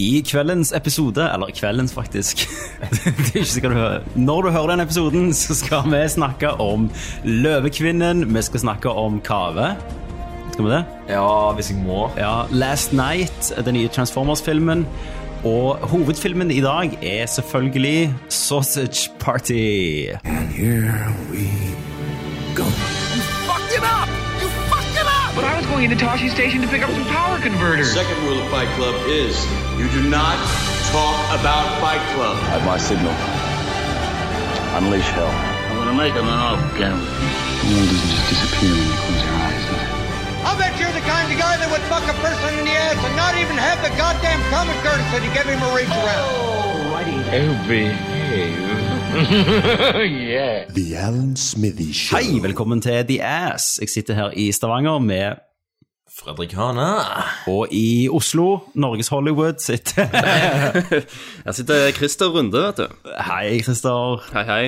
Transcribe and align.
I 0.00 0.22
kveldens 0.24 0.72
episode, 0.76 1.26
eller 1.34 1.52
kveldens 1.52 1.92
faktisk 1.92 2.46
det 2.90 3.00
er 3.10 3.40
ikke 3.42 3.44
sikkert 3.52 3.74
du 3.74 3.78
hører. 3.78 4.06
Når 4.16 4.42
du 4.46 4.50
hører 4.54 4.72
den 4.72 4.84
episoden, 4.86 5.32
så 5.36 5.54
skal 5.58 5.88
vi 5.92 6.00
snakke 6.08 6.54
om 6.62 6.88
Løvekvinnen. 7.24 8.24
Vi 8.34 8.42
skal 8.42 8.64
snakke 8.64 8.90
om 8.90 9.20
Kave. 9.20 9.74
Skal 10.52 10.64
vi 10.64 10.70
det? 10.70 10.84
Ja, 11.08 11.52
hvis 11.56 11.70
jeg 11.70 11.82
må. 11.84 12.08
Ja, 12.16 12.42
Last 12.50 12.92
Night, 12.96 13.52
den 13.64 13.76
nye 13.76 13.88
Transformers-filmen. 13.88 14.86
Og 15.44 15.76
hovedfilmen 15.92 16.50
i 16.50 16.60
dag 16.60 16.98
er 17.02 17.26
selvfølgelig 17.26 18.14
Sausage 18.28 19.10
Party. 19.20 20.06
And 20.24 20.48
here 20.48 21.14
we 21.32 21.48
go. 22.56 22.64
Up! 25.80 25.90
But 25.90 26.02
I 26.02 26.16
was 26.16 26.24
going 26.26 26.28
into 26.28 26.28
Toshi 26.28 26.28
Station 26.30 26.60
to 26.62 26.68
pick 26.68 26.82
up 26.82 26.90
some 26.90 27.04
power 27.06 27.38
converters. 27.40 27.92
Second 27.92 28.22
rule 28.24 28.40
of 28.40 28.50
Fight 28.50 28.68
Club 28.76 28.94
is 29.06 29.36
you 29.78 29.88
do 29.88 30.08
not 30.08 30.36
talk 30.92 31.16
about 31.40 31.80
Fight 31.80 32.02
Club. 32.12 32.36
At 32.52 32.64
my 32.64 32.76
signal, 32.76 33.12
unleash 34.76 35.08
hell. 35.16 35.32
I'm 35.70 35.76
gonna 35.76 35.96
make 35.96 36.12
him 36.12 36.28
an 36.28 36.36
off 36.36 36.60
camera. 36.76 37.00
The 37.00 37.72
world 37.72 37.88
doesn't 37.88 38.10
just 38.12 38.28
disappear 38.28 38.72
when 38.76 38.84
you 38.84 38.92
close 38.92 39.24
your 39.24 39.34
eyes, 39.40 39.64
does 39.68 39.80
it? 39.80 39.88
I'll 40.44 40.58
bet 40.58 40.78
you're 40.80 40.92
the 40.92 41.00
kind 41.00 41.32
of 41.32 41.38
guy 41.38 41.56
that 41.56 41.68
would 41.70 41.84
fuck 41.88 42.04
a 42.08 42.16
person 42.20 42.58
in 42.58 42.64
the 42.64 42.72
ass 42.72 43.00
and 43.00 43.16
not 43.16 43.36
even 43.40 43.56
have 43.56 43.80
the 43.80 43.92
goddamn 43.96 44.40
common 44.52 44.76
courtesy 44.84 45.20
to 45.24 45.30
give 45.32 45.48
him 45.48 45.60
a 45.60 45.70
reach 45.76 45.88
around. 45.88 46.60
Oh, 47.32 47.64
behave. 47.68 48.58
yeah. 50.30 50.64
The 50.68 50.96
Alan 50.96 51.36
Smithy 51.36 51.92
Show. 51.92 52.16
Hei, 52.16 52.40
velkommen 52.42 52.80
til 52.80 53.06
The 53.06 53.22
Ass. 53.22 53.78
Jeg 53.80 53.88
sitter 53.88 54.14
her 54.14 54.30
i 54.36 54.52
Stavanger 54.52 54.98
med 54.98 55.49
Fredrik 56.20 56.52
Hane. 56.52 56.86
Og 57.48 57.70
i 57.72 58.08
Oslo, 58.12 58.58
Norges 58.74 59.08
Hollywood, 59.08 59.60
sitter 59.64 60.04
Her 61.46 61.56
sitter 61.56 61.90
Christer 61.96 62.28
Runde, 62.34 62.60
vet 62.60 62.82
du. 62.82 63.10
Hei, 63.30 63.60
Christer. 63.64 64.20
Hei, 64.34 64.44
hei. 64.48 64.64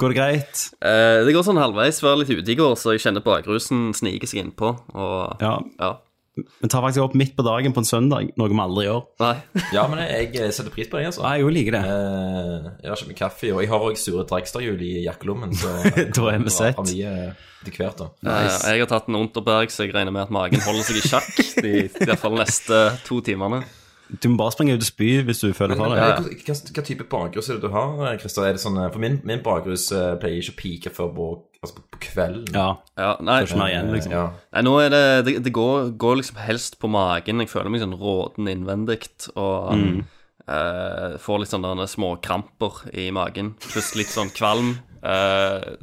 Går 0.00 0.10
det 0.10 0.16
greit? 0.18 0.62
Eh, 0.82 1.20
det 1.26 1.34
går 1.36 1.44
sånn 1.46 1.60
halvveis. 1.60 2.00
Var 2.02 2.16
litt 2.18 2.32
ute 2.32 2.50
i 2.50 2.56
går, 2.58 2.72
så 2.80 2.94
jeg 2.96 3.04
kjenner 3.04 3.22
bakrusen 3.26 3.92
snike 3.94 4.26
seg 4.30 4.42
innpå. 4.46 4.72
Og 4.96 5.44
Ja. 5.44 5.58
ja. 5.78 5.92
Vi 6.34 6.68
tar 6.68 6.82
faktisk 6.82 7.04
opp 7.04 7.14
midt 7.14 7.36
på 7.36 7.44
dagen 7.46 7.74
på 7.74 7.82
en 7.84 7.86
søndag, 7.86 8.32
noe 8.40 8.50
vi 8.50 8.58
aldri 8.58 8.86
gjør. 8.88 9.04
Nei. 9.22 9.34
Ja, 9.76 9.84
men 9.90 10.00
jeg, 10.02 10.32
jeg 10.34 10.54
setter 10.56 10.74
pris 10.74 10.88
på 10.90 10.98
det, 10.98 11.06
altså. 11.12 11.22
Nei, 11.22 11.36
jeg 11.38 11.54
liker 11.54 11.76
det. 11.76 11.82
Eh, 11.86 12.66
jeg 12.82 12.90
har 12.90 12.98
ikke 12.98 13.10
mye 13.12 13.20
kaffe, 13.20 13.52
og 13.54 13.62
jeg 13.62 13.70
har 13.70 13.86
òg 13.86 14.00
sure 14.00 14.24
Drekstadhjul 14.32 14.82
i 14.82 14.92
jakkelommen. 15.04 15.54
Så 15.54 15.70
Da 16.16 16.26
er 16.32 16.42
vi 16.42 16.54
sett. 16.54 16.82
Eh, 16.90 17.46
etter 17.62 17.78
hvert, 17.78 18.02
da. 18.02 18.10
Eh, 18.26 18.58
jeg 18.74 18.82
har 18.82 18.90
tatt 18.90 19.06
en 19.12 19.20
Unterberg, 19.20 19.70
så 19.70 19.86
jeg 19.86 19.94
regner 19.94 20.14
med 20.16 20.26
at 20.26 20.34
magen 20.34 20.64
holder 20.66 20.88
seg 20.90 20.98
i 20.98 21.06
sjakk 21.06 21.30
de, 21.62 21.74
i 21.86 22.08
hvert 22.10 22.22
fall 22.24 22.34
neste 22.40 22.82
to 23.06 23.22
timene. 23.24 23.62
Du 24.08 24.28
må 24.28 24.36
bare 24.36 24.52
springe 24.52 24.74
ut 24.76 24.82
og 24.82 24.86
spy 24.86 25.08
hvis 25.24 25.40
du 25.40 25.48
føler 25.56 25.78
for 25.78 25.92
det. 25.92 26.00
Ja. 26.00 26.18
hva, 26.20 26.56
hva 26.76 26.82
type 26.84 27.06
bakrus 27.10 27.48
er 27.48 27.56
det 27.56 27.64
du 27.64 27.72
har, 27.72 27.94
eh, 28.04 28.18
Christer? 28.20 28.44
Er 28.44 28.56
det 28.56 28.60
sånn, 28.62 28.76
eh, 28.80 28.90
for 28.92 29.00
min, 29.02 29.16
min 29.26 29.40
bakrus 29.44 29.86
eh, 29.96 30.12
pleier 30.20 30.42
ikke 30.42 30.52
å 30.52 30.58
pike 30.58 30.92
før 30.92 31.08
på, 31.16 31.28
altså 31.64 31.78
på, 31.80 32.00
kvelden. 32.04 32.50
Ja, 32.52 32.66
Ja, 33.00 33.14
nei, 33.24 33.40
får 33.42 33.48
ikke 33.48 33.62
mer 33.62 33.72
igjen, 33.72 33.92
liksom. 33.94 34.12
Ja. 34.14 34.26
nei, 34.52 34.64
nå 34.66 34.74
er 34.82 34.92
det 34.92 35.04
Det, 35.28 35.34
det 35.46 35.54
går, 35.56 35.94
går 36.00 36.20
liksom 36.20 36.42
helst 36.44 36.78
på 36.82 36.90
magen. 36.92 37.40
Jeg 37.40 37.52
føler 37.54 37.72
meg 37.72 37.82
sånn 37.84 37.96
råten 38.00 38.52
innvendig 38.52 39.08
og 39.32 39.72
eh, 39.72 41.16
får 41.24 41.40
litt 41.40 41.54
sånne 41.54 41.74
små 41.80 41.88
småkramper 41.96 42.84
i 42.92 43.08
magen. 43.14 43.54
Pluss 43.70 43.94
litt 43.98 44.12
sånn 44.12 44.32
kvalm. 44.36 44.76
Uh, 45.04 45.76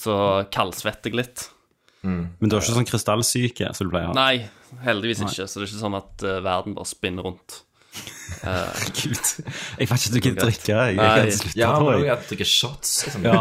så 0.00 0.14
kaldsvetter 0.52 1.12
jeg 1.12 1.18
litt. 1.18 1.48
Men 2.06 2.36
du 2.38 2.54
har 2.54 2.62
ikke 2.62 2.76
sånn 2.76 2.88
krystallsyke 2.88 3.72
som 3.74 3.88
du 3.88 3.92
pleier 3.92 4.10
å 4.10 4.12
ha? 4.12 4.16
Nei, 4.16 4.46
heldigvis 4.84 5.20
ikke. 5.26 5.46
Så 5.48 5.60
det 5.60 5.64
er 5.66 5.70
ikke 5.72 5.82
sånn 5.84 5.98
at 5.98 6.24
eh, 6.26 6.40
verden 6.44 6.76
bare 6.76 6.88
spinner 6.90 7.22
rundt. 7.28 7.60
Gud. 9.00 9.26
Jeg 9.80 9.86
vet 9.86 9.86
ikke 9.86 9.96
at 9.96 10.12
du 10.12 10.18
gidder 10.20 10.42
drikke. 10.42 10.72
Jeg, 10.74 10.96
Nei. 10.98 11.12
kan 11.20 11.30
slutte, 11.38 11.60
Ja, 11.60 11.70
men 11.80 11.94
også 11.94 12.10
at 12.16 12.26
drikke 12.30 12.48
shots. 12.50 12.90
Liksom. 13.06 13.22
Ja. 13.28 13.38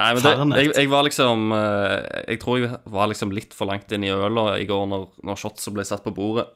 Nei, 0.00 0.10
men 0.16 0.22
det, 0.22 0.30
Fernet. 0.32 0.58
jeg, 0.62 0.68
jeg 0.78 0.88
var 0.88 1.02
liksom 1.04 1.50
eh, 1.52 1.96
Jeg 2.30 2.38
tror 2.40 2.60
jeg 2.62 2.70
var 2.94 3.08
liksom 3.10 3.32
litt 3.36 3.52
for 3.56 3.68
langt 3.68 3.90
inn 3.92 4.04
i 4.06 4.12
øla 4.14 4.44
i 4.62 4.64
går 4.68 4.84
når, 4.88 5.02
når 5.28 5.40
shotsa 5.42 5.72
ble 5.74 5.84
satt 5.84 6.04
på 6.06 6.12
bordet. 6.16 6.46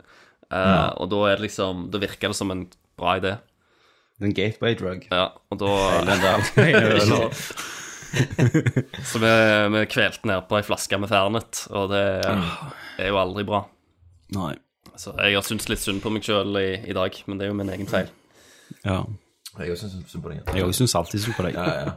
Eh, 0.48 0.86
Og 1.02 1.10
da 1.12 1.20
er 1.28 1.34
det 1.40 1.44
liksom 1.50 1.88
Da 1.92 2.00
virker 2.02 2.32
det 2.32 2.38
som 2.38 2.50
en 2.54 2.64
bra 2.96 3.10
idé. 3.20 3.34
En 4.22 4.32
gateway 4.32 4.76
drug. 4.78 5.04
Ja, 5.10 5.26
og 5.50 5.58
da. 5.60 5.68
Så 9.04 9.18
vi, 9.18 9.30
vi 9.74 9.80
kvelte 9.90 10.28
ned 10.30 10.44
på 10.48 10.58
ei 10.60 10.64
flaske 10.66 10.98
med 11.02 11.10
Fernet, 11.10 11.64
og 11.74 11.88
det 11.90 12.02
er 12.22 13.08
jo 13.10 13.16
aldri 13.18 13.42
bra. 13.48 13.64
Nei. 14.32 14.54
Så 14.96 15.12
jeg 15.18 15.34
har 15.34 15.42
syntes 15.42 15.68
litt 15.68 15.82
synd 15.82 16.02
på 16.04 16.10
meg 16.14 16.22
sjøl 16.26 16.54
i, 16.60 16.68
i 16.88 16.94
dag, 16.96 17.16
men 17.26 17.38
det 17.38 17.46
er 17.46 17.52
jo 17.52 17.58
min 17.58 17.72
egen 17.74 17.86
feil. 17.90 18.08
Ja. 18.84 19.02
Jeg 19.58 19.70
også 19.74 19.90
synes 19.90 20.10
synd 20.10 20.22
på 20.24 20.32
deg. 20.32 20.42
Jeg 20.54 20.66
òg 20.66 20.74
syns 20.76 20.94
alltid 20.98 21.24
synd 21.24 21.36
på 21.38 21.46
deg. 21.48 21.54
Ja, 21.58 21.78
ja. 21.84 21.94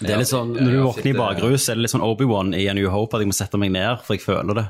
Det 0.00 0.08
er 0.08 0.20
litt 0.22 0.30
sånn, 0.30 0.54
Når 0.56 0.72
du 0.72 0.78
våkner 0.86 1.08
i 1.10 1.12
bakrus, 1.16 1.66
er 1.68 1.76
det 1.76 1.84
litt 1.84 1.92
sånn 1.92 2.04
Obi-Wan 2.06 2.54
i 2.56 2.62
A 2.70 2.74
New 2.76 2.88
Hope 2.92 3.18
at 3.18 3.22
jeg 3.22 3.28
må 3.28 3.34
sette 3.36 3.58
meg 3.60 3.74
ned, 3.74 4.00
for 4.06 4.16
jeg 4.16 4.22
føler 4.24 4.56
det 4.56 4.64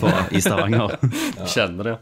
på, 0.00 0.12
i 0.32 0.40
Stavanger. 0.40 0.94
Kjenner 1.54 1.90
det. 1.90 1.96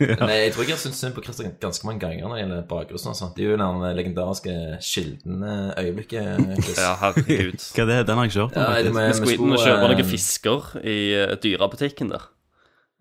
Men 0.00 0.32
jeg 0.32 0.50
tror 0.52 0.66
jeg 0.66 0.74
har 0.74 0.80
syntes 0.82 1.00
synd 1.04 1.14
på 1.16 1.22
Christer 1.24 1.52
ganske 1.62 1.86
mange 1.88 2.02
ganger 2.02 2.26
når 2.26 2.34
det 2.34 2.42
gjelder 2.42 2.64
bakrusen. 2.72 3.12
Altså. 3.12 3.30
Det 3.36 3.46
er 3.46 3.52
jo 3.54 3.58
den 3.62 3.86
legendariske 4.00 4.56
Kilden-øyeblikket. 4.84 6.76
Ja, 6.76 6.92
herregud. 7.04 7.62
Hva 7.76 7.84
er 7.86 7.92
det? 7.92 8.00
Den 8.10 8.18
har 8.20 8.26
jeg 8.26 8.34
ikke 8.34 8.42
hørt 8.42 8.58
om. 8.58 8.62
Ja, 8.62 8.82
med, 8.82 8.92
med- 8.98 9.12
Vi 9.12 9.36
skulle 9.36 9.60
og 9.60 9.62
kjøper 9.62 9.86
eh, 9.86 9.94
noen 9.94 10.10
fisker 10.10 10.72
i 10.82 10.98
dyrabutikken 11.06 11.42
dyrebutikken 11.46 12.12
der. 12.12 12.26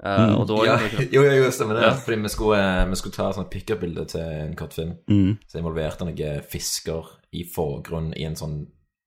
Eh, 0.03 0.33
og 0.35 0.47
da 0.49 0.61
Ja, 0.67 0.77
jo, 1.15 1.23
jo, 1.23 1.35
jo, 1.43 1.51
stemmer 1.55 1.79
det. 1.79 1.91
Fordi 2.03 2.21
vi 2.23 2.31
skulle, 2.33 2.61
eh, 2.61 2.87
vi 2.91 2.99
skulle 2.99 3.17
ta 3.17 3.29
sånn 3.35 3.49
pick-up-bilde 3.51 4.07
til 4.15 4.25
en 4.45 4.55
kortfilm. 4.59 4.97
Så 5.47 5.61
involverte 5.61 6.07
noen 6.07 6.41
fisker 6.51 7.13
i 7.35 7.45
forgrunn 7.55 8.13
i 8.15 8.27
en 8.27 8.37
sånn 8.39 8.59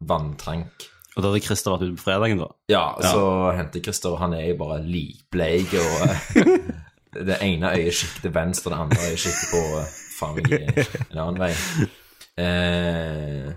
vanntank. 0.04 0.88
Og 1.16 1.22
da 1.24 1.32
hadde 1.32 1.42
Christer 1.42 1.74
vært 1.74 1.88
ute 1.88 1.98
på 1.98 2.04
fredagen, 2.06 2.42
da. 2.44 2.50
Ja, 2.70 2.82
så 3.02 3.22
henter 3.56 3.82
Christer, 3.82 4.14
og 4.14 4.20
han 4.22 4.36
er 4.38 4.52
jo 4.52 4.58
bare 4.60 4.78
likbleik, 4.86 5.72
og 5.74 6.04
eh, 6.38 7.24
det 7.26 7.40
ene 7.42 7.72
øyet 7.74 7.96
sikter 7.98 8.34
venstre, 8.34 8.70
det 8.70 8.82
andre 8.84 9.08
øyet 9.08 9.24
sikter 9.24 9.48
på 9.50 9.62
faen 10.18 10.38
meg 10.38 10.78
en 11.08 11.22
annen 11.24 11.40
vei. 11.42 11.50
Eh, 12.38 13.48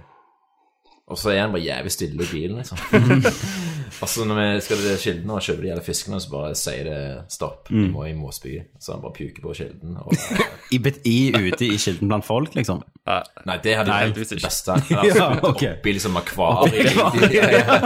og 1.11 1.19
så 1.19 1.33
er 1.33 1.43
han 1.43 1.53
bare 1.53 1.67
jævlig 1.67 1.93
stille 1.93 2.25
i 2.25 2.31
bilen, 2.31 2.57
liksom. 2.63 2.81
og 4.01 4.09
så 4.09 4.25
når 4.25 4.39
vi 4.39 4.47
skal 4.65 4.81
til 4.81 5.01
kilden 5.03 5.33
og 5.33 5.43
kjøpe 5.45 5.61
de 5.61 5.69
jævla 5.69 5.85
fiskene, 5.85 6.19
så 6.21 6.31
bare 6.31 6.55
sier 6.57 6.87
det 6.87 7.01
stopp, 7.33 7.69
vi 7.69 7.85
må, 7.91 8.05
i 8.09 8.15
Mosby». 8.17 8.57
Så 8.81 8.95
han 8.95 9.03
bare 9.03 9.13
puker 9.17 9.43
på 9.43 9.53
kilden. 9.57 9.97
Og, 10.01 10.15
I, 10.75 10.81
bet- 10.81 11.05
i 11.05 11.31
ute 11.35 11.67
i 11.67 11.77
kilden 11.77 12.09
blant 12.09 12.25
folk, 12.25 12.55
liksom. 12.57 12.81
nei, 13.05 13.57
det 13.63 13.77
hadde 13.77 13.93
vært 13.93 14.21
det 14.33 14.41
beste. 14.41 14.77
Ja, 14.91 15.03
okay. 15.05 15.49
ok. 15.49 15.65
Oppi 15.77 15.95
liksom 15.97 16.17
akvariet. 16.17 16.95
Ja, 16.95 17.11
ja. 17.29 17.79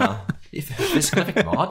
Ja. 0.00 0.12
De 0.52 0.60
Fiskene 0.60 1.24
fikk 1.30 1.46
mat. 1.48 1.70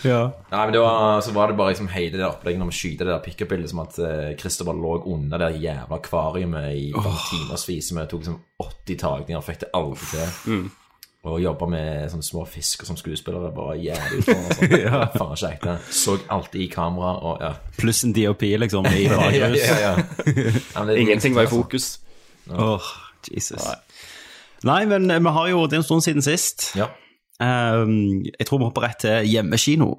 Ja. 0.00 0.20
Nei, 0.48 0.60
men 0.62 0.72
det 0.72 0.80
var, 0.80 1.20
så 1.20 1.34
var 1.36 1.50
det 1.50 1.58
bare 1.58 1.74
liksom 1.74 1.90
hele 1.92 2.16
det 2.16 2.24
opplegget 2.24 2.62
når 2.62 2.70
vi 2.70 2.78
skyter 2.78 3.04
det 3.04 3.12
der 3.12 3.24
pick-up-bildet, 3.26 3.70
som 3.70 3.82
at 3.84 3.98
uh, 4.00 4.30
Christer 4.40 4.72
lå 4.72 4.94
under 5.12 5.44
det 5.44 5.60
jævla 5.60 6.00
akvariet 6.00 6.56
i 6.72 6.88
oh. 6.96 7.12
timevis. 7.28 7.92
Vi 7.92 8.08
tok 8.08 8.24
liksom 8.24 8.40
80 8.64 9.00
tagninger, 9.04 9.44
fikk 9.44 9.62
det 9.66 9.70
aldri 9.76 10.08
til. 10.14 10.66
Og 11.26 11.40
jobba 11.42 11.66
med 11.66 12.10
sånne 12.12 12.22
små 12.22 12.44
fisker 12.46 12.86
som 12.86 12.98
skuespillere. 12.98 13.50
Bare 13.54 13.76
jævlig 13.82 14.22
utfordrende. 14.22 14.46
Altså. 14.56 14.78
ja. 14.78 15.00
Faen 15.16 15.32
ikke 15.34 15.52
ekte. 15.54 15.76
Så 15.90 16.18
alltid 16.30 16.60
i 16.60 16.68
kamera 16.70 17.14
og 17.18 17.42
ja. 17.42 17.52
Pluss 17.78 18.04
en 18.06 18.14
DOP, 18.14 18.42
liksom, 18.62 18.86
i 18.86 19.06
ja, 19.10 19.30
ja, 19.34 19.48
ja. 19.50 19.78
ja 19.82 19.94
men 20.78 20.88
det 20.88 20.98
Ingenting 21.02 21.34
var 21.34 21.48
i 21.48 21.50
fokus. 21.50 22.00
Åh, 22.50 22.92
Jesus. 23.34 23.62
Nei, 24.64 24.84
men 24.86 25.10
eh, 25.10 25.20
vi 25.20 25.34
har 25.34 25.48
jo 25.50 25.66
Det 25.66 25.72
er 25.72 25.82
en 25.82 25.88
stund 25.90 26.06
siden 26.06 26.22
sist. 26.22 26.70
Ja. 26.76 26.86
Um, 27.42 28.24
jeg 28.38 28.46
tror 28.46 28.58
vi 28.58 28.64
hopper 28.64 28.86
rett 28.86 29.02
til 29.02 29.26
hjemmekino. 29.28 29.90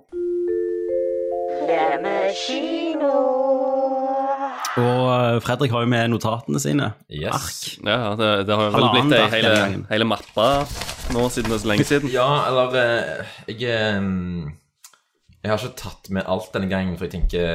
Og 4.78 5.04
eh, 5.12 5.40
Fredrik 5.44 5.74
har 5.74 5.84
jo 5.86 5.90
med 5.92 6.12
notatene 6.14 6.62
sine. 6.62 6.92
Yes. 7.10 7.78
Ja, 7.82 8.14
det, 8.20 8.30
det 8.48 8.58
har 8.58 8.70
jo 8.70 8.76
vel 8.76 8.88
blitt 8.94 9.16
ei 9.18 9.26
hele, 9.38 9.56
hele 9.90 10.08
mappa 10.08 10.48
nå 11.16 11.24
siden 11.32 11.52
det 11.52 11.58
er 11.58 11.64
så 11.64 11.72
lenge 11.72 11.88
siden. 11.88 12.12
Ja, 12.12 12.28
eller 12.50 12.78
eh, 12.82 13.36
Jeg 13.54 13.70
eh, 13.72 14.08
Jeg 15.44 15.52
har 15.54 15.62
ikke 15.62 15.80
tatt 15.80 16.10
med 16.14 16.28
alt 16.28 16.52
denne 16.56 16.70
gangen, 16.72 16.98
for 17.00 17.08
jeg 17.08 17.16
tenker 17.16 17.46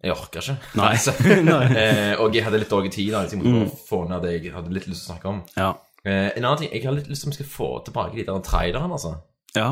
Jeg 0.00 0.16
orker 0.16 0.42
ikke. 0.42 0.56
Nei. 0.80 0.94
Så, 1.04 1.14
Nei. 1.50 1.62
eh, 1.76 2.16
og 2.20 2.34
jeg 2.34 2.46
hadde 2.46 2.62
litt 2.62 2.72
dårlig 2.72 2.92
tid, 2.96 3.12
da, 3.14 3.26
så 3.26 3.36
jeg 3.36 3.44
måtte 3.44 3.68
mm. 3.68 3.78
få 3.88 4.02
ned 4.10 4.26
det 4.26 4.34
jeg 4.38 4.56
hadde 4.56 4.74
litt 4.74 4.90
lyst 4.90 5.04
til 5.04 5.10
å 5.10 5.14
snakke 5.14 5.32
om. 5.32 5.40
Ja. 5.56 5.70
Eh, 6.04 6.28
en 6.32 6.44
annen 6.44 6.62
ting, 6.62 6.72
Jeg 6.72 6.86
har 6.88 6.96
litt 6.96 7.10
lyst 7.10 7.24
til 7.24 7.30
om 7.30 7.36
vi 7.36 7.40
skal 7.42 7.52
få 7.52 7.70
tilbake 7.86 8.16
de 8.16 8.26
der 8.28 8.44
trailerne, 8.44 8.96
altså. 8.96 9.16
ja. 9.56 9.70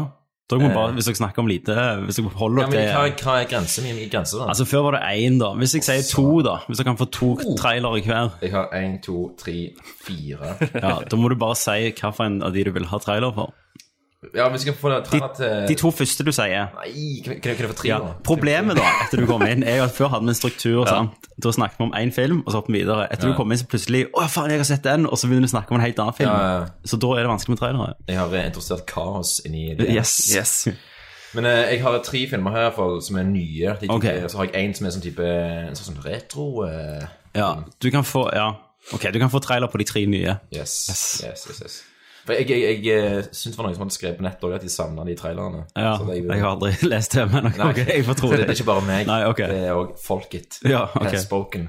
Da 0.48 0.56
må 0.56 0.68
bare, 0.72 0.94
hvis 0.96 1.04
dere 1.04 1.18
snakker 1.18 1.42
om 1.42 1.48
lite 1.50 1.74
Hvis 2.06 2.16
dere 2.16 2.30
holder 2.40 2.62
Ja, 2.62 2.68
men 2.70 2.78
men 2.78 2.88
hva, 2.94 3.02
hva 3.20 3.34
er 3.42 3.48
grensen 3.50 3.84
min? 3.84 3.98
Grense, 4.08 4.38
da? 4.40 4.46
Altså, 4.48 4.64
før 4.64 4.86
var 4.86 4.96
det 4.96 5.02
én, 5.20 5.36
da. 5.42 5.50
Hvis 5.60 5.74
jeg 5.76 5.84
sier 5.84 6.06
to, 6.08 6.40
da. 6.46 6.54
Hvis 6.66 6.80
dere 6.80 6.88
kan 6.88 7.00
få 7.00 7.08
to 7.12 7.28
trailere 7.58 8.00
hver, 8.06 8.30
jeg 8.40 8.54
har 8.54 8.72
én, 8.78 8.96
to, 9.04 9.28
tre, 9.36 9.56
fire. 10.06 10.54
ja, 10.72 10.94
da 11.04 11.20
må 11.20 11.28
du 11.28 11.36
bare 11.36 11.58
si 11.60 11.76
hvilken 11.90 12.40
av 12.42 12.56
de 12.56 12.64
du 12.64 12.72
vil 12.78 12.88
ha 12.88 13.00
trailer 13.04 13.34
for. 13.36 13.52
Ja, 14.34 14.48
hvis 14.50 14.64
vi 14.64 14.72
kan 14.72 14.78
få 14.80 14.90
De, 14.90 14.96
trene 15.06 15.28
til 15.36 15.68
de 15.68 15.74
to 15.78 15.90
første 15.94 16.24
du 16.26 16.32
sier. 16.34 16.72
Nei, 16.74 17.20
kan, 17.22 17.36
kan, 17.38 17.54
kan 17.54 17.62
jeg 17.62 17.70
få 17.70 17.76
tre 17.78 17.88
Ja. 17.92 17.98
nå? 18.02 18.08
Problemet 18.26 18.74
da, 18.74 18.86
etter 19.04 19.20
du 19.22 19.26
kom 19.30 19.44
inn, 19.46 19.62
er 19.62 19.76
jo 19.78 19.84
at 19.84 19.94
før 19.94 20.10
hadde 20.10 20.26
vi 20.26 20.32
en 20.34 20.38
struktur. 20.40 20.80
sant? 20.90 21.28
Da 21.38 21.52
snakket 21.54 21.78
vi 21.78 21.84
om 21.86 21.92
én 21.94 22.10
film, 22.12 22.40
og 22.42 22.50
så 22.50 22.58
hoppet 22.58 22.72
vi 22.74 22.80
videre. 22.82 23.06
Etter 23.12 23.28
Ja. 23.28 23.32
du 23.32 23.36
kom 23.38 23.52
inn, 23.52 23.58
så 23.58 23.68
plutselig 23.70 24.06
Å, 24.10 24.26
faen, 24.26 24.50
jeg 24.50 24.58
har 24.58 24.64
sett 24.64 24.82
den! 24.82 25.06
Og 25.06 25.14
så 25.18 25.28
begynner 25.28 25.46
du 25.46 25.50
å 25.52 25.54
snakke 25.54 25.70
om 25.70 25.78
en 25.78 25.86
helt 25.86 25.98
annen 26.02 26.14
film. 26.18 26.30
Ja, 26.30 26.58
ja. 26.58 26.66
Så 26.84 26.98
da 26.98 27.12
er 27.14 27.22
det 27.22 27.30
vanskelig 27.30 27.48
med 27.54 27.58
trailere. 27.62 27.94
Jeg 28.08 28.16
har 28.18 28.34
interessert 28.42 28.86
kaos 28.86 29.40
inni 29.46 29.74
det. 29.78 29.86
Yes. 29.94 30.34
Yes. 30.34 30.68
Men 31.34 31.44
eh, 31.46 31.70
jeg 31.76 31.82
har 31.82 31.98
tre 32.02 32.24
filmer 32.28 32.50
her 32.50 32.58
i 32.58 32.64
hvert 32.70 32.74
fall 32.76 33.02
som 33.02 33.16
er 33.20 33.22
nye. 33.22 33.76
De, 33.80 33.86
okay. 33.88 34.24
Og 34.24 34.30
så 34.30 34.36
har 34.40 34.48
jeg 34.50 34.64
en 34.64 34.74
som 34.74 34.86
er 34.86 34.90
sånn 34.96 35.02
type 35.04 35.22
En 35.68 35.76
sånn 35.78 36.02
retro 36.02 36.64
eh, 36.66 37.06
Ja, 37.36 37.62
du 37.78 37.90
kan 37.90 38.02
få 38.02 38.34
Ja, 38.34 38.48
ok, 38.92 39.12
du 39.12 39.20
kan 39.20 39.30
få 39.30 39.38
trailer 39.38 39.68
på 39.70 39.78
de 39.78 39.84
tre 39.84 40.06
nye. 40.06 40.38
Yes. 40.50 40.88
Yes. 40.90 41.22
yes, 41.22 41.46
yes, 41.50 41.62
yes. 41.62 41.78
For 42.28 42.36
jeg, 42.36 42.44
jeg, 42.52 42.78
jeg 42.84 43.00
eh, 43.00 43.22
syns 43.32 43.54
det 43.54 43.56
var 43.56 43.64
noen 43.70 43.76
som 43.78 43.86
hadde 43.86 43.94
skrevet 43.96 44.18
på 44.20 44.24
nett 44.26 44.42
også 44.44 44.58
at 44.58 44.64
de 44.66 44.72
savna 44.74 45.04
de 45.08 45.14
trailerne. 45.16 45.62
Ja, 45.72 45.94
Så 45.96 46.04
det- 46.10 46.18
Jeg 46.20 46.42
har 46.44 46.50
aldri 46.52 46.72
lest 46.92 47.14
det, 47.16 47.24
men 47.32 47.46
ok, 47.48 47.78
jeg 47.88 48.04
får 48.04 48.18
tro 48.20 48.28
det, 48.34 48.40
det. 48.42 48.48
er 48.50 48.58
ikke 48.58 48.68
bare 48.68 48.84
meg. 48.84 49.06
Nei, 49.08 49.20
ok. 49.32 49.40
Det 49.48 49.60
er 49.64 49.72
òg 49.80 49.94
folket. 50.04 50.58
Ja, 50.74 50.84
ok. 51.00 51.16
Spoken. 51.24 51.68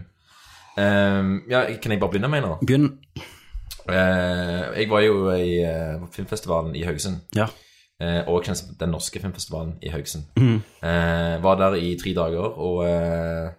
Um, 0.79 1.31
ja, 1.49 1.63
kan 1.81 1.91
jeg 1.95 1.99
bare 2.03 2.11
begynne 2.11 2.29
med 2.31 2.43
nå? 2.45 2.57
Begynn. 2.61 2.89
Eh, 3.89 4.65
jeg 4.81 4.89
var 4.91 5.01
jo 5.01 5.15
i 5.33 5.57
eh, 5.65 6.03
filmfestivalen 6.13 6.75
i 6.77 6.83
Haugesund. 6.85 7.23
Ja. 7.35 7.47
Eh, 7.99 8.21
og 8.29 8.43
kjennes 8.45 8.61
den 8.79 8.91
norske 8.93 9.19
filmfestivalen 9.19 9.73
i 9.83 9.89
Haugesund. 9.91 10.27
Eh, 10.39 11.35
var 11.43 11.57
der 11.59 11.75
i 11.79 11.95
tre 11.99 12.13
dager 12.15 12.59
og 12.59 12.83
eh, 12.85 13.49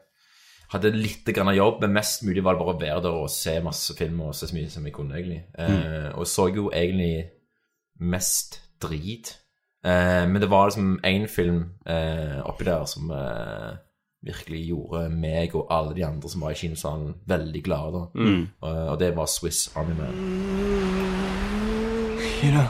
hadde 0.71 0.93
litt 0.95 1.27
grann 1.35 1.51
jobb, 1.57 1.81
men 1.83 1.93
mest 1.97 2.23
mulig 2.23 2.45
var 2.47 2.55
det 2.55 2.63
bare 2.63 2.75
å 2.77 2.81
være 2.81 3.03
der 3.03 3.17
og 3.25 3.31
se 3.35 3.57
masse 3.65 3.95
film 3.99 4.21
og 4.23 4.35
se 4.39 4.47
så 4.47 4.55
mye 4.55 4.71
som 4.71 4.85
jeg 4.87 4.95
kunne, 4.95 5.17
egentlig. 5.19 5.43
Eh, 5.59 6.11
Og 6.15 6.27
så 6.31 6.47
jo 6.55 6.71
egentlig 6.71 7.25
mest 8.01 8.61
drit. 8.83 9.37
Eh, 9.85 10.27
men 10.29 10.41
det 10.41 10.51
var 10.51 10.69
liksom 10.69 11.01
én 11.05 11.27
film 11.29 11.65
eh, 11.87 12.39
oppi 12.45 12.65
der 12.65 12.85
som 12.87 13.11
eh, 13.11 13.75
virkelig 14.23 14.67
gjorde 14.69 15.09
meg 15.11 15.55
og 15.57 15.67
alle 15.71 15.95
de 15.97 16.05
andre 16.05 16.29
som 16.31 16.41
var 16.45 16.51
i 16.51 16.61
kinosalen, 16.61 17.15
veldig 17.27 17.63
glade. 17.65 18.07
Mm. 18.15 18.49
Og, 18.61 18.77
og 18.95 18.99
det 19.01 19.17
var 19.17 19.27
Swiss 19.27 19.71
Army 19.77 19.95
Man. 19.99 20.15
You 22.43 22.53
know, 22.53 22.69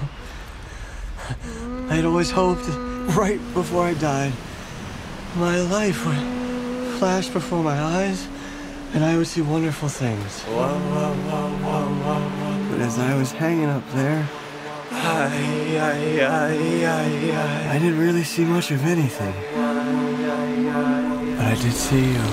I'd 1.91 2.05
always 2.05 2.31
hoped 2.31 2.64
that 2.64 3.17
right 3.17 3.41
before 3.55 3.85
I 3.87 3.94
died, 3.94 4.32
my 5.37 5.61
life 5.61 6.06
would 6.06 6.40
flash 7.00 7.29
before 7.29 7.62
my 7.62 7.81
eyes 7.81 8.29
and 8.93 9.02
I 9.02 9.17
would 9.17 9.26
see 9.26 9.41
wonderful 9.41 9.88
things. 9.88 10.44
But 12.70 12.81
as 12.88 12.99
I 12.99 13.14
was 13.17 13.32
hanging 13.32 13.70
up 13.70 13.82
there, 13.93 14.29
I, 14.91 14.99
I, 15.81 16.20
I, 16.20 16.85
I, 16.85 17.75
I 17.75 17.79
didn't 17.79 17.99
really 17.99 18.23
see 18.23 18.44
much 18.44 18.70
of 18.70 18.85
anything. 18.85 19.32
But 21.38 21.47
I 21.47 21.55
did 21.62 21.73
see 21.73 22.05
you. 22.05 22.26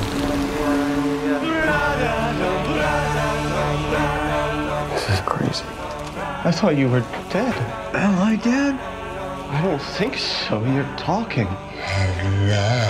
This 4.95 5.09
is 5.09 5.21
crazy. 5.21 5.63
I 6.43 6.51
thought 6.51 6.75
you 6.75 6.89
were 6.89 7.05
dead. 7.31 7.55
Am 7.95 8.19
I 8.19 8.35
dead? 8.35 8.96
I 9.49 9.61
don't 9.61 9.81
think 9.97 10.17
so. 10.17 10.59
You're 10.59 10.97
talking. 10.97 11.47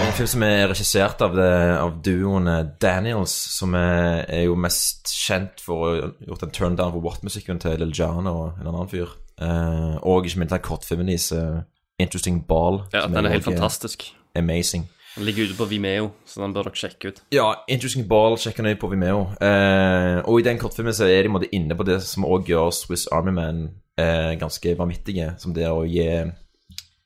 En 0.07 0.13
film 0.13 0.27
som 0.27 0.43
er 0.43 0.65
regissert 0.71 1.21
av, 1.21 1.35
det, 1.37 1.51
av 1.77 1.99
duoen 2.01 2.49
Daniels, 2.81 3.33
som 3.53 3.75
er, 3.77 4.23
er 4.25 4.47
jo 4.47 4.55
mest 4.57 5.11
kjent 5.13 5.61
for 5.61 5.83
å 5.83 5.91
ha 5.91 6.09
gjort 6.25 6.47
en 6.47 6.53
turn 6.55 6.77
down 6.79 6.95
for 6.95 7.05
What-musikken 7.05 7.61
til 7.61 7.77
Lil 7.81 7.93
Jon 7.93 8.25
og 8.31 8.57
en 8.57 8.71
annen 8.71 8.89
fyr. 8.89 9.13
Uh, 9.37 10.01
og 10.01 10.25
ikke 10.25 10.41
minst 10.41 10.55
den 10.55 10.63
kortfilmen 10.65 11.11
deres, 11.11 11.29
eh, 11.35 11.59
Interesting 12.01 12.41
Ball. 12.49 12.81
Ja, 12.93 13.05
den 13.05 13.25
er 13.25 13.35
helt 13.35 13.45
eh, 13.45 13.51
fantastisk. 13.51 14.07
Amazing. 14.33 14.87
Den 15.13 15.29
ligger 15.29 15.45
ute 15.45 15.59
på 15.59 15.69
Vimeo, 15.69 16.09
så 16.25 16.41
den 16.41 16.57
bør 16.57 16.71
dere 16.71 16.81
sjekke 16.81 17.11
ut. 17.11 17.21
Ja, 17.33 17.51
Interesting 17.69 18.09
Ball 18.09 18.37
sjekker 18.41 18.65
nøye 18.65 18.79
på 18.81 18.89
Vimeo. 18.89 19.27
Eh, 19.37 20.23
og 20.25 20.41
i 20.41 20.45
den 20.45 20.57
kortfilmen 20.61 20.97
så 20.97 21.05
er 21.05 21.21
de 21.21 21.29
på 21.29 21.37
måte 21.37 21.53
inne 21.53 21.77
på 21.77 21.85
det 21.85 22.01
som 22.05 22.25
også 22.25 22.49
gjør 22.49 22.73
Swiss 22.81 23.05
Army 23.13 23.33
Man 23.37 23.63
eh, 23.97 24.33
ganske 24.41 24.73
vanvittige, 24.77 25.35
som 25.41 25.53
det 25.53 25.69
å 25.69 25.85
gi 25.85 26.09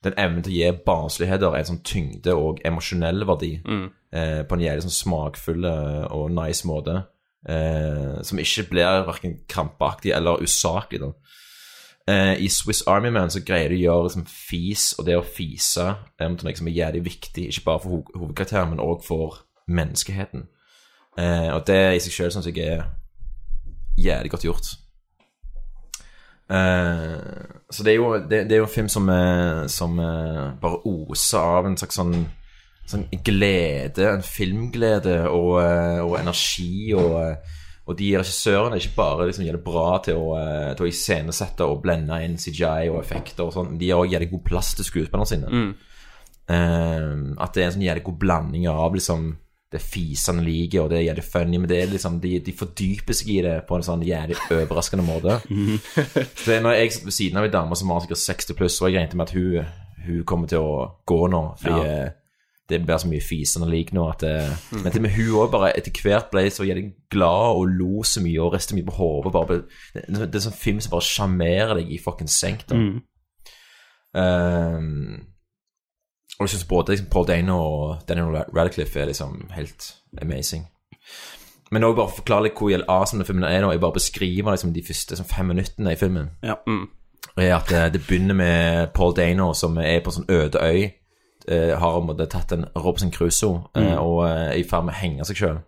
den 0.04 0.14
evnen 0.18 0.44
til 0.44 0.52
å 0.52 0.56
gi 0.56 0.72
barnsligheter 0.86 1.56
en 1.56 1.66
sånn 1.66 1.84
tyngde 1.86 2.34
og 2.36 2.62
emosjonell 2.66 3.26
verdi 3.28 3.62
Mm. 3.68 3.90
eh, 4.14 4.44
på 4.44 4.54
en 4.56 4.62
jævlig 4.66 4.84
sånn 4.84 4.98
smakfull 4.98 5.66
og 5.66 6.32
nice 6.32 6.66
måte. 6.68 7.04
Eh, 7.48 8.22
som 8.24 8.38
ikke 8.40 8.70
blir 8.70 9.04
hverken 9.06 9.40
krampaktig 9.50 10.12
eller 10.14 10.42
usaklig. 10.42 11.02
Eh, 12.08 12.34
I 12.44 12.48
Swiss 12.48 12.84
Army 12.88 13.10
Man 13.10 13.30
så 13.30 13.40
greier 13.46 13.70
de 13.70 13.76
å 13.76 13.82
gjøre 13.86 14.04
liksom, 14.10 14.26
fis 14.28 14.94
og 15.00 15.06
det 15.06 15.18
å 15.18 15.24
fise 15.26 15.96
eh, 16.20 16.28
noe 16.28 16.56
som 16.56 16.68
er 16.68 16.72
jævlig 16.72 17.04
viktig, 17.06 17.48
ikke 17.48 17.64
bare 17.66 17.80
for 17.80 17.90
ho 17.90 18.04
hovedkarakteren, 18.16 18.70
men 18.70 18.80
òg 18.80 19.04
for 19.06 19.38
menneskeheten. 19.68 20.48
Eh, 21.18 21.50
og 21.54 21.66
det 21.68 21.96
i 21.96 22.00
seg 22.00 22.12
sjøl 22.14 22.32
syns 22.32 22.46
jeg 22.50 22.58
er 22.58 22.86
jævlig 23.98 24.32
godt 24.32 24.44
gjort. 24.46 24.72
Eh, 26.52 27.18
så 27.70 27.84
det 27.84 27.94
er, 27.94 27.98
jo, 27.98 28.12
det, 28.20 28.44
det 28.50 28.56
er 28.56 28.62
jo 28.62 28.68
en 28.68 28.76
film 28.76 28.92
som, 28.92 29.10
eh, 29.10 29.64
som 29.72 30.00
eh, 30.04 30.46
bare 30.62 30.82
oser 30.90 31.40
av 31.40 31.70
en 31.70 31.78
slags 31.80 32.00
sånn, 32.02 32.16
sånn 32.92 33.08
glede, 33.24 34.10
en 34.10 34.26
filmglede 34.26 35.22
og, 35.30 35.56
og 36.04 36.18
energi. 36.20 36.92
Og, 36.98 37.54
og 37.88 37.98
de 38.00 38.10
regissørene 38.20 38.76
er 38.76 38.84
ikke 38.84 39.00
bare 39.00 39.30
liksom, 39.30 39.46
gjør 39.48 39.60
det 39.60 39.70
bra 39.70 39.88
til 40.04 40.20
å, 40.20 40.34
til 40.76 40.88
å 40.88 40.92
iscenesette 40.92 41.68
og 41.68 41.80
blende 41.86 42.20
inn 42.26 42.40
CGI 42.42 42.92
og 42.92 43.00
effekter 43.02 43.48
og 43.48 43.56
sånn, 43.56 43.78
de 43.80 43.94
har 43.94 44.04
også 44.04 44.16
jævlig 44.16 44.34
god 44.36 44.46
plass 44.52 44.76
til 44.78 44.88
skuespillerne 44.88 45.30
sine. 45.30 45.50
Mm. 45.52 45.72
Uh, 46.52 47.38
at 47.40 47.54
det 47.56 47.62
er 47.62 47.68
en 47.70 47.76
sånn 47.78 47.84
jævlig 47.86 48.04
god 48.10 48.16
blanding 48.20 48.66
av 48.68 48.96
liksom 48.98 49.30
det 49.72 49.80
fisende 49.82 50.44
like, 50.44 50.82
og 50.82 50.90
det 50.92 50.98
er 51.00 51.06
jævlig 51.06 51.24
funny, 51.24 51.58
men 51.58 51.70
det 51.70 51.78
er 51.82 51.92
liksom, 51.94 52.18
de, 52.20 52.40
de 52.44 52.54
fordyper 52.54 53.16
seg 53.16 53.30
i 53.32 53.42
det 53.46 53.54
på 53.70 53.78
en 53.80 53.86
sånn 53.88 54.02
jævlig 54.04 54.36
overraskende 54.52 55.06
måte. 55.08 55.38
Så 55.48 56.44
det 56.50 56.58
er 56.58 56.66
når 56.66 56.76
jeg 56.76 56.92
satt 56.98 57.06
ved 57.08 57.16
siden 57.16 57.38
av 57.40 57.48
en 57.48 57.54
dame 57.54 57.78
som 57.80 57.94
var 57.94 58.02
sikkert 58.04 58.20
60 58.26 58.58
pluss, 58.60 58.82
og 58.82 58.90
jeg 58.92 59.00
regnet 59.00 59.16
med 59.16 59.30
at 59.30 59.36
hun, 59.38 59.70
hun 60.08 60.26
kommer 60.28 60.52
til 60.52 60.60
å 60.60 60.74
gå 61.08 61.22
nå, 61.32 61.44
fordi 61.62 61.78
Ja. 61.86 62.02
eh, 62.02 62.18
det 62.72 62.78
blir 62.86 63.00
så 63.04 63.08
mye 63.12 63.24
fisende 63.24 63.68
lik 63.68 63.90
nå 63.92 64.04
at 64.08 64.22
det, 64.24 64.36
Men 64.72 64.92
til 64.94 65.02
og 65.02 65.04
med 65.04 65.12
hun 65.18 65.32
òg 65.42 65.50
bare 65.52 65.72
etter 65.76 65.92
hvert 66.04 66.30
ble 66.32 66.46
så 66.52 66.64
jævlig 66.64 66.86
glad 67.12 67.58
og 67.58 67.66
lo 67.68 68.04
så 68.08 68.22
mye 68.24 68.40
og 68.40 68.54
ristet 68.54 68.78
mye 68.78 68.88
på 68.88 68.94
hodet. 68.96 69.66
Det, 69.94 70.06
det 70.32 70.36
er 70.40 70.46
sånn 70.46 70.56
film 70.56 70.80
som 70.80 70.94
bare 70.94 71.04
sjarmerer 71.04 71.74
deg 71.82 71.92
i 71.92 72.00
fuckings 72.00 72.38
senk. 72.40 72.64
da. 72.70 72.76
Mm. 72.80 73.02
Ehm, 74.16 75.20
og 76.40 76.46
jeg 76.48 76.50
syns 76.50 76.64
både 76.70 76.94
liksom, 76.96 77.08
Paul 77.12 77.28
Dano 77.28 77.58
og 77.64 77.98
Daniel 78.10 78.44
Radcliffe 78.58 79.00
er 79.00 79.06
liksom 79.06 79.50
helt 79.56 79.94
amazing. 80.22 80.66
Men 81.72 81.84
òg 81.88 81.96
bare 81.96 82.12
forklare 82.12 82.44
litt 82.50 82.58
hvor 82.60 82.84
awesome 82.88 83.22
den 83.22 83.28
filmen 83.28 83.44
er 83.48 83.62
nå. 83.64 83.72
Jeg 83.72 83.80
bare 83.80 83.96
beskriver 83.96 84.52
liksom, 84.52 84.74
de 84.74 84.84
første 84.88 85.16
liksom, 85.16 85.30
fem 85.30 85.46
minuttene 85.46 85.94
i 85.94 86.00
filmen. 86.00 86.30
Ja. 86.44 86.58
Mm. 86.68 86.88
Er 87.38 87.56
at 87.56 87.70
det, 87.70 87.94
Det 87.94 88.02
begynner 88.08 88.34
med 88.36 88.88
Paul 88.94 89.14
Dano 89.16 89.54
som 89.54 89.78
er 89.78 90.00
på 90.04 90.12
en 90.12 90.18
sånn 90.20 90.30
øde 90.30 90.60
øy. 90.60 90.90
Eh, 91.48 91.78
har 91.80 92.26
tatt 92.30 92.52
en 92.52 92.66
Robinson 92.76 93.12
Crusoe 93.12 93.62
eh, 93.76 93.82
Mm. 93.82 93.98
og 93.98 94.26
eh, 94.28 94.50
er 94.50 94.54
i 94.60 94.64
ferd 94.64 94.84
med 94.86 94.94
å 94.94 94.98
henge 94.98 95.26
seg 95.26 95.36
sjøl. 95.36 95.60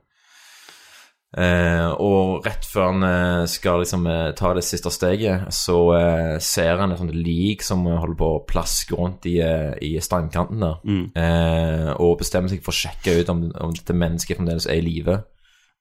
Eh, 1.33 1.89
og 1.97 2.45
rett 2.45 2.65
før 2.69 2.91
han 2.91 3.05
eh, 3.07 3.43
skal 3.49 3.81
liksom 3.81 4.05
eh, 4.05 4.31
ta 4.37 4.51
det 4.53 4.65
siste 4.67 4.91
steget, 4.93 5.47
så 5.55 5.77
eh, 5.97 6.35
ser 6.43 6.77
han 6.77 6.93
et 6.93 7.01
sånt 7.01 7.15
lik 7.15 7.65
som 7.65 7.81
eh, 7.89 7.97
holder 7.97 8.19
på 8.19 8.29
å 8.35 8.43
plaske 8.49 8.97
rundt 8.99 9.25
i, 9.29 9.39
i 9.81 9.95
steinkanten 10.03 10.61
der. 10.61 10.77
Mm. 10.85 11.05
Eh, 11.17 11.89
og 11.97 12.19
bestemmer 12.21 12.53
seg 12.53 12.61
for 12.65 12.75
å 12.75 12.81
sjekke 12.83 13.17
ut 13.21 13.33
om, 13.33 13.47
om 13.65 13.73
dette 13.73 13.97
mennesket 13.97 14.37
fremdeles 14.37 14.69
er 14.69 14.83
i 14.83 14.85
live. 14.85 15.17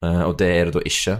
Eh, 0.04 0.22
og 0.24 0.38
det 0.40 0.48
er 0.54 0.70
det 0.70 0.78
da 0.78 0.86
ikke. 0.88 1.18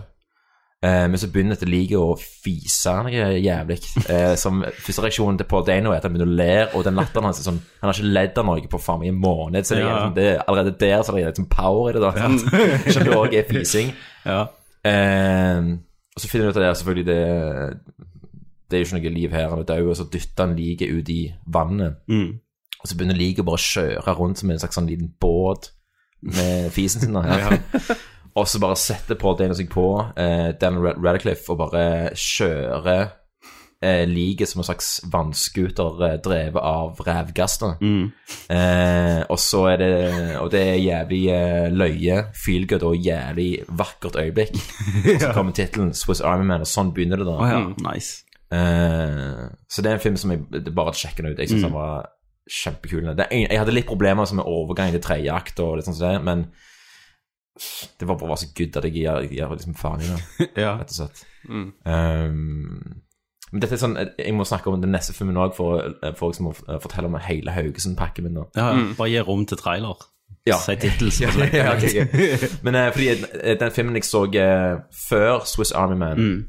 Eh, 0.82 1.04
men 1.06 1.18
så 1.20 1.28
begynner 1.30 1.54
dette 1.54 1.68
liket 1.70 1.94
å 2.00 2.16
fise 2.18 2.94
noe 3.06 3.26
jævlig. 3.38 3.76
Eh, 4.10 4.32
som 4.40 4.64
Første 4.66 5.04
reaksjonen 5.04 5.38
til 5.38 5.46
Paul 5.46 5.62
Dano 5.66 5.92
er 5.92 6.00
at 6.00 6.08
han 6.08 6.14
begynner 6.16 6.32
å 6.32 6.38
le, 6.40 6.56
og 6.74 6.82
den 6.88 6.98
latteren 6.98 7.28
hans 7.28 7.38
er 7.38 7.46
sånn 7.46 7.60
Han 7.78 7.86
har 7.86 7.94
ikke 7.94 8.14
ledd 8.16 8.40
av 8.42 8.48
noe 8.48 8.70
på 8.72 8.80
faen 8.82 8.98
meg 9.02 9.12
en 9.12 9.20
måned. 9.22 9.68
Så 9.68 9.78
det 9.78 9.84
er, 9.84 9.92
liksom, 9.92 10.16
det 10.16 10.26
er 10.32 10.42
allerede 10.42 10.74
der 10.80 11.02
så 11.02 11.14
det 11.14 11.22
er 11.22 11.30
litt 11.30 11.38
sånn 11.38 11.52
power 11.52 11.90
i 11.90 11.94
det. 11.94 12.02
da 12.02 12.10
sant? 12.18 12.46
Som 12.90 13.06
det 13.06 13.16
òg 13.18 13.38
er 13.38 13.48
fising. 13.50 13.94
Ja. 14.22 14.44
Eh, 14.86 15.70
og 16.14 16.20
så 16.22 16.28
finner 16.30 16.46
du 16.46 16.52
ut 16.52 16.58
av 16.60 16.62
det 16.62 16.76
selvfølgelig 16.78 17.06
det, 17.08 17.22
det 18.70 18.76
er 18.76 18.82
jo 18.82 18.86
ikke 18.86 18.98
noe 18.98 19.12
liv 19.16 19.32
her, 19.34 19.48
han 19.50 19.62
er 19.62 19.66
død, 19.66 19.88
og 19.90 19.96
så 19.98 20.06
dytter 20.12 20.46
han 20.46 20.54
liket 20.54 20.92
ut 20.94 21.10
i 21.10 21.20
vannet. 21.50 21.96
Mm. 22.06 22.28
Og 22.82 22.90
så 22.90 22.98
begynner 22.98 23.18
liket 23.18 23.46
bare 23.46 23.58
å 23.58 23.64
kjøre 23.64 24.14
rundt 24.18 24.42
som 24.42 24.52
en 24.52 24.62
slags 24.62 24.78
sånn 24.78 24.90
liten 24.90 25.10
båt 25.22 25.70
med 26.22 26.70
fisen 26.74 27.02
sin. 27.02 27.18
da. 27.18 27.58
og 28.34 28.48
så 28.48 28.60
bare 28.62 28.78
setter 28.80 29.18
Paul 29.20 29.36
Dano 29.38 29.56
seg 29.56 29.68
på 29.72 29.88
eh, 30.16 30.52
Dan 30.60 30.78
Radcliffe 30.80 31.52
og 31.52 31.60
bare 31.60 31.84
kjører 32.16 33.10
eh, 33.82 34.04
liket 34.08 34.48
som 34.48 34.62
en 34.62 34.68
slags 34.70 34.88
vannskuter 35.12 36.00
eh, 36.06 36.16
drevet 36.24 36.62
av 36.62 37.00
rævgass. 37.04 37.58
Mm. 37.82 38.06
Eh, 38.56 39.20
og 39.26 39.38
så 39.42 39.66
er 39.74 39.82
det 39.82 39.92
Og 40.40 40.50
det 40.54 40.62
er 40.62 40.80
jævlig 40.80 41.22
eh, 41.34 41.68
løye, 41.72 42.18
feelgood 42.44 42.86
og 42.88 42.96
jævlig 42.96 43.50
vakkert 43.68 44.16
øyeblikk. 44.22 44.56
Og 44.56 45.20
så 45.20 45.32
kommer 45.36 45.52
tittelen 45.52 45.92
'Swiss 45.92 46.24
Army 46.24 46.48
Man', 46.48 46.64
og 46.64 46.70
sånn 46.70 46.94
begynner 46.94 47.20
det 47.20 47.28
da. 47.28 47.36
Oh, 47.36 47.52
ja, 47.52 47.62
nice. 47.90 48.24
Eh, 48.52 49.46
så 49.68 49.84
det 49.84 49.92
er 49.92 50.00
en 50.00 50.06
film 50.08 50.16
som 50.16 50.32
jeg 50.32 50.44
det 50.52 50.74
bare 50.74 50.96
sjekker 50.96 51.24
den 51.24 51.34
ut. 51.34 51.40
Jeg 51.40 51.52
syns 51.52 51.68
den 51.68 51.76
var 51.76 52.10
kjempekul. 52.48 53.06
Jeg 53.30 53.58
hadde 53.58 53.74
litt 53.74 53.88
problemer 53.88 54.28
med 54.34 54.48
overgang 54.48 54.92
til 54.92 55.02
tredje 55.04 55.32
akt, 55.32 55.60
og 55.62 55.76
litt 55.78 55.86
sånn 55.88 55.96
som 55.96 56.08
det, 56.08 56.22
men 56.26 56.46
det 58.00 58.08
var 58.08 58.18
bare 58.20 58.36
så 58.40 58.48
good 58.56 58.76
at 58.76 58.84
jeg 58.88 58.92
gir, 58.96 59.26
gir 59.30 59.54
liksom 59.54 59.74
faen 59.78 60.02
i 60.04 60.10
det, 60.10 60.48
Ja. 60.64 60.76
rett 60.80 60.92
og 60.92 60.98
slett. 60.98 61.24
Um, 61.48 63.02
men 63.52 63.60
dette 63.60 63.74
er 63.74 63.80
sånn 63.82 63.96
Jeg 63.98 64.32
må 64.32 64.44
snakke 64.48 64.70
om 64.70 64.80
den 64.80 64.94
neste 64.94 65.12
filmen 65.12 65.36
òg, 65.36 65.52
for, 65.56 65.82
folk 66.16 66.36
som 66.38 66.46
må 66.48 66.52
fortelle 66.56 67.10
om 67.10 67.18
hele 67.20 67.52
Haugesund-pakken 67.52 68.24
min. 68.28 68.38
da 68.38 68.46
Ja, 68.56 68.94
Bare 68.98 69.10
gi 69.12 69.20
rom 69.26 69.44
til 69.46 69.60
trailer. 69.60 70.06
Ja. 70.48 70.56
Si 70.58 70.74
tittel. 70.80 71.10
ja, 71.22 71.30
slipper 71.30 71.58
ja, 71.58 71.74
jeg. 71.74 72.06
ok, 72.08 72.14
ok. 72.14 72.62
Men 72.64 72.78
uh, 72.78 72.86
fordi 72.94 73.10
eh, 73.42 73.58
den 73.60 73.74
filmen 73.74 73.98
jeg 73.98 74.06
så 74.08 74.24
uh, 74.26 74.80
før 75.08 75.44
Swiss 75.46 75.72
Army 75.76 75.98
Man, 76.00 76.46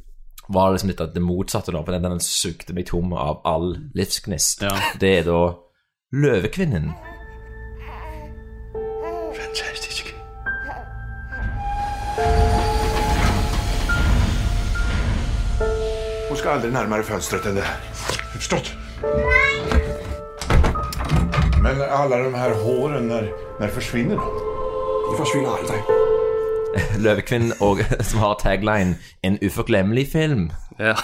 var 0.49 0.71
liksom 0.73 0.89
litt 0.89 1.01
av 1.03 1.11
det 1.13 1.21
motsatte, 1.23 1.71
da. 1.75 1.83
For 1.83 1.93
den, 1.95 2.07
den 2.07 2.23
sugde 2.23 2.73
meg 2.75 2.87
tom 2.89 3.13
av 3.13 3.41
all 3.47 3.75
livsgnist. 3.95 4.63
Ja. 4.65 4.73
Det 4.99 5.11
er 5.19 5.27
da 5.27 5.41
Løvekvinnen. 6.13 6.91
Fantastisk. 9.33 10.12
Hon 16.43 16.51
aldri 16.51 16.69
nærmere 16.73 16.99
närmare 16.99 17.03
fönstret 17.07 17.45
enn 17.47 17.55
det 17.55 17.61
her. 17.63 17.77
Förstått? 18.35 18.73
Men 21.63 21.81
alle 21.81 22.17
de 22.23 22.33
her 22.35 22.51
håren, 22.59 23.07
når, 23.07 23.29
når 23.61 23.71
forsvinner 23.71 24.19
de? 24.19 24.41
De 25.07 25.13
forsvinner 25.21 25.53
aldri. 25.55 25.79
Løvekvinnen 27.05 27.53
som 28.09 28.19
har 28.19 28.35
tagline 28.41 28.97
'En 29.23 29.37
uforglemmelig 29.41 30.07
film'. 30.11 30.51
Ja. 30.79 30.97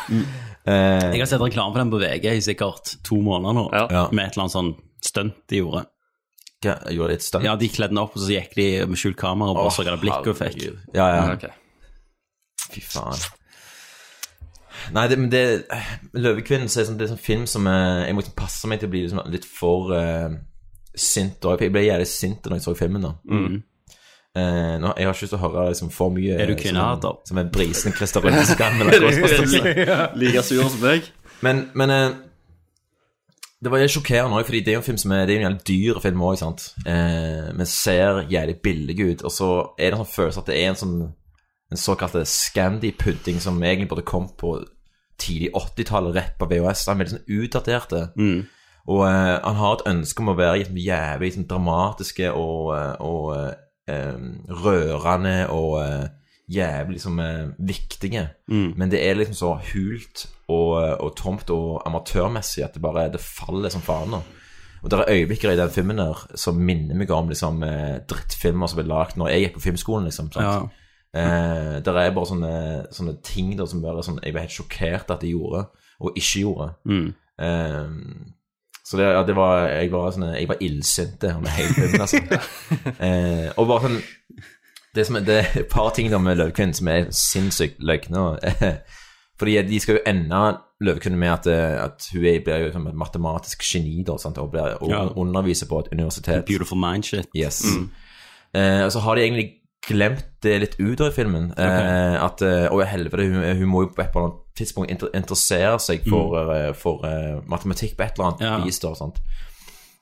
Eh, 0.68 1.08
Jeg 1.16 1.22
har 1.22 1.26
sett 1.26 1.42
reklame 1.42 1.72
for 1.74 1.80
den 1.80 1.92
på 1.92 2.02
VG 2.04 2.36
i 2.36 2.42
sikkert 2.42 2.98
to 3.04 3.16
måneder 3.16 3.54
nå, 3.54 3.70
Ja. 3.72 4.08
med 4.12 4.26
et 4.26 4.32
eller 4.36 4.44
annet 4.44 4.58
sånn 4.58 4.76
stunt 5.02 5.40
de 5.50 5.64
gjorde. 5.64 5.86
Ja, 6.66 6.76
gjorde 6.92 7.08
det 7.08 7.16
et 7.16 7.24
stunt? 7.24 7.44
Ja, 7.46 7.56
De 7.56 7.70
kledde 7.70 7.96
den 7.96 8.04
opp, 8.04 8.12
og 8.16 8.22
så 8.22 8.28
gikk 8.36 8.56
de 8.56 8.86
med 8.86 8.98
skjult 8.98 9.16
kamera 9.18 9.50
og 9.50 9.56
bare 9.56 9.72
så 9.72 9.84
det 9.88 10.00
blikket 10.02 10.28
og 10.28 10.36
fikk. 10.38 10.64
Ja, 10.94 11.08
ja. 11.16 11.34
Okay. 11.34 11.50
Fy 12.76 12.82
faen. 12.82 13.39
Nei, 14.96 15.08
det, 15.12 15.18
men 15.20 15.32
det 15.32 15.44
Løvekvinnen 16.18 16.70
så 16.72 16.82
er 16.82 16.90
sånn, 16.90 17.00
det 17.00 17.08
er 17.08 17.14
sånn 17.14 17.22
film 17.22 17.44
som 17.50 17.68
eh, 17.70 18.06
Jeg 18.08 18.16
må 18.16 18.24
liksom 18.24 18.38
passe 18.40 18.70
meg 18.72 18.82
til 18.82 18.90
å 18.90 18.94
bli 18.94 19.04
liksom 19.06 19.22
litt 19.34 19.48
for 19.48 19.92
uh, 19.96 20.30
sint. 20.96 21.44
Og 21.46 21.62
jeg 21.62 21.74
ble 21.74 21.88
jævlig 21.88 22.08
sint 22.10 22.46
da 22.46 22.58
jeg 22.58 22.66
så 22.66 22.76
filmen. 22.78 23.06
da 23.06 23.14
Eh, 24.38 24.80
nå, 24.80 24.94
Jeg 24.98 25.08
har 25.08 25.14
ikke 25.14 25.26
lyst 25.26 25.34
til 25.34 25.40
å 25.40 25.42
høre 25.42 25.68
liksom, 25.72 25.90
for 25.90 26.14
mye 26.14 26.36
Er 26.38 26.50
du 26.50 26.54
eh, 26.54 26.62
kvinnehater? 26.62 27.16
Som, 27.26 27.28
som 27.34 27.42
en 27.42 27.52
brisen 27.54 27.96
Christer 27.98 28.26
Rønne-skam. 28.26 28.82
eller 28.82 30.14
Like 30.16 30.44
sur 30.46 30.68
som 30.70 30.82
meg. 30.84 31.10
Men, 31.42 31.70
men 31.74 31.94
uh, 31.94 32.18
det 33.64 33.72
var 33.72 33.84
sjokkerende 33.92 34.38
òg, 34.38 34.46
fordi 34.48 34.62
det 34.64 34.72
er 34.72 34.78
jo 34.78 34.82
en 34.84 34.88
film 34.88 35.00
som 35.02 35.12
er 35.16 35.26
Det 35.26 35.36
er 35.36 35.40
en 35.40 35.48
jævlig 35.48 35.68
dyr 35.68 36.02
film 36.04 36.22
òg, 36.24 36.36
sant. 36.40 36.68
Eh, 36.86 37.50
men 37.56 37.66
ser 37.66 38.26
jævlig 38.32 38.60
billig 38.64 39.00
ut. 39.00 39.24
Og 39.28 39.32
så 39.34 39.50
er 39.78 39.90
det 39.90 39.98
en 39.98 40.04
sånn 40.04 40.14
følelse 40.14 40.44
at 40.44 40.52
det 40.52 40.60
er 40.60 40.74
en 40.74 40.84
sånn 40.84 41.00
En 41.70 41.78
såkalt 41.78 42.16
Scandi-pudding 42.26 43.38
som 43.38 43.60
egentlig 43.62 43.90
burde 43.92 44.02
kommet 44.02 44.32
på 44.42 44.56
tidlig 45.20 45.52
80-tallet, 45.56 46.16
rett 46.16 46.38
på 46.40 46.48
VHS. 46.50 46.86
Han 46.88 46.96
er 46.98 47.04
veldig 47.06 47.16
sånn 47.18 47.40
utdatert. 47.40 47.94
Og 48.90 49.04
eh, 49.06 49.36
han 49.44 49.60
har 49.60 49.74
et 49.76 49.88
ønske 49.92 50.24
om 50.24 50.32
å 50.32 50.38
være 50.40 50.62
liksom, 50.64 50.78
jævlig 50.82 51.34
sånn, 51.36 51.48
dramatiske 51.50 52.32
og, 52.34 52.72
eh, 52.74 52.96
og 53.06 53.36
eh, 53.92 54.16
rørende 54.64 55.36
og 55.54 55.76
eh, 55.84 56.08
jævlig 56.50 56.96
liksom, 56.98 57.20
eh, 57.22 57.52
viktige. 57.70 58.24
Men 58.80 58.90
det 58.90 59.04
er 59.06 59.20
liksom 59.20 59.36
så 59.38 59.52
hult 59.74 60.26
og, 60.50 60.72
eh, 60.82 60.96
og 61.06 61.16
tomt 61.20 61.52
og 61.54 61.84
amatørmessig 61.86 62.64
at 62.66 62.74
det 62.74 62.82
bare 62.82 63.10
det 63.14 63.22
faller 63.22 63.70
som 63.70 63.82
faen. 63.86 64.10
nå. 64.16 64.24
Og 64.82 64.90
det 64.90 65.00
er 65.00 65.12
øyeblikker 65.12 65.52
i 65.52 65.58
den 65.60 65.70
filmen 65.76 65.98
der 66.00 66.22
som 66.40 66.56
minner 66.56 66.96
meg 66.96 67.10
om 67.12 67.28
liksom, 67.30 67.60
drittfilmer 68.08 68.70
som 68.72 68.80
ble 68.80 68.88
lagd 68.88 69.18
når 69.20 69.28
jeg 69.34 69.42
gikk 69.44 69.58
på 69.58 69.64
filmskolen. 69.68 70.06
liksom, 70.08 70.32
sant? 70.32 70.46
Ja. 70.46 70.79
Eh, 71.16 71.80
der 71.86 71.98
er 71.98 72.12
bare 72.14 72.30
sånne, 72.30 72.52
sånne 72.94 73.16
ting 73.26 73.56
der 73.58 73.66
som 73.70 73.82
bare 73.82 74.04
sånn, 74.06 74.20
jeg 74.24 74.36
ble 74.36 74.44
helt 74.46 74.54
sjokkert 74.54 75.10
at 75.16 75.24
de 75.24 75.32
gjorde, 75.34 75.64
og 76.00 76.20
ikke 76.20 76.44
gjorde. 76.44 76.70
Eh, 77.42 77.96
så 78.86 78.98
det, 78.98 79.06
ja, 79.06 79.24
det 79.26 79.36
var, 79.38 79.68
jeg 79.70 79.92
var 79.94 80.12
sånn, 80.16 80.30
jeg 80.34 80.48
var 80.50 80.62
illsint 80.66 81.26
med 81.42 81.52
hele 81.54 81.74
filmen, 81.78 82.02
altså. 82.02 82.22
eh, 83.06 83.50
og 83.58 83.68
bare 83.70 83.84
sånn, 83.86 84.00
det, 84.96 85.06
som, 85.06 85.20
det 85.26 85.36
er 85.44 85.52
et 85.62 85.70
par 85.70 85.92
ting 85.94 86.10
der 86.10 86.22
med 86.22 86.40
Løvkvinnen 86.40 86.74
som 86.74 86.90
er 86.90 87.12
sinnssykt 87.14 87.78
løgne. 87.86 88.24
Fordi 89.40 89.54
de 89.70 89.78
skal 89.80 90.00
jo 90.00 90.02
ende 90.10 90.40
Løvkvinnen 90.84 91.20
med 91.22 91.30
at, 91.36 91.48
eh, 91.52 91.76
at 91.84 92.08
hun 92.14 92.26
er, 92.26 92.42
blir 92.44 92.66
jo 92.66 92.72
som 92.74 92.88
et 92.90 92.98
matematisk 92.98 93.62
geni 93.68 94.02
da, 94.08 94.18
sant? 94.20 94.38
og, 94.42 94.50
blir, 94.54 94.78
og 94.82 94.90
Ja. 94.90 95.04
underviser 95.22 95.70
på 95.70 95.80
et 95.84 95.92
universitet. 95.94 96.46
Beautiful 96.50 96.80
mind 96.82 97.04
shit. 97.06 97.30
Yes. 97.38 97.62
Eh, 98.56 98.82
og 98.86 98.92
så 98.92 99.00
har 99.06 99.16
de 99.16 99.22
egentlig 99.28 99.48
glemt 99.88 100.26
det 100.44 100.58
litt 100.62 100.76
ut 100.80 101.02
av 101.02 101.12
filmen. 101.16 101.52
Eh, 101.58 102.16
at 102.24 102.42
eh, 102.46 102.68
Å, 102.72 102.80
helvete, 102.86 103.26
hun, 103.32 103.44
hun 103.62 103.70
må 103.72 103.86
jo 103.86 103.92
på 103.96 104.04
et 104.04 104.10
eller 104.14 104.28
annet 104.30 104.42
tidspunkt 104.60 104.92
inter 104.92 105.12
interessere 105.16 105.80
seg 105.80 106.04
for, 106.10 106.36
eh, 106.54 106.72
for 106.78 107.06
eh, 107.08 107.40
matematikk 107.50 107.96
på 107.98 108.04
et 108.06 108.18
eller 108.20 108.32
annet 108.34 108.44
Ja. 108.46 108.58
vis. 108.66 108.80
da, 108.84 108.94
sant? 108.96 109.22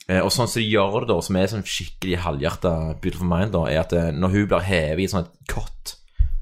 Eh, 0.09 0.21
og 0.23 0.31
sånn 0.31 0.47
som 0.47 0.61
de 0.61 0.67
gjør 0.69 1.01
det, 1.03 1.07
da, 1.11 1.19
som 1.21 1.35
er 1.35 1.47
sånn 1.51 1.65
skikkelig 1.67 2.21
halvhjerta 2.23 2.73
Beautiful 3.03 3.27
Mind, 3.27 3.51
da, 3.53 3.65
er 3.67 3.81
at 3.83 3.93
eh, 3.93 4.11
når 4.15 4.29
hun 4.35 4.45
blir 4.53 4.65
hevet 4.67 5.03
i 5.03 5.07
et 5.09 5.11
sånt 5.13 5.31
kott 5.51 5.95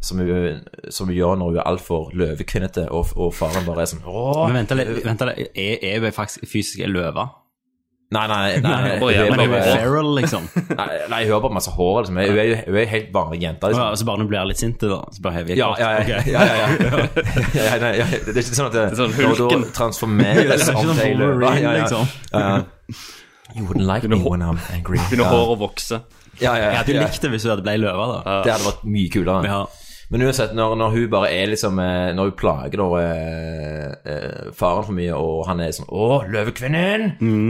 som 0.06 0.20
hun, 0.22 0.60
som 0.94 1.08
hun 1.10 1.16
gjør 1.18 1.40
når 1.42 1.50
hun 1.50 1.58
er 1.58 1.66
altfor 1.72 2.12
løvekvinnete, 2.14 2.84
og, 2.94 3.14
og 3.18 3.34
faren 3.34 3.66
bare 3.66 3.82
er 3.82 3.90
sånn 3.90 4.04
Åh, 4.06 4.44
Men 4.54 4.68
vent 4.70 4.76
litt, 4.78 5.50
er, 5.58 5.80
er 5.82 6.04
hun 6.04 6.14
faktisk 6.14 6.46
fysisk 6.46 6.84
løve? 6.86 7.26
Nei, 8.14 8.28
nei, 8.30 8.60
nei, 8.62 9.00
hun 9.02 9.10
ja, 9.10 9.24
er 9.34 9.54
er 9.58 9.64
feral, 9.82 10.12
liksom. 10.20 10.44
nei, 10.78 10.86
nei, 11.10 11.22
hun 11.26 11.32
har 11.34 11.42
bare 11.42 11.56
masse 11.58 11.72
hår. 11.74 11.96
Liksom. 12.04 12.20
Hun 12.22 12.38
er 12.38 12.46
jo 12.52 12.58
hun 12.68 12.78
er 12.78 12.86
helt 12.92 13.08
vanlig 13.16 13.40
jente. 13.42 13.72
Ja, 13.74 13.88
Liksom. 13.90 13.98
så 13.98 14.06
bare 14.06 14.20
når 14.22 14.28
hun 14.28 14.30
blir 14.30 14.46
litt 14.52 14.62
sint, 14.62 14.78
da, 14.86 15.00
så 15.12 15.24
bare 15.26 15.34
hever 15.40 15.50
jeg 15.56 15.58
Ja, 15.58 15.70
ja, 15.82 15.90
ja. 16.06 16.20
Ja, 16.30 16.46
ja, 16.46 16.68
ja. 16.86 17.08
ja, 17.58 17.78
nei, 17.82 17.92
ja. 17.98 18.06
Det 18.14 18.36
er 18.36 18.42
ikke 18.44 18.60
sånn 18.62 18.70
at 18.70 18.78
det, 18.78 18.86
sånn 19.00 19.16
når 19.18 19.42
Hulken. 19.42 19.66
transformeres 19.76 20.68
er 20.70 20.78
om 20.78 20.92
sånn 20.92 21.02
til 21.02 21.18
løve. 21.18 21.32
Wolverine, 21.34 21.64
Ja, 21.66 21.72
ja. 21.74 21.82
liksom. 21.82 22.14
Ja, 22.32 22.46
ja. 22.46 23.02
You 23.56 23.66
wouldn't 23.66 23.88
like 23.90 24.08
me 24.12 24.18
when 24.22 24.42
I'm 24.46 24.60
angry. 24.74 25.00
Begynner 25.10 25.32
håret 25.32 25.56
å 25.56 25.60
vokse. 25.66 26.02
Ja, 26.42 26.54
ja, 26.60 26.70
Jeg 26.74 26.78
hadde 26.82 26.94
jo 26.98 27.02
likt 27.06 27.22
det 27.24 27.30
hvis 27.32 27.44
hun 27.48 27.54
hadde 27.56 27.64
ble 27.66 27.76
løve, 27.80 28.06
da. 28.12 28.38
Det 28.46 28.52
hadde 28.54 28.68
vært 28.70 28.82
mye 28.96 29.12
kulere. 29.14 29.50
Ja. 29.50 29.60
Men 30.14 30.22
uansett, 30.22 30.52
når, 30.54 30.76
når 30.78 30.90
hun 30.94 31.06
bare 31.10 31.32
er 31.34 31.48
liksom 31.50 31.80
eh, 31.82 32.12
Når 32.14 32.28
hun 32.30 32.36
plager 32.38 32.78
da 32.78 32.88
eh, 33.02 33.94
eh, 34.06 34.52
faren 34.54 34.86
for 34.86 34.94
mye, 34.94 35.16
og 35.18 35.40
han 35.48 35.64
er 35.66 35.72
sånn 35.74 35.88
'Å, 35.90 36.10
løvekvinnen!' 36.30 37.08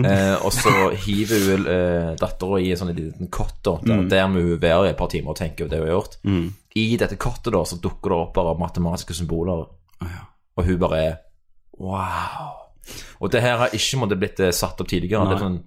Eh, 0.08 0.36
og 0.46 0.54
så 0.56 0.72
hiver 1.06 1.50
hun 1.50 1.66
eh, 1.68 2.16
dattera 2.22 2.62
i 2.64 2.72
en 2.72 2.78
sånn 2.80 2.94
liten 2.96 3.28
kott, 3.28 3.58
da, 3.68 3.76
der, 3.84 4.08
der 4.10 4.28
må 4.32 4.40
hun 4.46 4.62
være 4.62 4.88
i 4.88 4.94
et 4.94 4.98
par 4.98 5.12
timer 5.12 5.36
og 5.36 5.40
tenke 5.42 5.66
over 5.66 5.70
det 5.74 5.80
hun 5.82 5.88
har 5.90 5.98
gjort. 5.98 6.18
I 6.76 6.98
dette 7.00 7.16
kottet 7.20 7.54
da, 7.54 7.64
så 7.64 7.76
dukker 7.80 8.10
det 8.12 8.18
opp 8.24 8.34
bare 8.36 8.56
matematiske 8.60 9.14
symboler, 9.16 9.66
og 10.58 10.64
hun 10.66 10.80
bare 10.80 11.04
er 11.04 11.16
Wow. 11.78 12.54
Og 13.20 13.32
det 13.32 13.42
her 13.42 13.58
har 13.58 13.74
ikke 13.76 13.98
måttet 14.00 14.20
blitt 14.22 14.40
eh, 14.40 14.52
satt 14.56 14.80
opp 14.80 14.88
tidligere. 14.88 15.26
Det 15.28 15.36
er 15.36 15.44
sånn 15.44 15.58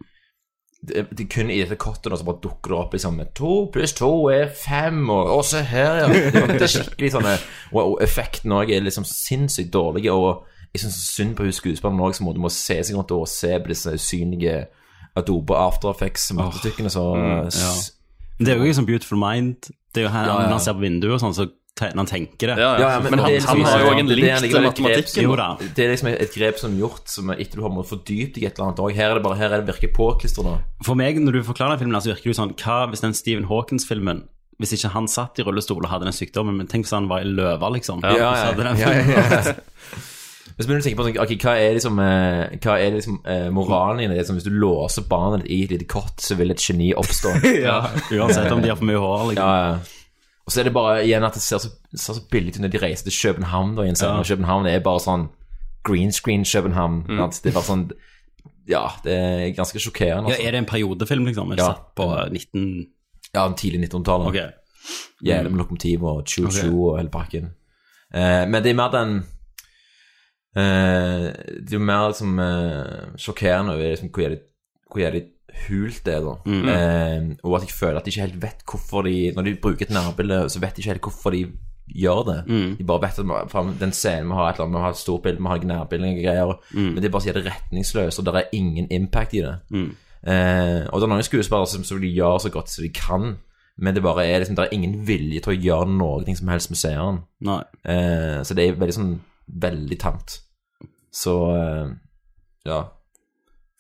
det, 0.81 1.09
det 1.11 1.25
er 1.25 1.31
kun 1.33 1.51
i 1.51 1.59
dette 1.59 1.79
kottet 1.81 2.15
så 2.15 2.27
bare 2.27 2.39
dukker 2.43 2.71
det 2.71 2.79
opp 2.79 2.93
liksom 2.95 3.19
To 3.41 3.55
pluss 3.75 3.97
to 3.99 4.11
er 4.31 4.53
fem, 4.55 5.01
og, 5.11 5.33
og 5.39 5.45
se 5.45 5.63
her, 5.67 6.05
ja. 6.05 6.07
Det, 6.55 6.63
er 6.63 6.71
skikkelig 6.71 7.11
sånn 7.17 7.27
Og, 7.27 7.81
og 7.83 7.97
effekten 8.05 8.55
òg 8.55 8.71
er 8.71 8.85
liksom 8.87 9.07
sinnssykt 9.09 9.73
dårlig, 9.75 10.07
og 10.15 10.47
jeg 10.75 10.85
syns 10.85 11.01
synd 11.17 11.35
på 11.37 11.49
hun 11.49 11.55
skuespilleren 11.57 12.03
òg, 12.05 12.15
som 12.15 12.31
må, 12.31 12.53
se 12.53 12.79
seg 12.85 12.97
rundt 12.97 13.15
og 13.17 13.27
se 13.31 13.55
på 13.59 13.73
disse 13.73 13.95
usynlige 13.99 14.67
Adobe 15.19 15.57
After 15.59 15.91
Effects-mattestykkene, 15.91 16.93
mm, 16.95 17.49
ja. 17.59 17.73
Det 18.39 18.53
er 18.53 18.61
jo 18.61 18.69
ikke 18.69 18.79
sånn 18.79 18.87
Beautiful 18.87 19.19
Mind. 19.19 19.73
Det 19.91 20.05
er 20.05 20.07
jo 20.07 20.13
her, 20.15 20.29
Ja, 20.29 20.35
ja. 20.37 20.47
Når 20.47 20.59
han 20.61 20.63
ser 20.63 20.77
på 20.77 20.85
vinduet 20.85 21.17
og 21.17 21.23
sånn, 21.25 21.35
så 21.35 21.49
han 21.81 22.09
tenker 22.09 22.53
det. 22.53 22.57
Ja, 22.61 22.71
ja. 22.81 22.89
Men, 23.01 23.11
men 23.15 23.23
han, 23.25 23.29
det 23.31 23.41
liksom- 23.41 23.63
han 23.63 23.69
har 23.71 23.83
jo 23.85 23.91
òg 23.93 24.01
en 24.03 24.09
link 24.13 24.41
til 24.45 24.65
matematikken. 24.67 25.23
Jo 25.25 25.37
da. 25.39 25.49
Det 25.61 25.85
er 25.85 25.93
liksom 25.95 26.11
et 26.13 26.35
grep 26.35 26.59
som 26.59 26.73
er 26.75 26.81
gjort 26.83 27.13
som 27.13 27.31
etter 27.35 27.57
du 27.61 27.63
har 27.63 27.71
måttet 27.75 27.93
fordypt 27.95 28.35
deg 28.35 28.43
i 28.43 28.47
et 28.49 28.59
eller 28.59 28.71
annet 28.71 28.83
òg. 28.85 28.95
Her 28.99 29.11
er 29.11 29.15
det 29.21 29.25
bare 29.29 29.39
her 29.41 29.55
er 29.55 29.63
det 29.63 29.71
virker 29.75 29.95
påklistra. 29.97 30.57
For 30.87 30.99
meg, 30.99 31.21
når 31.23 31.39
du 31.39 31.43
forklarer 31.47 31.77
den 31.77 31.85
filmen, 31.87 32.01
så 32.03 32.13
virker 32.13 32.29
det 32.29 32.35
jo 32.35 32.41
sånn 32.43 32.55
Hva 32.59 32.81
hvis 32.91 33.05
den 33.05 33.15
Stephen 33.15 33.49
Hawkins-filmen 33.51 34.25
Hvis 34.59 34.73
ikke 34.75 34.91
han 34.91 35.07
satt 35.07 35.39
i 35.39 35.47
rullestol 35.47 35.85
og 35.85 35.91
hadde 35.93 36.09
den 36.09 36.17
sykdommen, 36.17 36.57
men 36.59 36.67
tenk 36.67 36.87
hvis 36.87 36.95
han 36.97 37.07
var 37.09 37.23
i 37.23 37.31
løve, 37.31 37.73
liksom. 37.79 38.03
Ja, 38.03 38.11
ja, 38.17 38.31
ja, 38.35 38.47
hadde 38.51 38.65
den 38.67 38.81
ja, 38.83 38.91
ja, 38.91 39.27
ja. 39.39 39.55
Hvis 40.59 40.67
du 40.67 40.73
begynner 40.73 40.83
å 40.83 40.87
tenke 40.89 40.99
på 40.99 41.05
sånn, 41.07 41.19
okay, 41.23 41.37
hva 41.39 41.53
er 41.55 41.77
liksom, 41.77 41.99
eh, 42.03 42.57
hva 42.65 42.73
er 42.83 42.97
liksom 42.97 43.19
eh, 43.31 43.45
moralen 43.55 44.01
i 44.03 44.09
det? 44.11 44.17
Liksom, 44.19 44.41
hvis 44.41 44.47
du 44.49 44.57
låser 44.59 45.05
barnet 45.07 45.45
ditt 45.45 45.53
i 45.55 45.59
et 45.69 45.75
lite 45.77 45.87
kott, 45.87 46.17
så 46.19 46.35
vil 46.35 46.51
et 46.51 46.59
geni 46.59 46.89
oppstå. 46.99 47.37
ja, 47.69 47.77
Uansett 48.17 48.51
om 48.51 48.65
de 48.65 48.73
har 48.73 48.81
for 48.81 48.89
mye 48.89 48.99
hår, 48.99 49.23
liksom. 49.31 49.53
Ja, 49.55 49.69
ja. 49.69 49.77
Og 50.49 50.53
så 50.53 50.61
er 50.63 50.65
det 50.65 50.73
bare 50.73 51.03
igjen 51.05 51.25
at 51.27 51.35
det 51.37 51.43
ser 51.45 51.61
så, 51.61 51.69
ser 51.93 52.17
så 52.17 52.23
billig 52.33 52.55
ut 52.55 52.63
når 52.65 52.71
de 52.73 52.81
reiser 52.81 53.11
til 53.11 53.17
København. 53.21 53.75
da, 53.77 53.85
i 53.85 53.93
en 53.93 53.99
scene, 54.01 54.17
Ja. 54.17 54.25
København 54.25 54.67
er 54.67 54.79
bare 54.81 55.01
sånn 55.05 55.27
green 55.85 56.13
screen 56.13 56.45
København. 56.45 57.03
Mm. 57.05 57.21
Det 57.31 57.51
er 57.51 57.53
bare 57.53 57.69
sånn 57.69 57.91
Ja, 58.69 58.87
det 59.05 59.13
er 59.13 59.53
ganske 59.57 59.81
sjokkerende. 59.81 60.31
Ja, 60.31 60.37
Altså. 60.37 60.47
er 60.47 60.51
det 60.51 60.59
en 60.59 60.65
periodefilm, 60.65 61.27
liksom? 61.27 61.53
Ja. 61.59 61.75
på 61.97 62.09
19... 62.33 62.87
Ja, 63.35 63.53
tidlig 63.53 63.89
1900-tallet. 63.89 64.27
Okay. 64.29 64.51
Jævlig 65.25 65.51
med 65.53 65.59
lokomotiv 65.59 66.05
og 66.05 66.25
choo-choo 66.25 66.69
okay. 66.69 66.91
og 66.93 66.97
hele 66.99 67.11
pakken. 67.11 67.51
Eh, 68.15 68.49
men 68.49 68.63
det 68.63 68.71
er 68.71 68.75
mer 68.75 68.91
den 68.91 69.25
Eh, 70.57 71.29
det 71.61 71.73
er 71.73 71.77
jo 71.77 71.85
mer 71.85 72.09
liksom 72.09 72.39
eh, 72.41 73.19
sjokkerende 73.21 73.75
over 73.77 73.91
liksom, 73.93 74.09
hvor 74.91 75.03
jævlig 75.03 75.23
hult 75.69 76.05
det 76.07 76.19
da. 76.25 76.35
Mm. 76.47 76.69
Eh, 76.69 77.37
og 77.45 77.57
at 77.59 77.67
jeg 77.67 77.75
føler 77.77 77.99
at 78.01 78.05
de 78.07 78.11
ikke 78.13 78.27
helt 78.27 78.43
vet 78.43 78.63
hvorfor 78.71 79.03
de 79.07 79.33
Når 79.37 79.43
de 79.49 79.55
bruker 79.63 79.87
et 79.87 79.91
nærbilde, 79.95 80.39
så 80.51 80.61
vet 80.63 80.77
de 80.77 80.81
ikke 80.83 80.93
helt 80.93 81.03
hvorfor 81.09 81.31
de 81.35 81.43
gjør 81.89 82.23
det. 82.29 82.39
Mm. 82.49 82.77
De 82.79 82.85
bare 82.85 83.01
vet 83.07 83.19
at 83.19 83.51
faen, 83.51 83.75
den 83.81 83.93
scenen 83.97 84.29
vi 84.29 84.35
har, 84.37 84.49
et 84.51 84.55
eller 84.59 84.67
annet, 84.67 84.77
vi 84.79 84.83
har 84.85 84.91
et 84.97 84.97
stort 85.01 85.23
bilde, 85.23 85.41
vi 85.41 85.49
har 85.49 85.65
nærbilder 85.65 86.09
og 86.11 86.23
greier, 86.25 86.55
Mm. 86.75 86.81
men 86.93 86.97
det 86.97 87.05
er 87.05 87.15
bare 87.15 87.33
det 87.33 87.37
er 87.47 87.51
retningsløst, 87.51 88.19
og 88.19 88.25
det 88.27 88.35
er 88.35 88.51
ingen 88.53 88.87
impact 88.91 89.35
i 89.35 89.41
det. 89.41 89.55
Mm. 89.71 89.91
Eh, 90.29 90.81
og 90.93 91.01
det 91.01 91.07
er 91.07 91.13
noen 91.15 91.23
skuespillere 91.23 91.67
som, 91.67 91.85
som 91.85 92.01
de 92.01 92.11
gjør 92.13 92.39
så 92.39 92.51
godt 92.51 92.69
som 92.69 92.83
de 92.85 92.91
kan, 92.93 93.37
men 93.79 93.95
det 93.95 94.03
bare 94.03 94.27
er 94.27 94.39
liksom, 94.43 94.57
det 94.57 94.65
er 94.67 94.75
ingen 94.77 95.07
vilje 95.07 95.41
til 95.41 95.53
å 95.55 95.61
gjøre 95.63 95.89
noe 95.97 96.37
som 96.37 96.49
helst 96.49 96.71
med 96.71 96.79
seeren. 96.79 97.19
Eh, 97.87 98.43
så 98.45 98.55
det 98.55 98.67
er 98.69 98.77
veldig 98.81 98.95
sånn 98.99 99.21
veldig 99.49 99.99
tamt. 100.03 100.41
Så 101.15 101.35
eh, 101.57 101.89
ja. 102.67 102.83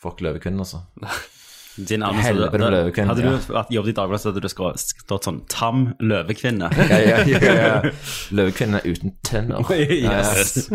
Fuck 0.00 0.20
Løvekvinnen, 0.22 0.60
altså. 0.60 0.80
Din 1.86 2.02
anmeldelse- 2.02 2.22
Helvete 2.26 2.58
med 2.58 2.70
løvekvinne, 2.72 3.06
Hadde 3.08 3.22
du 3.22 3.28
vært- 3.54 3.70
jobbet 3.70 3.88
i 3.88 3.92
Dagbladet, 3.92 4.20
så 4.20 4.28
hadde 4.32 4.40
du 4.40 4.48
stått 4.48 5.24
sånn 5.24 5.40
'Tam 5.48 5.94
løvekvinne'. 6.00 6.70
Ja, 6.90 6.98
ja, 6.98 7.18
ja, 7.24 7.38
ja. 7.54 7.80
Løvekvinne 8.30 8.80
uten 8.84 9.12
tenner. 9.22 9.62
Yes. 9.78 10.70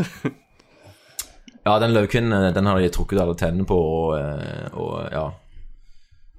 Ja, 1.66 1.80
den 1.80 1.92
løvekvinnen 1.94 2.54
den 2.54 2.66
har 2.66 2.80
de 2.80 2.90
trukket 2.90 3.20
alle 3.22 3.36
tennene 3.36 3.66
på 3.66 3.76
og, 3.76 4.18
eh, 4.20 4.68
og 4.74 5.12
ja 5.12 5.30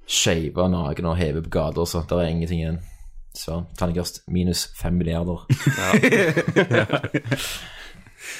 Shava 0.07 0.67
naken 0.69 1.05
og 1.05 1.17
heve 1.17 1.41
på 1.41 1.49
gata, 1.49 1.81
så 1.85 2.03
det 2.07 2.11
er 2.19 2.27
ingenting 2.29 2.59
igjen. 2.61 2.79
Så 3.33 3.65
terningkast 3.77 4.21
minus 4.27 4.67
fem 4.77 4.93
milliarder. 4.97 5.45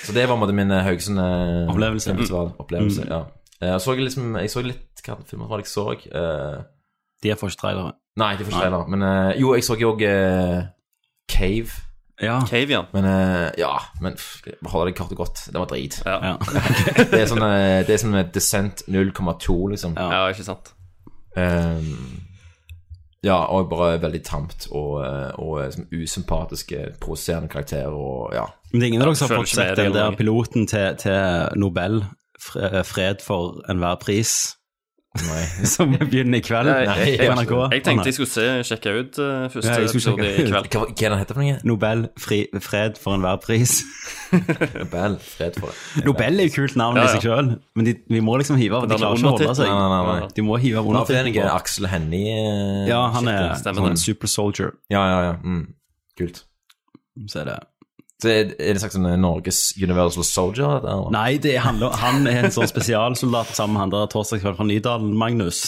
så 0.05 0.11
det 0.13 0.25
var 0.27 0.27
på 0.27 0.33
en 0.33 0.39
måte 0.43 0.53
min 0.55 0.71
eh, 0.71 0.83
Haugesund 0.85 1.19
eh, 1.19 1.69
Opplevelse. 1.73 2.13
Opplevelse, 2.59 3.01
Mm. 3.01 3.09
ja. 3.09 3.23
Eh, 3.61 3.69
Jeg 3.71 3.81
så 3.81 3.95
liksom 3.95 4.35
Jeg 4.35 4.49
så 4.51 4.61
litt 4.65 5.01
Hva 5.05 5.15
filmer 5.25 5.47
var 5.47 5.61
det 5.61 5.67
jeg 5.67 5.73
så? 5.73 5.85
Eh, 5.93 6.63
De 7.23 7.31
er 7.31 7.39
første 7.39 7.61
trailere. 7.61 7.93
Nei, 8.19 8.35
de 8.35 8.43
er 8.43 8.45
for 8.47 8.51
ikke 8.51 8.63
trailere. 8.65 8.87
Men 8.91 9.03
eh, 9.03 9.39
jo, 9.41 9.53
jeg 9.55 9.63
så 9.63 9.77
jo 9.79 9.93
òg 9.95 10.03
Cave. 11.31 11.81
Ja. 12.21 12.39
Cave, 12.47 12.71
ja. 12.71 12.83
Men 12.93 13.05
eh, 13.05 13.51
ja, 13.59 13.73
men 14.01 14.15
holde 14.71 14.91
det 14.91 14.97
kort 14.97 15.11
og 15.11 15.17
godt. 15.17 15.41
Det 15.51 15.59
var 15.59 15.67
drit. 15.71 15.97
Ja. 16.05 16.35
det 17.11 17.21
er 17.21 17.27
sånn 17.31 17.43
eh, 17.43 17.81
Det 17.87 17.95
er 17.97 18.01
sånn 18.03 18.15
eh, 18.15 18.29
Descent 18.35 18.85
0,2, 18.87 19.57
liksom. 19.73 19.97
Ja, 19.99 20.21
ikke 20.31 20.45
sant. 20.47 20.71
Ehm, 21.35 22.21
ja, 23.25 23.41
og 23.51 23.67
bare 23.71 23.97
veldig 23.99 24.21
tamt 24.23 24.67
og, 24.71 25.01
eh, 25.03 25.31
og 25.41 25.57
eh, 25.63 25.71
sånn 25.75 25.89
usympatiske, 25.91 26.83
provoserende 27.03 27.51
karakterer 27.51 27.91
og 27.91 28.35
ja. 28.37 28.45
Men 28.71 28.79
det 28.79 28.85
er 28.87 28.93
ingen 28.93 29.03
av 29.03 29.09
dere 29.11 29.19
som 29.19 29.27
har 29.31 29.41
fått 29.41 29.49
ikke 29.51 29.59
sett 29.59 29.81
den 29.81 29.95
der 29.97 30.15
piloten 30.19 30.69
til, 30.71 30.95
til 31.01 31.59
Nobel, 31.59 31.99
Fred 32.39 33.23
for 33.23 33.61
enhver 33.71 33.99
pris, 34.01 34.55
som 35.75 35.93
begynner 35.95 36.41
i 36.41 36.43
kveld 36.43 36.67
Nei, 36.67 36.79
jeg, 36.83 37.11
jeg, 37.21 37.31
NRK. 37.31 37.51
jeg 37.71 37.83
tenkte 37.85 38.09
jeg 38.09 38.15
skulle 38.17 38.31
se, 38.31 38.45
sjekke 38.67 38.93
ut 38.97 39.19
uh, 39.23 39.45
første 39.53 39.71
Ja, 39.71 39.85
episode 39.87 40.25
i 40.27 40.43
kveld. 40.49 40.67
Hva, 40.73 40.81
hva 40.89 41.05
er 41.07 41.13
den 41.13 41.21
heter 41.21 41.39
noe? 41.39 41.53
Nobel 41.71 42.01
fri, 42.19 42.39
Fred 42.63 42.99
for 42.99 43.15
enhver 43.15 43.39
pris. 43.43 43.77
Nobel. 44.81 45.15
Fred 45.23 45.59
for 45.61 45.71
det. 45.71 46.03
Nobel 46.07 46.43
er 46.43 46.49
jo 46.49 46.55
kult 46.57 46.75
navn 46.79 46.99
Ja, 46.99 47.05
i 47.07 47.13
seg 47.15 47.29
sjøl, 47.29 47.53
men 47.79 47.87
de, 47.87 47.95
vi 48.11 48.23
må 48.27 48.35
liksom 48.41 48.59
hive 48.59 48.81
av. 48.81 48.89
De 48.91 48.99
klarer 48.99 49.21
ikke 49.21 49.31
å 49.31 49.37
holde 49.37 49.55
seg. 49.61 49.71
Nei, 49.71 49.77
nei, 49.77 50.01
nei, 50.09 50.17
nei. 50.25 50.33
De 50.35 50.45
må 50.49 50.59
hive 50.65 50.81
av 50.81 50.89
er 50.89 50.97
undertittelen. 50.97 51.53
Aksel 51.53 51.89
Hennie 51.93 52.35
uh, 52.35 52.81
Ja, 52.89 52.99
han 53.15 53.31
er 53.31 53.55
sånn 53.63 54.01
super 54.01 54.31
soldier. 54.31 54.75
Ja, 54.91 55.05
ja, 55.13 55.23
ja. 55.29 55.37
Mm. 55.45 55.63
Kult. 56.19 56.43
Så 57.31 57.39
er 57.45 57.53
det 57.53 57.59
Så 58.21 58.29
er 58.31 58.43
det 58.47 58.55
en 58.71 58.77
slags 58.79 58.95
sånn 58.95 59.09
Norges 59.19 59.73
Universal 59.81 60.23
Soldier? 60.23 60.77
eller? 60.79 61.09
Nei, 61.11 61.37
det 61.43 61.57
handler, 61.59 61.91
han 61.99 62.27
er 62.31 62.45
en 62.45 62.53
sånn 62.55 62.69
spesialsoldat 62.71 63.51
sammen 63.57 63.73
med 63.75 63.81
han 63.83 63.91
der 63.95 64.07
torsdagskvelden 64.13 64.55
fra 64.61 64.67
Nydalen, 64.69 65.11
Magnus. 65.19 65.65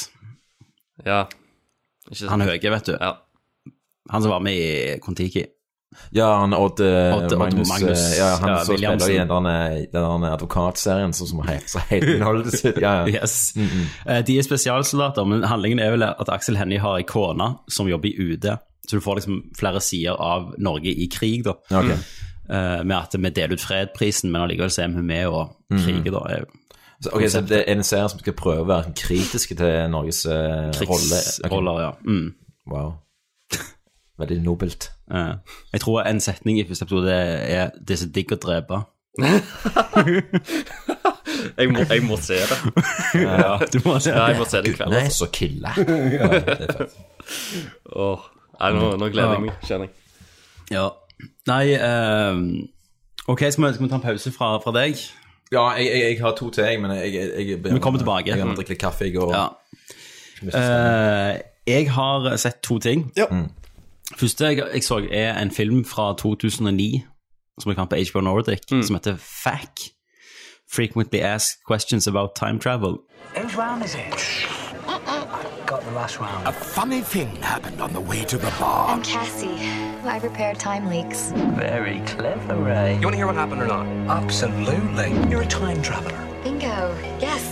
Ja. 1.05 1.25
Ikke 2.07 2.21
sant? 2.21 2.31
Han 2.31 2.45
høye, 2.47 2.71
vet 2.71 2.87
du. 2.87 2.95
Ja. 2.95 3.17
Han 4.13 4.23
som 4.23 4.31
var 4.31 4.39
med 4.39 4.55
i 4.55 4.97
Kon-Tiki. 5.03 5.43
Ja, 6.15 6.29
han 6.41 6.53
Odd, 6.53 6.79
Odd 6.83 6.83
Magnus, 6.83 7.31
Odd 7.33 7.39
Magnus, 7.39 7.69
Magnus, 7.69 8.01
eh, 8.13 8.17
Ja, 8.19 8.25
han 8.39 8.49
ja, 8.49 8.57
som 8.63 8.75
spiller 8.77 9.09
i 9.11 9.17
den, 9.17 9.47
der- 9.47 9.87
den 9.91 10.21
der 10.21 10.33
advokatserien 10.37 11.13
som, 11.15 11.39
er 11.39 11.47
helt, 11.53 11.69
så 11.71 11.79
helt 11.89 12.03
innholdet 12.15 12.53
sitt. 12.59 12.77
Ja, 12.83 12.93
ja. 13.07 13.07
Yes. 13.23 13.53
Eh, 14.05 14.21
De 14.27 14.37
er 14.37 14.43
spesialsoldater, 14.47 15.25
men 15.27 15.43
handlingen 15.43 15.79
er 15.83 15.91
vel 15.95 16.03
at 16.07 16.29
Aksel 16.29 16.55
Hennie 16.59 16.79
har 16.79 16.95
ei 16.99 17.03
kone 17.07 17.57
som 17.71 17.87
jobber 17.91 18.07
i 18.07 18.15
UD. 18.33 18.47
Så 18.87 18.95
du 18.99 19.03
får 19.03 19.15
liksom 19.19 19.41
flere 19.57 19.81
sider 19.83 20.15
av 20.15 20.53
Norge 20.63 20.91
i 20.95 21.07
krig, 21.11 21.43
da. 21.43 21.55
Ok. 21.75 21.91
Eh, 22.49 22.83
Med 22.83 22.95
at 22.97 23.15
vi 23.19 23.29
deler 23.29 23.53
ut 23.57 23.61
fredprisen, 23.61 24.31
men 24.31 24.41
allikevel 24.41 24.71
så 24.71 24.83
er 24.85 24.87
vi 24.95 25.01
med 25.03 25.25
og 25.27 25.55
kriger, 25.71 26.11
da. 26.11 26.21
er 26.29 26.45
Så, 27.01 27.09
ok, 27.13 27.23
så 27.29 27.41
det 27.41 27.57
er 27.67 27.71
en 27.75 27.83
serie 27.83 28.09
som 28.09 28.19
skal 28.19 28.33
prøve 28.33 28.61
å 28.63 28.67
være 28.69 28.93
kritiske 28.95 29.55
til 29.55 29.89
Norges 29.91 30.23
uh, 30.25 30.31
rolle? 30.31 30.71
Krigsroller, 30.73 31.81
ja. 31.81 31.91
Mm. 32.05 32.33
Wow. 32.71 32.93
Veldig 34.19 34.39
nobelt. 34.43 34.91
Uh, 35.11 35.35
Jeg 35.73 35.81
tror 35.81 36.01
en 36.07 36.19
setning 36.23 36.59
i 36.59 36.65
første 36.67 36.83
episode 36.87 37.11
er 37.13 37.69
'det 37.77 37.93
er 37.93 37.95
så 38.01 38.09
digg 38.09 38.31
å 38.31 38.35
drepe'. 38.35 38.83
Jeg 41.57 41.69
må, 41.73 41.79
jeg 41.89 42.03
må 42.05 42.17
se 42.21 42.33
det. 42.33 42.57
Ja, 43.21 43.57
du 43.73 43.79
må 43.85 43.99
se 43.99 44.09
Ja, 44.13 44.25
jeg 44.31 44.37
må 44.39 44.45
se 44.49 44.57
det 44.63 44.71
i 44.71 44.73
kveld. 44.77 44.89
Nei, 44.93 45.01
Altså. 45.03 45.25
så 45.25 45.31
kille. 45.33 45.69
Ja, 46.17 46.27
det 46.31 46.53
er 46.53 46.73
fett. 46.77 46.95
Åh. 47.95 48.19
Nei, 48.59 48.71
nå, 48.73 48.91
nå 48.97 49.09
gleder 49.13 49.33
jeg 49.35 49.41
meg, 49.47 49.53
kjenner 49.67 49.85
jeg. 49.89 49.93
Ja. 50.73 50.87
Nei 51.47 51.73
eh, 51.73 52.41
Ok, 53.27 53.43
skal 53.51 53.63
vi, 53.65 53.73
skal 53.73 53.83
vi 53.83 53.89
ta 53.89 53.97
en 53.97 54.03
pause 54.05 54.31
fra, 54.31 54.53
fra 54.63 54.71
deg? 54.75 54.99
Ja, 55.51 55.69
jeg, 55.75 55.87
jeg, 55.87 56.01
jeg 56.11 56.21
har 56.21 56.35
to 56.35 56.49
til, 56.49 56.63
jeg, 56.63 56.81
men 56.81 56.91
jeg, 56.91 57.13
jeg, 57.13 57.49
jeg, 57.49 57.63
Vi 57.63 57.79
kommer 57.79 57.99
tilbake. 57.99 58.35
Jeg 58.35 58.47
må 58.47 58.55
drikke 58.55 58.75
litt 58.75 58.81
kaffe, 58.83 59.07
jeg, 59.07 59.19
og 59.19 59.33
Ja. 59.35 59.47
Eh, 60.43 61.39
jeg 61.67 61.91
har 61.91 62.35
sett 62.37 62.61
to 62.63 62.77
ting. 62.79 63.11
Mm. 63.31 63.47
Første 64.15 64.45
jeg, 64.45 64.63
jeg 64.73 64.83
så, 64.83 65.01
er 65.11 65.33
en 65.41 65.51
film 65.51 65.85
fra 65.85 66.13
2009 66.15 67.03
som 67.59 67.69
jeg 67.69 67.77
kan 67.77 67.87
på 67.87 67.95
HBO 68.11 68.21
Nordic, 68.21 68.59
som 68.69 68.95
heter 68.95 69.15
FAC. 69.17 69.89
Frequently 70.71 71.19
Asked 71.19 71.63
Questions 71.67 72.07
About 72.07 72.35
Time 72.35 72.59
Travel. 72.59 72.97
Whose 73.35 73.57
round 73.57 73.83
is 73.85 73.95
it? 73.95 74.66
I 75.29 75.45
got 75.65 75.81
the 75.81 75.91
last 75.91 76.19
round. 76.19 76.47
A 76.47 76.51
funny 76.51 77.01
thing 77.01 77.35
happened 77.37 77.81
on 77.81 77.91
the 77.93 77.99
way 77.99 78.23
to 78.25 78.37
the 78.37 78.53
bar. 78.59 78.89
I'm 78.89 79.03
Cassie. 79.03 79.67
I 80.07 80.19
repair 80.23 80.53
time 80.53 80.87
leaks. 80.87 81.31
Very 81.35 81.99
clever, 82.01 82.55
Ray. 82.55 82.95
You 82.95 83.01
want 83.01 83.13
to 83.13 83.17
hear 83.17 83.27
what 83.27 83.35
happened 83.35 83.61
or 83.61 83.67
not? 83.67 83.85
Absolutely. 84.09 85.11
You're 85.29 85.41
a 85.41 85.47
time 85.47 85.81
traveler. 85.81 86.17
Bingo. 86.43 86.95
Yes. 87.19 87.43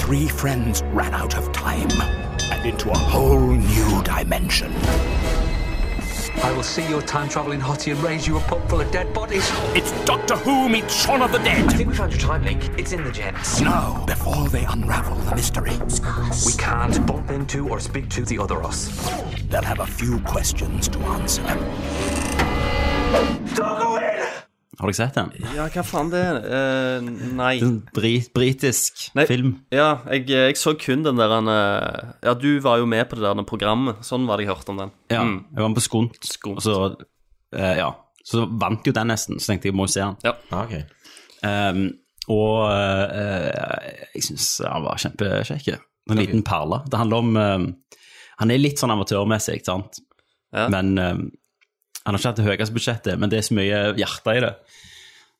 Three 0.02 0.28
friends 0.28 0.82
ran 0.92 1.14
out 1.14 1.36
of 1.38 1.50
time 1.52 1.88
and 2.52 2.66
into 2.66 2.90
a 2.90 2.98
whole 2.98 3.40
new 3.40 4.02
dimension. 4.02 4.72
I 6.42 6.52
will 6.52 6.62
see 6.62 6.86
your 6.88 7.00
time 7.02 7.28
traveling 7.28 7.60
hottie 7.60 7.92
and 7.92 8.02
raise 8.02 8.26
you 8.26 8.36
a 8.36 8.40
pub 8.40 8.68
full 8.68 8.80
of 8.80 8.90
dead 8.90 9.12
bodies. 9.14 9.48
It's 9.74 9.92
Doctor 10.04 10.36
Who 10.36 10.68
meets 10.68 10.94
Shaun 10.94 11.22
of 11.22 11.32
the 11.32 11.38
Dead. 11.38 11.66
I 11.68 11.72
think 11.74 11.88
we 11.90 11.94
found 11.94 12.12
your 12.12 12.20
time 12.20 12.44
link. 12.44 12.62
It's 12.78 12.92
in 12.92 13.02
the 13.04 13.10
jets. 13.12 13.60
Now, 13.60 14.04
before 14.06 14.48
they 14.48 14.64
unravel 14.64 15.16
the 15.16 15.34
mystery, 15.34 15.72
We 16.46 16.52
can't 16.58 17.06
bump 17.06 17.30
into 17.30 17.68
or 17.68 17.80
speak 17.80 18.08
to 18.10 18.24
the 18.24 18.38
other 18.38 18.62
us. 18.62 18.88
they'll 19.48 19.62
have 19.62 19.80
a 19.80 19.86
few 19.86 20.18
questions 20.20 20.88
to 20.88 20.98
answer. 20.98 21.42
Don't 23.54 23.78
go 23.80 23.96
in! 23.96 24.26
Har 24.80 24.90
dere 24.90 24.96
sett 24.96 25.14
den? 25.14 25.28
Ja, 25.54 25.68
hva 25.70 25.82
faen 25.86 26.08
det 26.10 26.20
er? 26.20 26.38
Uh, 26.44 27.08
nei. 27.38 27.52
En 27.62 27.76
brit, 27.94 28.30
britisk 28.34 29.04
Nei. 29.14 29.26
film. 29.30 29.52
Ja, 29.74 30.00
jeg, 30.10 30.26
jeg 30.32 30.56
så 30.58 30.72
kun 30.78 31.04
den 31.06 31.20
der 31.20 31.34
eh, 31.38 32.14
Ja, 32.26 32.34
du 32.34 32.48
var 32.64 32.80
jo 32.82 32.88
med 32.90 33.06
på 33.10 33.18
det 33.18 33.22
der 33.28 33.46
programmet. 33.46 34.02
Sånn 34.06 34.26
var 34.26 34.40
det 34.40 34.48
jeg 34.48 34.54
hørte 34.54 34.74
om 34.74 34.80
den. 34.82 34.94
Ja, 35.12 35.22
Mm. 35.22 35.36
Jeg 35.52 35.62
var 35.62 35.68
med 35.70 35.78
på 35.78 35.84
Skunt, 35.86 36.18
Skunt. 36.26 36.62
så 36.64 36.78
uh, 36.96 37.76
Ja. 37.78 37.92
Så 38.24 38.46
vant 38.48 38.86
jo 38.88 38.92
den 38.96 39.10
nesten, 39.12 39.36
så 39.38 39.52
tenkte 39.52 39.68
jeg 39.68 39.76
må 39.76 39.84
se 39.86 40.00
den. 40.00 40.16
Ja. 40.24 40.32
Ah, 40.50 40.64
ok. 40.64 40.72
Um, 41.44 41.82
og 42.32 42.70
uh, 42.72 43.90
jeg 44.14 44.22
syns 44.24 44.46
han 44.64 44.86
var 44.86 44.96
kjempekjekk. 45.02 45.74
En 46.10 46.18
liten 46.20 46.42
perle. 46.44 46.80
Det 46.88 46.98
handler 46.98 47.20
om 47.20 47.36
um, 47.36 47.66
Han 48.40 48.50
er 48.50 48.58
litt 48.62 48.80
sånn 48.80 48.92
amatørmessig, 48.94 49.58
ikke 49.60 49.70
sant? 49.70 50.00
Ja. 50.56 50.66
Men 50.72 50.96
um, 50.98 51.22
han 52.04 52.14
har 52.14 52.20
ikke 52.20 52.32
hatt 52.32 52.40
det 52.40 52.48
høyeste 52.48 52.76
budsjettet, 52.76 53.20
men 53.20 53.32
det 53.32 53.40
er 53.40 53.46
så 53.46 53.56
mye 53.56 53.78
hjerte 53.96 54.36
i 54.36 54.42
det. 54.44 54.52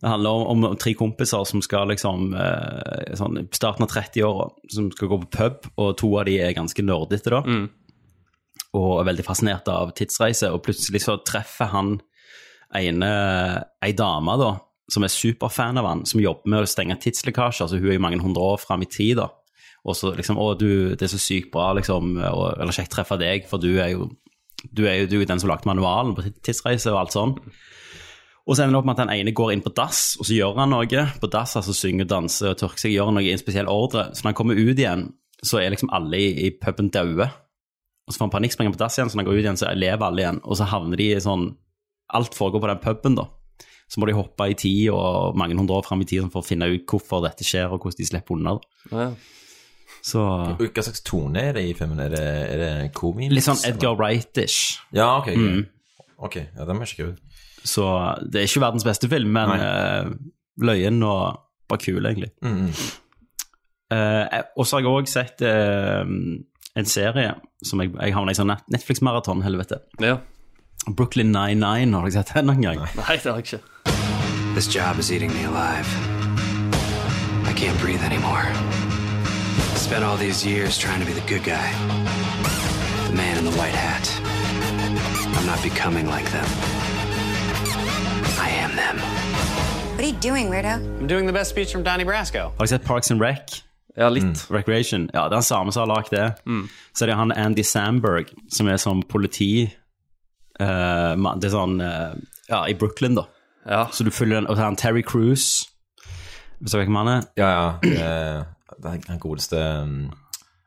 Det 0.05 0.11
handler 0.11 0.31
om, 0.53 0.65
om 0.65 0.77
tre 0.81 0.93
kompiser 0.97 1.45
som 1.49 1.63
skal 1.65 1.89
liksom 1.93 2.35
eh, 2.37 3.15
sånn, 3.17 3.39
starten 3.55 3.87
av 3.87 3.93
30-åra, 3.93 4.49
som 4.73 4.91
skal 4.93 5.11
gå 5.13 5.19
på 5.23 5.31
pub, 5.37 5.69
og 5.81 5.95
to 6.01 6.11
av 6.21 6.27
de 6.29 6.39
er 6.45 6.57
ganske 6.57 6.85
nerdete, 6.85 7.33
da. 7.33 7.41
Mm. 7.45 8.65
Og 8.75 8.91
er 8.99 9.09
veldig 9.09 9.25
fascinert 9.25 9.69
av 9.73 9.95
tidsreise, 9.97 10.51
og 10.53 10.65
plutselig 10.67 11.05
så 11.05 11.19
treffer 11.25 11.71
han 11.73 11.95
ene, 12.75 13.13
ei 13.85 13.95
dame, 13.97 14.37
da, 14.41 14.51
som 14.93 15.07
er 15.07 15.13
superfan 15.13 15.81
av 15.81 15.89
han, 15.89 16.05
som 16.09 16.21
jobber 16.21 16.53
med 16.53 16.67
å 16.67 16.69
stenge 16.69 16.99
tidslekkasjer, 17.01 17.69
Altså, 17.69 17.81
hun 17.81 17.93
er 17.93 17.99
jo 17.99 18.05
mange 18.05 18.21
hundre 18.25 18.45
år 18.55 18.61
fram 18.61 18.85
i 18.85 18.91
tid, 18.91 19.23
da. 19.23 19.31
Og 19.85 19.97
så 19.97 20.15
liksom, 20.17 20.41
å 20.41 20.55
du, 20.57 20.97
det 20.97 21.07
er 21.07 21.13
så 21.13 21.21
sykt 21.21 21.53
bra, 21.53 21.71
liksom, 21.77 22.17
og, 22.25 22.45
eller 22.57 22.77
kjekt 22.77 22.93
treffe 22.93 23.21
deg, 23.21 23.49
for 23.49 23.61
du 23.61 23.77
er 23.77 23.93
jo 23.93 24.09
du 24.73 24.85
er 24.89 25.03
jo 25.03 25.11
du 25.11 25.25
den 25.25 25.41
som 25.41 25.51
lagde 25.51 25.69
manualen 25.69 26.15
på 26.17 26.27
tidsreise 26.45 26.93
og 26.93 27.05
alt 27.05 27.17
sånn. 27.17 27.35
Og 28.45 28.57
så 28.57 28.65
ender 28.65 28.77
det 28.77 28.81
opp 28.83 28.89
med 28.89 28.99
at 28.99 29.07
den 29.07 29.15
ene 29.15 29.33
går 29.37 29.55
inn 29.55 29.63
på 29.65 29.73
dass, 29.73 30.03
og 30.21 30.29
så 30.29 30.37
gjør 30.37 30.59
han 30.61 30.75
noe 30.75 31.05
på 31.21 31.31
dass, 31.33 31.55
altså 31.57 31.73
synger, 31.77 32.09
danser 32.09 32.53
og 32.53 32.59
tørker 32.61 32.83
seg, 32.83 32.93
gjør 32.93 33.09
han 33.09 33.17
noe 33.19 33.25
i 33.25 33.33
en 33.33 33.41
spesiell 33.41 33.71
ordre. 33.73 34.11
Så 34.13 34.25
når 34.25 34.35
han 34.35 34.39
kommer 34.41 34.61
ut 34.61 34.77
igjen, 34.77 35.07
så 35.45 35.61
er 35.61 35.73
liksom 35.73 35.93
alle 35.97 36.21
i, 36.21 36.27
i 36.45 36.51
puben 36.61 36.91
daue. 36.93 37.31
Og 38.05 38.13
så 38.13 38.21
får 38.21 38.27
han 38.27 38.35
panikk, 38.35 38.53
springer 38.53 38.75
på 38.75 38.83
dass 38.83 38.99
igjen, 38.99 39.09
så 39.09 39.17
når 39.17 39.25
han 39.25 39.31
går 39.31 39.39
ut 39.39 39.47
igjen, 39.47 39.61
så 39.61 39.71
lever 39.73 40.07
alle 40.07 40.25
igjen. 40.25 40.43
Og 40.45 40.61
så 40.61 40.69
havner 40.69 41.01
de 41.01 41.13
i 41.13 41.23
sånn 41.25 41.53
Alt 42.15 42.35
foregår 42.37 42.61
på 42.61 42.69
den 42.69 42.83
puben, 42.83 43.15
da. 43.17 43.25
Så 43.89 43.99
må 43.99 44.07
de 44.07 44.13
hoppe 44.15 44.45
i 44.53 44.57
tid 44.61 44.91
og 44.93 45.39
mange 45.41 45.57
hundre 45.57 45.79
år 45.79 45.87
fram 45.87 46.03
i 46.05 46.07
tid 46.07 46.27
for 46.29 46.43
å 46.43 46.47
finne 46.47 46.69
ut 46.69 46.85
hvorfor 46.85 47.23
dette 47.25 47.47
skjer, 47.49 47.73
og 47.73 47.81
hvordan 47.81 48.03
de 48.03 48.07
slipper 48.11 48.37
unna. 48.37 48.53
Ja. 48.93 49.07
Så 50.05 50.21
Hva 50.61 50.83
slags 50.85 51.01
tone 51.07 51.41
er 51.41 51.55
det 51.57 51.63
i 51.65 51.77
filmen? 51.77 52.01
Er 52.05 52.13
det, 52.13 52.25
er 52.25 52.61
det 52.61 52.73
komisk? 52.97 53.33
Litt 53.33 53.47
sånn? 53.47 53.63
Edgar 53.65 53.97
Wright-ish. 53.97 54.83
Ja, 54.93 55.15
ok. 55.23 55.31
ok. 55.33 55.39
Mm. 55.41 55.63
Ok, 56.25 56.37
ja, 56.43 56.67
den 56.69 56.77
må 56.77 56.85
jeg 56.85 56.93
sjekke 56.93 57.15
ut. 57.15 57.41
Så 57.65 57.87
det 58.21 58.43
er 58.43 58.51
ikke 58.51 58.67
verdens 58.67 58.85
beste 58.85 59.09
film, 59.09 59.33
men 59.33 59.55
eh, 59.57 60.11
løyen 60.61 61.01
og 61.09 61.41
bare 61.73 61.81
kul, 61.81 62.05
egentlig. 62.05 62.31
Mm. 62.45 62.69
Uh, 63.95 64.43
og 64.57 64.67
så 64.67 64.77
har 64.77 64.85
jeg 64.85 64.91
òg 64.91 65.09
sett 65.09 65.43
uh, 65.45 66.05
en 66.75 66.89
serie 66.89 67.35
som 67.65 67.81
jeg, 67.81 67.93
jeg 67.95 68.15
havna 68.17 68.35
i 68.35 68.39
sånn 68.39 68.53
Netflix-maraton, 68.75 69.45
helvete. 69.47 69.81
Ja. 70.03 70.19
Brooklyn 70.89 71.33
99, 71.33 71.95
har 71.97 72.05
dere 72.05 72.17
sett 72.19 72.35
den 72.37 72.51
noen 72.51 72.65
gang? 72.65 72.85
Nei, 72.85 73.17
det 73.17 73.31
har 73.31 73.41
jeg 73.41 73.47
ikke. 73.49 73.63
This 74.55 74.69
job 74.69 75.01
is 75.01 75.11
eating 75.11 75.33
me 75.33 75.45
alive. 75.49 75.89
I 77.49 77.57
can't 77.57 77.79
breathe 77.81 78.05
anymore. 78.05 78.84
Spent 79.77 80.05
all 80.05 80.17
these 80.17 80.45
years 80.47 80.79
trying 80.79 81.01
to 81.01 81.07
be 81.07 81.13
the 81.13 81.27
good 81.29 81.45
guy, 81.45 81.71
the 83.09 83.15
man 83.15 83.39
in 83.39 83.45
the 83.45 83.53
white 83.53 83.75
hat. 83.75 84.05
I'm 85.37 85.47
not 85.47 85.63
becoming 85.63 86.07
like 86.07 86.29
them. 86.31 86.47
I 88.41 88.49
am 88.65 88.75
them. 88.77 88.97
What 89.95 90.05
are 90.05 90.07
you 90.07 90.13
doing, 90.21 90.49
weirdo? 90.51 90.75
I'm 91.01 91.07
doing 91.07 91.27
the 91.27 91.33
best 91.33 91.51
speech 91.51 91.71
from 91.73 91.83
Donnie 91.83 92.05
Brasco. 92.05 92.51
Har 92.59 92.67
dere 92.67 92.67
sett 92.69 92.85
Parks 92.85 93.11
and 93.11 93.21
Rec? 93.21 93.63
Ja, 93.97 94.09
litt. 94.09 94.47
Recreation. 94.51 95.09
Ja, 95.15 95.29
det 95.29 95.33
er 95.37 95.43
han 95.43 95.43
samme 95.47 95.73
som 95.73 95.85
har 95.89 95.95
lagd 95.97 96.11
det. 96.11 96.33
Mm. 96.47 96.69
Så 96.95 97.07
er 97.07 97.15
han 97.15 97.31
Andy 97.33 97.63
Samberg, 97.63 98.33
som 98.51 98.67
er 98.69 98.77
sånn 98.83 99.03
politi... 99.09 99.71
eh, 100.61 101.15
mann- 101.17 101.39
det 101.41 101.49
er 101.51 101.55
sånn 101.55 101.81
eh, 101.81 102.17
Ja, 102.49 102.65
i 102.69 102.75
Brooklyn, 102.75 103.15
da. 103.15 103.29
Ja. 103.67 103.85
Så 103.93 104.05
du 104.05 104.11
følger 104.11 104.41
den 104.41 104.47
Og 104.51 104.57
så 104.57 104.61
er 104.63 104.65
han 104.67 104.77
Terry 104.77 105.03
Cruise. 105.03 105.67
Vet 106.61 106.73
du 106.73 106.77
hvem 106.79 106.97
han 106.97 107.09
er? 107.09 107.23
Ja, 107.39 107.49
ja. 107.55 108.45
Den 108.85 109.21
godeste 109.23 109.61
um, 109.85 110.13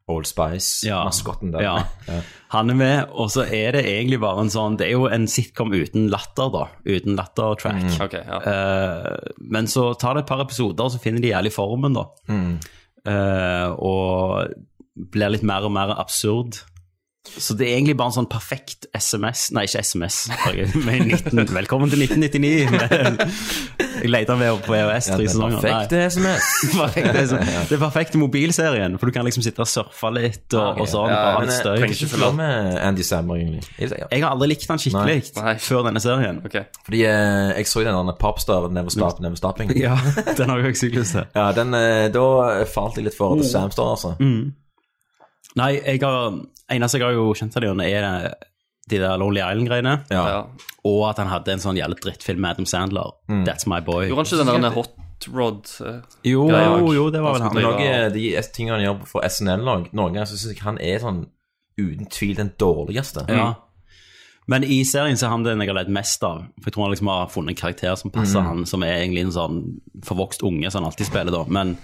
Old 0.08 0.28
Spice-maskotten 0.30 1.52
der. 1.52 1.66
Ja. 1.66 1.76
Ja. 2.08 2.22
Han 2.54 2.72
er 2.72 2.78
med, 2.80 3.10
og 3.12 3.32
så 3.34 3.44
er 3.44 3.76
det 3.76 3.84
egentlig 3.90 4.22
bare 4.24 4.46
en 4.46 4.52
sånn 4.54 4.78
Det 4.80 4.86
er 4.88 4.94
jo 4.96 5.10
en 5.12 5.28
sitcom 5.28 5.74
uten 5.76 6.08
latter, 6.14 6.48
da. 6.54 6.64
Uten 6.88 7.18
lattertrack. 7.20 7.82
Mm. 7.84 7.98
Okay, 8.06 8.24
ja. 8.24 8.40
uh, 8.40 9.34
men 9.52 9.68
så 9.68 9.90
tar 10.00 10.16
det 10.16 10.24
et 10.24 10.32
par 10.32 10.44
episoder, 10.46 10.94
så 10.94 11.02
finner 11.04 11.24
de 11.24 11.34
jævlig 11.34 11.52
formen, 11.56 11.98
da. 11.98 12.08
Mm. 12.32 12.56
Uh, 13.08 13.70
og 13.84 15.08
blir 15.14 15.36
litt 15.36 15.46
mer 15.48 15.68
og 15.68 15.76
mer 15.76 15.94
absurd. 16.00 16.62
Så 17.38 17.54
det 17.58 17.68
er 17.68 17.76
egentlig 17.78 17.96
bare 18.00 18.10
en 18.12 18.16
sånn 18.16 18.28
perfekt 18.32 18.88
SMS 18.98 19.48
Nei, 19.56 19.66
ikke 19.68 19.82
SMS. 19.84 20.16
bare 20.32 20.66
Med 20.88 21.04
19, 21.12 21.52
velkommen 21.54 21.92
til 21.92 22.02
1999. 22.06 23.28
Jeg 23.98 24.10
leter 24.14 24.38
ved 24.40 24.60
på 24.66 24.76
Ja, 24.78 24.86
tre 25.02 25.26
sesonger. 25.28 25.62
perfekte. 25.62 26.02
SMS. 26.14 26.48
Perfekte 26.74 27.24
SMS. 27.28 27.52
Det 27.70 27.78
er 27.78 27.82
perfekte 27.82 28.20
mobilserien, 28.26 28.98
for 29.02 29.10
du 29.10 29.16
kan 29.16 29.26
liksom 29.26 29.44
sitte 29.46 29.64
og 29.66 29.70
surfe 29.70 30.12
litt 30.14 30.54
og, 30.58 30.82
og 30.84 30.90
sånn. 30.92 31.10
Ja, 31.12 31.24
men 31.40 31.50
jeg 31.50 31.58
støy. 31.60 31.72
trenger 31.82 31.96
ikke 31.98 32.12
følge 32.14 32.32
med 32.38 32.78
Andy 32.88 33.06
Sammer, 33.08 33.42
egentlig. 33.42 33.64
Jeg 33.82 34.24
har 34.24 34.30
aldri 34.36 34.52
likt 34.54 34.68
han 34.70 34.82
skikkelig 34.84 35.18
Nei. 35.42 35.56
før 35.66 35.88
denne 35.90 36.04
serien. 36.04 36.42
Fordi 36.46 37.02
eh, 37.10 37.56
jeg 37.58 37.70
så 37.72 37.84
den 37.88 38.12
der 38.12 38.20
Popstar 38.22 38.70
Never 38.74 38.94
Stop, 38.94 39.20
Never 39.24 39.40
Stopping. 39.40 39.74
Ja, 39.88 39.98
den 40.38 40.50
har 40.50 40.62
jeg 40.66 40.78
sykt 40.80 40.96
lyst 41.02 41.14
til. 41.18 41.26
Ja, 41.36 41.50
den, 41.58 41.74
eh, 41.78 42.08
da 42.14 42.26
falt 42.70 42.98
jeg 42.98 43.10
litt 43.10 43.18
for 43.18 43.38
The 43.40 43.46
Samstar, 43.50 43.94
altså. 43.98 44.14
Mm. 44.22 44.54
Nei, 45.58 45.72
jeg 45.82 46.02
har 46.04 46.38
eneste 46.70 47.00
jeg 47.00 47.08
har 47.08 47.18
jo 47.18 47.32
kjent 47.38 47.56
av 47.58 47.66
det, 47.66 47.90
er 47.90 48.36
de 48.88 49.00
der 49.02 49.18
Lonely 49.20 49.42
Island-greiene. 49.44 49.96
Ja. 50.14 50.46
Og 50.88 51.02
at 51.10 51.20
han 51.20 51.28
hadde 51.32 51.52
en 51.56 51.64
sånn 51.64 51.80
jævlig 51.80 52.00
drittfilm 52.06 52.40
med 52.44 52.56
Adam 52.56 52.68
Sandler. 52.70 53.16
Mm. 53.28 53.44
That's 53.48 53.68
My 53.68 53.82
Boy. 53.84 54.08
Gjorde 54.08 54.24
han 54.24 54.30
ikke 54.32 54.52
den 54.54 54.68
der 54.68 54.76
hot 54.78 55.28
rod 55.34 55.72
eh, 55.82 56.02
Jo, 56.30 56.44
jo, 56.94 57.08
det 57.12 57.22
var 57.24 57.34
vel 57.36 57.48
han. 57.48 57.56
Men 57.58 57.66
av 57.72 58.14
de 58.14 58.26
tingene 58.54 58.78
han 58.78 58.86
gjør 58.86 59.00
for 59.10 59.26
SNL 59.28 59.66
òg, 59.68 59.88
noen 59.98 60.14
ganger 60.14 60.30
så 60.30 60.38
syns 60.38 60.54
jeg 60.54 60.64
han 60.64 60.78
er 60.80 61.02
sånn 61.04 61.24
uten 61.78 62.08
tvil 62.14 62.36
den 62.38 62.54
dårligste. 62.62 63.26
Ja. 63.30 63.48
Men 64.48 64.64
i 64.64 64.78
serien 64.88 65.18
så 65.20 65.28
er 65.28 65.34
han 65.34 65.44
den 65.44 65.60
jeg 65.60 65.70
har 65.74 65.76
ledd 65.82 65.92
mest 65.92 66.24
av. 66.24 66.46
For 66.62 66.70
jeg 66.70 66.78
tror 66.78 66.86
han 66.86 66.94
liksom 66.94 67.10
har 67.12 67.28
funnet 67.34 67.52
en 67.56 67.60
karakter 67.60 67.98
som 68.00 68.14
passer 68.14 68.40
Mm. 68.40 68.48
han, 68.48 68.66
som 68.70 68.84
er 68.88 69.02
egentlig 69.02 69.26
en 69.26 69.36
sånn 69.36 69.58
forvokst 70.08 70.46
unge 70.48 70.72
som 70.72 70.84
han 70.84 70.92
alltid 70.92 71.10
spiller, 71.10 71.34
da. 71.36 71.44
Men 71.50 71.76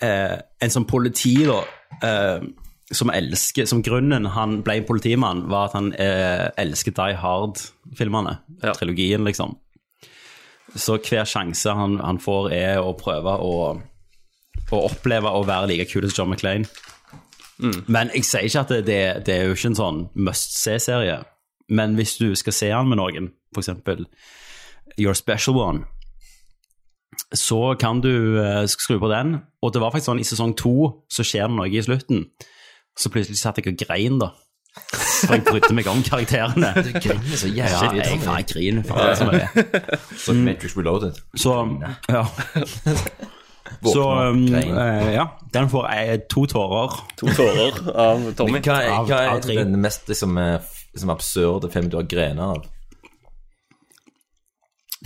eh, 0.00 0.38
en 0.62 0.72
sånn 0.72 0.86
politi, 0.88 1.34
da, 1.44 1.60
eh, 2.06 2.40
som 2.94 3.10
elsker 3.12 3.66
Som 3.68 3.82
grunnen 3.84 4.26
han 4.32 4.62
ble 4.64 4.80
politimann, 4.88 5.44
var 5.50 5.68
at 5.68 5.74
han 5.76 5.90
eh, 6.00 6.48
elsker 6.56 6.94
Die 6.96 7.16
Hard-filmene. 7.20 8.38
Trilogien, 8.78 9.24
liksom. 9.28 9.58
Så 10.74 10.96
hver 10.96 11.28
sjanse 11.28 11.72
han, 11.76 11.98
han 12.00 12.20
får, 12.20 12.52
er 12.52 12.80
å 12.80 12.94
prøve 12.96 13.34
å, 13.44 13.52
å 14.70 14.80
oppleve 14.84 15.32
å 15.32 15.44
være 15.48 15.68
like 15.72 15.88
kul 15.92 16.08
som 16.08 16.16
John 16.16 16.32
McClane. 16.32 16.68
Men 17.88 18.12
jeg 18.14 18.24
sier 18.24 18.46
ikke 18.46 18.64
at 18.64 18.72
det, 18.72 18.82
det, 18.86 19.00
det 19.26 19.34
er 19.34 19.48
jo 19.48 19.56
ikke 19.56 19.72
en 19.72 19.78
sånn 19.78 20.02
must 20.14 20.56
se-serie. 20.60 21.22
Men 21.68 21.96
hvis 21.98 22.16
du 22.20 22.30
skal 22.38 22.54
se 22.56 22.68
den 22.72 22.90
med 22.90 23.00
noen, 23.00 23.32
eksempel 23.58 24.06
Your 24.98 25.16
Special 25.18 25.58
One, 25.58 25.84
så 27.34 27.74
kan 27.80 28.00
du 28.00 28.38
eh, 28.40 28.64
skru 28.70 28.98
på 29.00 29.10
den. 29.10 29.40
Og 29.62 29.74
det 29.74 29.82
var 29.82 29.92
faktisk 29.92 30.12
sånn 30.12 30.22
i 30.22 30.28
sesong 30.28 30.54
to 30.56 30.76
så 31.12 31.26
skjer 31.26 31.48
det 31.48 31.58
noe 31.58 31.68
i 31.68 31.82
slutten. 31.84 32.28
Så 32.98 33.10
plutselig 33.14 33.38
satt 33.38 33.58
jeg 33.62 33.70
og 33.72 33.78
grein, 33.86 34.18
da. 34.18 34.32
For 34.98 35.34
jeg 35.34 35.42
brydde 35.46 35.74
meg 35.74 35.86
om 35.90 36.00
karakterene. 36.06 36.68
Du 36.86 36.90
griner 36.98 37.38
så 37.40 37.48
jævlig, 37.50 37.58
Ja, 37.58 37.92
jeg, 37.98 38.20
jeg 38.22 38.46
griner 38.52 38.84
faen 38.86 39.16
så 39.18 39.26
mye. 39.30 39.98
Så 40.18 40.34
Matrix 40.38 40.76
Reloaded. 40.78 41.18
Så 41.38 41.54
ja. 42.10 42.24
Så 43.84 44.02
um, 44.30 44.44
eh, 44.54 45.10
ja, 45.14 45.26
den 45.54 45.68
får 45.70 45.88
jeg 45.92 46.22
to 46.32 46.46
tårer. 46.48 46.94
To 47.20 47.26
tårer 47.36 47.80
av 47.94 48.22
Tommy. 48.38 48.54
Men 48.56 48.64
hva 48.64 48.78
er, 48.80 48.94
hva 49.10 49.18
er 49.36 49.42
den 49.64 49.76
mest 49.82 50.08
liksom, 50.08 50.38
eh, 50.40 50.54
f- 50.62 50.86
liksom 50.94 51.12
absurde 51.12 51.70
filmen 51.74 51.90
du 51.92 51.98
har 52.00 52.06
grener 52.08 52.54
av? 52.56 52.64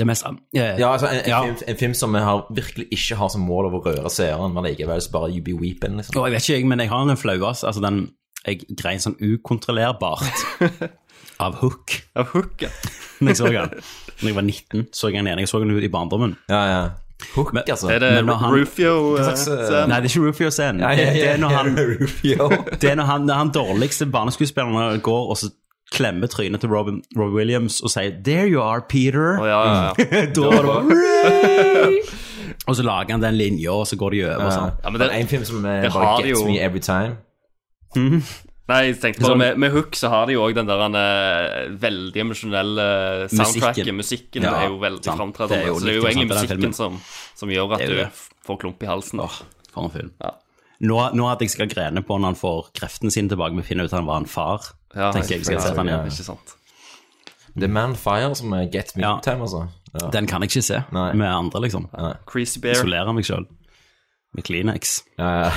Det 0.03 0.09
mest 0.11 0.27
eh, 0.27 0.35
Ja, 0.81 0.89
altså 0.93 1.07
en, 1.13 1.21
en, 1.21 1.29
ja. 1.31 1.41
Film, 1.47 1.57
en 1.73 1.79
film 1.85 1.95
som 1.99 2.15
har, 2.19 2.43
virkelig 2.51 2.89
ikke 2.97 3.19
har 3.21 3.31
som 3.33 3.45
mål 3.47 3.69
å 3.71 3.83
røre 3.85 4.11
seeren, 4.11 4.53
men 4.57 4.67
likevel 4.67 5.03
bare 5.15 5.31
you 5.31 5.43
be 5.47 5.55
weeping, 5.55 5.95
liksom. 6.01 6.19
Og 6.19 6.27
jeg 6.29 6.35
vet 6.37 6.49
ikke, 6.49 6.59
jeg, 6.59 6.69
men 6.73 6.83
jeg 6.83 6.91
har 6.91 7.07
en 7.13 7.21
flauas. 7.21 7.63
Altså, 7.69 7.85
den 7.85 8.03
Jeg 8.43 8.65
grein 8.75 8.99
sånn 8.99 9.15
ukontrollerbart 9.23 10.25
av 11.47 11.55
Hook. 11.61 11.95
Av 12.19 12.27
Hook, 12.33 12.65
ja. 12.67 12.73
Når 13.23 13.31
jeg 13.31 13.39
så 13.39 13.51
den. 13.55 13.77
Når 14.23 14.29
jeg 14.33 14.35
var 14.41 14.47
19, 14.49 14.89
så 14.93 15.09
jeg 15.13 15.21
den 15.21 15.29
igjen. 15.31 15.43
Jeg 15.45 15.51
så 15.53 15.61
den 15.63 15.71
ut 15.77 15.87
i 15.87 15.91
barndommen. 15.93 16.35
Ja, 16.51 16.63
ja. 16.67 16.83
Hook, 17.37 17.53
altså. 17.63 17.87
Er 17.95 18.01
det 18.03 18.11
han- 18.27 18.51
Rufio 18.57 19.17
slags, 19.23 19.47
eh. 19.47 19.87
Nei, 19.87 20.01
det 20.03 20.11
er 20.11 20.11
ikke 20.11 20.27
Rufio-scenen. 20.27 20.81
Ja, 20.83 20.91
Det, 20.91 21.05
ja, 21.07 21.13
det 21.13 21.23
ja, 21.23 21.33
er 21.37 21.39
når 21.39 21.49
han 21.55 21.79
Rufio. 22.03 22.49
Det 22.83 22.91
er 22.91 22.99
når 22.99 23.05
han, 23.13 23.27
når 23.31 23.35
han 23.45 23.53
dårligste 23.55 24.07
barneskuespilleren 24.11 25.01
går 25.07 25.29
og 25.31 25.39
så 25.39 25.53
klemmer 25.93 26.31
trynet 26.33 26.61
til 26.65 26.71
Robin, 26.73 27.03
Robbie 27.17 27.37
Williams 27.37 27.81
og 27.85 27.91
sier 27.93 28.11
'There 28.25 28.49
you 28.49 28.63
are, 28.63 28.81
Peter'. 28.83 29.39
Oh, 29.41 29.47
ja, 29.47 29.61
ja, 29.63 29.93
ja. 29.99 30.27
da 30.35 30.41
var 30.41 30.63
det 30.63 30.73
bare 30.73 31.93
Og 32.69 32.77
så 32.79 32.83
lager 32.87 33.11
han 33.17 33.23
den 33.23 33.35
linja, 33.37 33.73
og 33.75 33.87
så 33.91 33.97
går 33.99 34.11
de 34.15 34.25
over 34.25 34.45
Ja. 34.45 34.51
sånn. 34.55 34.73
Ja, 34.85 34.91
men 34.91 35.01
det 35.01 35.09
det- 35.09 35.17
er 35.17 35.21
en 35.21 35.29
film 35.29 35.45
som 35.45 35.65
er, 35.67 35.89
bare 35.91 36.23
gets 36.23 36.41
jo- 36.41 36.47
me 36.47 36.59
every 36.59 36.81
time. 36.81 37.17
Nei, 38.71 38.79
jeg 38.87 39.01
tenkte 39.03 39.21
bare 39.27 39.33
det. 39.35 39.39
med, 39.39 39.59
med 39.59 39.71
Hook 39.75 39.97
så 39.99 40.09
har 40.09 40.27
de 40.27 40.37
jo 40.37 40.45
òg 40.47 40.55
den 40.55 40.69
der 40.69 40.85
eh, 40.97 41.69
veldig 41.83 42.21
emosjonelle 42.23 42.85
soundtracken. 43.29 43.91
Musikken. 43.91 43.97
Musikken 43.99 44.43
Ja, 44.47 44.53
er 44.63 44.69
jo 44.71 44.79
veldig 44.81 45.03
framtredende. 45.19 45.59
Det 45.59 45.65
er 45.65 45.67
jo 45.73 45.75
Så 45.81 45.85
det 45.85 45.93
er 45.93 45.99
jo 45.99 46.07
egentlig 46.07 46.29
musikken 46.31 46.73
som, 46.79 47.01
som 47.37 47.49
gjør 47.53 47.75
at 47.77 47.85
du 47.91 47.99
får 48.47 48.61
klump 48.63 48.83
i 48.83 48.87
halsen. 48.87 49.21
For 49.75 49.85
en 49.85 49.91
film. 49.91 50.13
Ja. 50.23 50.31
Nå, 50.83 50.97
nå 51.15 51.27
at 51.31 51.43
jeg 51.45 51.51
skal 51.51 51.69
grene 51.71 52.03
på 52.07 52.17
når 52.19 52.33
han 52.33 52.39
får 52.39 52.71
kreftene 52.79 53.11
sine 53.15 53.29
tilbake, 53.31 53.55
vi 53.59 53.63
finner 53.67 53.85
ut 53.85 53.93
at 53.93 53.99
han 54.01 54.07
var 54.09 54.23
en 54.23 54.31
far. 54.31 54.71
Ja, 54.95 55.11
tenker 55.13 55.31
jeg 55.37 55.39
vi 55.41 55.45
skal 55.45 55.55
ja, 55.59 55.61
se 55.67 55.75
den 55.77 55.87
ja, 55.89 55.99
igjen. 56.03 56.13
Ikke 56.13 56.25
sant. 56.27 56.55
Det 57.55 57.65
er 57.69 57.73
Manfire 57.73 58.35
som 58.37 58.53
er 58.57 58.67
Get 58.73 58.95
Me 58.97 59.03
Ja. 59.05 59.19
Time, 59.25 59.43
altså. 59.47 59.67
Ja. 60.01 60.09
Den 60.13 60.27
kan 60.27 60.41
jeg 60.43 60.51
ikke 60.51 60.63
se 60.65 60.83
Nei. 60.93 61.13
med 61.15 61.27
andre, 61.29 61.61
liksom. 61.67 61.89
Creasy 62.27 62.59
Bear. 62.61 62.79
Isolerer 62.79 63.13
meg 63.13 63.25
sjøl 63.29 63.45
med 64.35 64.45
Kleenex. 64.45 65.03
Ja, 65.19 65.31
ja. 65.45 65.51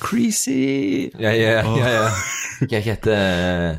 Creasy 0.00 1.10
Ja, 1.18 1.30
ja, 1.30 1.62
ja, 1.62 1.88
ja. 1.88 2.04
Hva 2.62 2.78
heter 2.84 3.16
eh, 3.16 3.76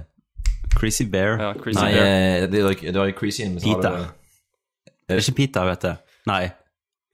Creasy 0.76 1.06
Bear. 1.10 1.38
Ja, 1.40 1.54
Creasy 1.54 1.80
Nei, 1.80 1.92
Bear. 1.94 2.06
eh, 2.06 2.48
det 2.52 2.60
er 2.64 2.92
det 2.92 2.96
er 3.06 3.12
Creasy 3.16 3.46
men 3.48 3.60
så 3.60 3.76
Pita. 3.78 3.90
du- 3.90 5.14
Er 5.14 5.18
ikke 5.20 5.36
Pita, 5.36 5.64
vet 5.66 5.82
du? 5.82 5.96
Nei. 6.28 6.52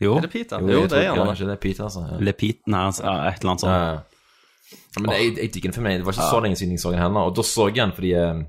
Jo. 0.01 0.15
Er 0.17 0.21
det 0.21 0.29
Pita? 0.31 0.59
Jo, 0.61 0.67
Jo, 0.69 0.81
det 0.87 0.93
er 0.97 1.01
gjerne 1.09 1.25
kanskje 1.27 1.45
det 1.45 1.51
er 1.57 1.61
Pita, 1.61 1.83
altså. 1.83 2.05
Ja. 2.11 2.17
Le 2.19 2.33
Pita, 2.33 2.61
nei, 2.71 2.85
altså, 2.87 3.03
ja, 3.03 3.27
et 3.29 3.39
eller 3.41 3.51
annet 3.51 3.61
sånt. 3.61 4.08
Ja, 4.71 5.01
Men 5.01 5.11
jeg, 5.15 5.37
jeg 5.37 5.53
digger 5.53 5.69
den 5.69 5.77
for 5.77 5.85
meg. 5.85 5.99
Det 5.99 6.05
var 6.05 6.17
ikke 6.17 6.31
så 6.31 6.39
lenge 6.43 6.59
siden 6.59 6.73
jeg 6.73 6.81
så 6.83 6.91
den 6.91 7.01
heller. 7.01 7.29
Og 7.29 7.35
da 7.37 7.45
så 7.45 7.67
jeg 7.67 7.81
den 7.81 7.95
fordi 7.95 8.11
eh, 8.13 8.41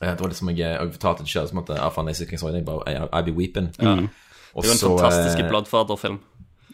Det 0.00 0.20
var 0.20 0.28
liksom 0.28 0.50
jeg, 0.50 0.58
jeg 0.58 0.92
fortalte 0.98 1.24
til 1.24 1.32
sjøl, 1.32 1.48
som 1.48 1.62
at 1.62 1.74
ah, 1.78 1.90
faen, 1.94 2.08
jeg 2.08 2.28
ikke 2.28 2.38
så 2.38 2.52
den, 2.52 2.62
jeg 2.62 2.68
bare, 2.68 2.82
I, 2.90 3.20
I 3.20 3.22
be 3.24 3.36
weeping. 3.36 3.70
Ja. 3.80 3.96
Og 4.54 4.62
Det 4.62 4.68
er 4.68 4.70
jo 4.70 4.76
en 4.76 4.82
så, 4.82 4.90
fantastisk 4.98 5.42
eh, 5.42 5.48
Bloodfather-film. 5.48 6.18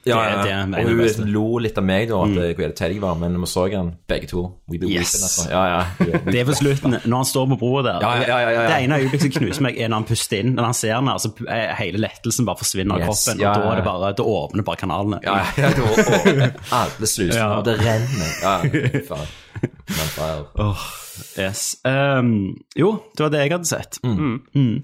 Ja, 0.08 0.16
ja. 0.24 0.36
det 0.42 0.72
det 0.72 0.78
og 0.80 0.88
hun 0.88 0.98
beste. 1.02 1.24
lo 1.28 1.58
litt 1.60 1.76
av 1.78 1.84
meg 1.84 2.08
da, 2.08 2.22
at 2.22 2.30
Mm. 2.30 2.36
mm. 2.40 2.54
hvor 2.56 2.70
teit 2.72 2.92
jeg 2.94 3.00
var, 3.02 3.14
men 3.20 3.34
vi 3.40 3.46
så 3.46 3.64
han 3.74 3.90
begge 4.08 4.26
to, 4.30 4.42
we 4.70 4.78
be 4.78 4.86
Yes. 4.88 5.12
weeping, 5.12 5.24
altså. 5.26 5.50
Ja, 5.50 5.64
ja. 5.68 6.18
Det 6.30 6.40
er 6.40 6.44
på 6.48 6.54
slutten, 6.56 6.90
når 7.04 7.16
han 7.16 7.24
står 7.28 7.46
på 7.50 7.58
broa 7.60 7.82
der. 7.84 7.98
Ja, 8.00 8.12
ja, 8.16 8.22
ja, 8.28 8.38
ja, 8.40 8.62
ja. 8.62 8.68
Det 8.70 8.78
ene 8.86 8.98
øyeblikket 9.02 9.20
som 9.22 9.30
knuser 9.44 9.62
meg, 9.62 9.76
er 9.78 9.88
når 9.92 9.96
han 10.00 10.04
puster 10.08 10.38
inn. 10.40 10.54
Når 10.56 10.64
han 10.70 10.74
ser 10.74 10.94
den, 10.96 11.08
her, 11.12 11.18
så 11.18 11.30
er 11.48 11.74
hele 11.82 11.98
lettelsen 12.00 12.46
bare 12.48 12.56
forsvinner 12.62 12.94
av 12.94 13.00
Yes, 13.00 13.24
kroppen. 13.26 13.40
ja, 13.40 13.50
Og 13.50 13.62
da 13.62 13.70
er 13.72 13.76
det 13.76 13.84
bare, 13.84 14.12
da 14.16 14.22
åpner 14.22 14.62
bare 14.70 14.76
kanalene. 14.76 15.20
Ja, 15.22 15.36
ja, 15.58 15.68
det 15.68 15.84
var. 15.84 16.56
Alle 16.80 17.06
slusene, 17.06 17.36
Ja. 17.36 17.50
og 17.58 17.64
det 17.68 17.76
renner. 17.84 18.32
Ja, 18.40 18.56
faen. 19.04 20.46
Åh, 20.58 20.76
yes. 21.38 21.76
Um, 21.84 22.56
jo, 22.76 22.94
det 23.16 23.22
var 23.26 23.28
det 23.34 23.40
jeg 23.44 23.52
hadde 23.52 23.68
sett. 23.68 23.98
Mm. 24.04 24.40
Mm. 24.54 24.82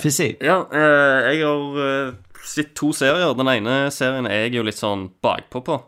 Fizzy. 0.00 0.30
Ja, 0.40 0.62
eh, 0.72 1.34
jeg 1.34 1.42
har 1.44 1.80
eh, 1.84 2.12
sett 2.44 2.74
to 2.74 2.92
serier. 2.92 3.34
Den 3.38 3.48
ene 3.48 3.90
serien 3.90 4.26
er 4.26 4.46
jeg 4.46 4.58
jo 4.58 4.66
litt 4.66 4.78
sånn 4.78 5.08
bakpå 5.22 5.62
på. 5.66 5.78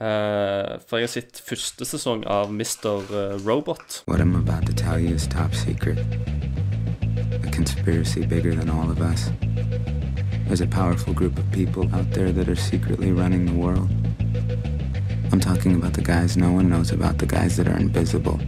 Eh, 0.00 0.74
for 0.82 0.98
jeg 0.98 1.06
har 1.06 1.12
sett 1.12 1.38
første 1.46 1.86
sesong 1.86 2.24
av 2.26 2.50
Mr. 2.50 3.04
eh, 3.14 3.36
Robot. 3.46 4.02
What 4.06 4.20
I'm 4.20 4.34
about 4.34 4.66
to 4.66 4.72
tell 4.72 4.98
you 4.98 5.14
is 5.14 5.26
top 5.28 5.54
secret. 5.54 5.98
A 7.44 7.50
conspiracy 7.50 8.26
bigger 8.26 8.54
than 8.54 8.70
all 8.70 8.90
of 8.90 9.00
us. 9.00 9.30
There's 10.46 10.60
a 10.60 10.66
powerful 10.66 11.14
group 11.14 11.38
of 11.38 11.50
people 11.52 11.88
out 11.94 12.10
there 12.10 12.32
that 12.32 12.48
are 12.48 12.56
secretly 12.56 13.12
running 13.12 13.46
the 13.46 13.54
world. 13.54 13.88
I'm 15.32 15.40
talking 15.40 15.74
about 15.74 15.94
the 15.94 16.02
guys 16.02 16.36
no 16.36 16.52
one 16.52 16.68
knows 16.68 16.92
about, 16.92 17.18
the 17.18 17.26
guys 17.26 17.56
that 17.56 17.66
are 17.66 17.76
invisible. 17.78 18.38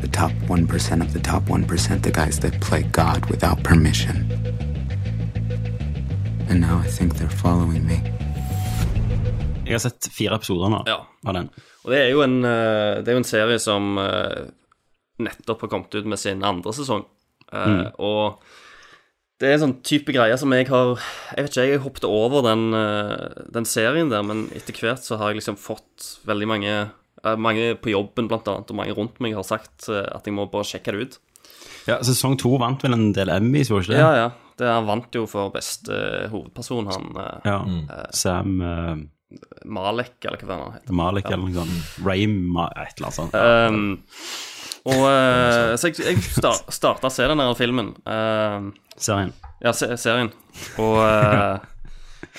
The 0.00 0.08
top 0.08 0.32
1% 0.48 1.00
of 1.00 1.12
the 1.12 1.20
top 1.20 1.44
1%, 1.44 2.02
the 2.02 2.10
guys 2.10 2.40
that 2.40 2.60
play 2.60 2.82
God 2.82 3.26
without 3.26 3.62
permission. 3.62 4.51
And 6.50 6.60
now 6.60 6.78
I 6.84 6.88
think 6.88 7.14
they're 7.18 7.28
following 7.42 7.84
me. 7.86 7.98
Jeg 9.66 9.76
har 9.78 9.82
sett 9.84 10.08
fire 10.12 10.36
episoder 10.36 10.70
nå 10.72 10.82
Ja. 10.86 10.98
av 11.26 11.34
den. 11.34 11.50
Og 11.84 11.90
det 11.92 11.98
er 12.00 12.10
jo 12.10 12.22
en, 12.22 12.44
eh, 12.44 13.00
det 13.02 13.08
er 13.08 13.12
jo 13.16 13.22
en 13.22 13.24
serie 13.24 13.58
som 13.58 13.96
eh, 13.98 14.48
nettopp 15.22 15.60
har 15.62 15.68
kommet 15.68 15.94
ut 15.94 16.06
med 16.06 16.18
sin 16.18 16.42
andre 16.42 16.72
sesong. 16.72 17.04
Eh, 17.52 17.66
Mm. 17.66 17.92
Og 18.00 18.38
det 19.38 19.48
er 19.48 19.52
en 19.54 19.60
sånn 19.72 19.82
type 19.82 20.12
greie 20.12 20.36
som 20.38 20.50
jeg 20.52 20.68
har 20.68 20.96
Jeg 21.36 21.44
vet 21.44 21.50
ikke, 21.50 21.68
jeg 21.70 21.80
hoppet 21.80 22.04
over 22.04 22.42
den, 22.42 22.70
den 23.52 23.64
serien 23.64 24.08
der, 24.10 24.22
men 24.22 24.48
etter 24.54 24.72
hvert 24.72 25.02
så 25.02 25.18
har 25.18 25.32
jeg 25.32 25.42
liksom 25.42 25.56
fått 25.58 26.18
veldig 26.26 26.46
mange 26.48 26.90
Mange 27.38 27.76
på 27.78 27.90
jobben, 27.92 28.26
blant 28.26 28.48
annet, 28.48 28.68
og 28.68 28.74
mange 28.76 28.96
rundt 28.96 29.20
meg 29.20 29.32
har 29.34 29.44
sagt 29.44 29.88
at 29.88 30.24
jeg 30.26 30.34
må 30.34 30.50
bare 30.50 30.64
sjekke 30.64 30.90
det 30.90 31.00
ut. 31.06 31.18
Ja, 31.86 31.98
Sesong 32.02 32.36
to 32.36 32.58
vant 32.58 32.82
vel 32.82 32.94
en 32.94 33.12
del 33.12 33.28
Emmys, 33.28 33.70
var 33.70 33.78
det 33.78 33.86
ikke 33.86 33.94
det? 33.94 33.98
Ja, 34.00 34.14
ja. 34.14 34.30
Det, 34.62 34.68
han 34.70 34.86
vant 34.88 35.18
jo 35.18 35.24
for 35.30 35.50
beste 35.54 35.98
hovedperson, 36.30 36.86
han 36.94 37.10
eh, 37.18 37.50
Ja. 37.50 37.58
eh, 37.66 38.06
Sam 38.14 38.54
uh, 38.62 38.94
Malek, 39.66 40.16
eller 40.28 40.42
hva 40.46 40.58
han 40.60 40.74
heter. 40.78 40.94
Malik 41.02 41.26
Ja. 41.28 41.34
eller 41.36 41.48
noe 41.50 41.58
sånt. 41.62 41.92
Ray 42.06 42.24
et 42.28 42.98
eller 43.00 43.08
annet 43.08 43.18
sånt. 43.18 43.34
Um, 43.34 43.98
og 44.92 45.04
eh, 45.08 45.72
Så 45.78 45.88
jeg, 45.92 45.98
jeg 46.04 46.22
start, 46.26 46.66
starta 46.74 47.06
å 47.08 47.12
se 47.14 47.26
den 47.30 47.38
der 47.42 47.54
filmen. 47.58 47.92
Um, 48.04 48.72
serien. 48.98 49.32
Ja, 49.62 49.70
se, 49.78 49.88
serien. 49.96 50.32
Og 50.82 50.98
eh, 51.06 51.58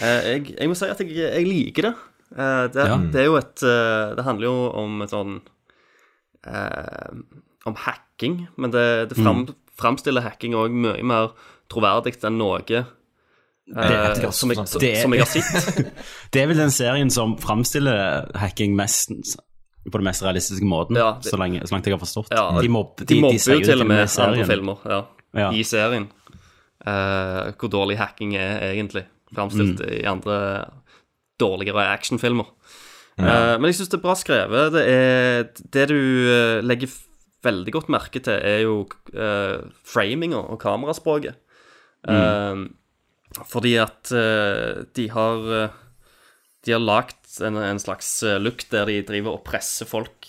eh, 0.04 0.20
jeg, 0.34 0.56
jeg 0.60 0.70
må 0.70 0.76
si 0.78 0.90
at 0.92 1.00
jeg, 1.02 1.16
jeg 1.18 1.48
liker 1.48 1.88
det. 1.90 1.94
Eh, 2.36 2.66
det, 2.76 2.86
Ja. 2.92 2.98
det 3.14 3.22
er 3.24 3.28
jo 3.30 3.36
et 3.40 3.62
eh, 3.64 4.14
Det 4.18 4.24
handler 4.26 4.48
jo 4.50 4.56
om 4.84 5.02
et 5.06 5.12
sånn 5.14 5.36
eh, 6.46 7.12
Om 7.70 7.76
hacking, 7.86 8.48
men 8.58 8.74
det, 8.74 8.86
det 9.12 9.18
fram, 9.20 9.46
framstiller 9.80 10.26
hacking 10.26 10.56
òg 10.58 10.74
mye 10.76 11.04
mer 11.06 11.32
troverdig 11.74 12.16
enn 12.24 12.38
noe 12.40 12.60
eh, 12.62 12.86
Det- 13.74 14.34
som, 14.36 14.52
jeg, 14.54 14.58
det- 14.80 15.02
som 15.02 15.14
jeg 15.14 15.24
har 15.24 15.32
sett. 15.32 15.90
Det 16.34 16.42
er 16.44 16.48
vel 16.52 16.58
den 16.60 16.72
serien 16.74 17.10
som 17.14 17.36
framstiller 17.42 18.30
hacking 18.38 18.76
mest 18.76 19.12
på 19.84 20.00
den 20.00 20.06
mest 20.08 20.24
realistiske 20.24 20.64
måten, 20.66 20.96
Ja, 20.96 21.18
det- 21.20 21.28
så, 21.32 21.38
lenge, 21.38 21.60
så 21.68 21.76
langt 21.76 21.86
jeg 21.90 21.94
har 21.98 22.00
forstått. 22.00 22.30
Ja, 22.32 22.46
de, 22.62 22.70
mobb, 22.72 23.02
de 23.04 23.18
mobber 23.20 23.40
sier 23.44 23.60
jo 23.60 23.66
til 23.68 23.82
og 23.84 23.88
med 23.90 24.06
andre 24.08 24.46
filmer 24.48 24.78
ja, 24.88 25.02
Ja. 25.36 25.50
i 25.52 25.64
serien. 25.68 26.08
Uh, 26.84 27.52
hvor 27.60 27.70
dårlig 27.72 27.98
hacking 28.00 28.36
er 28.36 28.60
egentlig. 28.74 29.06
Framstilt 29.34 29.80
Mm. 29.82 29.92
i 30.00 30.04
andre 30.06 30.38
dårligere 31.40 31.88
actionfilmer. 31.94 32.46
Eh, 33.18 33.58
men 33.58 33.64
jeg 33.70 33.76
syns 33.80 33.90
det 33.90 33.98
er 34.00 34.04
bra 34.04 34.14
skrevet. 34.18 34.72
Det, 34.74 34.84
er, 34.90 35.44
det 35.74 35.86
du 35.90 36.62
legger 36.66 36.92
veldig 37.44 37.74
godt 37.74 37.90
merke 37.94 38.22
til, 38.24 38.34
er 38.40 38.62
jo 38.64 38.76
uh, 39.16 39.64
framinga 39.86 40.38
og 40.38 40.60
kameraspråket. 40.62 41.36
Eh, 42.10 42.64
fordi 43.50 43.78
at 43.82 44.12
eh, 44.14 44.84
de 44.94 45.08
har 45.14 45.54
eh, 45.58 45.80
De 46.64 46.74
har 46.76 46.84
lagd 46.84 47.40
en, 47.44 47.58
en 47.58 47.80
slags 47.80 48.10
eh, 48.24 48.40
look 48.40 48.66
der 48.72 48.88
de 48.88 49.02
driver 49.08 49.38
og 49.38 49.44
presser 49.48 49.88
folk 49.90 50.28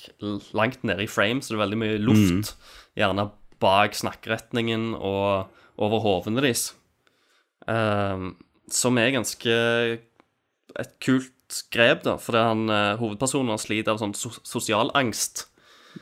langt 0.57 0.83
nede 0.87 1.05
i 1.05 1.11
frame, 1.11 1.43
så 1.43 1.53
det 1.53 1.59
er 1.59 1.65
veldig 1.65 1.81
mye 1.83 2.01
luft. 2.03 2.55
Gjerne 2.99 3.29
bak 3.63 3.95
snakkeretningen 3.95 4.95
og 4.97 5.53
over 5.79 6.03
hodene 6.03 6.43
deres. 6.43 6.73
Eh, 7.71 8.27
som 8.73 8.99
er 8.99 9.15
ganske 9.15 9.55
et 10.75 10.95
kult 11.05 11.63
grep, 11.71 12.03
da, 12.07 12.17
fordi 12.19 12.43
han, 12.43 12.69
eh, 12.73 12.97
hovedpersonen 12.99 13.53
han 13.55 13.63
sliter 13.63 13.95
av 13.95 14.01
sånn 14.03 14.17
so 14.19 14.33
sosial 14.43 14.91
angst. 14.99 15.49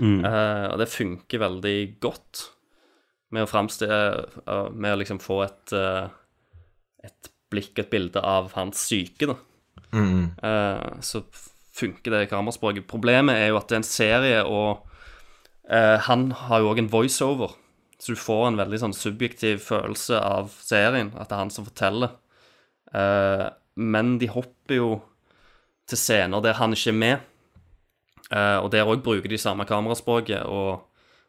Mm. 0.00 0.22
Uh, 0.24 0.72
og 0.72 0.78
det 0.80 0.88
funker 0.88 1.42
veldig 1.42 1.78
godt 2.00 2.46
med 3.32 3.46
å 3.46 3.50
framstille 3.50 4.00
eh, 4.46 4.68
Med 4.72 4.94
å 4.94 4.98
liksom 5.00 5.20
få 5.22 5.42
et 5.46 5.76
eh, 5.76 6.04
et 7.02 7.32
blikk, 7.50 7.74
et 7.82 7.90
bilde 7.90 8.20
av 8.22 8.52
hans 8.54 8.78
syke, 8.78 9.26
da. 9.26 9.34
Mm. 9.92 10.28
Eh, 10.38 11.00
så 11.02 11.24
funker 11.74 12.14
det 12.14 12.28
kameraspråket. 12.30 12.86
Problemet 12.86 13.40
er 13.40 13.50
jo 13.50 13.58
at 13.58 13.66
det 13.66 13.74
er 13.74 13.80
en 13.80 13.88
serie, 13.88 14.44
og 14.46 14.88
han 16.06 16.24
har 16.36 16.60
jo 16.60 16.70
òg 16.70 16.80
en 16.82 16.90
voiceover. 16.92 17.56
Så 17.98 18.14
du 18.14 18.20
får 18.20 18.44
en 18.48 18.60
veldig 18.60 18.80
sånn 18.82 18.94
subjektiv 18.94 19.62
følelse 19.64 20.18
av 20.20 20.52
serien, 20.62 21.10
at 21.16 21.30
det 21.30 21.36
er 21.36 21.40
han 21.40 21.52
som 21.54 21.66
forteller. 21.66 22.14
Men 23.78 24.14
de 24.20 24.28
hopper 24.30 24.76
jo 24.76 24.90
til 25.88 26.00
scener 26.02 26.44
der 26.44 26.58
han 26.60 26.76
ikke 26.76 26.92
er 26.92 26.98
med. 26.98 27.28
Og 28.60 28.68
der 28.74 28.90
òg 28.90 29.04
bruker 29.06 29.32
de 29.32 29.40
samme 29.40 29.64
kameraspråket 29.70 30.44
og, 30.50 30.82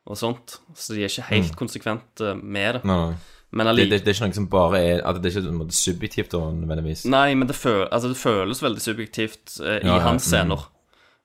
og 0.05 0.17
sånt. 0.19 0.57
Så 0.75 0.93
de 0.95 1.03
er 1.05 1.11
ikke 1.11 1.29
helt 1.29 1.53
Mm. 1.53 1.59
konsekvente 1.59 2.33
med 2.41 2.75
det. 2.75 2.83
Nei, 2.89 2.97
nei. 3.09 3.15
Men 3.53 3.69
det, 3.75 3.85
det, 3.89 3.99
det 4.01 4.09
er 4.09 4.15
ikke 4.17 4.25
noe 4.27 4.33
som 4.39 4.47
bare 4.49 4.79
er 4.81 5.01
at 5.05 5.19
Det 5.21 5.29
er 5.29 5.43
ikke 5.45 5.67
subjektivt 5.77 6.31
da, 6.33 6.39
nødvendigvis. 6.51 7.03
Nei, 7.05 7.35
men 7.37 7.47
det, 7.47 7.55
føl 7.55 7.83
altså, 7.91 8.09
det 8.09 8.17
føles 8.17 8.61
veldig 8.63 8.81
subjektivt 8.81 9.59
eh, 9.61 9.77
i 9.83 9.85
Ja, 9.85 9.99
ja, 9.99 10.05
hans 10.07 10.25
mm. 10.25 10.29
scener. 10.31 10.63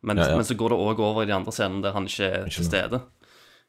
Men, 0.03 0.19
Ja, 0.21 0.29
ja. 0.29 0.37
men 0.37 0.45
så 0.45 0.55
går 0.55 0.75
det 0.75 0.79
òg 0.79 1.01
over 1.01 1.23
i 1.25 1.27
de 1.27 1.35
andre 1.35 1.53
scenene 1.57 1.83
der 1.83 1.93
han 1.97 2.05
ikke 2.07 2.29
er 2.29 2.51
til 2.53 2.67
stede. 2.69 3.01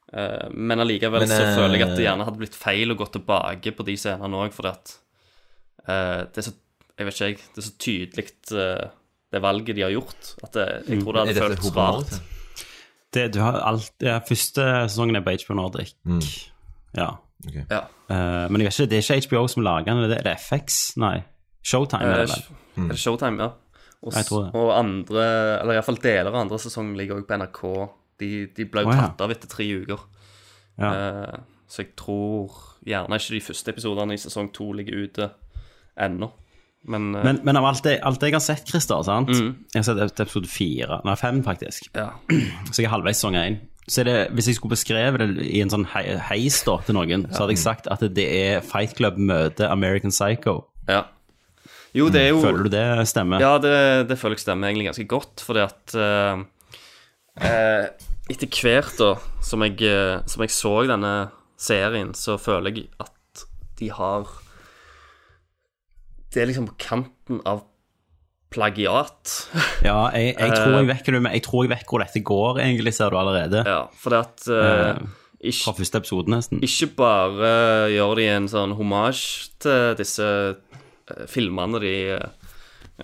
Uh, 0.09 0.49
men 0.51 0.79
allikevel 0.81 1.21
Men, 1.21 1.29
så 1.29 1.53
føler 1.55 1.77
jeg 1.77 1.83
at 1.85 1.91
det 1.93 2.01
eh, 2.01 2.07
gjerne 2.07 2.25
hadde 2.25 2.39
blitt 2.41 2.55
feil 2.57 2.91
å 2.91 2.97
gå 2.97 3.05
tilbake 3.13 3.73
på 3.77 3.85
de 3.85 3.93
scenene 4.01 4.39
òg, 4.41 4.53
fordi 4.55 4.71
at 4.73 4.93
uh, 5.85 6.25
det 6.25 6.41
er 6.41 6.47
så 6.49 6.53
Jeg 6.99 7.05
vet 7.07 7.15
ikke, 7.15 7.27
jeg. 7.29 7.37
Det 7.55 7.61
er 7.61 7.67
så 7.67 7.75
tydelig 7.79 8.25
uh, 8.51 8.89
det 9.31 9.41
valget 9.45 9.75
de 9.77 9.85
har 9.85 9.93
gjort, 9.93 10.33
at 10.43 10.51
det, 10.57 10.67
jeg 10.89 11.03
tror 11.03 11.13
det 11.13 11.21
Mm. 11.21 11.29
Hadde 11.29 11.43
føltes 11.45 11.75
rart. 11.77 12.19
Det, 13.13 13.33
du 13.33 13.39
har 13.41 13.57
alt, 13.65 13.91
ja, 14.05 14.19
første 14.21 14.65
sesongen 14.89 15.17
er 15.17 15.23
på 15.25 15.33
HBO 15.41 15.57
Nordic. 15.57 15.95
Mm. 16.05 16.21
Ja. 16.97 17.09
Okay. 17.47 17.63
Ja. 17.71 17.85
Uh, 18.09 18.45
men 18.51 18.61
jeg 18.61 18.69
vet 18.69 18.79
ikke, 18.79 18.89
det 18.91 18.99
er 18.99 19.21
ikke 19.21 19.27
HBO 19.29 19.47
som 19.47 19.63
lager 19.65 19.93
den, 19.93 20.09
det, 20.11 20.19
er 20.19 20.27
det 20.27 20.35
FX? 20.43 20.79
Nei. 21.01 21.19
Showtime 21.65 22.05
er 22.05 22.25
det 22.25 22.29
Eh, 22.29 22.35
vel? 22.35 22.85
Er 22.85 22.93
det 22.93 22.99
Showtime, 22.99 23.43
ja? 23.43 23.49
Og, 24.01 24.13
Jeg 24.13 24.25
tror 24.25 24.43
det. 24.43 24.51
og 24.55 24.79
andre, 24.79 25.23
eller 25.61 25.75
iallfall 25.75 25.99
deler 26.03 26.31
av 26.31 26.35
andre 26.45 26.59
sesong 26.59 26.93
ligger 26.95 27.19
òg 27.19 27.25
på 27.27 27.35
NRK. 27.35 27.63
De, 28.19 28.29
de 28.55 28.65
ble 28.65 28.85
jo 28.85 28.93
ja. 28.93 29.01
tatt 29.01 29.21
av 29.25 29.31
etter 29.33 29.51
tre 29.51 29.65
uker. 29.81 30.05
Ja. 30.79 30.91
Uh, 30.91 31.39
så 31.67 31.83
jeg 31.83 31.95
tror 31.99 32.55
gjerne 32.87 33.19
ikke 33.19 33.35
de 33.35 33.41
første 33.43 33.73
episodene 33.73 34.15
i 34.15 34.21
sesong 34.21 34.53
to 34.55 34.71
ligger 34.73 35.03
ute 35.03 35.29
ennå. 35.99 36.31
Men, 36.87 37.09
uh, 37.15 37.23
Men, 37.25 37.39
men 37.43 37.57
av 37.59 37.65
alt, 37.65 37.83
det, 37.83 37.97
alt 38.07 38.21
jeg 38.23 38.33
har 38.33 38.43
sett, 38.43 38.67
Christer, 38.69 39.01
sant? 39.03 39.29
Mm. 39.35 39.49
Jeg 39.73 39.81
har 39.83 39.87
sett 40.07 40.21
episode 40.23 40.47
fire, 40.47 41.01
nei 41.05 41.15
fem 41.19 41.41
faktisk. 41.43 41.89
Ja. 41.97 42.11
Så 42.71 42.79
jeg 42.81 42.87
er 42.87 42.93
halvveis 42.95 43.19
sesong 43.19 43.35
én. 43.39 43.59
Så 43.89 44.03
det, 44.05 44.15
hvis 44.37 44.47
jeg 44.51 44.55
skulle 44.59 44.75
beskrevet 44.77 45.19
det 45.23 45.45
i 45.49 45.63
en 45.63 45.71
sånn 45.73 45.87
hei- 45.95 46.19
heis 46.29 46.59
da, 46.63 46.75
til 46.85 46.93
noen, 46.93 47.23
så 47.33 47.41
hadde 47.43 47.55
jeg 47.55 47.61
sagt 47.63 47.87
at 47.89 48.03
det 48.13 48.25
er 48.29 48.59
Fight 48.61 48.93
Club 48.99 49.17
møter 49.17 49.71
American 49.73 50.13
Psycho. 50.13 50.59
Ja. 50.87 51.07
Jo, 51.97 52.05
det 52.13 52.21
er 52.21 52.27
jo 52.35 52.41
Føler 52.43 52.67
du 52.67 52.69
det 52.69 52.83
stemmer? 53.09 53.41
Ja, 53.41 53.55
det, 53.57 53.71
det 54.11 54.19
føler 54.21 54.37
jeg 54.37 54.43
stemmer 54.43 54.69
egentlig 54.69 54.91
ganske 54.91 55.07
godt, 55.09 55.41
fordi 55.41 55.63
at 55.65 55.95
eh, 55.97 56.43
eh, 57.49 57.87
Etter 58.29 58.51
hvert, 58.61 58.93
da, 59.01 59.07
som 59.41 59.65
jeg, 59.65 59.81
som 60.29 60.43
jeg 60.45 60.53
så 60.53 60.75
denne 60.85 61.13
serien, 61.57 62.11
så 62.13 62.37
føler 62.37 62.75
jeg 62.77 62.91
at 63.01 63.45
de 63.81 63.89
har 63.89 64.29
Det 66.33 66.41
er 66.41 66.49
liksom 66.49 66.69
på 66.69 66.77
kanten 66.81 67.41
av 67.49 67.65
plagiat. 68.53 69.35
Ja, 69.87 70.09
jeg, 70.13 70.35
jeg 70.35 70.51
tror 70.55 70.73
Eh, 70.73 70.81
jeg 70.81 70.89
vet 70.89 71.13
men 71.15 71.31
jeg 71.37 71.45
tror 71.45 71.65
jeg 71.65 71.71
vet 71.71 71.87
hvor 71.87 72.03
dette 72.03 72.21
går, 72.25 72.59
egentlig, 72.65 72.93
ser 72.97 73.13
du 73.13 73.19
allerede. 73.19 73.63
Ja, 73.65 73.85
for 73.95 74.13
det 74.13 74.19
at 74.25 74.49
uh, 74.51 74.99
ikke, 75.39 75.69
Fra 75.69 75.75
første 75.77 76.01
episode, 76.01 76.33
nesten. 76.33 76.59
ikke 76.65 76.89
bare 76.99 77.53
gjør 77.93 78.19
de 78.19 78.27
en 78.33 78.49
sånn 78.51 78.75
homasj 78.75 79.23
til 79.63 79.95
disse 79.99 80.27
eh, 80.27 81.23
filmene 81.31 81.79
de 81.79 81.95
uh, 82.17 82.27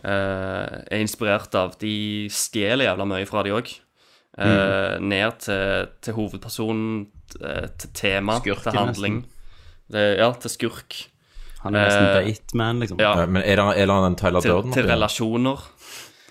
er 0.04 1.00
inspirert 1.00 1.56
av. 1.56 1.78
De 1.80 2.28
stjeler 2.34 2.90
jævla 2.90 3.08
mye 3.08 3.30
fra 3.30 3.46
de 3.48 3.56
òg. 3.56 3.76
Ned 4.36 5.38
til, 5.40 5.86
til 6.04 6.18
hovedpersonen, 6.18 7.06
eh, 7.40 7.68
til 7.80 7.94
tema, 7.96 8.40
Skurken, 8.42 8.72
til 8.72 8.80
handling. 8.80 9.20
Det, 9.92 10.06
ja, 10.20 10.32
til 10.42 10.52
skurk. 10.52 10.98
Han 11.66 11.76
er 11.76 11.88
nesten 11.90 12.06
Eh, 12.06 12.26
Bateman, 12.26 12.80
liksom. 12.84 13.00
Ja, 13.02 13.14
Ja, 13.20 13.26
Men 13.26 13.42
er 13.44 13.56
det, 13.60 13.66
er 13.82 13.90
det 13.90 13.96
en 14.08 14.16
Tyler 14.20 14.42
til, 14.42 14.52
Durden? 14.52 14.74
til 14.76 14.88
relasjoner. 14.88 15.64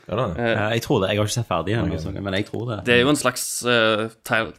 Er 0.06 0.16
det 0.16 0.26
det? 0.36 0.44
Eh, 0.44 0.50
Ja, 0.54 0.68
jeg 0.74 0.82
tror 0.84 1.00
det. 1.02 1.08
Jeg 1.10 1.18
har 1.18 1.24
ikke 1.26 1.34
sett 1.34 1.48
ferdig 1.48 1.74
ennå, 1.74 1.94
okay. 1.98 2.20
men 2.20 2.34
jeg 2.34 2.46
tror 2.46 2.66
det. 2.70 2.84
Det 2.86 2.94
er 2.94 3.00
jo 3.02 3.08
en 3.10 3.16
slags 3.20 3.44
uh, 3.66 4.08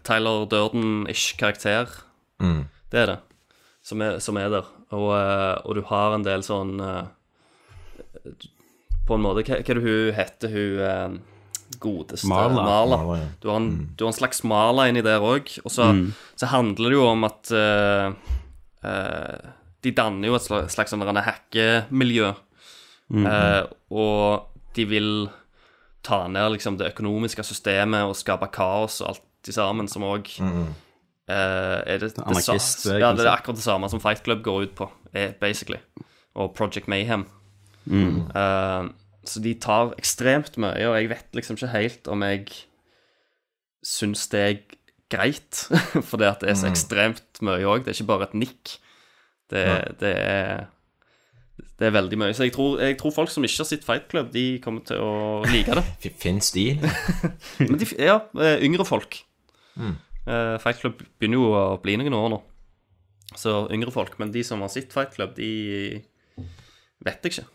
Tyler 0.04 0.46
Durden-ish 0.52 1.38
karakter. 1.38 1.88
Mm. 2.42 2.66
Det 2.92 3.00
er 3.00 3.06
det. 3.14 3.20
Som 3.86 4.02
er, 4.02 4.20
som 4.20 4.38
er 4.38 4.50
der. 4.50 4.66
Og, 4.92 5.08
uh, 5.14 5.62
og 5.66 5.76
du 5.76 5.82
har 5.86 6.16
en 6.16 6.24
del 6.26 6.44
sånn 6.46 6.80
uh, 6.82 7.06
På 9.08 9.16
en 9.18 9.24
måte 9.26 9.44
Hva, 9.46 9.58
hva 9.62 9.72
er 9.74 9.80
det 9.80 9.84
hun 9.86 10.14
heter, 10.18 10.54
hun 10.54 11.22
godeste 11.82 12.28
Marla. 12.30 12.64
Marla. 12.64 12.98
Marla, 12.98 13.18
ja. 13.20 13.28
Du, 13.42 13.50
har 13.50 13.58
en, 13.60 13.70
du 13.98 14.04
har 14.06 14.12
en 14.12 14.18
slags 14.18 14.44
Marla 14.48 14.88
inni 14.90 15.04
der 15.06 15.24
òg. 15.24 15.50
Og 15.66 15.72
så, 15.72 15.92
Mm. 15.92 16.14
så 16.36 16.46
handler 16.52 16.90
det 16.90 16.98
jo 16.98 17.06
om 17.08 17.24
at 17.24 17.52
uh, 17.52 18.14
eh, 18.84 19.50
De 19.86 19.92
danner 19.94 20.32
jo 20.32 20.38
et 20.40 20.46
slags, 20.74 20.90
sånn 20.94 21.06
hackemiljø. 21.28 22.32
Mm. 23.14 23.26
Eh, 23.30 23.64
og 23.94 24.48
de 24.76 24.86
vil 24.90 25.10
ta 26.06 26.24
ned 26.30 26.56
liksom 26.56 26.78
det 26.80 26.92
økonomiske 26.94 27.46
systemet 27.46 28.06
og 28.10 28.18
skape 28.18 28.50
kaos 28.54 29.00
og 29.04 29.12
alt 29.14 29.24
til 29.46 29.54
sammen, 29.54 29.88
som 29.90 30.04
òg 30.10 30.30
er 31.86 31.98
det, 32.02 32.12
det, 32.18 32.42
sa- 32.46 32.54
ja, 33.02 33.12
det 33.18 33.24
er 33.26 33.32
akkurat 33.32 33.58
det 33.58 33.66
samme 33.66 33.90
som 33.90 34.02
Fight 34.02 34.24
Club 34.26 34.44
går 34.46 34.68
ut 34.68 34.76
på, 34.78 34.88
eh, 35.14 35.32
basically. 35.42 35.80
Og 36.36 36.54
Project 36.58 36.88
Mayhem. 36.92 37.26
Eh, 38.36 38.90
så 39.26 39.42
de 39.42 39.54
tar 39.62 39.94
ekstremt 39.98 40.58
mye, 40.62 40.86
og 40.90 40.98
jeg 41.00 41.10
vet 41.10 41.38
liksom 41.38 41.58
ikke 41.58 41.72
helt 41.74 42.08
om 42.14 42.22
jeg 42.26 42.46
syns 43.86 44.28
det 44.34 44.42
er 44.42 44.60
greit, 45.14 45.64
fordi 46.10 46.26
at 46.30 46.42
det 46.42 46.50
er 46.52 46.58
så 46.60 46.70
ekstremt 46.72 47.42
mye 47.46 47.66
òg. 47.70 47.86
Det 47.86 47.94
er 47.94 48.00
ikke 48.00 48.10
bare 48.14 48.28
et 48.30 48.38
nikk. 48.38 48.76
Det, 49.52 49.66
det 50.02 50.16
er 50.16 50.66
det 51.80 51.90
er 51.90 51.96
veldig 51.96 52.18
mye. 52.20 52.34
Så 52.36 52.48
jeg 52.48 52.54
tror, 52.56 52.80
jeg 52.80 52.96
tror 53.00 53.12
folk 53.12 53.32
som 53.32 53.44
ikke 53.44 53.60
har 53.62 53.68
sett 53.68 53.86
Fight 53.88 54.08
Club, 54.12 54.32
de 54.32 54.60
kommer 54.64 54.84
til 54.88 55.00
å 55.04 55.42
like 55.52 55.76
det. 55.76 55.84
Fins 56.24 56.52
de? 56.56 56.70
Men 57.60 57.80
de, 57.82 57.88
ja, 58.00 58.22
eh, 58.40 58.64
yngre 58.64 58.86
folk. 58.88 59.18
Mm. 59.76 59.96
Eh, 60.24 60.56
Fight 60.64 60.80
Club 60.80 61.04
begynner 61.20 61.42
jo 61.42 61.50
å 61.52 61.66
bli 61.84 61.98
noen 62.00 62.16
år 62.16 62.30
nå. 62.32 62.40
Så 63.36 63.66
yngre 63.76 63.92
folk. 63.92 64.16
Men 64.22 64.32
de 64.32 64.44
som 64.48 64.64
har 64.64 64.72
sett 64.72 64.96
Fight 64.96 65.16
Club, 65.18 65.36
de 65.36 66.00
vet 67.04 67.28
jeg 67.28 67.36
ikke. 67.36 67.48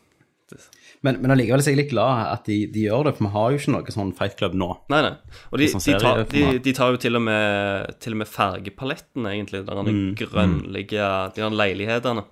Men, 1.03 1.17
men 1.23 1.33
allikevel 1.33 1.63
er 1.63 1.65
jeg 1.71 1.79
litt 1.79 1.93
glad 1.95 2.27
at 2.35 2.45
de, 2.45 2.67
de 2.69 2.83
gjør 2.85 3.07
det, 3.09 3.15
for 3.17 3.25
vi 3.25 3.31
har 3.33 3.53
jo 3.55 3.57
ikke 3.63 3.73
noe 3.73 3.93
sånn 3.95 4.11
Fight 4.19 4.35
Club 4.37 4.53
nå. 4.61 4.67
Nei, 4.93 4.99
nei. 5.07 5.13
Og 5.49 5.57
de, 5.63 5.69
Sånn 5.73 5.81
de, 5.87 5.95
tar, 6.03 6.25
de, 6.61 6.73
tar 6.77 6.91
jo 6.93 6.99
til 7.01 7.17
og 7.17 7.23
med, 7.25 7.95
til 8.05 8.13
og 8.13 8.21
med 8.21 8.29
fargepaletten, 8.29 9.25
egentlig. 9.31 9.63
Den 9.65 9.89
Mm. 9.89 10.11
grønnlige 10.21 11.07
De 11.35 11.41
der 11.41 11.51
leilighetene. 11.57 12.25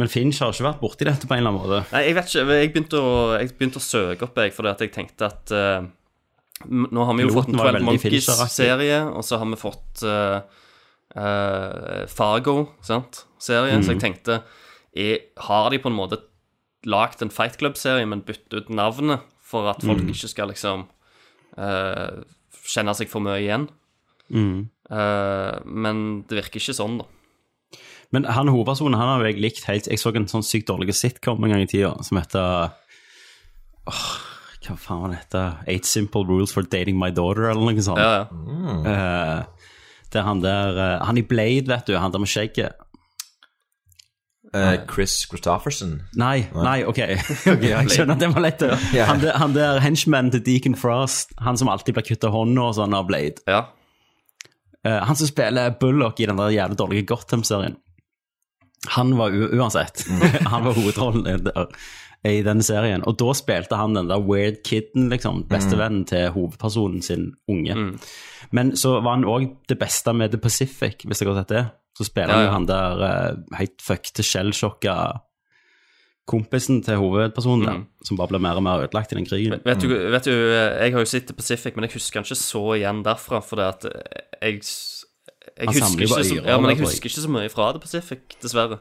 Men 0.00 0.08
Finch 0.08 0.40
har 0.42 0.50
ikke 0.50 0.66
vært 0.66 0.80
borti 0.80 1.04
dette 1.06 1.28
på 1.28 1.34
en 1.36 1.44
eller 1.44 1.52
annen 1.52 1.62
måte. 1.62 1.80
Nei, 1.92 2.02
jeg 2.08 2.14
vet 2.16 2.26
ikke. 2.32 2.58
Jeg 2.58 2.72
begynte 2.74 2.98
å, 2.98 3.12
jeg 3.38 3.52
begynte 3.58 3.78
å 3.78 3.84
søke 3.86 4.26
opp, 4.26 4.36
jeg, 4.42 4.52
fordi 4.56 4.72
at 4.72 4.80
jeg 4.80 4.92
tenkte 4.96 5.28
at 5.28 5.52
uh, 5.54 5.86
Nå 6.66 7.04
har 7.06 7.14
vi 7.18 7.22
jo 7.22 7.28
Piloten 7.30 7.38
fått 7.38 7.52
en 7.54 7.58
var 7.58 7.66
jo 7.66 7.78
12 7.78 7.86
veldig 7.86 8.02
Fincher-aktig. 8.02 8.42
Monkeys-serie, 8.42 8.98
og 9.14 9.22
så 9.26 9.38
har 9.38 9.46
vi 9.52 9.60
fått 9.62 10.02
uh, 10.08 10.40
uh, 11.18 12.02
Fargo, 12.10 12.56
sant, 12.82 13.22
mm. 13.26 13.38
Så 13.42 13.52
jeg 13.58 13.78
Mhm. 13.82 14.00
tenkte 14.00 14.42
jeg, 14.94 15.20
Har 15.38 15.70
de 15.70 15.78
på 15.78 15.88
en 15.90 15.96
måte 15.96 16.18
lagd 16.88 17.22
en 17.22 17.32
Fight 17.32 17.58
Club-serie, 17.60 18.06
men 18.08 18.24
byttet 18.26 18.54
ut 18.54 18.70
navnet 18.72 19.22
for 19.44 19.68
at 19.70 19.82
folk 19.84 20.02
mm. 20.02 20.12
ikke 20.14 20.30
skal 20.30 20.50
liksom 20.52 20.86
uh, 21.58 22.22
kjenne 22.66 22.94
seg 22.96 23.10
for 23.12 23.24
mye 23.24 23.40
igjen? 23.42 23.68
Mm. 24.32 24.68
Uh, 24.88 25.58
men 25.68 26.22
det 26.28 26.40
virker 26.40 26.62
ikke 26.62 26.76
sånn, 26.76 27.00
da. 27.02 27.08
Men 28.12 28.26
han 28.28 28.50
hovedpersonen 28.52 28.98
han 29.00 29.08
har 29.08 29.24
jeg 29.24 29.40
likt 29.40 29.64
helt 29.64 29.86
Jeg 29.88 30.00
så 30.00 30.10
en 30.12 30.28
sånn 30.28 30.44
sykt 30.44 30.68
dårlig 30.68 30.92
sitcom 30.92 31.40
en 31.46 31.54
gang 31.54 31.62
i 31.64 31.68
tida 31.70 31.94
som 32.04 32.18
heter 32.20 32.74
oh, 33.88 34.02
Hva 34.66 34.76
faen 34.76 35.00
var 35.00 35.14
det 35.14 35.20
heter? 35.22 35.62
Eight 35.72 35.88
Simple 35.88 36.26
Rules 36.28 36.52
for 36.52 36.68
Dating 36.68 36.98
My 37.00 37.08
Daughter, 37.14 37.48
eller 37.48 37.64
noe 37.64 37.84
sånt. 37.84 38.02
Ja, 38.02 38.26
ja. 38.28 38.76
Eh, 38.92 39.70
der 40.12 40.26
han 40.28 40.44
der 40.44 41.00
Han 41.08 41.18
i 41.18 41.24
Blade, 41.24 41.66
vet 41.72 41.88
du, 41.88 41.96
han 41.96 42.12
der 42.12 42.22
med 42.22 42.30
skjegget. 42.30 42.76
Eh, 44.52 44.74
Chris 44.90 45.14
Christofferson? 45.30 45.94
Nei, 46.20 46.42
nei, 46.52 46.82
ok. 46.84 46.98
okay 47.54 47.70
Jeg 47.70 47.88
skjønner 47.94 48.18
at 48.18 48.20
det 48.20 48.28
var 48.34 48.44
lett. 48.44 48.64
Han, 49.08 49.22
der- 49.22 49.38
han 49.40 49.54
der 49.56 49.78
henchman 49.80 50.28
til 50.34 50.42
Deacon 50.44 50.74
Frost, 50.76 51.32
han 51.40 51.56
som 51.56 51.70
alltid 51.72 51.96
blir 51.96 52.04
kutta 52.04 52.28
hånda 52.34 52.66
og 52.68 52.74
sånn 52.76 52.92
av 52.98 53.06
Blade. 53.08 53.40
Ja. 53.48 53.62
Uh, 54.84 54.98
han 55.06 55.16
som 55.16 55.28
spiller 55.30 55.72
Bullock 55.80 56.20
i 56.20 56.26
den 56.28 56.36
der 56.40 56.52
jævlig 56.52 56.76
dårlige 56.80 57.06
Gotham-serien. 57.08 57.78
Han 58.96 59.12
var 59.16 59.30
u 59.30 59.44
uansett 59.54 60.00
Han 60.52 60.64
var 60.66 60.74
hovedrollen 60.74 61.44
der- 61.46 61.68
i 62.24 62.42
den 62.46 62.62
serien. 62.62 63.02
Og 63.08 63.16
da 63.18 63.32
spilte 63.34 63.78
han 63.78 63.96
den 63.96 64.10
der 64.10 64.22
weird 64.22 64.60
kiden, 64.66 65.08
liksom. 65.10 65.42
Bestevennen 65.50 66.04
til 66.06 66.30
hovedpersonen 66.34 67.02
sin 67.02 67.32
unge. 67.50 67.76
Men 68.54 68.76
så 68.78 69.00
var 69.00 69.16
han 69.16 69.26
òg 69.26 69.48
det 69.68 69.78
beste 69.80 70.14
med 70.14 70.30
The 70.30 70.38
Pacific, 70.42 71.02
hvis 71.04 71.22
dere 71.22 71.34
har 71.34 71.42
sett 71.42 71.54
det. 71.56 71.64
Så 71.98 72.06
spiller 72.08 72.32
Ja, 72.32 72.38
han 72.38 72.46
ja. 72.46 72.52
han 72.52 72.66
der 72.70 73.02
uh, 73.34 73.58
helt 73.58 73.82
fuckte, 73.84 74.24
skjellsjokka 74.24 74.94
kompisen 76.30 76.78
til 76.86 77.00
hovedpersonen 77.02 77.66
der, 77.66 77.80
som 78.06 78.16
bare 78.16 78.30
ble 78.30 78.38
mer 78.38 78.58
og 78.60 78.62
mer 78.62 78.84
ødelagt 78.84 79.12
i 79.12 79.18
den 79.18 79.26
krigen. 79.26 79.58
Vet 79.66 79.82
du, 79.82 79.90
vet 79.90 80.24
du, 80.24 80.32
jeg 80.32 80.94
har 80.94 81.02
jo 81.02 81.08
sett 81.10 81.32
Pacific, 81.36 81.74
men 81.74 81.88
jeg 81.88 81.96
husker 81.98 82.20
han 82.20 82.28
ikke 82.28 82.38
så 82.38 82.62
igjen 82.78 83.02
derfra, 83.04 83.40
fordi 83.42 83.66
at 83.66 83.86
jeg, 84.38 84.62
jeg 85.58 85.72
husker 85.74 86.06
ikke 86.06 86.22
så, 86.22 86.36
ja, 86.38 86.58
jeg 86.70 86.78
husker 86.78 87.10
ikke 87.10 87.24
så 87.26 87.32
mye 87.34 87.50
fra 87.52 87.72
The 87.74 87.82
Pacific, 87.82 88.38
dessverre. 88.42 88.78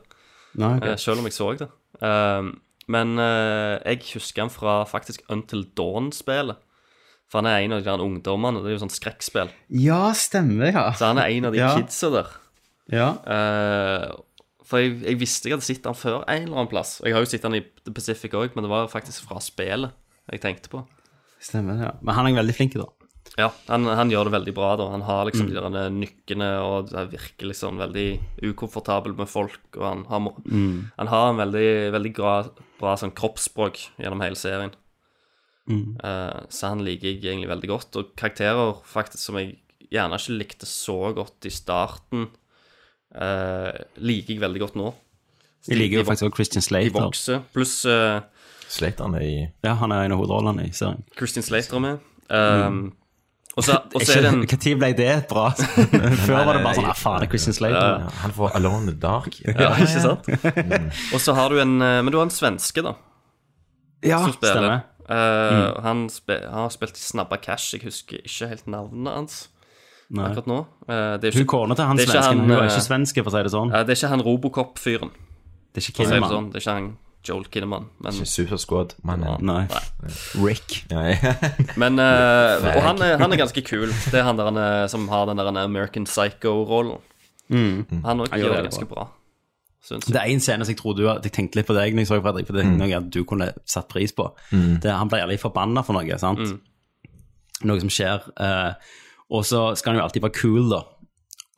Nei, 0.53 0.75
okay. 0.77 0.93
Eh, 0.93 0.99
Selv 1.01 1.23
om 1.23 1.25
jeg 1.25 1.33
så 1.33 1.49
det. 1.57 1.69
Um, 2.03 2.53
men 2.91 3.15
eh, 3.21 3.77
jeg 3.93 4.01
husker 4.17 4.43
han 4.45 4.51
fra 4.53 4.81
faktisk 4.89 5.23
Until 5.31 5.63
Dawn-spelet. 5.77 6.59
For 7.31 7.39
han 7.39 7.47
er 7.47 7.63
en 7.63 7.77
av 7.77 7.79
de 7.79 7.87
der 7.87 8.01
ungdommene. 8.03 8.59
Det 8.59 8.67
er 8.71 8.75
jo 8.75 8.81
sånn 8.83 8.91
skrekkspill. 8.91 9.51
Ja, 9.79 10.09
stemmer, 10.19 10.67
ja. 10.75 10.89
Så 10.99 11.07
han 11.13 11.21
er 11.21 11.31
en 11.31 11.47
av 11.47 11.55
de 11.55 11.61
Ja. 11.63 11.69
kidsa 11.79 12.09
der. 12.11 12.33
Ja. 12.91 13.05
Eh, 13.23 14.09
for 14.67 14.83
jeg, 14.83 14.97
jeg 15.05 15.19
visste 15.21 15.47
jeg 15.47 15.55
hadde 15.55 15.67
sett 15.67 15.87
han 15.87 15.95
før 15.95 16.21
en 16.25 16.45
eller 16.49 16.57
annen 16.59 16.71
plass. 16.71 16.97
Og 16.99 17.07
jeg 17.07 17.15
har 17.15 17.23
jo 17.23 17.29
sett 17.31 17.47
han 17.47 17.55
i 17.55 17.63
The 17.85 17.93
Pacific 17.95 18.35
òg, 18.35 18.51
men 18.57 18.67
det 18.67 18.71
var 18.73 18.91
faktisk 18.91 19.29
fra 19.29 19.39
spillet 19.43 19.95
jeg 20.31 20.43
tenkte 20.43 20.71
på. 20.71 20.83
Stemmer, 21.41 21.79
ja. 21.83 21.93
Men 22.03 22.15
han 22.19 22.27
er 22.29 22.37
veldig 22.41 22.53
flink, 22.59 22.75
da. 22.79 22.85
Ja, 23.39 23.47
han, 23.69 23.85
han 23.87 24.09
gjør 24.11 24.27
det 24.27 24.33
veldig 24.33 24.53
bra, 24.53 24.73
da. 24.75 24.89
Han 24.91 25.01
har 25.07 25.25
liksom 25.29 25.47
Mm. 25.47 25.53
de 25.53 25.61
der 25.77 25.89
nykkene, 25.95 26.49
og 26.61 26.89
det 26.91 27.05
virker 27.13 27.53
sånn 27.55 27.77
veldig 27.79 28.19
ukomfortabel 28.43 29.15
med 29.15 29.29
folk, 29.31 29.59
og 29.77 29.85
han 29.87 30.03
har, 30.09 30.19
Mm. 30.45 30.91
han 30.99 31.07
har 31.07 31.29
en 31.31 31.37
veldig, 31.39 31.91
veldig 31.93 32.13
bra, 32.17 32.33
bra 32.79 32.95
sånn 32.99 33.13
kroppsspråk 33.15 33.79
gjennom 33.97 34.21
hele 34.21 34.35
serien. 34.35 34.71
Mm. 35.69 35.95
Uh, 36.03 36.41
så 36.49 36.67
han 36.73 36.83
liker 36.83 37.07
jeg 37.07 37.21
egentlig 37.23 37.47
veldig 37.47 37.69
godt. 37.69 37.95
Og 37.95 38.15
karakterer 38.17 38.75
faktisk 38.83 39.19
som 39.23 39.35
jeg 39.37 39.57
gjerne 39.91 40.17
ikke 40.19 40.37
likte 40.37 40.65
så 40.67 41.13
godt 41.15 41.45
i 41.47 41.49
starten, 41.53 42.27
uh, 43.15 43.71
liker 44.01 44.33
jeg 44.35 44.41
veldig 44.43 44.59
godt 44.65 44.75
nå. 44.79 44.93
Jeg 45.69 45.77
liker 45.77 46.01
jo 46.01 46.03
faktisk 46.07 46.27
også 46.27 46.35
Christian 46.35 46.61
De 46.63 46.67
Slater. 46.67 47.03
vokser. 47.05 47.43
Pluss 47.53 47.85
uh, 47.85 48.19
Slater 48.67 49.15
er 49.15 49.21
i 49.21 49.35
Ja, 49.63 49.75
han 49.75 49.91
er 49.93 50.03
en 50.07 50.15
av 50.15 50.19
hovedrollene 50.23 50.65
i 50.67 50.71
serien. 50.75 51.03
Christian 51.17 51.43
Slater 51.45 51.77
er 51.77 51.85
med. 51.85 51.99
Um, 52.31 52.93
og 53.51 53.65
så 53.67 53.77
og 53.83 54.03
så 54.05 54.13
er 54.15 54.23
det 54.23 54.29
en 54.31 54.43
Når 54.45 54.77
ble 54.79 54.89
det 54.95 55.15
bra? 55.27 55.49
Før 56.25 56.45
var 56.47 56.55
det 56.55 56.63
bare 56.63 56.75
sånn 56.77 56.87
ah, 56.87 56.95
faen, 56.95 57.25
er 57.25 57.31
Christian 57.31 57.57
Slater. 57.57 57.97
Ja, 58.05 58.11
Han 58.23 58.35
får 58.37 58.55
Alone 58.59 58.85
in 58.85 58.91
the 58.93 58.95
Dark. 58.95 59.39
Ja, 59.63 59.73
ikke 59.75 60.03
sant? 60.05 60.29
Og 61.11 61.19
så 61.19 61.35
har 61.35 61.51
du 61.51 61.59
en 61.59 61.81
eh, 61.83 61.99
Men 61.99 62.13
du 62.13 62.19
har 62.21 62.29
en 62.29 62.33
svenske, 62.33 62.83
da. 62.85 62.95
Ja, 64.01 64.21
som 64.23 64.37
spiller. 64.37 64.55
stemmer. 64.55 64.87
mm. 65.11 65.83
han, 65.83 66.05
spe, 66.09 66.37
han 66.47 66.63
har 66.63 66.71
spilt 66.73 66.95
i 66.97 67.03
Snabba 67.03 67.37
Cash. 67.43 67.75
Jeg 67.75 67.83
husker 67.89 68.23
ikke 68.23 68.47
helt 68.53 68.71
navnet 68.71 69.13
hans 69.13 69.41
Nei. 70.11 70.25
akkurat 70.27 70.47
nå. 70.49 70.59
Uh, 70.87 71.19
det 71.21 71.31
er 71.31 71.37
Hun 71.39 71.47
kona 71.47 71.75
til 71.77 71.87
han 71.87 71.99
er 71.99 72.09
svensken, 72.09 72.43
hun 72.43 72.55
eh, 72.57 72.65
ikke 72.67 72.83
svenske, 72.83 73.23
for 73.23 73.31
å 73.31 73.35
si 73.35 73.43
det 73.47 73.53
sånn. 73.53 73.71
Uh, 73.71 73.83
det 73.83 73.93
er 73.93 73.99
ikke 73.99 74.11
han 74.11 74.23
Robocop-fyren. 74.25 75.13
Det 75.71 75.83
er 75.83 75.91
ikke 75.91 76.07
sånn. 76.07 76.49
Det 76.51 76.59
er 76.59 76.65
ikke 76.65 76.75
han 76.75 76.89
Joel 77.27 77.45
Kinnaman. 77.53 77.85
Men, 78.01 78.17
Ikke 78.17 78.25
Super 78.25 78.57
Squad, 78.57 78.95
men 79.05 79.23
Nei. 79.45 79.63
Rick. 80.41 80.81
Nei. 80.89 81.13
men 81.81 82.01
uh, 82.01 82.57
Og 82.65 82.81
han 82.87 83.01
er, 83.05 83.17
han 83.21 83.31
er 83.31 83.41
ganske 83.43 83.61
kul. 83.65 83.91
Det 84.09 84.19
er 84.19 84.25
han 84.25 84.39
der 84.39 84.49
han 84.49 84.57
er, 84.57 84.87
som 84.91 85.05
har 85.11 85.29
den 85.29 85.37
der 85.37 85.51
American 85.61 86.07
Psycho-rollen. 86.09 87.01
Mm. 87.51 88.01
Han 88.05 88.23
òg 88.23 88.37
gjør 88.39 88.55
det 88.55 88.63
ganske 88.71 88.87
bra. 88.89 89.05
bra. 89.05 89.17
Det 89.89 90.15
er 90.15 90.29
en 90.29 90.39
scene 90.39 90.65
som 90.65 90.71
jeg 90.71 90.77
tror 90.77 90.93
du 90.93 91.01
Jeg 91.07 91.31
tenkte 91.33 91.57
litt 91.57 91.67
på 91.67 91.73
deg 91.73 91.95
når 91.95 92.05
jeg 92.05 92.09
så 92.11 92.19
Fredrik, 92.21 92.47
for 92.47 92.57
det 92.57 92.65
er 92.67 92.75
noe 92.77 92.99
du 93.09 93.23
kunne 93.27 93.49
satt 93.65 93.89
pris 93.89 94.13
på. 94.13 94.27
Mm. 94.51 94.79
Det, 94.83 94.91
han 94.93 95.09
blir 95.09 95.23
jævlig 95.23 95.39
forbanna 95.41 95.83
for 95.85 95.97
noe, 95.97 96.17
sant? 96.21 96.41
Mm. 96.41 97.15
Noe 97.69 97.81
som 97.81 97.93
skjer. 97.93 98.27
Uh, 98.37 98.73
og 99.31 99.45
så 99.47 99.71
skal 99.79 99.93
han 99.93 100.01
jo 100.01 100.05
alltid 100.05 100.25
være 100.25 100.37
cool, 100.37 100.69
da. 100.71 100.83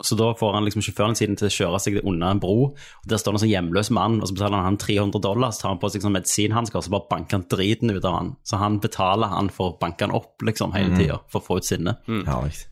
Så 0.03 0.15
da 0.17 0.31
får 0.33 0.53
han 0.55 0.65
liksom 0.65 0.81
sjåføren 0.81 1.15
sin 1.15 1.35
til 1.37 1.47
å 1.47 1.53
kjøre 1.53 1.79
seg 1.79 1.99
under 2.01 2.31
en 2.33 2.39
bro, 2.41 2.73
og 2.73 3.05
der 3.07 3.19
står 3.21 3.35
det 3.35 3.37
en 3.37 3.43
sånn 3.43 3.51
hjemløs 3.53 3.91
mann, 3.93 4.15
og 4.21 4.27
så 4.27 4.33
betaler 4.35 4.57
han 4.57 4.65
han 4.73 4.77
300 4.81 5.21
dollar, 5.21 5.51
så 5.53 5.61
tar 5.61 5.69
han 5.69 5.79
på 5.79 5.91
seg 5.93 6.01
sånn 6.03 6.15
medisinhansker, 6.17 6.79
og 6.81 6.83
så 6.87 6.91
bare 6.95 7.05
banker 7.11 7.37
han 7.37 7.45
driten 7.47 7.93
ut 7.93 8.03
av 8.09 8.15
han. 8.17 8.31
Så 8.43 8.57
han 8.59 8.79
betaler 8.83 9.29
han 9.31 9.51
for 9.53 9.69
å 9.71 9.77
banke 9.79 10.01
han 10.07 10.11
opp, 10.17 10.41
liksom, 10.43 10.73
hele 10.73 10.89
Mhm. 10.89 10.97
tida, 10.99 11.19
for 11.29 11.39
å 11.39 11.45
få 11.45 11.57
ut 11.61 11.65
sinne. 11.69 11.93
Mm. 12.09 12.23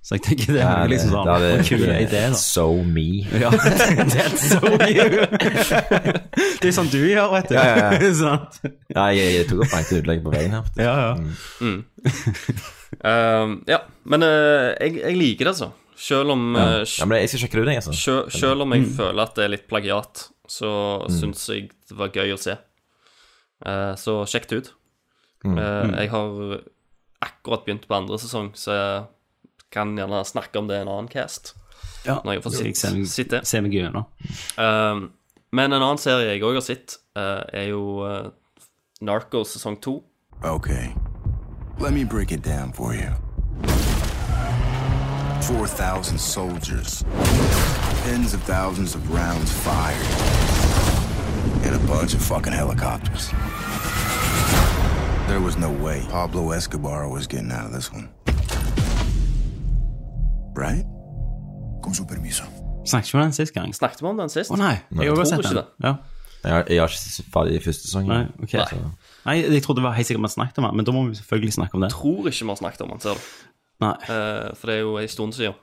Så 0.02 0.18
jeg 0.18 0.24
tenker 0.24 0.54
det 0.58 0.62
er 0.66 0.88
liksom 0.92 1.12
sånn, 1.14 1.30
er 1.30 1.58
en 1.60 1.64
kul 1.64 1.86
idé, 1.86 2.24
da. 2.32 2.34
So 2.42 2.84
me. 2.84 3.06
Ja, 3.32 3.50
that's 4.16 4.50
so 4.58 4.60
you. 4.90 5.22
Det 6.60 6.68
er 6.68 6.76
sånn 6.76 6.90
du 6.92 7.00
gjør, 7.06 7.32
vet 7.38 7.48
du. 7.50 7.56
Ja, 7.56 7.66
ja, 7.70 7.92
ja. 8.02 8.14
Sant? 8.22 8.60
Ja, 8.94 9.06
jeg, 9.16 9.36
jeg 9.38 9.48
tok 9.48 9.64
opp 9.64 9.72
banket 9.78 10.02
utlegg 10.04 10.24
på 10.26 10.34
veien 10.34 10.52
her. 10.58 10.64
Ja, 10.76 10.96
ja. 11.06 11.14
Mm. 11.62 11.86
Ehm, 13.06 13.56
ja, 13.72 13.80
men 14.10 14.24
uh, 14.26 14.74
jeg, 14.82 14.98
jeg 15.00 15.16
liker 15.22 15.48
det, 15.48 15.54
altså. 15.56 15.72
Selv 16.02 16.32
om 16.34 16.56
Ja. 16.56 16.80
eh, 16.82 16.86
Ja, 16.98 17.06
men 17.06 17.20
jeg 17.22 17.30
skal 17.30 17.40
sjekke 17.44 17.52
det 17.60 17.62
ut, 17.62 17.68
jeg, 17.68 17.78
altså. 17.78 17.94
Selv, 17.94 18.32
selv 18.32 18.62
om 18.64 18.72
jeg 18.74 18.82
Mm. 18.88 18.96
føler 18.98 19.22
at 19.22 19.36
det 19.36 19.44
er 19.46 19.50
litt 19.54 19.68
plagiat, 19.70 20.30
så 20.48 21.06
Mm. 21.06 21.12
syns 21.20 21.48
jeg 21.50 21.70
det 21.90 21.98
var 21.98 22.10
gøy 22.10 22.34
å 22.34 22.40
se. 22.40 22.58
Eh, 23.66 23.94
så 23.96 24.26
sjekk 24.26 24.48
det 24.48 24.58
ut. 24.58 24.74
Mm. 25.46 25.58
Eh, 25.58 25.84
Mm. 25.88 25.96
jeg 26.00 26.10
har 26.10 26.62
akkurat 27.22 27.66
begynt 27.66 27.88
på 27.88 27.96
andre 27.96 28.18
sesong, 28.18 28.52
så 28.54 28.72
jeg 28.72 29.08
kan 29.72 29.96
gjerne 29.96 30.26
snakke 30.26 30.56
om 30.58 30.68
det 30.68 30.78
i 30.78 30.82
en 30.82 30.88
annen 30.88 31.08
cast. 31.10 31.54
Ja, 32.06 32.20
når 32.26 32.34
jeg 32.34 32.44
får 32.44 32.52
sitte 32.52 32.76
sitt, 32.76 33.08
se 33.08 33.22
meg- 33.22 33.30
det. 33.30 33.48
se 33.48 33.62
meg 33.62 33.72
gjennom. 33.72 34.06
Men 35.54 35.74
en 35.74 35.82
annen 35.82 35.98
serie 36.00 36.32
jeg 36.34 36.42
òg 36.42 36.54
har 36.54 36.62
sett, 36.62 36.98
eh, 37.16 37.44
er 37.54 37.68
jo 37.70 38.32
Narcos 39.02 39.56
sesong 39.56 39.80
to. 39.82 40.04
Okay. 40.44 40.96
Let 41.80 41.94
me 41.94 42.04
break 42.06 42.32
it 42.32 42.42
down 42.42 42.72
for 42.74 42.94
you. 42.94 43.10
4,000 45.42 46.20
soldiers, 46.20 47.04
tens 48.04 48.34
of 48.34 48.42
thousands 48.44 48.96
of 48.96 49.02
rounds 49.12 49.52
fired, 49.52 50.06
and 51.66 51.76
a 51.76 51.80
bunch 51.88 52.14
of 52.14 52.22
fucking 52.22 52.54
helicopters. 52.54 53.30
There 55.28 55.40
was 55.40 55.58
no 55.58 55.72
way 55.84 56.06
Pablo 56.10 56.52
Escobar 56.52 57.10
was 57.10 57.28
getting 57.28 57.52
out 57.52 57.66
of 57.66 57.74
this 57.74 57.92
one. 57.92 58.10
Right? 60.56 60.86
Con 61.84 61.94
su 61.94 62.06
permiso. 62.06 62.44
Snakket 62.86 63.14
vi 63.14 63.18
om 63.18 63.24
den 63.24 63.34
sist 63.34 63.54
gang? 63.54 63.74
Snakket 63.76 64.02
vi 64.02 64.08
om 64.08 64.18
den 64.18 64.30
sist? 64.30 64.52
Å 64.52 64.58
nei, 64.58 64.76
jeg 64.92 65.10
har 65.10 65.16
tror 65.16 65.26
sett 65.26 65.40
ikke 65.40 65.56
den. 65.56 65.56
det. 65.56 65.88
Ja. 65.88 65.96
Jeg 66.42 66.52
har, 66.54 66.64
jeg 66.70 66.80
har 66.82 66.90
ikke 66.90 67.24
ferdig 67.34 67.56
i 67.56 67.62
første 67.62 67.88
sesong. 67.88 68.08
Nei, 68.10 68.24
okay, 68.42 68.64
nei. 68.66 68.92
Nei, 69.26 69.36
jeg 69.56 69.62
trodde 69.62 69.82
det 69.82 69.86
var 69.86 69.94
helt 69.94 70.10
sikkert 70.10 70.26
vi 70.26 70.32
snakket 70.34 70.58
om 70.58 70.66
den, 70.66 70.78
men 70.80 70.88
da 70.88 70.94
må 70.96 71.04
vi 71.08 71.18
selvfølgelig 71.20 71.54
snakke 71.54 71.78
om 71.78 71.86
det. 71.86 71.92
tror 71.94 72.30
ikke 72.32 72.46
vi 72.46 72.50
har 72.50 72.62
snakket 72.62 72.82
om 72.86 72.94
den, 72.96 73.04
ser 73.04 73.20
du. 73.20 73.51
Nei. 73.82 73.96
Eh, 74.08 74.52
for 74.56 74.68
det 74.70 74.76
er 74.78 74.82
jo 74.86 74.98
en 75.02 75.08
stund 75.12 75.34
siden. 75.38 75.56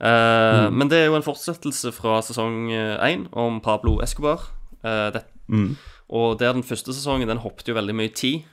Eh, 0.00 0.68
Mm. 0.68 0.74
Men 0.76 0.88
det 0.90 0.98
er 0.98 1.06
jo 1.06 1.14
en 1.16 1.22
fortsettelse 1.22 1.92
fra 1.94 2.18
sesong 2.26 2.68
én 2.72 3.28
om 3.32 3.60
Pablo 3.62 4.00
Escobar. 4.02 4.40
Eh, 4.84 5.10
det, 5.14 5.24
Mm. 5.48 5.76
Og 6.10 6.38
der 6.38 6.52
den 6.52 6.62
første 6.64 6.92
sesongen, 6.94 7.28
den 7.28 7.38
hoppet 7.38 7.68
jo 7.68 7.74
veldig 7.74 7.94
mye 7.94 8.12
tid. 8.14 8.44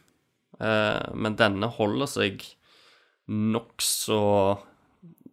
Eh, 0.60 1.14
men 1.16 1.36
denne 1.40 1.68
holder 1.72 2.06
seg 2.08 2.44
nokså 3.32 4.20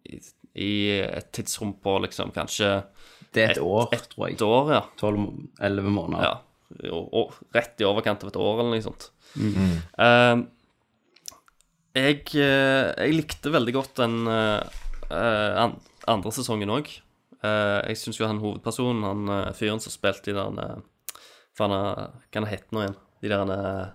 i, 0.08 0.18
i 0.54 0.72
et 1.02 1.30
tidsrom 1.34 1.74
på 1.82 1.96
liksom 2.04 2.30
kanskje 2.34 2.70
Det 3.34 3.42
er 3.44 3.50
et 3.56 3.58
år, 3.62 3.90
tror 4.08 4.28
jeg. 4.28 4.36
Et 4.38 4.42
år, 4.46 4.70
ja. 4.72 4.82
12-11 5.00 5.90
måneder. 5.92 6.22
Ja. 6.24 6.36
Og, 6.94 7.08
og 7.12 7.34
rett 7.54 7.80
i 7.80 7.84
overkant 7.88 8.22
av 8.24 8.30
et 8.30 8.38
år, 8.40 8.60
eller 8.62 8.72
noe 8.76 8.84
sånt. 8.86 9.10
Mm. 9.36 9.74
Eh, 9.98 10.36
jeg, 12.04 12.22
eh, 12.38 12.88
jeg 13.04 13.16
likte 13.16 13.52
veldig 13.54 13.74
godt 13.76 14.00
den 14.00 14.16
eh, 14.30 14.80
eh, 15.10 15.68
andre 16.08 16.32
sesongen 16.34 16.72
òg. 16.72 16.90
jeg 17.38 17.96
syns 18.00 18.18
jo 18.18 18.26
han 18.26 18.40
hovedpersonen, 18.42 19.04
han 19.06 19.28
eh, 19.30 19.52
fyren 19.54 19.80
som 19.80 19.92
spilte 19.94 20.32
i 20.32 20.34
den 20.34 20.58
uh, 20.58 20.80
Hva 21.54 21.68
han 21.70 22.48
hete 22.50 22.74
nå 22.74 22.82
igjen? 22.82 22.96
De 23.22 23.30
der 23.30 23.52
uh, 23.52 23.86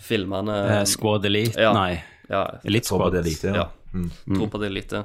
filmene 0.00 0.80
Eh, 0.80 0.84
Squad 0.84 1.24
Elite? 1.24 1.60
Ja. 1.60 1.72
Nei. 1.76 2.02
Ja. 2.28 2.44
Elite 2.64 2.86
Squad. 2.86 3.14
Elite, 3.14 3.46
ja. 3.48 3.54
ja. 3.54 3.70
Mm. 3.94 4.10
Tror 4.36 4.48
på 4.48 4.58
det 4.58 4.70
lite. 4.70 5.04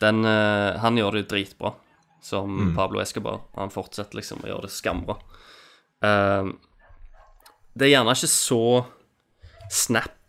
Den, 0.00 0.24
eh, 0.24 0.78
han 0.80 0.96
gjør 0.98 1.18
det 1.18 1.28
dritbra, 1.30 1.74
som 2.22 2.70
Mm. 2.70 2.76
Pablo 2.76 3.00
Escobar. 3.00 3.40
Han 3.54 3.70
fortsetter 3.70 4.16
liksom 4.16 4.42
å 4.42 4.48
gjøre 4.48 4.66
det 4.66 4.72
skambra. 4.72 5.18
Uh, 5.98 6.54
det 7.74 7.88
er 7.88 7.92
gjerne 7.96 8.14
ikke 8.14 8.30
så 8.30 8.86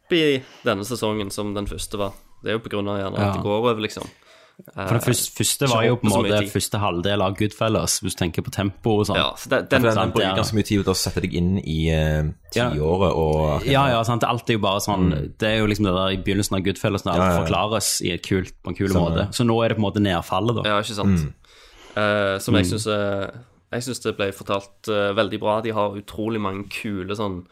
snappy 0.09 0.41
denne 0.65 0.85
sesongen 0.85 1.29
som 1.31 1.53
den 1.53 1.67
første 1.67 1.97
var. 1.99 2.13
Det 2.43 2.51
er 2.53 2.57
jo 2.57 2.63
på 2.63 2.71
grunn 2.71 2.87
av 2.89 2.99
gjerne 3.01 3.19
at 3.19 3.35
det 3.37 3.43
går 3.43 3.59
over, 3.59 3.79
liksom. 3.83 4.07
For 4.75 4.91
det 4.97 5.03
første, 5.05 5.31
første 5.37 5.67
var 5.71 5.85
jo 5.85 5.95
på 5.95 6.07
en 6.09 6.11
måte 6.17 6.39
første 6.51 6.79
halvdel 6.81 7.21
av 7.23 7.35
Goodfellas, 7.39 8.01
hvis 8.03 8.15
du 8.17 8.19
tenker 8.19 8.43
på 8.43 8.51
tempo 8.51 8.97
og 8.99 9.05
sånn. 9.07 9.15
Ja, 9.15 9.29
så 9.39 9.47
den, 9.53 9.67
den, 9.71 9.85
den 9.87 10.11
bruker 10.11 10.35
ganske 10.35 10.55
mye 10.57 10.67
tid 10.67 10.81
på 10.83 10.91
å 10.91 10.97
sette 10.99 11.21
deg 11.23 11.33
inn 11.39 11.53
i 11.61 11.77
uh, 11.95 12.27
Ja. 12.57 12.65
tiåret 12.73 13.13
og 13.15 13.63
Ja, 13.69 13.85
ja, 13.93 14.01
sant. 14.03 14.25
Alt 14.27 14.49
er 14.51 14.57
jo 14.57 14.63
bare 14.65 14.81
sånn 14.83 15.13
Det 15.39 15.47
er 15.47 15.57
jo 15.61 15.69
liksom 15.71 15.85
det 15.87 15.93
der 15.95 16.11
i 16.11 16.19
begynnelsen 16.25 16.57
av 16.59 16.65
Goodfellas 16.65 17.05
når 17.07 17.13
alt 17.13 17.21
Ja, 17.23 17.29
ja, 17.29 17.37
ja. 17.37 17.45
forklares 17.45 17.91
i 18.03 18.11
et 18.17 18.25
kult, 18.27 18.51
på 18.63 18.73
en 18.73 18.75
kul 18.81 18.89
sånn, 18.91 19.05
måte. 19.07 19.27
Så 19.31 19.47
nå 19.47 19.55
er 19.63 19.69
det 19.71 19.77
på 19.79 19.83
en 19.85 19.87
måte 19.87 20.03
nedfallet, 20.03 20.59
da. 20.59 20.67
Ja, 20.67 20.81
ikke 20.83 20.97
sant. 20.99 21.23
Eh, 21.95 22.35
som 22.43 22.55
jeg 22.59 22.65
Mm. 22.67 22.71
syns 22.73 22.87
er 22.87 23.31
Jeg 23.71 23.83
syns 23.85 23.99
det 24.03 24.17
ble 24.17 24.31
fortalt 24.33 24.89
eh, 24.89 25.13
veldig 25.13 25.39
bra. 25.39 25.61
De 25.61 25.69
har 25.71 25.95
utrolig 25.95 26.39
mange 26.41 26.67
kule 26.73 27.15
sånn 27.15 27.45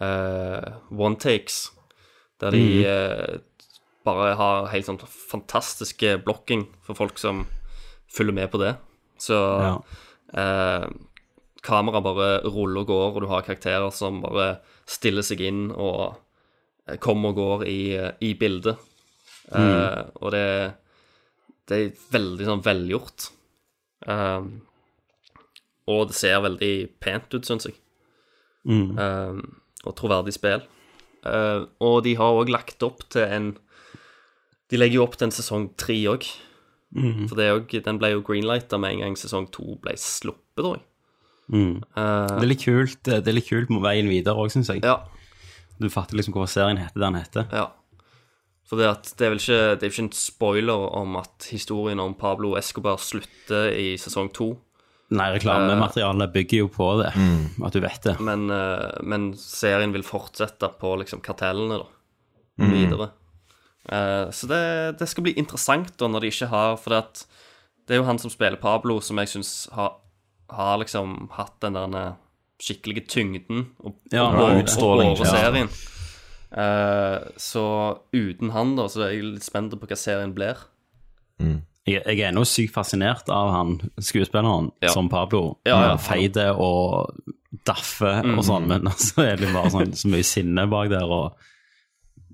eh, 0.00 0.72
one 0.90 1.16
takes, 1.20 1.70
der 2.40 2.50
de 2.54 2.62
Mm. 2.62 2.84
eh, 2.86 3.38
bare 4.04 4.34
har 4.36 4.66
helt 4.72 4.86
sånn 4.86 4.98
fantastiske 5.04 6.22
blokking 6.24 6.66
for 6.86 6.94
folk 6.94 7.18
som 7.18 7.46
følger 8.08 8.32
med 8.34 8.50
på 8.50 8.58
det. 8.62 8.76
Så 9.18 9.34
eh, 10.34 10.86
kameraet 11.62 12.04
bare 12.04 12.28
ruller 12.44 12.80
og 12.80 12.86
går, 12.86 13.14
og 13.16 13.20
du 13.22 13.26
har 13.28 13.42
karakterer 13.42 13.90
som 13.92 14.20
bare 14.22 14.60
stiller 14.86 15.22
seg 15.22 15.40
inn 15.40 15.70
og 15.72 16.16
eh, 16.88 16.96
kommer 16.96 17.30
og 17.30 17.36
går 17.36 17.66
i, 17.68 17.80
eh, 17.96 18.12
i 18.20 18.34
bildet. 18.34 18.76
Eh, 19.52 19.58
Mm. 19.58 20.10
og 20.22 20.30
det, 20.32 20.74
det 21.68 21.76
er 21.78 21.92
veldig 22.12 22.44
sånn 22.46 22.62
velgjort. 22.64 23.30
Um, 24.06 24.60
og 25.88 26.08
det 26.08 26.14
ser 26.16 26.40
veldig 26.44 26.88
pent 27.00 27.32
ut, 27.34 27.44
syns 27.48 27.64
jeg. 27.66 27.74
Mm. 28.68 28.98
Um, 28.98 29.60
og 29.84 29.96
troverdig 29.96 30.34
spill. 30.36 30.62
Uh, 31.28 31.68
og 31.84 32.02
de 32.06 32.16
har 32.18 32.36
òg 32.40 32.52
lagt 32.52 32.84
opp 32.86 33.04
til 33.12 33.24
en 33.24 33.54
De 34.68 34.76
legger 34.76 34.98
jo 34.98 35.06
opp 35.06 35.16
til 35.16 35.28
en 35.28 35.34
sesong 35.34 35.70
tre 35.80 35.96
òg. 36.10 36.26
Mm. 36.92 37.28
For 37.28 37.36
det 37.36 37.48
jo, 37.48 37.80
den 37.84 38.00
ble 38.00 38.12
jo 38.14 38.24
greenlighta 38.24 38.80
med 38.80 38.96
en 38.96 39.06
gang 39.06 39.16
sesong 39.20 39.48
to 39.52 39.76
ble 39.82 39.94
sluppet, 40.00 40.60
tror 40.60 40.78
jeg. 40.78 40.84
Mm. 41.48 41.78
Uh, 41.96 42.28
det 42.34 42.42
er 42.42 42.50
litt 42.50 42.64
kult 42.66 43.08
Det 43.08 43.24
er 43.24 43.32
litt 43.32 43.48
kult 43.48 43.70
med 43.72 43.80
veien 43.84 44.10
videre 44.10 44.36
òg, 44.36 44.52
syns 44.52 44.72
jeg. 44.72 44.84
Ja. 44.84 45.00
Du 45.78 45.88
fatter 45.92 46.18
liksom 46.18 46.34
hvorfor 46.36 46.50
serien 46.52 46.80
heter 46.80 46.98
det 46.98 47.06
den 47.06 47.20
heter. 47.20 47.50
Ja. 47.54 47.66
For 48.68 48.76
det, 48.76 48.88
at 48.90 49.12
det 49.16 49.24
er 49.24 49.32
vel 49.32 49.40
ikke, 49.40 49.60
det 49.80 49.86
er 49.86 49.92
ikke 49.94 50.04
en 50.04 50.12
spoiler 50.12 50.88
om 50.98 51.16
at 51.16 51.46
historien 51.48 52.02
om 52.02 52.12
Pablo 52.18 52.52
Escobar 52.58 52.98
slutter 53.00 53.70
i 53.72 53.94
sesong 54.00 54.28
to. 54.36 54.50
Nei, 55.08 55.30
reklamematerialet 55.32 56.32
bygger 56.34 56.66
jo 56.66 56.66
på 56.72 56.88
det, 57.00 57.12
at 57.64 57.76
du 57.76 57.80
vet 57.80 58.02
det. 58.04 58.18
Men, 58.20 58.50
eh, 58.52 58.98
men 59.08 59.30
serien 59.40 59.94
vil 59.94 60.04
fortsette 60.04 60.68
på 60.80 60.90
liksom 61.00 61.22
kartellene, 61.24 61.80
da. 61.80 61.88
Mm. 62.60 62.72
Videre. 62.74 63.08
Eh, 63.88 64.30
så 64.30 64.46
det, 64.50 64.62
det 65.00 65.08
skal 65.08 65.24
bli 65.24 65.36
interessant 65.40 65.94
da, 65.96 66.08
når 66.10 66.24
de 66.24 66.32
ikke 66.32 66.50
har 66.50 66.74
For 66.76 66.92
det, 66.92 66.98
at, 67.06 67.44
det 67.88 67.94
er 67.96 68.02
jo 68.02 68.08
han 68.08 68.20
som 68.20 68.32
spiller 68.32 68.60
Pablo, 68.60 68.98
som 69.00 69.20
jeg 69.22 69.30
syns 69.32 69.52
har, 69.72 69.94
har 70.52 70.80
liksom 70.82 71.30
hatt 71.38 71.56
den 71.64 71.78
der 71.78 71.94
eh, 71.96 72.18
skikkelige 72.60 73.06
tyngden 73.08 73.68
og, 73.78 73.96
Ja, 74.12 74.26
og, 74.26 74.42
og, 74.42 74.64
utstråling, 74.64 75.14
over 75.14 75.24
ja. 75.24 75.32
serien. 75.38 75.72
Eh, 76.48 77.30
så 77.40 77.64
uten 78.12 78.52
han, 78.52 78.76
da, 78.76 78.88
så 78.92 79.06
er 79.06 79.14
jeg 79.14 79.32
litt 79.38 79.46
spent 79.46 79.72
på 79.72 79.88
hva 79.88 79.98
serien 80.00 80.36
blir. 80.36 80.66
Jeg, 81.88 82.02
jeg 82.06 82.20
er 82.20 82.28
ennå 82.32 82.44
sykt 82.48 82.74
fascinert 82.74 83.28
av 83.32 83.50
han 83.54 83.74
skuespilleren 83.98 84.70
Ja. 84.84 84.88
som 84.94 85.08
Pablo. 85.08 85.58
Ja, 85.66 85.80
ja. 85.90 85.96
Feide 85.96 86.50
og 86.54 87.14
daffe 87.64 88.10
og 88.20 88.26
Mhm. 88.36 88.42
sånn, 88.44 88.66
men 88.68 88.82
så 89.08 89.24
er 89.32 89.36
det 89.40 89.52
bare 89.52 89.70
sånn, 89.72 89.94
så 89.96 90.08
mye 90.12 90.24
sinne 90.26 90.66
bak 90.70 90.90
der, 90.92 91.04
og 91.08 91.34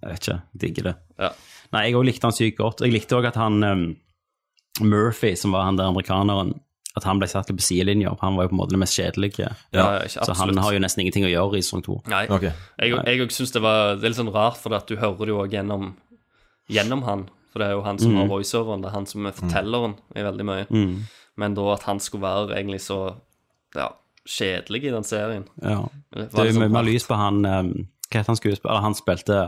jeg 0.02 0.10
vet 0.10 0.20
ikke, 0.28 0.40
digger 0.58 0.82
det. 0.90 0.94
Ja. 1.18 1.30
Nei, 1.72 1.86
jeg 1.88 1.94
òg 1.98 2.04
likte 2.06 2.26
han 2.28 2.32
sykt 2.36 2.58
godt. 2.58 2.80
Jeg 2.84 2.92
likte 2.92 3.16
òg 3.16 3.26
at 3.30 3.36
han 3.40 3.62
um, 3.64 3.96
Murphy, 4.80 5.34
som 5.36 5.52
var 5.54 5.64
han 5.68 5.76
der 5.78 5.86
amerikaneren, 5.88 6.60
at 6.96 7.02
han 7.08 7.18
ble 7.18 7.26
satt 7.30 7.48
litt 7.50 7.58
på 7.58 7.64
sidelinja. 7.66 8.12
Han 8.20 8.36
var 8.36 8.44
jo 8.46 8.50
på 8.52 8.54
en 8.54 8.58
måte 8.60 8.74
det 8.76 8.78
mest 8.78 8.94
kjedelige. 8.98 9.48
Ja, 9.74 9.86
ja, 10.02 10.06
så 10.06 10.34
han 10.38 10.56
har 10.62 10.72
jo 10.76 10.78
nesten 10.82 11.02
ingenting 11.02 11.24
å 11.26 11.30
gjøre 11.32 11.58
i 11.58 11.62
sesong 11.64 11.82
to. 11.82 11.96
Nei. 12.10 12.26
Jeg, 12.30 12.52
jeg 12.78 13.22
òg 13.24 13.32
synes 13.34 13.50
det 13.54 13.62
var 13.64 13.96
Det 13.96 14.04
er 14.04 14.12
litt 14.12 14.20
sånn 14.20 14.30
rart, 14.34 14.58
for 14.62 14.74
at 14.78 14.86
du 14.86 14.94
hører 15.00 15.18
det 15.26 15.32
jo 15.34 15.40
òg 15.42 15.50
gjennom, 15.56 15.94
gjennom 16.70 17.02
han. 17.08 17.24
For 17.54 17.62
det 17.62 17.68
er 17.70 17.76
jo 17.76 17.82
han 17.86 17.98
som 18.02 18.10
Mm. 18.10 18.16
har 18.18 18.26
voiceoveren, 18.32 18.80
det 18.82 18.88
er 18.90 18.94
han 18.98 19.06
som 19.06 19.26
er 19.30 19.32
fortelleren 19.36 19.94
i 20.18 20.22
veldig 20.26 20.44
mye. 20.48 20.64
Mm. 20.74 20.96
Men 21.38 21.54
da 21.54 21.68
at 21.72 21.84
han 21.86 22.00
skulle 22.02 22.22
være 22.26 22.56
egentlig 22.58 22.80
så 22.82 23.14
ja, 23.76 23.88
kjedelig 24.26 24.84
i 24.88 24.90
den 24.90 25.04
serien 25.06 25.44
Ja. 25.62 25.84
Det 26.12 26.30
Det 26.32 26.38
er 26.40 26.44
jo 26.48 26.52
sånn 26.52 26.62
mye 26.64 26.72
mer 26.74 26.82
lys 26.86 27.06
på 27.06 27.14
han 27.18 27.44
um, 27.46 27.72
Hva 28.10 28.18
heter 28.20 28.26
han 28.32 28.36
skuespiller? 28.36 28.80
Han 28.82 28.94
spilte 28.94 29.38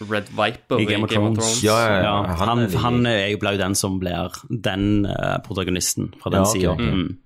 Red 0.00 0.30
Viper 0.30 0.78
i 0.80 0.84
Game 0.86 1.04
of 1.04 1.10
Thrones. 1.10 1.62
Ja, 1.64 1.76
ja, 1.78 2.02
ja. 2.02 2.22
Han 2.38 2.48
Han, 2.48 2.58
er 2.58 2.78
han, 2.78 3.06
er 3.06 3.28
jo 3.32 3.38
ble 3.38 3.52
jo 3.56 3.58
den 3.58 3.74
som 3.74 3.98
blir 3.98 4.30
den 4.50 5.06
uh, 5.06 5.38
protagonisten 5.44 6.12
fra 6.22 6.30
den 6.30 6.42
Ja, 6.42 6.46
okay, 6.46 6.60
sida. 6.60 6.72
ok. 6.72 6.80
Mm. 6.80 7.16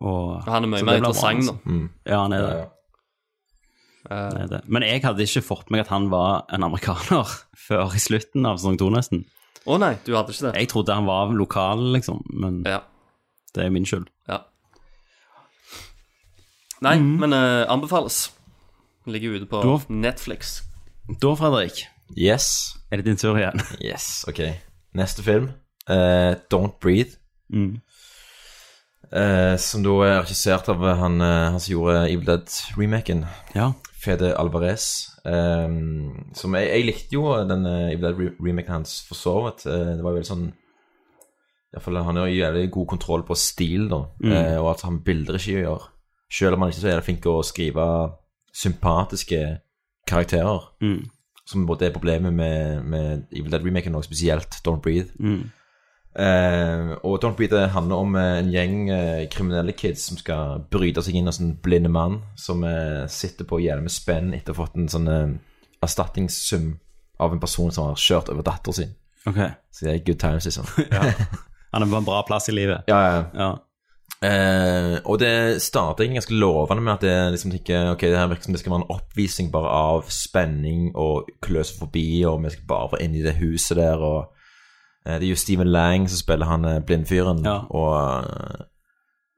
Og, 0.00 0.42
Han 0.44 0.64
er 0.64 0.68
mye 0.68 0.84
mer 0.84 0.98
interessant, 1.00 1.46
da. 1.46 1.52
Mm. 1.64 1.88
Ja, 2.06 2.22
han 2.22 2.32
er 2.32 2.42
det. 2.42 2.66
Ja. 4.10 4.18
Er 4.44 4.46
det. 4.50 4.60
Men 4.68 4.82
jeg 4.82 5.02
hadde 5.02 5.24
ikke 5.26 5.42
fått 5.42 5.70
meg 5.70 5.80
at 5.80 5.88
han 5.88 6.08
var 6.10 6.44
en 6.54 6.62
amerikaner 6.62 7.26
før 7.68 7.94
i 7.94 7.98
slutten 8.02 8.46
av 8.46 8.58
sesong 8.60 8.78
to, 8.78 8.90
nesten. 8.94 9.24
Å 9.66 9.78
nei, 9.82 9.96
du 10.06 10.12
hadde 10.14 10.30
ikke 10.34 10.50
det? 10.52 10.54
Jeg 10.60 10.68
trodde 10.70 10.94
han 10.94 11.06
var 11.08 11.32
lokal, 11.34 11.80
liksom, 11.96 12.20
men 12.38 12.60
Ja. 12.66 12.80
det 13.54 13.64
er 13.66 13.70
min 13.74 13.84
skyld. 13.88 14.06
ja. 14.28 14.42
Nei, 16.84 16.98
men 17.00 17.32
eh, 17.32 17.64
anbefales. 17.72 18.30
Ligger 19.08 19.36
ute 19.38 19.46
på 19.48 19.62
Da- 19.64 19.92
Netflix. 19.94 20.58
Da, 21.22 21.34
Fredrik, 21.38 21.86
Yes. 22.16 22.76
er 22.92 22.96
det 23.00 23.06
din 23.06 23.16
tur 23.16 23.36
igjen. 23.38 23.60
Yes, 23.80 24.24
ok. 24.28 24.42
Neste 24.94 25.22
film, 25.24 25.48
eh, 25.88 26.34
Don't 26.52 26.76
Breathe. 26.82 27.16
Mm. 27.52 27.80
Eh, 29.12 29.56
som 29.62 29.82
da 29.86 29.94
er 30.04 30.20
regissert 30.24 30.68
av 30.68 30.82
han, 30.98 31.20
eh, 31.22 31.50
han 31.54 31.60
som 31.60 31.72
gjorde 31.72 32.10
Evil 32.10 32.26
Dead-remaken. 32.26 33.24
Ja. 33.54 33.72
Fede 34.06 34.32
Alvarez. 34.38 34.86
Um, 35.26 36.30
som 36.38 36.54
jeg, 36.54 36.68
jeg 36.70 36.86
likte 36.86 37.16
jo 37.16 37.26
den 37.48 37.66
eh, 37.66 37.92
Evil 37.94 38.06
Dead-remaken 38.06 38.76
hans 38.78 39.00
for 39.08 39.18
så 39.18 39.34
vidt. 39.46 39.66
Eh, 39.66 39.96
det 39.98 40.04
var 40.04 40.14
veldig 40.14 40.28
sånn 40.28 40.46
i 40.46 41.74
hvert 41.74 41.82
fall, 41.82 41.98
Han 42.06 42.20
har 42.22 42.30
jævlig 42.30 42.70
god 42.72 42.86
kontroll 42.94 43.24
på 43.26 43.34
stil, 43.36 43.88
da. 43.90 44.04
Mm. 44.22 44.30
Uh, 44.32 44.58
og 44.62 44.70
at 44.70 44.86
han 44.86 45.02
bilder 45.04 45.36
ikke 45.36 45.58
gjør. 45.66 45.90
Selv 46.32 46.56
om 46.56 46.62
han 46.62 46.70
ikke 46.72 46.78
er 46.78 46.86
så 46.86 46.92
jævlig 46.92 47.06
flink 47.08 47.20
til 47.24 47.34
å 47.34 47.44
skrive 47.44 47.86
sympatiske 48.56 49.42
karakterer. 50.08 50.70
Mm. 50.80 51.02
Som 51.46 51.66
både 51.66 51.88
er 51.88 51.94
problemet 51.94 52.34
med, 52.34 52.82
med 52.86 53.26
Evil 53.34 53.52
Dead-remaken, 53.52 53.98
og 53.98 54.06
spesielt 54.06 54.60
Don't 54.62 54.80
Breathe. 54.82 55.12
Mm. 55.18 55.50
Eh, 56.16 56.94
og 57.04 57.18
Don't 57.20 57.36
Breathe 57.36 57.66
handler 57.74 58.00
om 58.00 58.14
uh, 58.16 58.38
en 58.38 58.48
gjeng 58.48 58.76
uh, 58.88 59.26
kriminelle 59.28 59.74
kids 59.76 60.06
som 60.08 60.16
skal 60.16 60.62
bryte 60.72 61.02
seg 61.04 61.18
inn 61.18 61.28
hos 61.28 61.42
en 61.42 61.52
blinde 61.60 61.90
mann 61.92 62.22
som 62.40 62.64
sitter 63.12 63.44
på 63.48 63.60
jævlig 63.60 63.84
med 63.84 63.92
spenn 63.92 64.32
etter 64.36 64.54
å 64.54 64.56
ha 64.56 64.64
fått 64.64 64.78
en 64.80 64.88
sånn 64.88 65.10
erstatningssum 65.84 66.70
av 67.20 67.34
en 67.34 67.42
person 67.42 67.72
som 67.72 67.90
har 67.90 68.00
kjørt 68.00 68.30
over 68.32 68.46
datteren 68.46 68.78
sin. 68.78 68.96
Okay. 69.26 69.52
Så 69.72 69.86
det 69.86 69.92
er 69.92 70.04
good 70.06 70.20
times, 70.22 70.46
liksom. 70.48 70.68
Han 71.74 71.84
er 71.84 71.90
på 71.90 71.98
en 71.98 72.08
bra 72.08 72.22
plass 72.24 72.48
i 72.48 72.56
livet. 72.56 72.88
ja, 72.88 73.00
ja. 73.04 73.22
Ja. 73.36 73.52
Og 75.04 75.18
det 75.20 75.60
starter 75.60 76.08
ganske 76.08 76.34
lovende 76.34 76.82
med 76.82 76.94
at 76.94 77.02
det 77.04 77.16
liksom 77.34 77.52
ikke 77.52 77.82
Ok, 77.92 78.06
det 78.08 78.16
her 78.16 78.30
virker 78.30 78.48
som 78.48 78.54
det 78.56 78.62
skal 78.62 78.72
være 78.72 78.86
en 78.86 78.94
oppvisning 78.94 79.50
bare 79.52 79.74
av 79.76 80.08
spenning 80.08 80.88
og 80.96 81.28
kløs 81.44 81.74
forbi, 81.76 82.24
og 82.24 82.40
vi 82.46 82.54
skal 82.54 82.70
bare 82.70 83.02
inne 83.04 83.20
i 83.20 83.26
det 83.26 83.36
huset 83.42 83.76
der, 83.76 84.00
og 84.00 84.32
Det 85.06 85.22
er 85.22 85.30
jo 85.30 85.36
Steven 85.38 85.68
Lang 85.72 86.08
som 86.10 86.18
spiller 86.18 86.46
han 86.50 86.64
eh, 86.64 86.80
blindfyren, 86.86 87.44
Ja. 87.46 87.60
og 87.70 88.66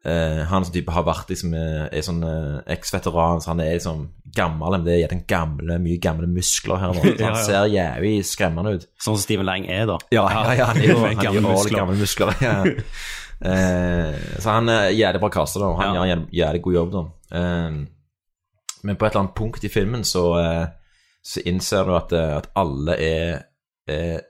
Uh, 0.07 0.45
han 0.47 0.63
som 0.65 0.73
type 0.73 0.93
har 0.95 1.03
vært 1.05 1.27
liksom 1.29 1.51
eh, 1.59 1.89
er 1.93 2.05
sånn 2.07 2.21
uh, 2.23 2.61
eks-veteran, 2.71 3.41
så 3.43 3.51
han 3.51 3.59
er 3.61 3.73
liksom 3.75 4.05
gammel, 4.33 4.77
men 4.77 4.85
det 4.87 4.95
er 5.03 5.11
den 5.11 5.25
gamle, 5.29 5.75
mye 5.83 5.99
gamle 6.01 6.29
muskler 6.31 6.79
her 6.81 6.95
nå. 6.95 7.03
Så 7.03 7.17
han 7.27 7.35
ja. 7.35 7.41
ser 7.45 7.67
jævlig 7.75 8.13
skremmende 8.25 8.77
ut. 8.79 8.87
Sånn 8.95 9.19
som 9.19 9.25
Steven 9.25 9.45
Lang 9.45 9.67
er, 9.67 9.83
da. 9.91 9.97
Ja, 10.15 10.23
ja, 10.31 10.55
ja, 10.55 10.69
han 10.71 10.79
er 10.81 10.87
jo, 10.87 10.97
han 11.03 11.19
er 11.19 11.27
Gamle 11.27 11.43
jo 11.43 11.49
muskler. 11.51 11.81
gamle 11.83 11.99
muskler. 11.99 12.33
Ja. 12.41 12.55
uh, 13.43 14.15
så 14.47 14.55
han 14.55 14.69
er 14.73 14.89
jævlig 14.97 15.21
bra 15.27 15.33
kaster 15.35 15.67
da, 15.67 15.73
og 15.75 15.83
han 15.83 15.95
Ja. 15.99 16.07
gjør 16.07 16.15
en 16.17 16.25
jævlig, 16.41 16.63
god 16.69 16.79
jobb. 16.79 16.93
da. 16.95 17.05
Eh, 17.43 17.79
men 18.85 18.97
på 18.97 19.05
et 19.05 19.13
eller 19.13 19.25
annet 19.27 19.35
punkt 19.43 19.65
i 19.67 19.69
filmen 19.73 20.05
så, 20.07 20.25
eh, 20.39 20.67
så 21.27 21.43
innser 21.45 21.85
du 21.91 21.97
at, 21.99 22.13
eh, 22.17 22.37
at 22.39 22.49
alle 22.57 22.97
er, 23.03 23.43
er 23.91 24.21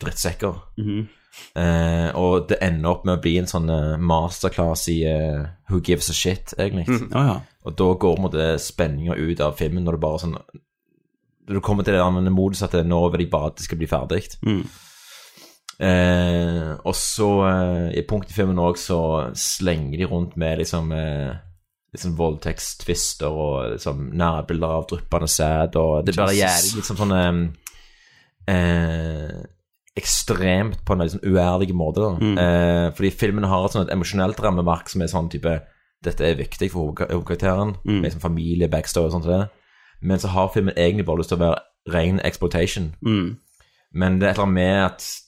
drittsekker. 0.00 0.60
Mhm. 0.80 1.06
Eh, 1.54 2.08
og 2.18 2.48
det 2.50 2.58
ender 2.64 2.90
opp 2.90 3.04
med 3.06 3.18
å 3.18 3.22
bli 3.22 3.36
en 3.38 3.46
sånn 3.46 3.68
eh, 3.70 4.00
masterclass 4.00 4.88
i 4.90 4.96
eh, 5.06 5.44
Who 5.70 5.80
gives 5.84 6.10
a 6.10 6.16
shit, 6.16 6.54
egentlig. 6.58 6.88
Mm, 6.88 7.12
oh, 7.12 7.28
ja. 7.30 7.36
Og 7.68 7.76
da 7.78 7.88
går 7.92 8.16
på 8.16 8.18
en 8.18 8.26
måte 8.26 8.48
spenninga 8.62 9.14
ut 9.14 9.42
av 9.44 9.56
filmen 9.58 9.84
når 9.86 9.98
du 9.98 10.02
bare 10.02 10.22
sånn 10.22 10.34
Når 10.34 11.58
du 11.58 11.62
kommer 11.64 11.86
til 11.86 11.94
det 11.94 12.02
der 12.02 12.34
modus 12.34 12.64
at 12.64 12.74
det, 12.74 12.86
nå 12.88 13.00
vil 13.12 13.24
de 13.24 13.32
bare 13.32 13.52
at 13.52 13.58
det 13.60 13.66
skal 13.68 13.80
bli 13.80 13.88
ferdig. 13.88 14.22
Mm. 14.44 14.62
Eh, 15.78 16.70
og 16.82 16.96
så, 16.98 17.28
eh, 17.48 17.84
i 18.00 18.06
punkt 18.08 18.32
i 18.32 18.34
filmen 18.34 18.58
òg, 18.58 18.80
så 18.80 19.30
slenger 19.38 20.00
de 20.00 20.08
rundt 20.10 20.34
med 20.36 20.58
liksom 20.58 20.90
eh, 20.92 21.36
liksom 21.94 22.16
voldtektstvister 22.18 23.30
og 23.30 23.76
liksom 23.76 24.10
nærbilder 24.18 24.74
av 24.80 24.88
dryppende 24.90 25.30
sæd, 25.32 25.78
og 25.80 26.04
det 26.04 26.16
blir 26.18 26.36
jævlig 26.36 26.82
liksom 26.82 26.98
sånn 26.98 27.14
eh, 28.48 29.38
Ekstremt 29.98 30.84
på 30.86 30.94
en 30.94 31.02
veldig 31.02 31.14
sånn 31.16 31.32
uærlig 31.34 31.74
måte, 31.76 32.04
da. 32.04 32.12
Mm. 32.22 32.38
Eh, 32.38 32.90
fordi 32.96 33.10
filmen 33.12 33.44
har 33.50 33.64
et 33.66 33.74
sånt 33.76 33.90
emosjonelt 33.94 34.40
rammeverk 34.44 34.88
som 34.92 35.02
er 35.04 35.10
sånn 35.12 35.30
type 35.32 35.58
Dette 36.00 36.22
er 36.22 36.36
viktig 36.38 36.68
for 36.70 36.92
hovedka- 36.92 37.08
hovedkarakteren, 37.10 37.72
Mm. 37.84 38.04
sånn 38.12 38.20
familie, 38.22 38.68
backstory 38.70 39.06
og 39.06 39.12
sånt. 39.16 39.24
det. 39.26 39.50
Men 40.00 40.18
så 40.18 40.28
har 40.28 40.48
filmen 40.54 40.72
egentlig 40.76 41.04
bare 41.06 41.18
lyst 41.18 41.30
til 41.30 41.38
å 41.38 41.40
være 41.40 41.58
ren 41.92 42.20
exploitation. 42.20 42.94
Mm. 43.04 43.36
Men 43.94 44.18
det 44.20 44.26
er 44.28 44.30
et 44.30 44.36
eller 44.38 44.46
annet 44.46 44.54
med 44.54 44.84
at 44.84 45.20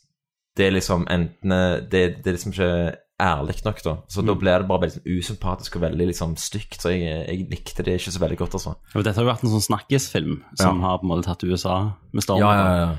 det 0.57 0.67
er 0.69 0.71
liksom 0.77 1.07
enten 1.09 1.91
Det, 1.91 2.23
det 2.23 2.27
er 2.27 2.33
liksom 2.37 2.53
ikke 2.53 2.95
ærlig 3.21 3.65
nok, 3.65 3.83
da. 3.83 3.97
Så 4.09 4.25
da 4.25 4.33
ble 4.35 4.41
blir 4.41 4.59
det 4.61 4.69
bare 4.69 4.81
veldig 4.81 4.95
sånn 5.01 5.19
usympatisk 5.19 5.77
og 5.77 5.83
veldig 5.83 6.07
liksom 6.07 6.37
stygt. 6.39 6.79
Så 6.81 6.89
jeg, 6.95 7.27
jeg 7.29 7.51
likte 7.51 7.83
det 7.85 7.99
ikke 8.01 8.13
så 8.13 8.21
veldig 8.21 8.39
godt, 8.39 8.53
altså. 8.55 8.77
Og 8.95 9.03
Dette 9.05 9.17
har 9.17 9.25
jo 9.25 9.33
vært 9.33 9.45
en 9.45 9.51
sånn 9.51 9.69
snakkisfilm 9.69 10.43
som 10.55 10.81
Ja. 10.81 10.87
har 10.87 10.99
på 10.99 11.03
en 11.03 11.11
måte 11.11 11.25
tatt 11.25 11.43
USA 11.45 11.93
med 12.13 12.23
storm. 12.23 12.39
Ja, 12.39 12.53
ja, 12.55 12.77
ja. 12.87 12.95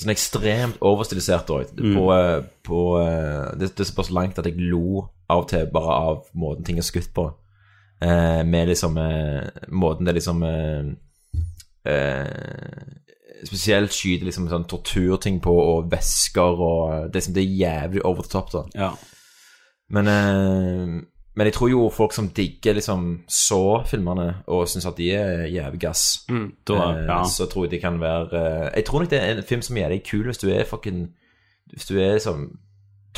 Sånn 0.00 0.12
ekstremt 0.14 0.78
overstilisert 0.80 1.50
òg. 1.52 1.74
Mm. 1.76 1.92
På, 1.98 2.04
eh, 2.14 2.38
på 2.64 2.78
eh, 3.02 3.50
det, 3.60 3.72
det 3.76 3.84
er 3.84 3.90
såpass 3.90 4.10
langt 4.16 4.38
at 4.40 4.46
jeg 4.48 4.56
lo 4.60 5.02
av 5.30 5.44
og 5.44 5.48
til 5.52 5.66
bare 5.70 5.96
av 6.08 6.22
måten 6.40 6.64
ting 6.66 6.78
er 6.80 6.86
skutt 6.86 7.10
på. 7.14 7.26
Eh, 8.00 8.40
med 8.48 8.70
liksom 8.70 8.96
eh, 8.96 9.50
Måten 9.76 10.06
det 10.08 10.14
liksom 10.16 10.38
eh, 10.48 10.86
eh, 11.84 12.80
Spesielt 13.44 13.92
skyter 13.92 14.24
liksom 14.28 14.48
sånn 14.48 14.64
torturting 14.68 15.38
på, 15.44 15.52
og 15.52 15.90
væsker 15.92 16.60
og 16.64 17.12
Det, 17.12 17.20
liksom- 17.20 17.34
det 17.36 17.42
er 17.44 17.58
jævlig 17.60 18.04
over 18.04 18.22
the 18.22 18.28
top, 18.32 18.50
da. 18.52 18.62
Ja. 18.74 18.90
Men, 19.90 20.06
eh, 20.08 21.02
men 21.36 21.46
jeg 21.46 21.54
tror 21.54 21.68
jo 21.70 21.88
folk 21.94 22.12
som 22.12 22.28
digger 22.28 22.74
liksom 22.74 23.22
så-filmene 23.28 24.28
og 24.46 24.68
syns 24.68 24.86
at 24.86 24.96
de 24.98 25.10
er 25.14 25.44
jævlig 25.46 25.80
gass, 25.80 26.24
Mm, 26.28 26.52
da, 26.68 26.74
eh, 26.74 27.04
ja. 27.06 27.22
så 27.24 27.46
tror 27.46 27.64
jeg 27.64 27.70
det 27.70 27.80
kan 27.80 28.00
være 28.00 28.24
eh, 28.32 28.70
Jeg 28.76 28.84
tror 28.84 29.00
nok 29.00 29.10
det 29.10 29.20
er 29.22 29.36
en 29.36 29.42
film 29.42 29.62
som 29.62 29.76
gjør 29.76 29.88
deg 29.94 30.02
kul 30.10 30.24
hvis 30.24 30.38
du 30.38 30.48
er 30.50 30.64
fucking 30.64 31.08
Hvis 31.72 31.86
du 31.86 31.98
er 32.00 32.12
liksom 32.18 32.58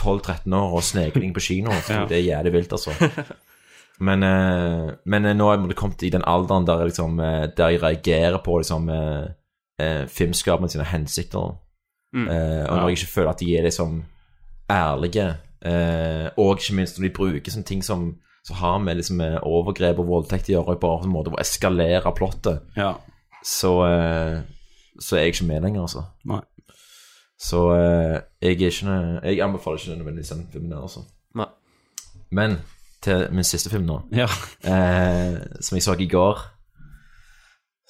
12-13 0.00 0.52
år 0.54 0.72
og 0.76 0.82
snekling 0.82 1.34
på 1.34 1.40
kino, 1.40 1.70
så 1.86 1.92
Ja. 1.92 2.06
det 2.08 2.18
er 2.18 2.28
jævlig 2.36 2.52
vilt, 2.52 2.72
altså. 2.72 2.90
Men, 4.00 4.22
eh, 4.22 4.90
men 5.06 5.22
nå 5.36 5.48
er 5.52 5.66
jeg 5.68 5.76
kommet 5.76 6.02
i 6.02 6.08
den 6.10 6.22
alderen 6.26 6.66
der, 6.66 6.78
jeg 6.78 6.86
liksom, 6.90 7.16
der 7.56 7.68
jeg 7.68 7.82
reagerer 7.82 8.38
på 8.44 8.58
liksom, 8.58 8.88
filmskaperne 10.08 10.68
sine 10.68 10.84
hensikter. 10.84 11.56
Mm. 12.12 12.28
Eh, 12.28 12.64
og 12.64 12.76
Ja. 12.76 12.80
når 12.80 12.88
jeg 12.88 12.98
ikke 12.98 13.12
føler 13.14 13.30
at 13.30 13.40
de 13.40 13.56
er 13.58 13.62
liksom 13.62 14.02
ærlige, 14.70 15.36
eh, 15.64 16.28
og 16.36 16.58
ikke 16.58 16.74
minst 16.78 16.98
når 16.98 17.08
de 17.08 17.14
bruker 17.14 17.50
sånne 17.54 17.64
ting 17.68 17.82
som, 17.84 18.06
som 18.44 18.56
har 18.56 18.78
med 18.78 18.96
liksom, 19.00 19.20
eh, 19.20 19.38
overgrep 19.42 19.98
og 20.02 20.08
voldtekt 20.08 20.48
å 20.50 20.56
gjøre, 20.58 20.78
på 20.82 20.92
en 21.04 21.12
måte 21.14 21.30
å 21.32 21.40
eskalere 21.40 22.12
plottet, 22.16 22.62
Ja. 22.76 22.94
så, 23.44 23.72
eh, 23.86 24.42
så 25.00 25.16
er 25.16 25.20
jeg 25.26 25.34
ikke 25.34 25.46
med 25.46 25.62
lenger, 25.62 25.82
altså. 25.82 26.04
Nei. 26.24 26.40
Så 27.42 27.58
eh, 27.74 28.20
jeg 28.40 28.60
er 28.62 28.70
ikke 28.70 29.20
Jeg 29.24 29.40
anbefaler 29.42 29.78
ikke 29.78 29.96
nødvendigvis 29.98 30.28
den 30.30 30.48
filmen 30.52 30.70
der, 30.70 30.82
altså. 30.82 31.00
Nei. 31.34 31.46
Men 32.30 32.58
til 33.02 33.26
min 33.32 33.44
siste 33.44 33.70
film 33.70 33.84
nå, 33.88 34.00
Ja. 34.12 34.28
eh, 34.64 35.38
som 35.60 35.74
jeg 35.76 35.82
så 35.82 35.96
i 35.98 36.06
går, 36.06 36.38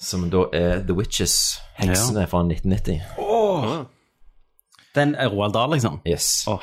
som 0.01 0.29
da 0.29 0.45
er 0.53 0.81
The 0.83 0.93
Witches, 0.97 1.59
Heksene 1.77 2.25
fra 2.27 2.41
1990. 2.43 3.01
Åh. 3.19 3.85
Den 4.95 5.15
er 5.15 5.29
Roald 5.29 5.53
Dahl, 5.53 5.69
liksom? 5.71 6.01
Yes. 6.05 6.45
Er 6.47 6.59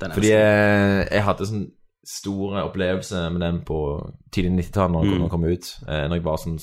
Fordi 0.00 0.30
jeg, 0.34 1.08
jeg 1.12 1.22
hadde 1.26 1.46
sånn 1.50 1.66
stor 2.08 2.54
opplevelse 2.62 3.26
med 3.34 3.42
den 3.44 3.56
på 3.68 3.78
tidlig 4.32 4.54
90-tallet 4.70 4.94
når 4.94 5.04
Mm. 5.04 5.18
den 5.20 5.28
kom 5.28 5.42
ut. 5.44 5.66
Eh, 5.86 6.06
når 6.08 6.14
jeg 6.16 6.22
var 6.24 6.36
sånn 6.40 6.54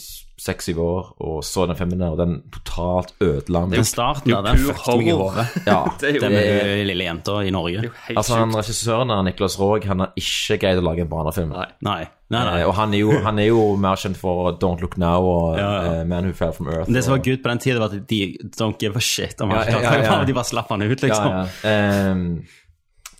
seks-syv 0.42 0.80
år 0.82 1.12
og 1.22 1.44
så 1.46 1.68
den 1.68 1.76
filmen 1.78 2.00
der, 2.02 2.10
og 2.16 2.18
den 2.18 2.42
totalt 2.52 3.14
ødela 3.22 3.62
meg. 3.68 3.76
Den 3.78 3.86
starten 3.86 4.34
av 4.34 4.44
den 4.48 4.58
pur 4.58 4.74
fucket 4.74 5.14
horror. 5.14 5.46
Ja, 5.68 5.84
Det 6.00 6.10
er 6.10 6.14
jo 6.16 6.20
Den 6.22 6.34
er- 6.34 6.84
lille 6.90 7.04
jenta 7.06 7.36
i 7.46 7.52
Norge. 7.54 7.92
Altså, 8.16 8.36
han 8.40 8.52
regissøren 8.58 9.08
der, 9.14 9.22
Niklas 9.22 9.60
Raag, 9.60 9.86
han 9.86 10.00
har 10.00 10.12
ikke 10.18 10.58
greid 10.60 10.78
å 10.82 10.84
lage 10.84 11.02
en 11.06 11.08
barnefilm. 11.14 11.50
Nei. 11.54 11.68
Nei. 11.84 12.08
Nei, 12.32 12.44
nei. 12.44 12.60
Eh, 12.62 12.68
og 12.68 12.74
han 12.74 12.94
er, 12.96 12.98
jo, 13.00 13.12
han 13.22 13.38
er 13.40 13.46
jo 13.52 13.76
mer 13.78 13.96
kjent 14.02 14.18
for 14.18 14.52
Don't 14.58 14.82
Look 14.82 14.98
Now 14.98 15.22
og 15.30 15.58
Ja, 15.60 15.70
ja. 15.84 16.02
Uh, 16.02 16.06
Man 16.06 16.26
Who 16.26 16.34
Fell 16.34 16.52
From 16.54 16.70
Earth. 16.70 16.92
Det 16.92 17.04
som 17.04 17.12
var 17.14 17.24
good 17.24 17.44
på 17.44 17.50
den 17.54 17.60
tida, 17.60 17.78
var 17.80 17.94
at 17.94 18.08
de 18.08 18.38
don't 18.58 18.80
give 18.80 18.96
a 18.96 19.00
shit 19.00 19.40
om 19.42 19.52
Ja, 19.52 19.62
ja, 19.64 19.80
ja, 19.80 20.02
ja. 20.02 20.24
De 20.26 20.34
bare 20.34 20.44
slapp 20.44 20.70
han 20.70 20.82
ut, 20.82 21.00
liksom. 21.02 21.30
Ja, 21.30 21.46
ja. 21.64 21.70
Ehm, 21.70 22.46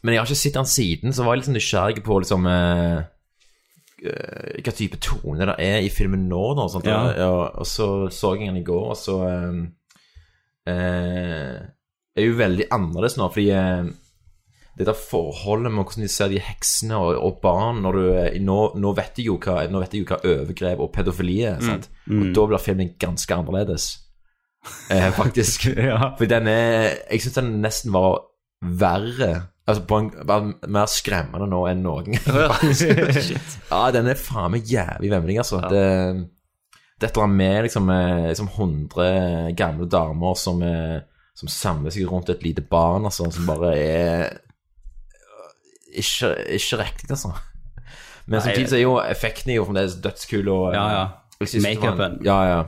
men 0.06 0.14
jeg 0.14 0.22
har 0.22 0.30
ikke 0.30 0.38
sett 0.38 0.58
han 0.60 0.70
siden, 0.70 1.14
så 1.16 1.26
var 1.26 1.34
jeg 1.34 1.42
litt 1.42 1.50
sånn 1.50 1.58
nysgjerrig 1.58 2.04
på 2.06 2.18
liksom 2.22 2.46
eh, 2.52 2.98
eh, 4.06 4.58
hva 4.62 4.74
type 4.78 5.00
tone 5.02 5.48
det 5.50 5.56
er 5.66 5.80
i 5.82 5.90
filmen 5.94 6.28
nå. 6.30 6.44
Da, 6.60 6.68
sånt, 6.70 6.86
Ja. 6.90 7.00
Ja, 7.18 7.32
og 7.50 7.66
så 7.66 7.88
så 8.14 8.36
jeg 8.36 8.52
den 8.52 8.62
i 8.62 8.66
går, 8.68 8.92
og 8.94 9.00
så 9.00 9.18
eh, 9.26 9.62
eh, 10.70 11.56
er 12.16 12.28
jo 12.28 12.38
veldig 12.38 12.70
annerledes 12.78 13.18
nå, 13.18 13.32
fordi 13.34 13.48
eh, 13.58 13.90
det 14.78 14.90
der 14.90 15.00
forholdet 15.00 15.72
med 15.72 15.88
hvordan 15.88 16.04
de 16.04 16.12
ser 16.12 16.30
de 16.30 16.44
heksene 16.44 17.00
og, 17.00 17.16
og 17.24 17.40
barn 17.42 17.82
når 17.86 17.98
du, 17.98 18.06
eh, 18.20 18.40
nå, 18.44 18.60
nå, 18.76 18.94
vet 18.98 19.18
jeg 19.18 19.30
jo 19.30 19.40
hva, 19.40 19.62
nå 19.72 19.82
jeg 19.88 20.06
hva 20.06 20.20
overgrep 20.22 20.84
og 20.84 20.92
pedofili 20.94 21.40
er. 21.48 21.58
Mm. 21.64 21.82
Mm. 22.06 22.22
Og 22.22 22.32
da 22.36 22.46
blir 22.52 22.64
filmen 22.64 22.94
ganske 23.00 23.40
annerledes, 23.40 23.90
eh, 24.92 25.10
faktisk. 25.16 25.70
Ja. 25.90 26.14
For 26.20 26.30
den 26.30 26.48
er 26.52 26.94
Jeg 27.10 27.24
syns 27.24 27.40
den 27.40 27.54
nesten 27.64 27.96
var 27.96 28.20
verre. 28.62 29.55
Altså 29.66 29.82
på 29.90 29.98
en, 29.98 30.12
var 30.30 30.46
mer 30.70 30.90
skremmende 30.92 31.48
nå 31.50 31.64
enn 31.72 31.80
noen 31.82 32.14
ja, 33.72 33.80
den 33.96 34.12
er 34.12 34.20
faen 34.20 34.54
meg 34.54 34.70
jævlig 34.70 35.10
vemmelig, 35.10 35.40
altså. 35.42 35.64
Det, 35.72 35.82
det 37.02 37.08
er 37.08 37.10
et 37.10 37.16
eller 37.16 37.26
annet 37.26 37.40
med 37.40 37.66
liksom, 37.66 37.90
eh, 37.90 38.28
liksom 38.30 38.52
100 38.52 39.56
gamle 39.58 39.90
damer 39.90 40.38
som, 40.38 40.62
eh, 40.62 41.00
som 41.34 41.50
samler 41.50 41.96
seg 41.96 42.06
rundt 42.12 42.30
et 42.30 42.46
lite 42.46 42.62
barn, 42.62 43.10
altså, 43.10 43.32
som 43.34 43.50
bare 43.50 43.74
er 43.74 44.38
ikke, 45.96 46.36
ikke 46.60 46.82
riktig, 46.84 47.10
altså. 47.10 47.34
Men 48.26 48.38
Nei, 48.38 48.46
samtidig 48.46 48.70
så 48.70 48.78
er 48.78 48.86
jo 48.86 48.96
effekten 49.02 49.52
er 49.52 49.60
jo 49.60 49.66
fremdeles 49.68 50.00
dødskul 50.02 50.48
og 50.50 50.74
Ja, 50.74 50.86
ja. 50.94 51.06
Makeupen. 51.42 52.22
Ja, 52.26 52.38
ja. 52.48 52.64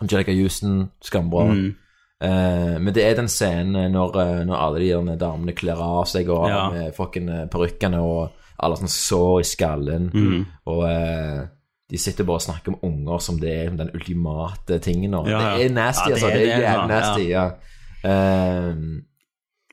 Angelica 0.00 0.32
Houston, 0.32 0.90
skambra. 1.02 1.44
Mm. 1.44 1.74
Eh, 2.20 2.78
men 2.82 2.92
det 2.94 3.04
er 3.06 3.14
den 3.14 3.28
scenen 3.30 3.92
når, 3.94 4.16
eh, 4.22 4.44
når 4.48 4.56
alle 4.58 4.78
de 4.82 4.88
der 4.90 5.16
damene 5.20 5.52
kler 5.54 5.78
av 5.78 6.04
seg 6.10 6.28
og 6.34 6.48
Ja. 6.48 6.70
med 6.70 6.94
fucking 6.96 7.28
eh, 7.30 7.46
parykkene 7.46 8.00
og 8.02 8.30
alle 8.58 8.74
sånne 8.76 8.90
sår 8.90 9.40
i 9.40 9.44
skallen. 9.46 10.10
Mm. 10.12 10.46
Og 10.66 10.82
eh, 10.90 11.44
de 11.90 11.96
sitter 11.98 12.24
bare 12.24 12.36
og 12.40 12.42
snakker 12.42 12.74
om 12.74 12.80
unger 12.82 13.18
som 13.22 13.38
det 13.40 13.52
er 13.54 13.70
den 13.70 13.90
ultimate 13.94 14.78
tingen. 14.82 15.14
Og 15.14 15.28
Ja, 15.28 15.38
ja. 15.40 15.56
Det 15.56 15.70
er 15.70 15.74
nasty, 15.74 16.08
det 16.08 16.12
altså. 16.16 16.26
er 16.26 16.32
Det 16.34 16.42
er 16.42 16.56
det, 16.56 16.64
jævlig 16.66 16.88
nasty. 16.88 17.28
Ja. 17.30 17.44
Eh, 18.04 18.74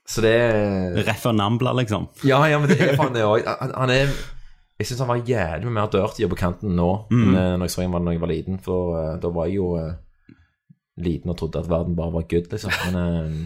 så 0.07 0.21
det 0.21 0.31
er 0.37 1.03
Rett 1.07 1.25
Nambla, 1.35 1.73
liksom. 1.73 2.07
ja, 2.23 2.43
ja, 2.45 2.59
men 2.59 2.69
det 2.69 2.79
er 2.81 2.95
faen 2.95 3.13
det 3.15 3.23
òg. 3.25 3.41
Han, 3.59 3.71
han 3.75 3.89
er 3.89 4.07
Jeg 4.77 4.87
syns 4.89 4.99
han 4.99 5.07
var 5.07 5.21
jævlig 5.23 5.65
mye 5.65 5.73
mer 5.81 5.87
dirty 5.89 6.27
på 6.27 6.35
kanten 6.35 6.75
nå 6.75 7.07
Mm. 7.09 7.35
enn 7.35 7.59
når 7.59 7.63
jeg 7.65 7.71
så 7.71 7.81
ham 7.81 8.05
da 8.05 8.11
jeg 8.11 8.19
var 8.21 8.27
liten. 8.27 8.59
For 8.59 9.17
da 9.17 9.29
var 9.29 9.45
jeg 9.47 9.55
jo 9.55 9.69
liten 11.01 11.31
og 11.31 11.37
trodde 11.39 11.61
at 11.61 11.69
verden 11.69 11.95
bare 11.97 12.13
var 12.15 12.27
good, 12.31 12.49
liksom. 12.51 12.73
Men 12.87 12.99
eh, 13.03 13.45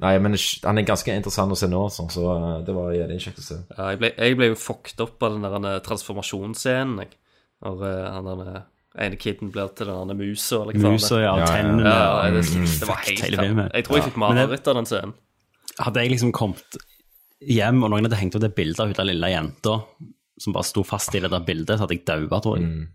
Nei, 0.00 0.14
men 0.16 0.32
han 0.32 0.80
er 0.80 0.84
ganske 0.88 1.12
interessant 1.12 1.52
å 1.52 1.56
se 1.60 1.66
nå, 1.68 1.80
altså, 1.90 2.06
så 2.08 2.22
eh, 2.32 2.60
det 2.64 2.72
var 2.72 2.94
jævlig 2.96 3.18
kjekt 3.20 3.42
å 3.42 3.44
se. 3.44 3.56
Ja, 3.74 3.88
jeg, 3.92 3.98
ble, 4.00 4.08
jeg 4.16 4.36
ble 4.38 4.46
jo 4.48 4.56
fucked 4.56 5.02
opp 5.04 5.26
av 5.26 5.34
den 5.34 5.44
der 5.44 5.66
eh, 5.74 5.82
transformasjonsscenen, 5.84 7.02
jeg. 7.04 7.18
Når 7.60 7.82
han 7.84 8.30
der 8.30 8.62
ene 9.04 9.18
kiden 9.20 9.50
blir 9.52 9.68
til 9.76 9.90
den 9.90 9.98
andre 9.98 10.16
musa. 10.16 10.62
Liksom. 10.70 10.94
Musa, 10.96 11.18
ja, 11.20 11.34
tennene. 11.44 11.84
Ja, 11.84 12.06
ja, 12.24 12.30
det, 12.32 12.46
det 12.48 12.88
var 12.88 13.02
helt 13.04 13.26
filmen. 13.26 13.60
Jeg 13.68 13.86
tror 13.86 13.98
jeg 13.98 14.06
fikk 14.08 14.16
mareritt 14.24 14.70
av 14.72 14.78
den 14.80 14.88
scenen. 14.88 15.12
Hadde 15.76 16.06
jeg 16.06 16.14
liksom 16.14 16.32
kommet 16.32 16.80
hjem, 17.44 17.84
og 17.84 17.92
noen 17.92 18.08
hadde 18.08 18.22
hengt 18.22 18.38
opp 18.38 18.46
det 18.46 18.54
bildet 18.56 18.80
av 18.80 18.88
hun 18.88 19.10
lille 19.12 19.30
jenta 19.34 19.76
som 20.40 20.56
bare 20.56 20.64
sto 20.64 20.84
fast 20.86 21.14
i 21.14 21.20
det 21.20 21.30
der 21.32 21.44
bildet, 21.44 21.76
så 21.76 21.84
hadde 21.84 21.98
jeg 21.98 22.06
daua, 22.08 22.40
tror 22.40 22.56
jeg. 22.56 22.68
Mm. 22.68 22.88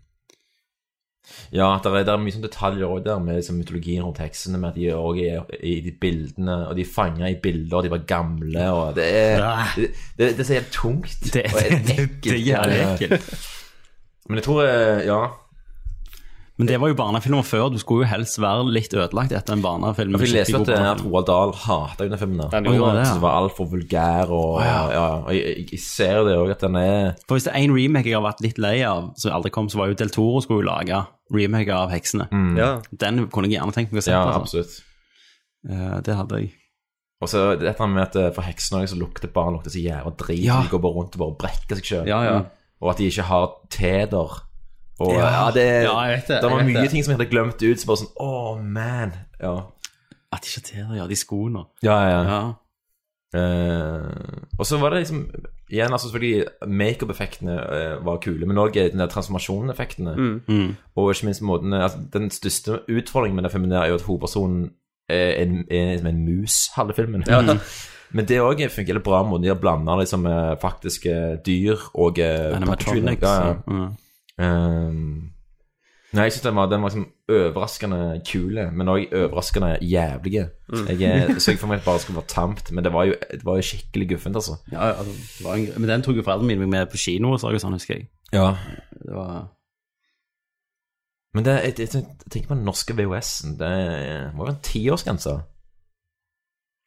Ja, 1.52 1.68
det 1.82 1.90
er, 1.92 2.04
det 2.06 2.12
er 2.14 2.20
mye 2.22 2.32
sånn 2.34 2.44
detaljer 2.46 2.86
også 2.86 3.04
der 3.04 3.18
med 3.24 3.38
liksom, 3.40 3.56
mytologien 3.60 4.02
rundt 4.04 4.18
heksene, 4.22 4.58
med 4.62 4.68
at 4.68 4.76
de 4.78 4.86
også 4.94 5.24
er 5.26 5.64
i 5.66 5.80
de 5.84 5.92
bildene, 6.00 6.56
og 6.68 6.76
de 6.78 6.84
er 6.86 6.92
fanga 6.94 7.30
i 7.32 7.38
bilder, 7.42 7.76
og 7.80 7.84
de 7.86 7.90
var 7.90 8.04
gamle, 8.06 8.68
og 8.72 8.94
det 8.98 9.06
er 9.10 9.40
Det, 9.76 9.88
det, 10.18 10.28
det 10.36 10.40
er 10.40 10.48
så 10.50 10.58
helt 10.60 10.72
tungt. 10.72 11.16
Det- 11.34 11.44
og 12.62 12.70
ekkelt. 12.94 13.48
Men 14.28 14.38
jeg 14.40 14.44
tror 14.48 14.62
eh, 14.66 15.04
Ja. 15.06 15.20
Men 16.56 16.70
det 16.70 16.78
var 16.80 16.88
jo 16.88 16.96
barnefilmer 16.96 17.44
før. 17.44 17.66
Du 17.68 17.76
skulle 17.82 18.06
jo 18.06 18.08
helst 18.08 18.38
være 18.40 18.64
litt 18.72 18.94
ødelagt 18.96 19.34
etter 19.36 19.56
en 19.56 19.64
barnefilm. 19.64 20.14
Jeg 20.16 20.22
fikk 20.22 20.34
lese 20.38 20.60
at, 20.60 20.70
eh, 20.72 20.86
at. 20.92 21.02
Roald 21.04 21.28
Dahl 21.28 21.52
hata 21.66 22.06
den 22.08 22.20
filmen. 22.20 22.46
Den 22.52 22.70
gjorde 22.70 22.94
det, 22.96 23.04
ja. 23.04 23.18
var 23.20 23.36
altfor 23.42 23.68
vulgær, 23.74 24.32
og, 24.32 24.62
ja. 24.64 24.78
ja. 24.94 25.04
og 25.26 25.34
jeg, 25.36 25.66
jeg, 25.72 25.82
ser 25.84 26.22
det 26.24 26.38
òg, 26.40 26.54
at 26.56 26.64
den 26.64 26.80
er 26.80 27.12
For 27.26 27.36
hvis 27.36 27.48
det 27.48 27.52
er 27.52 27.66
en 27.66 27.76
remake 27.76 28.08
jeg 28.08 28.16
har 28.16 28.24
vært 28.24 28.40
litt 28.46 28.60
lei 28.62 28.78
av, 28.88 29.12
som 29.20 29.36
aldri 29.36 29.52
kom, 29.52 29.68
så 29.72 29.82
var 29.82 29.92
jo 29.92 30.00
Del 30.00 30.12
Toro 30.14 30.40
skulle 30.44 30.64
jo 30.64 30.70
lage 30.70 31.02
remake 31.34 31.74
av 31.76 31.92
Heksene. 31.92 32.30
Mm. 32.32 32.52
Ja. 32.56 32.70
Den 33.04 33.26
kunne 33.28 33.50
jeg 33.50 33.58
gjerne 33.58 33.76
tenkt 33.76 33.92
meg 33.92 34.00
å 34.00 34.06
se 34.08 34.14
Ja, 34.14 34.24
altså. 34.24 34.62
absolutt. 34.62 34.78
Eh, 35.68 35.98
det 36.06 36.16
hadde 36.16 36.40
jeg. 36.40 36.54
Og 37.24 37.30
så 37.32 37.46
dette 37.60 37.88
med 37.88 38.02
at 38.02 38.16
eh, 38.20 38.32
for 38.36 38.44
heksene 38.44 38.82
også, 38.82 38.94
så 38.94 39.00
lukter 39.00 39.32
barn 39.32 39.56
lukter 39.56 39.72
så 39.72 39.80
jævla 39.80 40.12
drit. 40.20 40.44
Ja. 40.44 40.60
De 40.64 40.72
går 40.72 40.82
bare 40.84 40.98
rundt 40.98 41.16
og 41.16 41.22
bare 41.24 41.38
brekker 41.44 41.80
seg 41.80 41.88
sjøl. 41.88 42.10
Ja, 42.10 42.20
ja. 42.26 42.36
Og 42.84 42.92
at 42.92 43.00
de 43.00 43.08
ikke 43.08 43.24
har 43.30 43.46
teder. 43.72 44.42
Og 44.98 45.12
Ja. 45.12 45.28
ja, 45.28 45.50
det, 45.52 45.66
Ja, 45.84 45.96
jeg 46.00 46.16
vet 46.16 46.28
det, 46.28 46.42
det 46.42 46.50
var 46.50 46.62
mye 46.64 46.82
det. 46.82 46.90
ting 46.90 47.04
som 47.04 47.12
jeg 47.12 47.18
hadde 47.18 47.30
glemt 47.30 47.62
ut. 47.62 47.80
Så 47.80 47.86
bare 47.86 48.02
sånn 48.02 48.14
oh, 48.16 48.62
man. 48.62 49.12
Ja, 49.40 49.56
At 50.32 50.42
de 50.42 50.48
sjatterer, 50.48 50.94
ja. 50.96 51.06
De 51.06 51.16
skoene. 51.16 51.66
ja. 51.82 51.98
ja. 52.08 52.22
Ja. 52.24 52.44
Uh, 53.36 54.06
og 54.58 54.66
så 54.66 54.78
var 54.78 54.94
det 54.94 55.02
liksom 55.02 55.26
Igjen, 55.66 55.92
altså 55.92 56.08
selvfølgelig 56.08 56.44
makeup-effektene 56.70 57.54
uh, 57.58 58.04
var 58.06 58.20
kule, 58.22 58.46
men 58.46 58.58
òg 58.58 58.76
den 58.78 59.02
der 59.02 59.10
transformasjon-effektene. 59.10 60.14
Mm. 60.14 60.42
Mm. 60.48 60.76
Og 60.94 61.10
ikke 61.10 61.26
minst 61.26 61.42
måten 61.42 61.74
altså, 61.74 61.98
Den 62.12 62.30
største 62.30 62.78
utfordringen 62.86 63.34
med 63.34 63.42
den 63.44 63.50
filmen 63.50 63.70
der 63.70 63.80
er 63.80 63.88
jo 63.90 63.98
at 63.98 64.06
hovedpersonen 64.06 64.70
er 65.10 65.42
en, 65.42 65.64
er 65.70 65.98
som 65.98 66.06
en 66.06 66.24
mus 66.24 66.70
halve 66.76 66.94
filmen. 66.94 67.24
Ja. 67.26 67.42
Men 68.14 68.28
det 68.28 68.38
òg 68.40 68.62
fungerer 68.70 69.02
bra, 69.02 69.22
måten 69.26 69.42
de 69.42 69.50
har 69.50 69.58
blanda 69.58 69.96
liksom, 69.98 70.26
eh, 70.30 70.54
faktiske 70.62 71.42
dyr 71.46 71.88
og 71.94 72.18
eh, 72.22 72.54
Animatronics. 72.56 73.22
Ja, 73.22 73.56
ja. 73.66 73.88
Ehm, 74.38 75.32
nei, 76.12 76.26
jeg 76.28 76.32
syns 76.36 76.44
den 76.44 76.56
var, 76.58 76.68
den 76.70 76.82
var 76.84 76.90
liksom 76.92 77.06
overraskende 77.32 78.00
kule, 78.28 78.66
men 78.72 78.88
òg 78.92 79.06
overraskende 79.16 79.70
jævlige. 79.82 80.46
Mm. 80.72 80.86
Jeg 80.92 81.02
eh, 81.30 81.34
så 81.40 81.50
jeg 81.54 81.58
for 81.62 81.70
meg 81.72 81.80
at 81.80 81.84
bare 81.88 82.02
skulle 82.02 82.20
være 82.20 82.32
tamt, 82.32 82.70
men 82.72 82.84
det 82.84 82.92
var 82.92 83.04
jo, 83.08 83.14
det 83.32 83.44
var 83.44 83.56
jo 83.60 83.66
skikkelig 83.70 84.08
guffent, 84.14 84.36
altså. 84.36 84.58
Ja, 84.72 84.86
ja, 84.90 84.94
altså, 85.00 85.12
det 85.38 85.46
var 85.46 85.54
en, 85.60 85.68
men 85.80 85.88
den 85.90 86.02
tok 86.06 86.16
jo 86.20 86.22
foreldrene 86.26 86.52
mine 86.56 86.70
med 86.70 86.86
på 86.92 87.00
kino, 87.00 87.32
og 87.32 87.40
så 87.40 87.50
og 87.52 87.60
sånn, 87.62 87.76
husker 87.78 87.94
jeg. 87.98 88.08
Ja. 88.32 88.52
Det 89.02 89.14
var 89.14 89.52
Men 91.36 91.44
det, 91.44 91.52
jeg, 91.64 91.74
jeg, 91.78 91.88
jeg 91.94 92.30
tenker 92.32 92.48
på 92.48 92.56
den 92.56 92.64
norske 92.64 92.94
VHS-en. 92.96 93.58
Det 93.60 93.72
må 94.32 94.40
jo 94.40 94.46
være 94.48 94.54
en 94.56 94.62
tiårsgrense. 94.64 95.34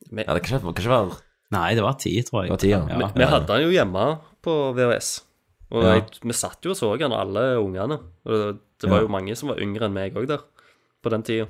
Men- 0.09 0.25
Ja, 0.25 0.33
det 0.33 0.41
kan 0.43 0.57
ikke, 0.57 0.89
være 0.89 1.17
Nei, 1.51 1.75
det 1.75 1.83
var 1.83 1.93
ti, 2.01 2.15
tror 2.25 2.43
jeg. 2.43 2.49
Det 2.49 2.55
var 2.55 2.61
ti, 2.63 2.69
ja. 2.69 2.79
Vi, 2.97 3.05
vi 3.19 3.25
hadde 3.29 3.47
den 3.47 3.61
jo 3.63 3.69
hjemme 3.73 4.05
på 4.45 4.55
VHS. 4.77 5.09
Og 5.71 5.83
Ja. 5.83 5.93
jeg, 5.99 6.05
vi 6.23 6.33
satt 6.33 6.63
jo 6.65 6.71
og 6.71 6.77
så 6.77 6.89
han, 6.99 7.11
alle 7.13 7.57
ungene. 7.61 7.99
Og 8.25 8.31
det, 8.33 8.57
det 8.81 8.89
var 8.89 8.97
Ja. 9.01 9.03
jo 9.05 9.07
mange 9.13 9.35
som 9.37 9.49
var 9.49 9.59
yngre 9.61 9.85
enn 9.85 9.93
meg 9.93 10.15
òg 10.15 10.27
der, 10.27 10.39
på 11.03 11.09
den 11.13 11.23
tida. 11.23 11.47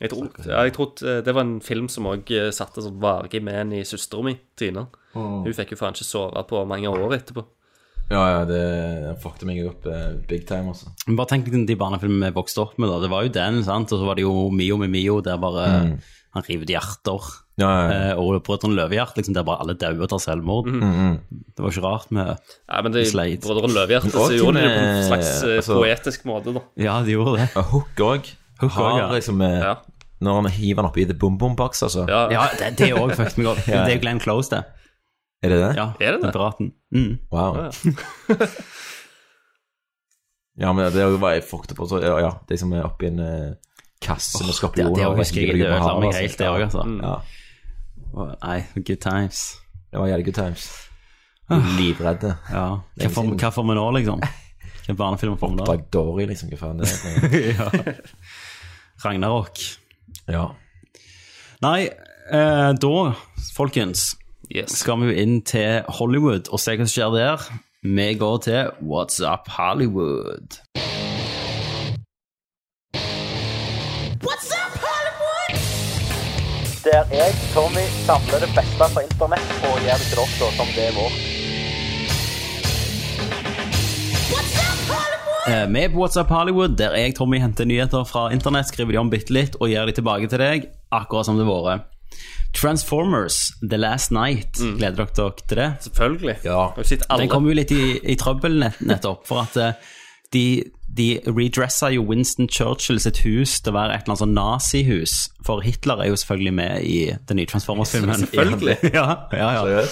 Jeg 0.00 0.10
trodde, 0.10 0.46
jeg 0.48 0.72
tror 0.72 0.92
eh, 1.04 1.20
det 1.22 1.34
var 1.34 1.42
en 1.44 1.60
film 1.60 1.86
som 1.88 2.06
òg 2.08 2.24
satte 2.56 2.80
sånn 2.82 2.98
varig 3.00 3.42
med 3.42 3.54
en 3.54 3.72
i 3.72 3.82
søstera 3.84 4.24
mi, 4.24 4.38
Tina. 4.56 4.86
Oh. 5.14 5.42
Hun 5.44 5.52
fikk 5.52 5.72
jo 5.72 5.76
faen 5.76 5.92
ikke 5.94 6.04
sove 6.08 6.42
på 6.48 6.66
mange 6.66 6.88
år 6.88 7.12
etterpå. 7.18 7.44
Ja, 8.10 8.24
ja, 8.32 8.44
det 8.44 9.20
fucket 9.22 9.44
meg 9.46 9.60
opp 9.68 9.84
eh, 9.86 10.16
big 10.26 10.46
time, 10.48 10.72
altså. 10.72 10.88
Bare 11.14 11.28
tenk 11.30 11.46
de 11.46 11.76
barnefilmene 11.78 12.32
vi 12.32 12.40
vokste 12.40 12.58
opp 12.64 12.78
med, 12.80 12.88
da. 12.90 12.98
Det 13.04 13.10
var 13.12 13.22
jo 13.22 13.28
den, 13.36 13.60
sant, 13.62 13.92
og 13.92 14.00
så 14.00 14.06
var 14.08 14.16
det 14.18 14.24
jo 14.24 14.48
Mio 14.50 14.76
med 14.80 14.90
Mio, 14.90 15.20
der 15.22 15.36
bare 15.38 15.68
Mm. 15.84 16.00
han 16.34 16.42
river 16.48 16.62
ut 16.64 16.72
hjerter. 16.74 17.28
Ja, 17.60 17.68
ja, 17.70 17.84
ja. 17.92 18.00
Eh, 18.10 18.18
og 18.20 18.46
sånt 18.48 18.74
Løvehjert, 18.76 19.14
liksom, 19.18 19.34
der 19.36 19.44
bare 19.46 19.60
alle 19.64 19.74
dauer 19.78 20.02
og 20.06 20.10
tar 20.12 20.22
selvmord. 20.24 20.66
Mm, 20.72 20.80
mm. 20.80 21.44
Det 21.56 21.64
var 21.64 21.70
ikke 21.74 21.84
rart 21.84 22.10
med 22.16 22.30
Nei, 22.32 22.82
men 22.86 22.92
det, 22.94 23.06
Slade. 23.10 23.40
Brødrene 23.44 23.74
Løvehjerte 23.76 24.10
så 24.14 24.26
gjorde 24.32 24.60
de 24.60 24.66
det 24.66 24.74
på 24.74 24.82
en 24.86 25.06
slags 25.10 25.30
eh, 25.44 25.56
altså- 25.60 25.78
poetisk 25.78 26.24
måte, 26.30 26.54
da. 26.56 26.64
Ja, 26.80 26.98
de 27.04 27.16
gjorde 27.18 27.36
det. 27.42 27.48
Og 27.60 27.64
Hook 27.74 28.04
òg. 28.08 28.30
Hook 28.60 28.72
Har 28.76 28.90
også, 28.90 28.98
ja. 29.04 29.08
liksom 29.20 29.40
eh, 29.46 29.58
Ja. 29.68 29.74
Når 30.20 30.34
han 30.42 30.50
hiver 30.52 30.82
den 30.82 30.88
oppi 30.90 31.04
the 31.08 31.14
boom 31.16 31.38
boom 31.40 31.54
box, 31.56 31.82
altså. 31.82 32.02
Ja, 32.08 32.26
Ja, 32.32 32.42
det, 32.58 32.74
det 32.78 32.90
er 32.90 32.98
òg 33.00 33.14
fucket 33.16 33.38
meg 33.40 33.46
opp. 33.54 33.62
Ja. 33.68 33.84
Det 33.86 33.94
er 33.94 33.96
jo 33.96 34.02
Glenn 34.04 34.20
Close, 34.20 34.50
det. 34.52 34.64
Er 35.42 35.48
det 35.54 35.60
det? 35.62 35.70
Ja, 35.78 35.86
Er 36.00 36.12
det 36.18 36.22
det? 36.26 36.32
piraten. 36.34 36.72
Mm. 36.92 37.18
Wow. 37.32 37.56
Ja. 37.56 37.70
Ja, 40.60 40.72
men 40.76 40.90
det 40.92 41.04
var 41.22 41.32
jeg 41.32 41.44
fucked 41.48 41.72
på. 41.76 41.86
Så, 41.88 42.02
ja, 42.04 42.18
ja, 42.20 42.30
det 42.48 42.58
som 42.60 42.72
er 42.76 42.84
oppi 42.84 43.06
en 43.08 43.20
kasse 44.04 44.42
med 44.42 44.50
Det, 44.50 44.56
skorpioner. 44.58 44.94
det 44.98 45.06
og 45.06 45.16
husker 45.20 45.40
jeg. 45.40 45.54
Det 45.56 45.68
på 45.70 45.76
ødela 45.78 45.94
meg 46.00 46.08
altså. 46.10 46.20
helt, 46.20 46.38
det 46.38 46.48
òg, 46.50 46.62
altså. 46.66 46.82
Mm. 46.84 46.98
Ja, 47.00 47.14
Nei, 48.14 48.58
good 48.76 49.00
times. 49.00 49.56
det 49.92 49.98
var 50.00 50.06
jævlig 50.10 50.24
good 50.30 50.34
times. 50.38 50.68
Ah. 51.50 51.64
Livredde. 51.78 52.36
Ja. 52.52 52.64
Hva 53.00 53.10
får, 53.10 53.30
hva 53.40 53.50
får 53.54 53.66
vi 53.68 53.74
nå, 53.78 53.84
liksom? 53.96 54.20
Hvilken 54.76 54.96
barnefilm 54.98 55.36
får 55.38 55.50
vi 55.50 55.56
nå? 55.58 55.64
Oppdrag 55.64 55.84
Dory, 55.92 56.26
liksom. 56.30 56.50
Hva 56.52 56.58
faen 56.60 56.78
det 56.78 56.90
er. 56.90 57.38
ja. 57.58 57.68
Ragnarok. 59.04 59.58
Ja. 60.30 60.44
Nei, 61.62 61.88
eh, 62.30 62.70
da, 62.80 62.94
folkens, 63.56 64.16
Yes. 64.50 64.78
skal 64.80 64.98
vi 64.98 65.12
jo 65.12 65.20
inn 65.22 65.36
til 65.46 65.84
Hollywood 66.00 66.48
og 66.50 66.58
se 66.58 66.74
hva 66.74 66.86
som 66.86 66.90
skjer 66.90 67.12
der. 67.14 67.44
Vi 67.86 68.08
går 68.18 68.40
til 68.46 68.72
What's 68.82 69.20
Up 69.22 69.46
Hollywood. 69.58 70.58
Der 76.90 77.04
jeg, 77.14 77.34
Tommy, 77.54 77.82
samler 78.06 78.40
det 78.42 78.48
beste 78.50 78.86
fra 78.92 79.02
internett 79.06 79.50
og 79.68 79.76
gjør 79.84 80.00
det 80.00 80.06
til 80.10 80.16
dere 80.18 80.48
som 80.56 80.70
det 80.74 80.86
er 80.88 80.96
vårt. 80.96 81.18
Med 85.46 85.76
Vi 85.76 85.84
er 85.84 85.92
på 85.92 86.00
WhatsApp 86.00 86.32
Hollywood, 86.34 86.74
der 86.80 86.96
jeg, 86.98 87.14
Tommy, 87.14 87.38
henter 87.38 87.64
nyheter 87.64 88.02
fra 88.04 88.24
internett, 88.34 88.72
skriver 88.72 88.96
de 88.96 88.98
om 89.04 89.12
bitte 89.12 89.30
litt 89.30 89.54
og 89.60 89.70
gir 89.70 89.86
de 89.86 89.94
tilbake 90.00 90.26
til 90.32 90.42
deg, 90.42 90.66
akkurat 90.90 91.30
som 91.30 91.38
det 91.38 91.46
har 91.46 91.62
vært. 91.68 91.86
Transformers 92.58 93.38
The 93.62 93.78
Last 93.78 94.10
Night, 94.10 94.58
gleder 94.58 95.04
dere 95.04 95.14
dere 95.14 95.46
til 95.46 95.62
det? 95.62 95.70
Selvfølgelig. 95.86 96.36
Ja. 96.42 96.58
Har 96.74 96.82
jo 96.82 96.90
sett 96.90 97.06
alle. 97.06 97.22
Den 97.22 97.30
kom 97.36 97.46
jo 97.46 97.54
litt 97.54 97.70
i, 97.70 97.84
i 98.02 98.18
trøbbel 98.18 98.58
nett, 98.64 98.82
nettopp, 98.82 99.22
for 99.30 99.46
at 99.46 99.62
eh, 99.62 99.94
de, 100.34 100.44
de 100.96 101.20
redressa 101.26 101.90
jo 101.94 102.02
Winston 102.08 102.48
Churchill 102.50 102.98
sitt 103.00 103.20
hus 103.24 103.58
til 103.60 103.72
å 103.72 103.76
være 103.76 103.94
et 103.94 104.02
eller 104.02 104.14
annet 104.16 104.22
sånn 104.24 104.34
nazihus, 104.36 105.14
for 105.46 105.62
Hitler 105.64 106.02
er 106.02 106.10
jo 106.10 106.18
selvfølgelig 106.18 106.54
med 106.56 106.86
i 106.86 106.96
den 107.28 107.38
nye 107.38 107.50
Transformers-filmen. 107.50 108.24
Selvfølgelig. 108.24 108.78
ja, 108.98 109.06
ja, 109.32 109.50
ja. 109.70 109.84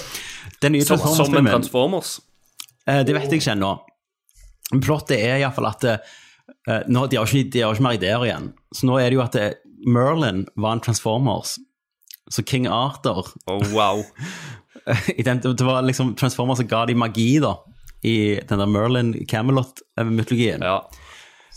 Den 0.62 0.74
nye 0.74 0.84
Som, 0.88 0.98
som 0.98 1.38
en 1.38 1.52
Transformers-filmen 1.52 2.26
Eh, 2.88 3.04
Det 3.04 3.14
vet 3.14 3.28
jeg 3.28 3.42
ikke 3.42 3.52
ennå. 3.52 3.74
Plottet 4.84 5.20
er 5.20 5.42
iallfall 5.42 5.68
at 5.70 5.84
eh, 5.88 6.84
nå, 6.88 7.06
de, 7.08 7.18
har 7.20 7.28
ikke, 7.28 7.50
de 7.52 7.64
har 7.64 7.76
ikke 7.76 7.84
mer 7.84 7.98
ideer 7.98 8.24
igjen. 8.28 8.50
Så 8.74 8.88
nå 8.88 8.98
er 9.00 9.10
det 9.10 9.18
jo 9.18 9.24
at 9.24 9.36
det, 9.36 9.48
Merlin 9.86 10.46
var 10.56 10.76
en 10.76 10.84
Transformers. 10.84 11.58
Så 12.32 12.44
King 12.44 12.66
Arthur 12.68 13.28
Oh, 13.48 13.60
wow. 13.72 14.02
Det 15.18 15.64
var 15.64 15.82
liksom 15.84 16.14
Transformers 16.16 16.62
som 16.62 16.68
ga 16.68 16.86
de 16.88 16.94
magi, 16.96 17.38
da, 17.44 17.54
i 18.04 18.38
den 18.48 18.58
der 18.62 18.66
Merlin 18.70 19.14
Camelot-mytologien. 19.26 20.62
Ja. 20.62 20.82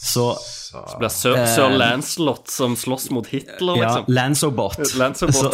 Så 0.01 0.31
Så 0.39 0.79
blir 0.97 1.09
Sir, 1.13 1.35
Eh, 1.37 1.45
Sir 1.45 1.69
Lancelot 1.77 2.47
som 2.49 2.73
slåss 2.75 3.09
mot 3.11 3.27
Hitler, 3.27 3.75
ja, 3.77 3.83
liksom. 3.83 4.05
Lanzobot. 4.07 4.77
Lancelot. 4.97 5.35
Så, 5.35 5.51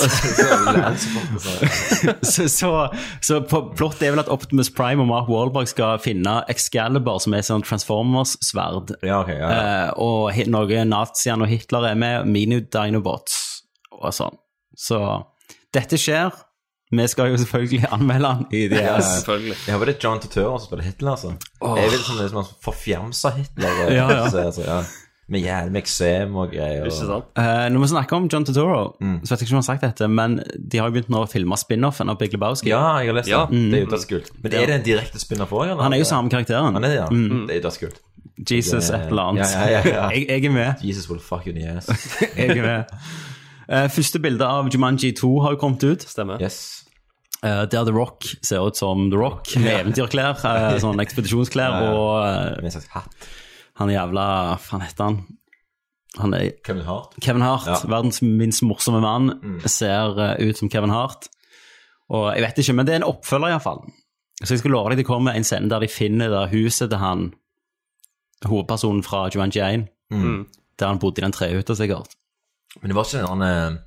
så, 2.22 2.50
så, 2.50 2.94
så 3.22 3.42
på- 3.42 3.74
plottet 3.76 4.04
er 4.08 4.14
vel 4.16 4.22
at 4.22 4.30
Optimus 4.32 4.70
Prime 4.72 5.02
og 5.04 5.10
Mark 5.10 5.28
Wahlberg 5.28 5.68
skal 5.68 6.00
finne 6.00 6.38
Excalibur, 6.54 7.20
som 7.20 7.34
er 7.36 7.44
sånn 7.44 7.66
Transformers-sverd. 7.66 8.96
Ja, 9.02 9.20
okay, 9.26 9.36
ja, 9.42 9.50
ja. 9.52 9.60
Eh, 9.88 9.92
og 10.00 10.32
noen 10.54 10.94
nazier 10.94 11.42
og 11.42 11.50
Hitler 11.52 11.90
er 11.92 12.00
med, 12.00 12.30
mini-dinobots 12.32 13.38
og 13.98 14.14
sånn. 14.16 14.38
Så 14.78 15.02
dette 15.76 15.98
skjer. 16.00 16.32
Vi 16.92 17.08
skal 17.12 17.32
jo 17.34 17.38
selvfølgelig 17.42 17.88
anmelde 17.92 18.28
han. 18.34 18.46
i 18.52 18.68
de 18.72 18.76
Ja, 18.80 19.00
Selvfølgelig. 19.02 19.56
Jeg 19.68 19.74
håper 19.76 19.86
det 19.86 19.96
er 19.96 20.00
John 20.08 20.20
Turturro 20.24 20.58
som 20.60 20.68
spiller 20.70 20.84
Hitler, 20.88 21.12
altså. 21.12 21.34
Oh. 21.62 21.76
Jeg 21.80 21.92
vil 21.92 22.00
sånn 22.00 22.22
liksom 22.22 22.40
en 22.46 22.54
forfjamsa 22.64 23.32
Hitler. 23.36 23.82
Ja, 23.92 24.08
ja. 24.08 24.30
Så, 24.32 24.38
altså, 24.46 24.64
ja. 24.64 24.78
Med 25.28 25.44
jævlig 25.44 25.82
eksem 25.82 26.36
og 26.40 26.54
greier. 26.54 26.86
Ikke 26.88 26.94
Og... 27.04 27.10
sant? 27.10 27.26
Uh, 27.36 27.66
Når 27.76 27.80
vi 27.84 27.88
snakker 27.92 28.16
om 28.16 28.30
John 28.32 28.46
Turturro, 28.48 28.96
Mm. 29.04 29.18
så 29.28 29.34
vet 29.36 29.42
jeg 29.42 29.48
ikke 29.50 29.52
om 29.52 29.58
han 29.60 29.66
har 29.66 29.68
sagt 29.74 29.82
dette, 29.84 30.08
men 30.08 30.38
de 30.72 30.78
har 30.80 30.88
jo 30.88 30.94
begynt 30.96 31.10
nå 31.12 31.26
å 31.26 31.28
filme 31.28 31.58
spin-offen 31.60 32.10
av 32.10 32.18
Big 32.22 32.32
Lebowski. 32.32 32.70
Ja, 32.72 32.98
jeg 33.04 33.08
har 33.12 33.18
lest 33.20 33.28
Ja. 33.30 33.46
det. 33.52 33.60
Det 33.72 33.82
er 33.82 33.84
jo 33.84 33.92
dødskult. 33.92 34.32
Men 34.44 34.54
er 34.54 34.66
det 34.72 34.76
en 34.80 34.84
direkte 34.88 35.20
spin-off 35.20 35.52
òg? 35.52 35.76
Han 35.82 35.94
er 35.94 35.98
jo 36.00 36.06
samme 36.08 36.30
karakteren. 36.32 36.74
Han 36.80 36.84
er 36.84 36.88
det, 36.88 36.96
ja. 37.02 37.10
Mm. 37.12 37.48
Det 37.48 37.58
er 37.58 37.60
jo 37.60 37.68
dødskult. 37.68 38.00
Jesus 38.50 38.90
et 38.94 39.08
eller 39.10 39.22
annet. 39.34 39.52
Ja, 39.52 39.68
ja, 39.68 39.82
ja, 39.84 39.92
ja. 39.92 40.10
Jeg, 40.16 40.28
jeg 40.30 40.46
er 40.46 40.52
med. 40.52 40.76
Jesus 40.86 41.10
will 41.10 41.20
fuck 41.20 41.46
you 41.48 41.52
in 41.54 41.60
the 41.60 41.68
ass. 41.76 41.90
Jeg 42.38 42.56
er 42.58 42.62
med. 42.64 42.86
Uh, 43.68 43.90
første 43.92 44.20
bilde 44.24 44.46
av 44.48 44.70
Jumanji 44.72 45.12
2 45.12 45.40
har 45.44 45.52
jo 45.52 45.58
kommet 45.60 45.84
ut. 45.84 46.02
Stemmer. 46.08 46.40
Yes. 46.40 46.77
Eh, 47.44 47.66
der 47.70 47.84
The 47.86 47.94
Rock 47.94 48.24
ser 48.42 48.64
ut 48.66 48.76
som 48.80 49.12
The 49.12 49.18
Rock, 49.18 49.52
med 49.62 49.86
eventyrklær, 49.86 50.40
uh, 50.42 50.78
sånn 50.84 50.98
ekspedisjonsklær, 51.04 51.70
Ja, 51.70 51.82
ja. 51.84 51.92
og 51.94 52.14
eh, 52.26 52.56
Med 52.64 52.72
en 52.72 52.72
slags 52.72 52.88
hatt. 52.96 53.28
han 53.78 53.90
jævla 53.94 54.24
Hva 54.58 54.80
heter 54.82 55.04
han? 55.04 55.20
Han 56.18 56.34
er 56.34 56.48
Kevin 56.66 56.86
Hart. 56.88 57.14
Kevin 57.22 57.44
Hart, 57.46 57.68
Ja. 57.68 57.78
verdens 57.86 58.22
minst 58.24 58.64
morsomme 58.64 59.02
mann, 59.02 59.40
Mm. 59.44 59.60
ser 59.70 60.18
uh, 60.18 60.36
ut 60.42 60.58
som 60.58 60.70
Kevin 60.70 60.90
Hart. 60.90 61.28
Og 62.10 62.34
jeg 62.34 62.42
vet 62.42 62.58
ikke, 62.64 62.74
men 62.74 62.86
det 62.88 62.94
er 62.96 63.02
en 63.04 63.12
oppfølger 63.14 63.50
iallfall. 63.54 63.84
Så 64.44 64.54
jeg 64.56 64.60
skal 64.60 64.72
love 64.72 64.90
deg 64.90 64.98
det 64.98 65.06
kommer 65.06 65.36
en 65.36 65.44
scene 65.44 65.70
der 65.70 65.80
de 65.80 65.88
finner 65.88 66.30
det 66.30 66.50
huset 66.54 66.90
til 66.90 66.98
han 67.02 67.34
hovedpersonen 68.46 69.04
fra 69.06 69.28
Jumanji 69.34 69.62
1, 69.62 69.88
Mm. 70.12 70.46
der 70.80 70.88
han 70.88 71.00
bodde 71.00 71.20
i 71.22 71.26
den 71.26 71.32
trehytta, 71.32 71.76
sikkert. 71.76 72.16
Men 72.82 72.90
det 72.90 72.96
var 72.96 73.04
ikke 73.04 73.28
den, 73.28 73.42
eh, 73.42 73.78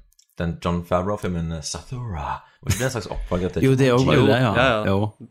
den 0.40 0.56
John 0.64 0.80
Favreau-filmen 0.88 1.52
eh, 1.58 1.62
Sathura? 1.66 2.38
Var 2.60 2.72
ikke 2.74 2.78
det 2.82 2.88
en 2.88 2.94
slags 2.96 3.10
oppfølger 3.14 3.54
til 3.54 3.64
Jo, 3.68 3.74
det 3.80 3.90
òg 3.94 4.04
jo 4.06 4.16
Jo, 4.18 4.26
det, 4.28 4.38
ja. 4.42 4.50
ja, 4.56 4.66
ja. 4.70 4.80
Jo. 4.90 5.28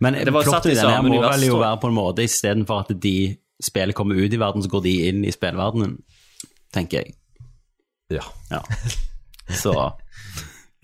Men 0.00 0.14
Det 0.14 0.32
var 0.34 0.42
satt 0.46 0.62
plottet 0.62 0.72
i 0.72 0.80
denne 0.80 1.02
må 1.02 1.08
univers, 1.14 1.36
vel 1.40 1.46
jo 1.48 1.58
være 1.62 1.78
på 1.82 1.88
en 1.90 1.96
måte 1.96 2.22
istedenfor 2.26 2.84
at 2.84 2.92
de 3.02 3.14
spillet 3.64 3.96
kommer 3.98 4.14
ut 4.20 4.32
i 4.32 4.38
verden, 4.38 4.62
så 4.62 4.70
går 4.70 4.82
de 4.84 4.92
inn 5.08 5.24
i 5.26 5.32
spillverdenen, 5.34 5.96
tenker 6.74 7.00
jeg. 7.02 7.14
Ja. 8.14 8.22
Ja. 8.52 8.60
Så 9.50 9.72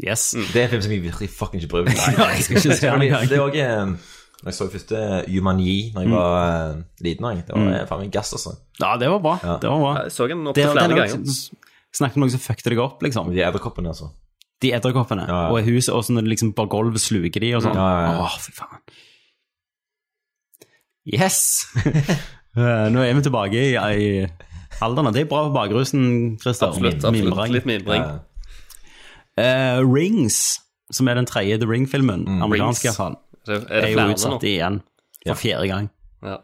Yes. 0.05 0.33
Det 0.53 0.59
er 0.59 0.65
en 0.65 0.71
film 0.73 0.83
som 0.83 0.93
jeg 0.93 1.03
virkelig 1.05 1.29
fucking 1.31 1.63
ikke 1.63 1.71
bryr 1.71 1.85
meg 1.87 1.95
Nei, 2.19 2.25
jeg 2.35 2.43
skal 2.49 2.57
ikke 2.59 2.77
se 2.81 2.89
den 2.91 3.03
engang. 3.07 3.29
Det 3.31 3.37
er 3.39 3.45
også, 3.45 3.61
eh, 3.63 3.87
Når 4.43 4.51
jeg 4.51 4.57
så 4.59 4.67
første 4.73 5.03
Jumanji 5.31 5.77
da 5.95 6.01
jeg 6.03 6.09
Mm. 6.11 6.15
var 6.17 6.73
mm. 6.75 6.81
liten, 7.07 7.25
det 7.47 7.55
var 7.55 7.69
eh, 7.79 7.85
faen 7.89 8.01
meg 8.03 8.11
gass, 8.13 8.33
altså. 8.35 8.57
Ja, 8.83 8.97
det 9.01 9.09
var 9.13 9.21
bra. 9.23 9.37
Ja. 9.45 9.55
Det 9.63 9.71
var 9.71 9.79
bra. 9.85 9.93
Jeg 10.03 10.13
så 10.13 10.27
den 10.29 10.43
opp 10.51 10.57
Det 10.59 10.65
til 10.65 10.69
er- 10.69 10.75
flere 10.75 10.91
er 10.91 11.07
ganger. 11.07 11.64
Snakket 11.95 12.19
om 12.19 12.25
noe 12.25 12.33
som 12.35 12.43
fucket 12.43 12.71
deg 12.73 12.81
opp, 12.83 13.03
liksom. 13.07 13.31
De 13.35 13.43
edderkoppene, 13.47 13.93
altså. 13.95 14.11
De 14.63 14.73
edderkoppene. 14.75 15.27
Ja, 15.29 15.41
ja. 15.47 15.51
Og 15.55 15.67
huset, 15.69 15.93
og 15.95 16.03
sånn 16.07 16.23
liksom 16.27 16.53
bare 16.57 16.71
gulvet 16.73 17.03
sluker 17.03 17.43
de 17.43 17.53
og 17.59 17.63
sånn. 17.67 17.77
Ja, 17.79 17.89
ja, 17.95 18.07
ja. 18.17 18.25
Åh, 18.25 18.39
fy 18.43 18.55
faen. 18.61 18.81
Yes! 21.05 21.41
Eh, 22.55 22.85
Nå 22.95 23.01
er 23.03 23.17
vi 23.19 23.23
tilbake 23.27 23.59
i, 23.59 23.71
i 23.75 24.83
alderen. 24.87 25.09
Det 25.11 25.25
er 25.25 25.27
bra 25.27 25.41
for 25.49 25.55
bakrusen, 25.57 26.37
Christer. 26.39 26.69
Absolutt. 26.71 27.01
Absolutt. 27.03 27.25
mimring. 27.35 27.51
Litt 27.57 27.65
mimring. 27.67 28.05
Ja. 28.05 29.43
Eh, 29.43 29.81
Rings, 29.83 30.37
som 30.95 31.11
er 31.11 31.19
den 31.19 31.27
tredje 31.27 31.57
The 31.59 31.67
Ring-filmen, 31.67 32.23
amerikansk 32.47 32.85
i 32.87 32.89
iallfall, 32.93 33.17
Er 33.51 33.59
er 33.59 33.89
er 33.89 33.91
jo 33.91 34.05
utsatt 34.15 34.37
nå? 34.37 34.39
igjen 34.53 34.79
for 35.27 35.41
fjerde 35.43 35.67
gang. 35.73 35.91
Ja. 36.23 36.37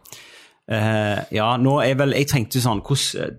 Uh, 0.67 1.23
ja, 1.31 1.47
nå 1.63 1.77
er 1.83 1.95
vel 2.03 2.13
Jeg 2.19 2.27
tenkte 2.31 2.59
jo 2.59 2.63
sånn 2.67 2.83
Hvordan, 2.83 3.39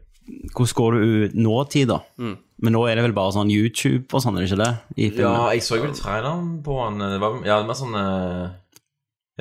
hvordan 0.53 0.77
går 0.77 0.95
du 0.95 1.03
ut 1.25 1.35
nåtid, 1.35 1.91
da? 1.91 1.99
Mm. 2.21 2.37
Men 2.61 2.75
nå 2.75 2.85
er 2.85 2.97
det 2.97 3.05
vel 3.07 3.17
bare 3.17 3.33
sånn 3.33 3.51
YouTube 3.51 4.05
og 4.13 4.23
sånn, 4.23 4.37
er 4.37 4.45
det 4.45 4.51
ikke 4.51 4.61
det? 4.61 4.71
I 4.97 5.09
Ja, 5.17 5.35
jeg 5.55 5.65
så 5.65 5.79
litt 5.81 5.97
traileren 5.97 6.59
på 6.65 6.77
han. 6.83 7.01
Det 7.01 7.21
var 7.21 7.39
ja, 7.47 7.61
var 7.65 7.77
sånn 7.79 7.97
eh, 7.97 8.51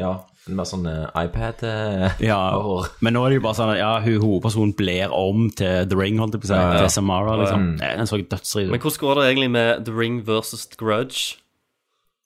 Ja, 0.01 0.13
var 0.57 0.69
sånn 0.69 0.89
eh, 0.89 1.27
iPad 1.27 1.67
eh, 1.69 2.23
Ja, 2.25 2.41
men 3.05 3.17
nå 3.17 3.27
er 3.27 3.35
det 3.35 3.41
jo 3.41 3.45
bare 3.45 3.59
sånn 3.59 3.75
at 3.75 3.83
ja, 3.83 3.93
hun 4.07 4.23
hovedpersonen 4.25 4.73
blir 4.79 5.13
om 5.13 5.51
til 5.53 5.91
The 5.91 6.01
Ring, 6.01 6.23
holdt 6.23 6.39
jeg 6.39 6.47
på 6.47 6.49
å 6.49 6.53
si. 6.55 6.57
Ja, 6.57 6.73
ja. 6.79 6.87
Til 6.87 6.97
Samara, 6.97 7.37
liksom. 7.43 7.69
Mm. 7.75 7.85
Den 7.85 8.11
så 8.11 8.23
dødsrig 8.23 8.67
Men 8.73 8.81
hvordan 8.81 9.05
går 9.05 9.21
det 9.21 9.29
egentlig 9.29 9.55
med 9.59 9.87
The 9.87 9.97
Ring 10.01 10.25
versus 10.27 10.67
The 10.73 10.81
Grudge? 10.81 11.41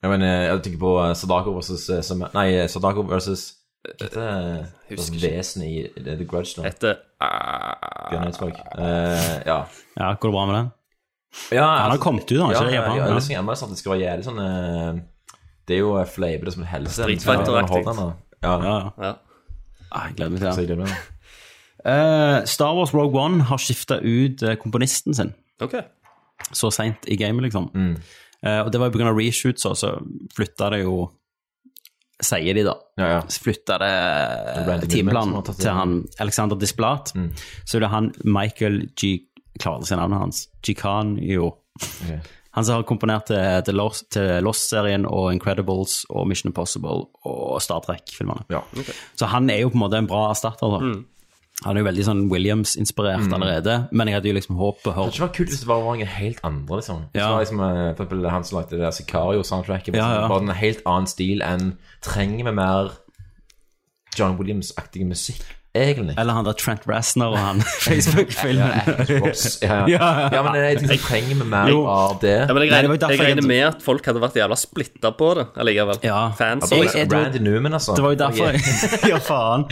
Jeg 0.04 0.12
mener, 0.12 0.32
jeg 0.44 0.62
tenker 0.62 0.80
på 0.82 0.94
eh, 1.00 1.14
Sadako 1.16 1.54
versus 1.56 1.88
eh, 1.88 2.16
Nei, 2.36 2.48
eh, 2.58 2.66
Sadako 2.68 3.06
versus 3.08 3.54
Hva 3.84 4.06
heter 4.06 4.20
det? 4.20 4.68
Husker 4.94 5.18
Sånn 5.20 5.34
Vesen 5.36 5.64
i 5.66 5.72
The 5.98 6.14
Grudge, 6.24 6.54
da. 6.56 6.68
Etter 6.70 6.94
Bjørn 7.20 8.26
Eidsvåg. 8.30 8.58
Eh, 8.80 9.34
ja. 9.48 9.58
Ja, 9.98 10.08
Går 10.14 10.30
det 10.30 10.34
bra 10.38 10.44
med 10.48 10.56
den? 10.58 10.70
ja 11.50 11.64
Han 11.66 11.90
har 11.90 11.98
kommet 11.98 12.30
ut, 12.30 12.38
han. 12.40 12.52
ikke 12.52 12.60
ja, 12.60 12.64
det, 12.64 12.72
i 12.72 12.76
ja, 12.76 12.82
ja, 12.86 13.06
Ja. 13.08 13.14
det 13.18 13.34
gjerne 13.34 13.56
sånn 13.58 13.72
det 13.74 13.78
skal 13.80 13.92
være 13.96 14.04
jævlig 14.04 14.24
sånn 14.28 14.38
eh, 14.44 15.02
Det 15.66 15.74
er 15.76 15.80
jo 15.82 15.96
eh, 15.98 16.06
fleipete 16.06 16.52
som 16.54 16.66
helse. 16.70 17.02
Street 17.02 17.24
Fighter-aktig. 17.24 17.84
Ja, 18.44 18.54
Ja, 18.62 18.76
ja. 19.02 19.14
Ah, 19.94 20.06
jeg 20.08 20.16
gleder 20.16 20.30
meg 20.30 20.68
til 20.68 20.76
det. 20.84 20.90
Eh, 21.84 22.44
Star 22.48 22.72
Wars 22.74 22.94
Rogue 22.94 23.20
One 23.20 23.42
har 23.50 23.58
skifta 23.60 23.98
ut 24.00 24.42
eh, 24.42 24.56
komponisten 24.56 25.14
sin 25.14 25.34
Okay. 25.62 25.82
så 26.52 26.70
seint 26.72 27.04
i 27.06 27.16
gamet, 27.16 27.44
liksom. 27.46 27.68
Mm. 27.74 27.96
Uh, 28.44 28.60
og 28.66 28.72
det 28.72 28.80
var 28.80 28.90
jo 28.90 28.98
pga. 28.98 29.12
reshoots, 29.16 29.64
og 29.64 29.76
så 29.78 29.92
flytta 30.36 30.70
det 30.74 30.82
jo 30.82 31.10
Sier 32.22 32.54
de, 32.54 32.62
da. 32.62 32.76
Ja, 33.00 33.08
ja. 33.16 33.20
Så 33.28 33.42
flytta 33.42 33.78
det 33.82 33.90
det 34.82 34.90
timeplanen 34.92 35.42
det. 35.42 35.56
til 35.58 35.74
han 35.74 35.96
Alexander 36.22 36.56
Displat. 36.56 37.10
Mm. 37.18 37.32
Så 37.64 37.78
er 37.78 37.86
det 37.86 37.92
han 37.94 38.12
Michael 38.22 38.84
G... 38.94 39.16
Klarer 39.58 39.86
si 39.86 39.94
navnet 39.94 40.18
hans. 40.18 40.38
Gikan, 40.66 41.16
jo. 41.22 41.52
Ok. 41.78 42.30
Han 42.54 42.64
som 42.66 42.76
har 42.76 42.84
komponert 42.86 43.26
til, 43.26 43.38
til 43.66 43.74
Lost-serien 43.74 44.44
Lost-serien 44.46 45.06
og 45.10 45.32
Incredibles 45.34 46.04
og 46.10 46.28
Mission 46.30 46.52
Impossible 46.52 47.08
og 47.26 47.62
Star 47.62 47.82
Trek-filmene. 47.82 48.46
Ja. 48.50 48.62
Så 49.18 49.26
han 49.30 49.50
er 49.50 49.64
jo 49.64 49.72
på 49.72 49.78
en 49.78 49.82
måte 49.82 49.98
en 49.98 50.10
bra 50.10 50.28
erstatter. 50.30 50.70
da. 50.70 50.92
Han 51.62 51.76
er 51.76 51.80
jo 51.80 51.86
veldig 51.86 52.04
sånn 52.04 52.22
Williams-inspirert 52.28 53.30
allerede, 53.32 53.88
men 53.94 54.08
jeg 54.10 54.16
hadde 54.18 54.28
jo 54.28 54.34
liksom 54.36 54.56
håpet 54.58 54.88
å 54.88 54.90
Det 54.90 54.94
hadde 54.96 55.12
ikke 55.14 55.22
vært 55.24 55.36
kult 55.38 55.48
hvis 55.54 55.60
det 55.62 55.68
var 55.70 55.84
noen 55.84 56.06
helt 56.06 56.40
andre, 56.44 56.76
liksom. 56.80 56.98
Hvis 57.12 57.20
Ja. 57.22 57.28
det 57.28 57.34
var 57.36 57.44
liksom, 57.44 57.60
eh, 57.62 57.94
for 57.94 58.04
eksempel 58.04 58.30
han 58.30 58.44
som 58.44 58.58
lagde 58.58 58.70
det 58.70 58.80
der 58.80 58.90
Sicario-soundtracket. 58.90 59.94
Ja, 59.94 60.08
ja. 60.20 60.28
Bare 60.28 60.42
en 60.42 60.48
helt 60.48 60.82
annen 60.84 61.06
stil 61.06 61.40
enn 61.42 61.76
Trenger 62.02 62.44
vi 62.44 62.52
mer 62.52 62.90
John 64.16 64.36
Williams-aktig 64.36 65.06
musikk, 65.06 65.42
egentlig? 65.74 66.14
Eller 66.18 66.32
han 66.36 66.44
der 66.46 66.54
Trent 66.58 66.84
Reznor 66.86 67.32
og 67.34 67.38
han 67.38 67.60
Facebook-filmen. 67.86 68.70
Ja, 69.64 69.78
ja. 69.88 70.08
ja, 70.32 70.40
men 70.46 70.54
jeg 70.58 70.78
tenker 70.82 71.02
trenger 71.08 71.38
vi 71.40 71.46
mer 71.50 71.70
av 71.90 72.18
det? 72.22 72.32
Ja, 72.48 72.54
men 72.54 72.62
jeg 72.64 72.72
regner, 72.72 72.94
jeg 72.94 73.18
jeg- 73.18 73.20
regner 73.26 73.46
med 73.48 73.62
at 73.66 73.82
folk 73.82 74.04
hadde 74.06 74.20
vært 74.22 74.36
jævla 74.38 74.56
splitta 74.60 75.10
på 75.18 75.30
det 75.38 75.46
allikevel. 75.60 75.98
Ja. 76.06 76.20
Fans. 76.38 76.70
Jeg- 76.70 76.84
liksom. 76.84 77.00
jeg- 77.00 77.12
Randy 77.12 77.38
Newman, 77.44 77.72
altså. 77.78 77.96
Det 77.98 78.04
var 78.04 78.14
jo 78.14 78.20
derfor 78.22 78.52
Ja, 79.12 79.18
faen. 79.18 79.66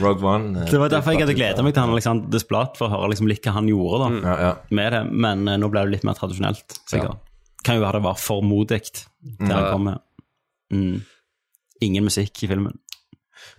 Rogue 0.00 0.24
One. 0.34 0.64
eh, 0.64 0.70
Det 0.70 0.80
var 0.80 0.88
derfor 0.88 1.12
jeg 1.14 1.20
hadde 1.26 1.36
gleda 1.38 1.62
meg 1.62 1.74
til 1.74 1.82
han 1.86 1.90
Alexander 1.94 2.28
Desplat 2.34 2.76
for 2.80 2.88
å 2.88 2.94
høre 2.96 3.10
liksom 3.14 3.28
litt 3.30 3.42
hva 3.44 3.52
han 3.60 3.68
gjorde 3.70 4.02
da, 4.04 4.10
Ja, 4.28 4.36
ja. 4.48 4.52
med 4.70 4.92
det, 4.92 5.02
men 5.12 5.48
eh, 5.48 5.56
nå 5.60 5.70
ble 5.70 5.84
det 5.86 5.96
litt 5.98 6.04
mer 6.08 6.14
tradisjonelt, 6.18 6.78
sikkert. 6.90 7.20
Kan 7.64 7.78
jo 7.78 7.84
være 7.86 8.00
det 8.00 8.02
var 8.04 8.18
for 8.20 8.42
modig 8.44 8.82
det 8.84 9.48
han 9.48 9.70
kom 9.72 9.84
med. 9.88 9.98
Mm. 10.74 11.02
Ingen 11.84 12.04
musikk 12.04 12.42
i 12.44 12.48
filmen. 12.50 12.74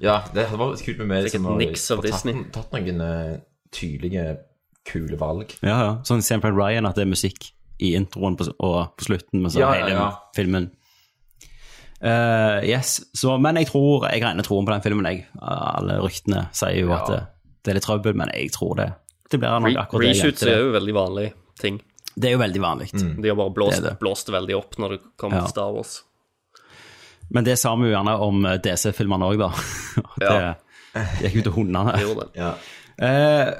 Ja, 0.03 0.17
det 0.33 0.47
hadde 0.49 0.59
vært 0.59 0.83
kult 0.85 0.97
med 1.03 1.07
meg 1.07 1.23
Sikkert 1.27 1.41
som 1.41 1.45
har 1.51 1.57
niks 1.61 1.85
av 1.91 1.97
har 1.97 2.03
tatt, 2.03 2.11
Disney. 2.11 2.43
tatt 2.51 2.71
noen 2.75 3.01
eh, 3.01 3.35
tydelige, 3.71 4.25
kule 4.85 5.17
valg. 5.17 5.53
Ja, 5.63 5.77
ja. 5.81 5.91
Sånn 6.07 6.21
Sempre 6.25 6.51
Ryan, 6.53 6.85
at 6.85 6.95
det 6.99 7.05
er 7.07 7.11
musikk 7.13 7.51
i 7.81 7.93
introen 7.97 8.35
på, 8.39 8.47
og 8.63 8.93
på 8.97 9.07
slutten, 9.09 9.41
med 9.43 9.51
så 9.51 9.59
Ja, 9.63 9.73
ja, 9.75 9.85
hele 9.85 9.95
ja. 9.97 10.09
filmen. 10.35 10.71
Eh, 12.05 12.59
yes, 12.69 12.99
så, 13.15 13.37
men 13.41 13.55
jeg 13.57 13.69
tror 13.71 14.03
Jeg 14.11 14.21
regner 14.21 14.45
troen 14.45 14.65
på 14.67 14.73
den 14.75 14.83
filmen, 14.83 15.07
jeg. 15.09 15.25
Alle 15.41 15.97
ryktene 16.03 16.47
sier 16.55 16.81
jo 16.83 16.91
at 16.95 17.07
det, 17.09 17.21
det 17.65 17.71
er 17.73 17.79
litt 17.79 17.87
trøbbel, 17.87 18.15
men 18.19 18.31
jeg 18.35 18.51
tror 18.55 18.75
det. 18.81 18.89
Det 19.31 19.39
blir 19.41 19.55
nok 19.63 19.79
akkurat 19.85 20.03
det. 20.03 20.11
jeg 20.11 20.19
Reshoots 20.21 20.43
det 20.45 20.53
er 20.53 20.61
jo 20.67 20.73
veldig 20.75 20.95
vanlig 20.95 21.29
ting. 21.59 21.79
Det 22.15 22.29
er 22.29 22.35
jo 22.35 22.39
veldig 22.43 22.61
vanlig. 22.63 22.89
De 22.95 23.27
har 23.31 23.35
bare 23.39 23.51
blåst, 23.55 23.79
Det 23.81 23.85
er 23.85 23.89
det. 23.95 23.99
blåst 23.99 24.29
veldig 24.31 24.55
opp 24.59 24.77
når 24.79 24.93
det 24.95 24.99
kommer 25.19 25.39
Ja. 25.39 25.47
til 25.47 25.55
Star 25.55 25.71
Wars. 25.75 25.95
Men 27.33 27.43
det 27.47 27.57
sa 27.59 27.73
vi 27.75 27.89
jo 27.89 27.95
gjerne 27.95 28.13
om 28.21 28.45
eh, 28.45 28.57
DC-filmene 28.63 29.25
òg, 29.31 29.39
da. 29.41 29.49
det 30.21 30.35
Det 30.95 31.31
gikk 31.31 31.39
jo 31.41 31.45
til 31.49 31.55
hundene. 31.57 31.95
Ja. 32.37 32.53
Eh, 33.01 33.51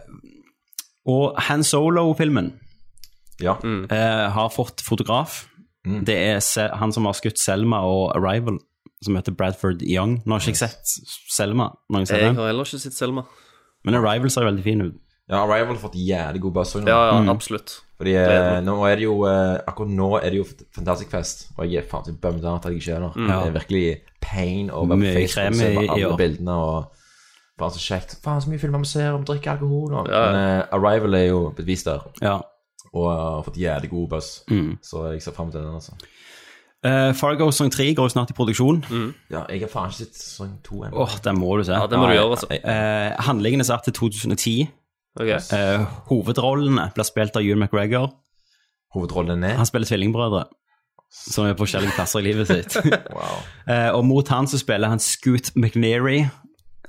og 1.11 1.35
Han 1.49 1.63
Solo-filmen 1.67 2.53
Ja. 3.43 3.57
eh, 3.61 4.29
har 4.31 4.49
fått 4.53 4.81
fotograf. 4.85 5.45
Mm. 5.85 6.03
Det 6.07 6.15
er 6.15 6.75
han 6.79 6.91
som 6.95 7.05
har 7.05 7.13
skutt 7.13 7.37
Selma 7.37 7.81
og 7.85 8.15
Arrival, 8.15 8.57
som 9.03 9.15
heter 9.19 9.35
Bradford 9.37 9.83
Young. 9.85 10.21
Nå 10.25 10.33
har 10.37 10.41
ikke 10.41 10.55
jeg 10.55 10.61
sett 10.63 10.93
Selma. 11.35 11.71
Noen 11.93 12.07
Jeg 12.07 12.31
har 12.33 12.47
heller 12.47 12.65
ikke 12.65 12.79
sett 12.81 12.95
Selma. 12.97 13.25
Men 13.85 13.99
Arrival 13.99 14.31
ser 14.33 14.47
veldig 14.47 14.63
fin 14.65 14.81
ut. 14.81 14.95
Ja, 15.29 15.39
Arrival 15.41 15.73
har 15.73 15.81
fått 15.81 15.95
jævlig 15.97 16.41
god 16.41 16.53
buzz. 16.53 16.75
Ja, 16.75 16.99
ja, 17.09 17.19
Mm. 17.21 17.29
absolutt. 17.29 17.81
Fordi 17.97 18.13
eh, 18.13 18.59
nå 18.61 18.75
er 18.85 18.95
det 18.99 19.03
jo 19.05 19.23
eh, 19.25 19.57
Akkurat 19.67 19.89
nå 19.89 20.09
er 20.19 20.29
det 20.29 20.37
jo 20.41 20.45
Fantastic 20.75 21.07
Fest, 21.09 21.47
og 21.57 21.65
jeg 21.71 21.79
er 21.83 21.87
faen 21.89 22.03
så 22.05 22.13
bummed 22.21 22.43
at 22.45 22.65
jeg 22.65 22.75
ikke 22.81 22.91
er 22.93 22.99
der. 22.99 23.13
Mm. 23.15 23.27
Det 23.27 23.35
er 23.47 23.55
virkelig 23.55 23.85
pain 24.21 24.69
å 24.69 24.83
være 24.89 24.99
på 24.99 25.13
Facebook 25.15 25.47
og 25.47 25.55
se 25.61 25.71
på 25.75 25.85
alle 25.95 26.17
bildene 26.17 26.51
og 26.51 26.91
Faen 27.57 27.71
så 27.71 27.79
kjekt. 27.79 28.17
Faen 28.21 28.41
så 28.43 28.49
mye 28.51 28.59
filmer 28.59 28.81
vi 28.83 28.85
ser 28.91 29.13
om 29.15 29.23
drikke 29.23 29.47
alkohol 29.53 29.93
og 29.95 30.09
Ja. 30.11 30.25
Men 30.27 30.35
eh, 30.59 30.65
Arrival 30.75 31.13
er 31.15 31.25
jo 31.29 31.53
bevis 31.55 31.83
der, 31.87 32.03
Ja. 32.21 32.41
og 32.93 33.05
har 33.15 33.43
fått 33.47 33.55
jævlig 33.57 33.89
god 33.89 34.09
buzz. 34.09 34.43
Mm. 34.51 34.77
Så 34.83 35.05
jeg 35.13 35.21
ser 35.23 35.31
fram 35.31 35.51
til 35.51 35.61
den, 35.61 35.73
altså. 35.73 35.93
Uh, 36.85 37.13
Fargo 37.17 37.47
sesong 37.49 37.71
3 37.71 37.95
går 37.95 38.03
jo 38.05 38.09
snart 38.13 38.29
i 38.29 38.33
produksjon. 38.37 38.83
Ja, 39.31 39.45
jeg 39.49 39.61
har 39.63 39.69
faen 39.71 39.87
ikke 39.89 40.03
sett 40.03 40.13
sesong 40.19 40.51
2 40.67 40.83
ennå. 40.85 40.99
Åh, 41.01 41.15
den 41.23 41.39
må 41.39 41.55
du 41.57 41.63
se. 41.63 41.71
Ja, 41.73 41.87
det 41.87 41.97
må 41.97 42.05
du 42.11 42.13
gjøre, 42.13 42.29
altså. 42.35 42.47
Uh, 42.51 43.23
handlingen 43.25 43.59
er 43.63 43.63
satt 43.71 43.83
til 43.87 43.93
2010. 43.93 44.67
Ok. 45.15 45.31
Uh, 45.51 45.85
hovedrollene 46.09 46.89
blir 46.95 47.07
spilt 47.07 47.37
av 47.37 47.45
Ewan 47.45 47.63
McGregor. 47.63 48.11
Hovedrollen 48.95 49.43
er 49.43 49.57
Han 49.59 49.67
spiller 49.67 49.87
tvillingbrødre, 49.87 50.45
som 51.11 51.45
er 51.45 51.55
på 51.55 51.63
forskjellige 51.63 51.95
plasser 51.95 52.19
i 52.19 52.27
livet 52.29 52.51
sitt. 52.51 52.75
Wow. 53.15 53.39
uh, 53.69 53.91
og 53.97 54.05
mot 54.05 54.27
han 54.27 54.47
så 54.47 54.59
spiller 54.59 54.91
han 54.91 54.99
Scoot 54.99 55.53
McNeary, 55.55 56.25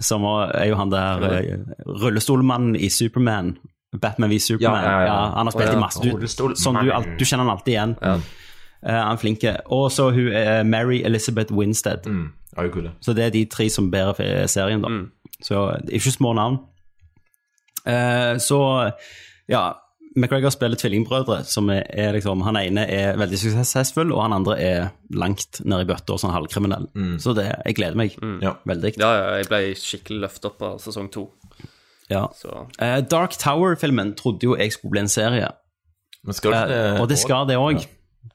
som 0.00 0.26
er 0.26 0.68
jo 0.70 0.76
han 0.76 0.92
der 0.92 1.22
uh, 1.22 1.94
rullestolmannen 2.02 2.76
i 2.76 2.88
Superman. 2.88 3.56
Batman 4.00 4.30
v 4.30 4.38
Superman. 4.38 4.84
Ja, 4.84 4.90
ja, 4.90 5.06
ja. 5.06 5.30
han 5.36 5.46
har 5.46 5.54
spilt 5.54 5.68
oh, 5.68 5.72
ja. 5.72 5.78
i 5.78 5.80
masse. 5.80 6.02
Du, 6.02 6.54
sånn 6.58 6.80
du, 6.82 6.90
du 7.16 7.24
kjenner 7.24 7.46
han 7.46 7.54
alltid 7.54 7.72
igjen. 7.72 7.94
Eh, 8.82 8.92
han 8.92 9.14
er 9.14 9.20
flink. 9.20 9.46
Og 9.72 9.86
så 9.94 10.10
hun 10.12 10.32
er 10.36 10.66
Mary 10.68 11.00
Elizabeth 11.06 11.54
Winstead. 11.54 12.06
Mm. 12.06 12.32
Så 13.00 13.14
det 13.16 13.24
er 13.24 13.32
de 13.32 13.44
tre 13.44 13.68
som 13.72 13.90
bærer 13.90 14.46
serien, 14.52 14.82
da. 14.82 14.90
Så 15.40 15.62
det 15.86 15.94
er 15.94 16.00
ikke 16.00 16.12
små 16.18 16.34
navn. 16.36 16.58
Eh, 17.86 18.36
så 18.42 18.58
ja, 19.48 19.64
McGregor 20.16 20.50
spiller 20.50 20.76
tvillingbrødre, 20.80 21.42
som 21.44 21.68
er, 21.70 21.82
er 21.92 22.12
liksom 22.16 22.40
Han 22.46 22.56
ene 22.56 22.86
er 22.90 23.18
veldig 23.20 23.38
suksessfull, 23.38 24.12
og 24.16 24.22
han 24.24 24.32
andre 24.32 24.54
er 24.64 24.86
langt 25.12 25.60
nede 25.64 25.84
i 25.84 25.88
bøtta 25.90 26.14
og 26.16 26.22
sånn 26.22 26.32
halvkriminell. 26.32 26.86
Så 27.20 27.34
det, 27.36 27.44
jeg 27.66 27.76
gleder 27.76 27.98
meg 28.00 28.16
Ja. 28.42 28.54
veldig. 28.66 28.94
Ja, 28.98 29.10
ja, 29.18 29.26
jeg 29.42 29.48
ble 29.50 29.60
skikkelig 29.76 30.22
løftet 30.24 30.48
opp 30.50 30.62
av 30.62 30.78
sesong 30.80 31.10
to. 31.12 31.26
Ja. 32.08 32.28
Så 32.38 32.66
Eh, 32.80 33.00
Dark 33.02 33.36
Tower-filmen 33.36 34.14
trodde 34.16 34.46
jo 34.48 34.56
jeg 34.56 34.72
skulle 34.72 34.90
bli 34.96 35.00
en 35.04 35.08
serie, 35.12 35.48
Men 36.24 36.34
skal 36.34 36.50
det, 36.52 36.76
Eh, 36.76 37.00
og 37.00 37.08
det 37.08 37.18
skal 37.18 37.46
det 37.46 37.56
òg. 37.60 37.84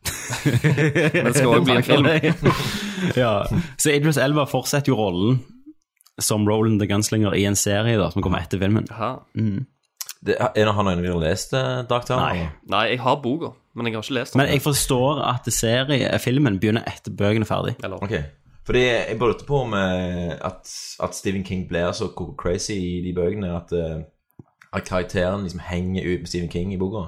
Men 0.45 1.25
det 1.25 1.35
skal 1.35 1.47
også 1.47 1.63
bli 1.65 1.75
en 1.75 1.83
film. 1.91 2.53
ja. 3.23 3.33
Så 3.77 3.91
Idris 3.95 4.17
Elva 4.17 4.45
fortsetter 4.45 4.91
jo 4.93 4.97
rollen 4.99 5.41
som 6.19 6.47
Roland 6.49 6.81
the 6.81 6.87
Gunslinger 6.87 7.35
i 7.35 7.45
en 7.45 7.55
serie 7.55 7.97
da, 7.99 8.09
som 8.11 8.21
kommer 8.23 8.43
etter 8.43 8.59
filmen. 8.61 8.87
Mm. 9.37 9.65
Det, 10.21 10.35
er 10.37 10.53
det 10.67 10.73
han 10.77 10.85
noen 10.85 11.01
har 11.05 11.21
lest, 11.23 11.53
eh, 11.57 11.81
Dark 11.89 12.05
Tower? 12.05 12.27
Nei. 12.29 12.49
Nei, 12.69 12.83
jeg 12.91 12.99
har 13.01 13.15
boka, 13.23 13.53
men 13.73 13.87
jeg 13.87 13.95
har 13.95 14.05
ikke 14.05 14.17
lest 14.19 14.35
den. 14.35 14.41
Men 14.43 14.51
jeg 14.53 14.61
forstår 14.61 15.21
at 15.25 15.49
serie, 15.53 16.11
filmen 16.21 16.59
begynner 16.61 16.85
etter 16.89 17.13
bøkene 17.17 17.47
er 17.47 17.49
ferdig. 17.49 17.75
Eller, 17.83 18.03
Ok. 18.03 18.19
Fordi 18.61 18.81
jeg 18.85 19.17
bare 19.17 19.31
lurte 19.31 19.45
på 19.47 19.57
om 19.63 19.73
eh, 19.73 20.35
at, 20.37 20.69
at 21.01 21.15
Stephen 21.17 21.43
King 21.43 21.63
blir 21.67 21.91
så 21.97 22.11
crazy 22.37 22.75
i 22.77 22.99
de 23.01 23.13
bøkene 23.17 23.49
at, 23.57 23.73
eh, 23.73 24.03
at 24.71 24.85
karakteren 24.85 25.41
liksom 25.47 25.63
henger 25.65 26.05
ut 26.05 26.19
med 26.21 26.29
Stephen 26.29 26.51
King 26.51 26.73
i 26.73 26.77
boka. 26.77 27.07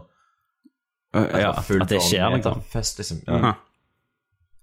ja, 1.14 1.51
at 1.54 1.89
det 1.89 2.01
skjer, 2.01 2.34
liksom. 2.34 2.64
Fest, 2.74 2.97
liksom. 2.97 3.22
Ja. 3.28 3.38
Aha. 3.38 3.54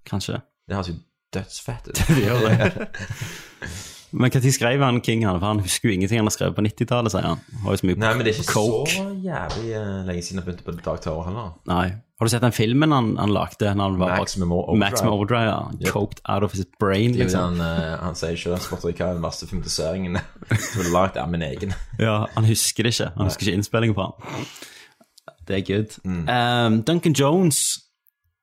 Kanskje. 0.05 0.41
Det 0.67 0.75
høres 0.75 0.91
jo 0.91 0.97
dødsfett 1.33 1.87
ut. 1.87 2.03
Det 2.11 2.25
gjør 2.25 2.43
det. 2.49 2.87
Men 4.11 4.31
når 4.33 4.53
skrev 4.53 4.83
han 4.83 5.01
King? 5.03 5.25
Han, 5.25 5.41
han 5.41 5.63
husker 5.63 5.89
jo 5.89 5.95
ingenting 5.95 6.19
han 6.19 6.27
har 6.27 6.35
skrevet 6.35 6.55
på 6.57 6.63
90-tallet, 6.65 7.13
sier 7.13 7.27
han. 7.29 7.43
Har 7.63 7.75
jo 7.75 7.81
så 7.81 7.87
mye 7.89 7.99
Nei, 8.01 8.13
men 8.17 8.27
det 8.27 8.33
er 8.33 8.39
ikke 8.41 8.53
coke. 8.53 8.93
så 8.93 9.05
jævlig 9.23 9.75
eh, 9.79 9.99
lenge 10.07 10.23
siden 10.25 10.41
jeg 10.41 10.47
begynte 10.47 10.67
på 10.67 10.77
Dag 10.83 11.03
Tower 11.03 11.27
heller. 11.29 11.53
Nei. 11.71 11.85
Har 12.21 12.27
du 12.29 12.29
sett 12.29 12.43
den 12.43 12.53
filmen 12.53 12.91
han, 12.93 13.15
han 13.17 13.31
lagde? 13.33 13.65
Han 13.65 13.95
var 13.97 14.11
Maximum 14.19 14.51
Overdrive. 14.53 14.79
Maximum 14.83 15.13
Overdrive, 15.13 15.45
ja. 15.47 15.61
Yep. 15.79 15.87
Coked 15.89 16.19
out 16.29 16.43
of 16.43 16.51
his 16.53 16.67
brain, 16.79 17.15
Det 17.15 17.23
liksom. 17.23 17.55
Han, 17.57 17.61
uh, 17.63 17.95
han 18.03 18.19
sier 18.19 18.35
ikke 18.37 18.51
at 18.59 18.61
Spotter 18.61 18.93
hva 18.93 19.07
den 19.15 19.23
verste 19.23 19.47
filmatiseringen 19.49 20.19
som 20.67 20.83
er 20.83 20.91
lagd 20.93 21.17
av 21.17 21.31
min 21.33 21.41
egen. 21.47 21.73
Ja, 22.05 22.27
han 22.35 22.45
husker 22.45 22.85
det 22.85 22.93
ikke. 22.93 23.09
Han 23.15 23.25
husker 23.25 23.47
ikke 23.47 23.57
innspillingen 23.57 23.97
på 23.97 24.05
han. 24.05 24.45
Det 25.49 25.57
er 25.57 25.65
good. 25.65 25.97
Mm. 26.05 26.21
Um, 26.29 26.77
Duncan 26.85 27.17
Jones 27.17 27.63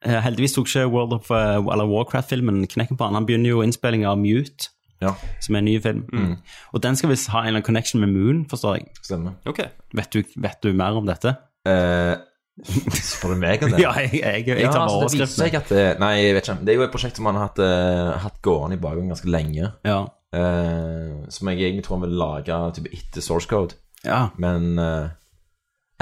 eh, 0.02 0.18
Heldigvis 0.26 0.56
tok 0.56 0.66
ikke 0.66 0.88
World 0.90 1.14
of 1.14 1.30
uh, 1.30 1.62
eller 1.62 1.86
Warcraft-filmen 1.86 2.64
knekken 2.66 2.98
på 2.98 3.06
han. 3.06 3.14
Han 3.14 3.30
begynner 3.30 3.52
jo 3.52 3.62
innspilling 3.62 4.02
av 4.10 4.18
Mute, 4.18 4.72
Ja, 5.02 5.12
som 5.40 5.54
er 5.54 5.62
en 5.62 5.68
ny 5.68 5.76
film. 5.82 6.06
Og 6.72 6.82
den 6.82 6.96
skal 6.98 7.12
visst 7.12 7.28
ha 7.30 7.42
en 7.42 7.46
eller 7.52 7.60
annen 7.60 7.66
connection 7.66 8.00
med 8.02 8.10
Moon, 8.14 8.40
forstår 8.50 8.80
jeg. 8.80 8.88
stemmer. 9.02 9.36
ok. 9.46 9.60
Vet 9.94 10.12
du, 10.12 10.22
vet 10.36 10.58
du 10.62 10.72
mer 10.74 10.98
om 10.98 11.06
dette? 11.06 11.36
Eh, 11.68 12.16
Spør 13.12 13.36
du 13.36 13.38
meg 13.38 13.62
om 13.62 13.70
det? 13.70 13.78
Ja, 13.84 13.92
jeg, 14.02 14.18
jeg, 14.18 14.46
jeg 14.48 14.70
tar 14.72 14.80
altså, 14.88 14.98
bare 14.98 15.10
det 15.12 15.20
viser 15.20 15.44
seg 15.44 15.54
at 15.60 15.68
det, 15.70 15.84
Nei, 16.02 16.12
jeg 16.18 16.34
vet 16.34 16.48
ikke. 16.48 16.56
Det 16.66 16.72
er 16.74 16.80
jo 16.80 16.86
et 16.88 16.94
prosjekt 16.96 17.20
som 17.20 17.28
han 17.30 17.38
har 17.38 17.46
hatt, 17.52 17.60
eh, 17.62 18.16
hatt 18.24 18.40
gående 18.42 18.78
i 18.78 18.82
bakgrunnen 18.82 19.12
ganske 19.14 19.30
lenge. 19.30 19.70
Ja. 19.86 20.00
eh, 20.34 21.14
som 21.30 21.52
jeg 21.52 21.62
egentlig 21.62 21.86
tror 21.86 22.00
han 22.00 22.08
vil 22.08 22.18
lage 22.18 22.58
typ, 22.78 22.90
etter 22.98 23.22
source 23.24 23.46
code. 23.50 23.78
Ja. 24.04 24.28
Men 24.38 24.78
uh, 24.78 25.08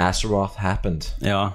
Azeroth 0.00 0.56
happened. 0.60 1.12
ja. 1.24 1.50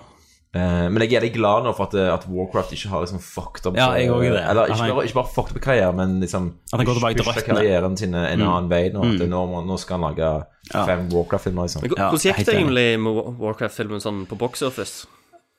Eh, 0.53 0.89
men 0.91 0.99
jeg 1.07 1.13
er 1.15 1.21
litt 1.23 1.33
glad 1.37 1.63
nå 1.63 1.71
for 1.73 1.87
at, 1.87 1.93
eh, 1.95 2.09
at 2.13 2.25
Warcraft 2.27 2.73
ikke 2.75 2.89
har 2.91 3.05
liksom 3.05 3.21
fucked 3.23 3.65
up 3.69 3.77
Ja, 3.77 3.93
jeg 3.95 4.09
også 4.11 4.25
er 4.27 4.31
det. 4.35 4.41
Eller 4.49 4.65
ikke 4.67 4.95
bare, 4.95 5.05
ikke 5.07 5.13
bare 5.21 5.31
fucked 5.35 5.55
up 5.55 5.61
karriere, 5.63 5.93
men 5.95 6.19
liksom 6.19 6.49
At 6.73 6.79
han 6.81 6.85
går 6.89 6.97
tilbake 6.99 7.15
til 7.21 7.25
røttene. 7.29 7.55
karrieren 7.55 7.97
sin 7.97 8.13
en 8.15 8.39
Mm. 8.39 8.47
annen 8.49 8.69
vei 8.69 8.89
nå. 8.89 8.99
At 8.99 9.19
Mm. 9.21 9.29
nå, 9.29 9.47
må- 9.47 9.63
nå 9.65 9.79
skal 9.79 9.97
han 9.99 10.11
lage 10.15 10.45
Ja. 10.73 10.85
fem 10.85 11.07
Warcraft-filmer, 11.09 11.63
liksom. 11.63 11.81
Men 11.83 11.91
Ja, 11.97 12.09
Hvordan 12.11 12.19
gikk 12.19 12.35
helt 12.35 12.45
det 12.47 12.55
enig. 12.55 12.61
egentlig 12.67 12.99
med 12.99 13.39
Warcraft-filmen 13.39 14.01
sånn 14.01 14.27
på 14.27 14.37
box 14.37 14.61
office? 14.61 15.05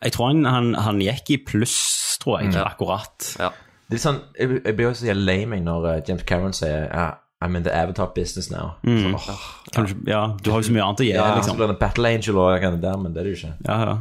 Jeg 0.02 0.12
tror 0.12 0.26
han, 0.28 0.44
han, 0.44 0.74
han 0.74 0.98
gikk 1.00 1.30
i 1.30 1.36
pluss, 1.38 2.18
tror 2.20 2.40
jeg, 2.42 2.52
akkurat. 2.52 3.36
Ja. 3.38 3.48
Det 3.88 3.90
er 3.90 3.94
litt 3.96 4.00
sånn, 4.02 4.20
Jeg, 4.38 4.62
jeg 4.64 4.76
blir 4.76 4.86
jo 4.88 4.90
så 4.90 5.06
jævlig 5.14 5.48
meg 5.48 5.64
når 5.64 5.86
eh, 5.96 6.02
James 6.06 6.22
Cameron 6.24 6.52
sier 6.52 6.90
ja, 6.92 7.14
I'm 7.42 7.56
in 7.56 7.62
the 7.62 7.74
avatar 7.74 8.08
business 8.14 8.50
now. 8.50 8.74
Mm. 8.86 9.14
Så, 9.14 9.14
åh, 9.30 9.38
Kan 9.72 9.86
du, 9.86 9.94
ikke- 9.94 10.06
ja, 10.08 10.36
du 10.42 10.50
har 10.50 10.60
jo 10.60 10.68
så 10.68 10.72
mye 10.72 10.82
annet 10.84 11.00
å 11.00 11.06
gjøre, 11.08 11.14
ja, 11.14 11.34
liksom. 11.36 11.54
så 11.54 11.56
blir 11.56 11.66
det 11.66 11.70
en 11.70 11.78
Battle 11.80 12.06
Angel 12.08 12.38
og 12.38 12.52
jeg 12.52 12.60
kan 12.62 12.72
det 12.72 12.82
der, 12.82 12.96
men 12.98 13.12
det 13.14 13.20
er 13.20 13.24
det 13.24 13.38
jo 13.40 13.46
ikke. 13.48 13.54
Ja, 13.68 13.84
ja. 13.84 13.98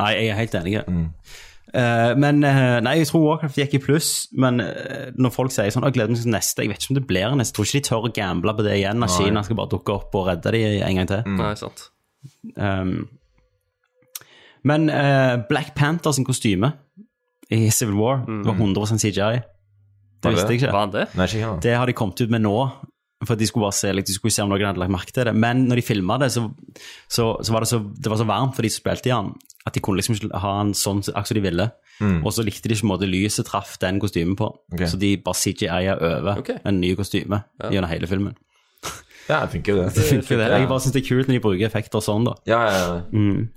Nei, 0.00 0.12
jeg 0.16 0.30
er 0.32 0.40
helt 0.40 0.56
enig. 0.60 0.78
Mm. 0.86 1.04
Uh, 1.76 2.12
men 2.16 2.44
uh, 2.46 2.78
Nei, 2.84 2.94
jeg 3.00 3.08
tror 3.10 3.24
Warcraft 3.24 3.58
gikk 3.58 3.74
i 3.76 3.82
pluss, 3.82 4.10
men 4.38 4.62
uh, 4.62 5.10
når 5.18 5.34
folk 5.34 5.52
sier 5.52 5.72
sånn 5.74 5.84
'Jeg 5.84 5.96
gleder 5.96 6.14
meg 6.14 6.22
til 6.22 6.32
neste', 6.32 6.62
jeg 6.62 6.72
vet 6.72 6.84
ikke 6.84 6.94
om 6.94 7.00
det 7.00 7.06
blir 7.10 7.36
neste. 7.36 7.52
Jeg 7.52 7.56
tror 7.58 7.68
ikke 7.68 7.80
de 7.80 7.88
tør 7.88 8.08
å 8.08 8.14
gamble 8.20 8.56
på 8.56 8.66
det 8.66 8.78
igjen, 8.78 9.02
at 9.02 9.12
Nei. 9.12 9.18
Kina 9.18 9.42
skal 9.44 9.58
bare 9.60 9.72
dukke 9.74 9.96
opp 9.96 10.14
og 10.14 10.28
redde 10.30 10.54
de 10.54 10.64
en 10.78 11.00
gang 11.00 11.10
til. 11.10 11.36
Nei, 11.40 11.52
sant. 11.60 11.88
Um, 12.56 13.08
men 14.66 14.90
eh, 14.90 15.36
Black 15.48 15.74
Panther 15.76 16.14
sin 16.14 16.26
kostyme 16.26 16.72
i 17.54 17.68
Civil 17.70 17.94
War 18.00 18.24
det 18.26 18.48
var 18.48 18.58
100 18.58 18.98
CGI. 18.98 19.38
Det 20.22 20.32
visste 20.32 20.50
jeg 20.50 20.62
ikke. 20.62 20.72
Var 20.74 20.82
han 20.82 20.94
det? 20.94 21.06
Nei, 21.14 21.26
ikke. 21.30 21.56
Det 21.62 21.74
har 21.76 21.86
de 21.86 21.94
kommet 21.94 22.22
ut 22.24 22.32
med 22.32 22.42
nå. 22.42 22.56
For 23.26 23.38
de 23.38 23.46
skulle 23.48 23.64
bare 23.64 23.76
se, 23.76 23.92
like, 23.94 24.08
de 24.08 24.16
skulle 24.16 24.34
se 24.34 24.42
om 24.44 24.50
noen 24.50 24.66
hadde 24.66 24.80
lagt 24.82 24.92
merke 24.92 25.14
til 25.14 25.28
det. 25.28 25.32
Men 25.38 25.64
når 25.70 25.80
de 25.80 25.84
filma 25.86 26.18
det, 26.20 26.32
så, 26.34 26.42
så, 27.08 27.28
så 27.40 27.54
var 27.54 27.64
det 27.64 27.70
så 27.70 27.78
det 27.80 28.10
var 28.12 28.20
så 28.20 28.26
varmt 28.28 28.56
for 28.58 28.66
de 28.66 28.72
som 28.72 28.82
spilte 28.82 29.08
i 29.08 29.14
han, 29.14 29.30
at 29.66 29.74
de 29.74 29.80
kunne 29.82 29.98
liksom 29.98 30.14
ikke 30.16 30.38
ha 30.38 30.52
den 30.62 30.72
sånn 30.78 31.00
akkurat 31.08 31.26
som 31.32 31.36
de 31.38 31.42
ville. 31.44 31.66
Og 32.22 32.28
så 32.32 32.44
likte 32.46 32.68
de 32.70 32.76
ikke 32.76 32.86
måten 32.90 33.10
lyset 33.10 33.46
traff 33.48 33.76
den 33.82 33.98
kostymen 34.00 34.36
på. 34.38 34.50
Okay. 34.72 34.86
Så 34.86 34.98
de 35.00 35.16
bare 35.18 35.34
CGI-a 35.34 35.96
over 35.96 36.38
okay. 36.38 36.58
en 36.64 36.80
ny 36.80 36.94
kostyme 36.98 37.42
gjennom 37.70 37.90
hele 37.90 38.06
filmen. 38.10 38.36
Ja, 39.28 39.40
det 39.42 39.50
funker 39.56 39.72
jo 39.74 39.78
det. 39.82 39.88
Det 39.96 40.04
funker 40.06 40.38
det. 40.38 40.46
Jeg 40.52 40.68
bare 40.70 40.80
syns 40.84 40.92
det 40.94 41.02
er 41.02 41.08
kult 41.08 41.26
når 41.28 41.34
de 41.34 41.40
bruker 41.42 41.66
effekter 41.66 42.04
sånn, 42.04 42.28
da. 42.28 42.34
Ja, 42.46 42.60
ja, 42.70 42.82
ja. 42.86 43.00
Mm. 43.10 43.48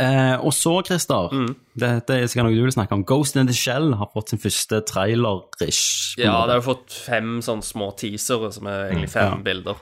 Eh, 0.00 0.36
og 0.46 0.52
så, 0.54 0.76
Christer, 0.86 1.28
Mm. 1.34 1.56
dette 1.76 2.14
er 2.14 2.26
sikkert 2.30 2.46
noe 2.46 2.54
du 2.54 2.62
vil 2.62 2.72
snakke 2.72 2.94
om. 2.94 3.02
Ghost 3.04 3.36
in 3.36 3.46
the 3.50 3.52
Shell 3.56 3.94
har 3.98 4.08
fått 4.14 4.30
sin 4.30 4.38
første 4.38 4.78
trailer-ish. 4.88 6.14
Ja, 6.18 6.32
måte. 6.32 6.46
det 6.46 6.54
har 6.54 6.60
jo 6.60 6.66
fått 6.70 6.92
fem 6.92 7.40
sånne 7.42 7.66
små 7.66 7.90
teasere, 7.98 8.52
som 8.54 8.66
er 8.70 8.86
egentlig 8.92 9.10
Mm, 9.10 9.16
fem 9.16 9.32
ja. 9.32 9.42
bilder. 9.44 9.76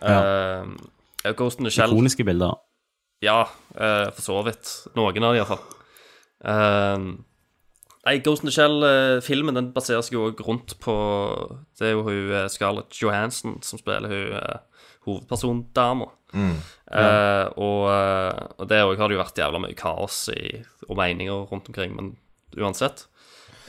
Ja. 0.00 0.62
Uh, 0.62 1.32
Ghost 1.36 1.58
in 1.58 1.64
the 1.66 1.70
Shell 1.70 1.90
Ikoniske 1.92 2.24
bilder. 2.24 2.54
Ja, 3.22 3.44
uh, 3.76 4.08
for 4.16 4.22
så 4.24 4.40
vidt. 4.48 4.72
Noen 4.98 5.22
av 5.24 5.36
de, 5.36 5.40
iallfall. 5.42 5.62
Uh, 6.42 7.12
nei, 8.06 8.16
Ghost 8.24 8.42
in 8.42 8.50
the 8.50 8.54
Shell-filmen 8.54 9.58
den 9.58 9.70
baserer 9.76 10.02
seg 10.02 10.18
jo 10.18 10.26
òg 10.26 10.42
rundt 10.42 10.74
på 10.82 10.94
Det 11.78 11.86
er 11.86 11.94
jo 11.94 12.02
hun 12.08 12.32
eh, 12.34 12.48
Scarlett 12.50 12.98
Johansson 12.98 13.60
som 13.62 13.78
spiller 13.78 14.10
hun 14.10 14.32
hovedpersondama. 15.06 16.08
Mm, 16.34 16.56
Eh, 16.92 17.46
og, 17.56 17.86
eh, 17.88 18.40
og 18.60 18.68
det 18.68 18.82
òg 18.84 18.98
har 19.00 19.08
det 19.08 19.16
jo 19.16 19.22
vært 19.22 19.38
jævla 19.40 19.60
mye 19.62 19.76
kaos 19.78 20.26
i, 20.34 20.58
og 20.90 20.98
meninger 20.98 21.46
rundt 21.48 21.70
omkring, 21.70 21.94
men 21.96 22.10
uansett. 22.58 23.06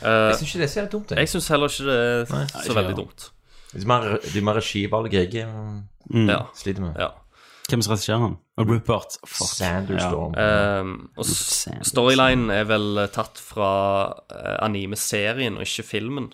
Eh, 0.01 0.33
Jeg 0.33 0.41
syns 0.41 0.49
ikke 0.49 0.59
det 0.59 0.65
er 0.65 0.73
så 0.73 0.79
jævlig 0.81 0.91
dumt. 0.91 1.13
Jeg 1.15 1.31
syns 1.31 1.47
heller 1.53 1.71
ikke 1.71 1.85
det 1.87 1.99
er 2.01 2.33
Nei, 2.33 2.43
så 2.51 2.63
ikke 2.65 2.79
veldig 2.81 2.95
ja. 2.95 2.99
dumt. 2.99 3.27
Det 3.71 3.81
er 3.81 3.87
mer, 3.89 4.07
er 4.19 4.43
mer 4.43 4.59
regivalg 4.59 5.15
jeg 5.15 5.47
mm. 5.47 6.27
Ja. 6.27 6.41
sliter 6.59 6.83
med. 6.83 6.99
Ja. 6.99 7.09
Hvem 7.73 7.81
som 7.81 7.95
regisserer 7.95 8.21
han? 8.21 8.37
Og 8.61 8.69
Rupert. 8.69 9.17
Fuck. 9.25 9.49
Sanderstorm. 9.57 10.37
Um, 10.37 10.93
og 11.17 11.25
storylinen 11.25 12.53
er 12.53 12.67
vel 12.69 13.01
tatt 13.15 13.41
fra 13.41 13.73
uh, 14.29 14.55
anime-serien 14.61 15.57
og 15.57 15.65
ikke 15.65 15.87
filmen. 15.95 16.29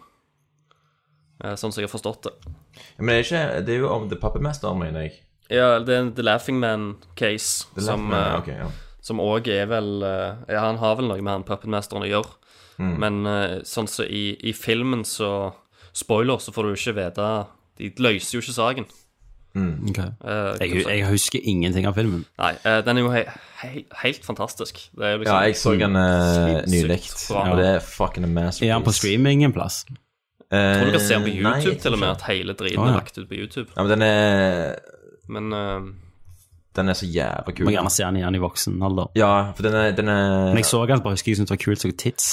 Eh, 1.40 1.56
sånn 1.56 1.72
som 1.72 1.80
jeg 1.80 1.88
har 1.88 1.94
forstått 1.94 2.28
det. 2.28 2.36
Ja, 2.76 3.00
men 3.00 3.14
det 3.14 3.18
er, 3.18 3.26
ikke, 3.26 3.64
det 3.64 3.76
er 3.76 3.84
jo 3.84 3.92
om 3.94 4.08
The 4.12 4.20
Puppet 4.20 4.44
Master, 4.44 4.76
mener 4.76 5.08
jeg. 5.08 5.16
Ja, 5.50 5.80
det 5.82 5.96
er 5.96 6.12
The 6.16 6.26
Laughing 6.26 6.60
Man-case, 6.62 7.70
som 7.80 8.10
Man, 8.12 8.44
eh, 8.44 8.60
ja. 8.60 8.68
Som 9.02 9.22
òg 9.24 9.48
er 9.50 9.70
vel 9.72 10.04
eh, 10.06 10.44
Ja, 10.52 10.68
han 10.68 10.78
har 10.82 11.00
vel 11.00 11.08
noe 11.10 11.22
med 11.24 11.32
han 11.32 11.48
Puppet-mesteren 11.48 12.06
å 12.06 12.10
gjøre. 12.10 12.36
Mm. 12.80 12.94
Men 13.02 13.22
eh, 13.28 13.56
sånn 13.68 13.88
som 13.90 14.06
i, 14.06 14.36
i 14.44 14.54
filmen, 14.56 15.06
så 15.08 15.54
Spoiler, 15.96 16.38
så 16.44 16.54
får 16.54 16.64
du 16.64 16.70
jo 16.70 16.78
ikke 16.78 16.98
vite 17.00 17.28
De 17.80 17.90
løser 18.04 18.36
jo 18.36 18.44
ikke 18.44 18.60
saken. 18.60 18.90
Ok. 19.56 19.90
Okay. 19.90 20.06
Jeg, 20.60 20.84
jeg 20.86 21.08
husker 21.10 21.40
ingenting 21.44 21.88
av 21.90 21.96
filmen. 21.98 22.26
Nei, 22.38 22.52
eh, 22.64 22.82
den 22.86 23.00
er 23.00 23.02
jo 23.02 23.10
he 23.12 23.24
he 23.64 23.72
helt 24.04 24.26
fantastisk. 24.26 24.78
Det 24.96 25.06
er 25.06 25.18
liksom 25.18 25.36
Ja, 25.36 25.40
jeg 25.48 25.58
så 25.58 25.74
den 25.74 25.98
sinnssykt 25.98 26.70
nylig, 26.70 27.00
og 27.40 27.58
det 27.58 27.66
er 27.68 27.80
fucking 27.80 28.28
a 28.28 28.30
masterpiece. 28.30 28.70
Er 28.70 28.78
han 28.78 28.86
på 28.86 28.94
streaming 28.96 29.44
en 29.44 29.56
plass? 29.56 29.86
Jeg 30.50 30.78
tror 30.78 30.86
du 30.86 30.92
kan 30.92 31.02
se 31.06 31.14
den 31.14 31.24
på 31.24 31.34
YouTube, 31.34 31.74
nei, 31.74 31.80
til 31.82 31.94
og 31.94 32.00
med, 32.00 32.10
at 32.10 32.22
hele 32.26 32.54
driten 32.58 32.80
ja. 32.80 32.92
er 32.92 32.96
lagt 32.98 33.18
ut 33.18 33.28
på 33.30 33.38
YouTube. 33.38 33.70
Ja, 33.76 33.84
men 33.84 33.92
den 33.92 34.02
er 34.02 34.76
Men 35.30 35.54
uh... 35.54 35.90
Den 36.76 36.90
er 36.90 36.94
så 36.94 37.06
jævla 37.06 37.52
kul. 37.52 37.66
Må 37.66 37.74
gjerne 37.74 37.90
se 37.92 38.04
den 38.06 38.18
igjen 38.22 38.36
i 38.38 38.42
voksen 38.42 38.78
alder. 38.86 39.10
Ja, 39.18 39.52
for 39.58 39.66
den 39.66 39.76
er, 39.76 39.92
den 39.98 40.08
er 40.08 40.54
Men 40.54 40.62
jeg 40.62 40.70
så 40.70 40.86
den, 40.86 41.02
bare 41.02 41.18
husker 41.18 41.32
jeg 41.32 41.38
syntes 41.38 41.52
det 41.52 41.58
var 41.58 41.64
kult 41.66 41.82
så 41.82 41.92
tits. 41.98 42.30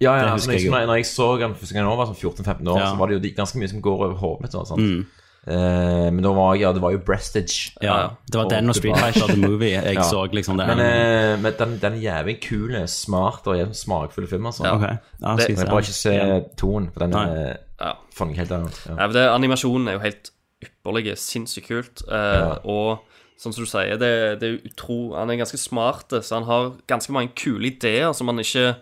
Ja, 0.00 0.16
ja, 0.16 0.32
altså, 0.32 0.50
når, 0.50 0.54
jeg, 0.56 0.62
jeg 0.64 0.70
når, 0.70 0.78
jeg, 0.78 0.86
når 0.86 0.94
jeg 1.00 1.06
så 1.06 1.26
den 1.40 1.54
første 1.54 1.74
gang 1.74 1.86
jeg 1.88 1.98
var 1.98 2.08
sånn 2.10 2.18
14-15 2.20 2.68
år, 2.72 2.80
Ja. 2.80 2.88
så 2.90 2.98
var 3.00 3.08
det 3.08 3.16
jo 3.16 3.30
ganske 3.36 3.60
mye 3.60 3.68
som 3.72 3.84
går 3.84 4.02
over 4.04 4.18
hodet 4.20 4.42
mitt. 4.44 4.54
og 4.54 4.66
sånn 4.68 4.82
Mm. 4.82 5.06
Eh, 5.46 6.08
men 6.10 6.18
da 6.24 6.32
var 6.34 6.56
ja, 6.58 6.72
det 6.74 6.82
var 6.82 6.90
jo 6.90 6.98
Breastage. 7.06 7.70
Ja, 7.82 8.10
det 8.26 8.34
var 8.40 8.48
den 8.50 8.68
og 8.72 8.74
Street 8.74 8.98
Fighter 8.98 9.30
The 9.30 9.36
Movie 9.38 9.76
jeg 9.92 10.02
så 10.04 10.24
liksom 10.34 10.58
det 10.58 10.66
Men, 10.66 10.80
eh, 10.82 11.34
men 11.38 11.54
den, 11.58 11.76
den 11.82 11.98
er 11.98 12.02
jævlig 12.02 12.40
kul, 12.42 12.72
smart 12.90 13.46
og 13.46 13.54
smakfulle 13.54 13.74
smakfull 13.78 14.26
film, 14.26 14.46
altså. 14.50 14.64
Ja. 14.66 14.74
okay. 14.74 14.96
Ja, 15.22 15.36
det, 15.38 15.48
jeg 15.54 15.68
bare 15.70 15.84
ikke 15.84 15.92
se 16.00 16.14
Ja. 16.16 16.40
toen, 16.58 16.90
for 16.92 17.06
den 17.06 17.14
er 17.14 17.56
Ja. 17.80 17.92
fanger 18.16 18.36
helt 18.42 18.52
annet. 18.52 18.80
Ja. 18.88 18.96
Ja, 19.02 19.06
det, 19.12 19.28
Animasjonen 19.30 19.88
er 19.88 19.92
jo 19.92 19.98
helt 20.02 20.30
ypperlig, 20.64 21.12
sinnssykt 21.18 21.68
kult. 21.68 22.02
Uh, 22.08 22.16
Ja. 22.16 22.52
Og 22.64 22.98
som 23.38 23.52
du 23.52 23.66
sier, 23.68 23.98
det, 24.00 24.40
det 24.40 24.48
er 24.48 24.58
utro 24.66 25.14
Han 25.14 25.30
er 25.30 25.36
ganske 25.36 25.58
smart, 25.60 26.08
så 26.10 26.34
han 26.40 26.44
har 26.48 26.72
ganske 26.88 27.12
mange 27.12 27.34
kule 27.36 27.66
ideer 27.68 28.12
som 28.16 28.26
han 28.32 28.38
ikke 28.40 28.74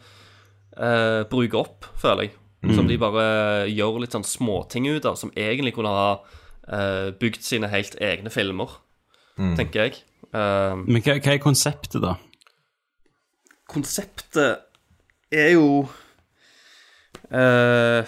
eh, 0.78 1.24
bruker 1.30 1.58
opp, 1.58 1.84
føler 2.00 2.28
jeg. 2.28 2.34
Mm. 2.64 2.74
Som 2.78 2.88
de 2.88 2.96
bare 2.96 3.24
gjør 3.68 4.00
litt 4.00 4.14
sånn 4.14 4.24
småting 4.24 4.86
ut 4.94 5.04
av, 5.04 5.18
som 5.20 5.32
egentlig 5.36 5.74
kunne 5.74 5.92
ha 5.92 6.20
eh, 6.68 7.10
bygd 7.20 7.42
sine 7.42 7.68
helt 7.68 7.96
egne 8.00 8.30
filmer, 8.30 8.80
Mm. 9.36 9.56
tenker 9.58 9.80
jeg. 9.82 9.96
Uh, 10.30 10.76
Men 10.86 11.02
hva, 11.02 11.16
hva 11.18 11.32
er 11.32 11.38
konseptet, 11.42 11.98
da? 12.02 12.12
konseptet 13.66 14.60
er 15.32 15.50
jo 15.56 15.88
eh, 17.32 18.04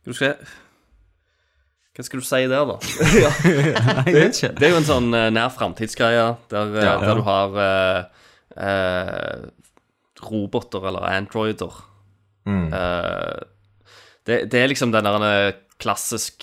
Skal 0.00 0.12
du 0.12 0.18
se 0.18 0.30
Hva 1.94 2.06
skal 2.06 2.22
du 2.22 2.26
si 2.26 2.40
der, 2.50 2.64
da? 2.70 2.76
ja. 3.24 3.32
jeg. 4.08 4.54
Det 4.58 4.66
er 4.66 4.72
jo 4.72 4.78
en 4.80 4.88
sånn 4.88 5.10
uh, 5.14 5.28
nær 5.30 5.52
framtidsgreie 5.54 6.24
der, 6.50 6.72
uh, 6.74 6.80
Ja. 6.82 6.94
der 7.04 7.20
du 7.20 7.22
har 7.28 7.54
uh, 7.54 8.24
eh, 8.56 9.44
roboter 10.24 10.88
eller 10.88 11.04
androider. 11.06 11.76
Mm. 12.48 12.72
Eh, 12.74 13.38
det, 14.26 14.40
det 14.50 14.60
er 14.62 14.70
liksom 14.72 14.90
den 14.94 15.04
der 15.06 15.54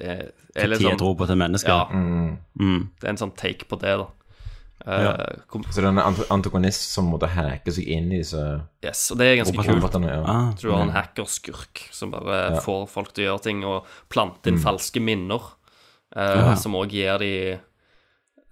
er, 0.00 0.32
er 0.56 0.68
litt 0.68 0.80
sånn- 0.80 0.98
tro 0.98 1.14
på 1.14 1.26
til 1.26 1.36
mennesker. 1.36 1.68
Ja. 1.68 1.84
Mm. 1.92 2.38
Mm. 2.60 2.90
Det 3.00 3.04
er 3.08 3.08
en 3.10 3.16
sånn 3.16 3.36
take 3.36 3.64
på 3.68 3.78
det, 3.80 3.96
da. 3.98 4.06
Eh, 4.84 5.02
Ja. 5.04 5.26
kom- 5.48 5.62
Så 5.64 5.76
det 5.76 5.84
er 5.84 5.88
en 5.88 5.98
ant- 5.98 6.26
antagonist 6.30 6.90
som 6.92 7.10
måtte 7.10 7.28
hacke 7.28 7.70
seg 7.72 7.86
inn 7.86 8.12
i 8.12 8.18
disse 8.18 8.62
Yes, 8.84 9.10
og 9.12 9.18
det 9.18 9.26
er 9.26 9.44
ganske 9.44 9.54
kult. 9.64 10.02
Ja. 10.04 10.22
Ah. 10.26 10.52
Så 10.56 10.62
du 10.62 10.70
har 10.72 10.82
en 10.82 10.88
Mm. 10.88 10.94
hackerskurk 10.94 11.88
som 11.92 12.10
bare 12.10 12.54
Ja. 12.54 12.60
får 12.60 12.88
folk 12.88 13.12
til 13.14 13.24
å 13.26 13.28
gjøre 13.38 13.42
ting, 13.42 13.64
og 13.64 13.86
plante 14.10 14.48
inn 14.48 14.56
Mm. 14.58 14.62
falske 14.64 15.00
minner, 15.00 15.40
uh, 16.16 16.50
Ja. 16.50 16.54
som 16.56 16.72
òg 16.74 16.90
gir 16.90 17.18
de 17.18 17.60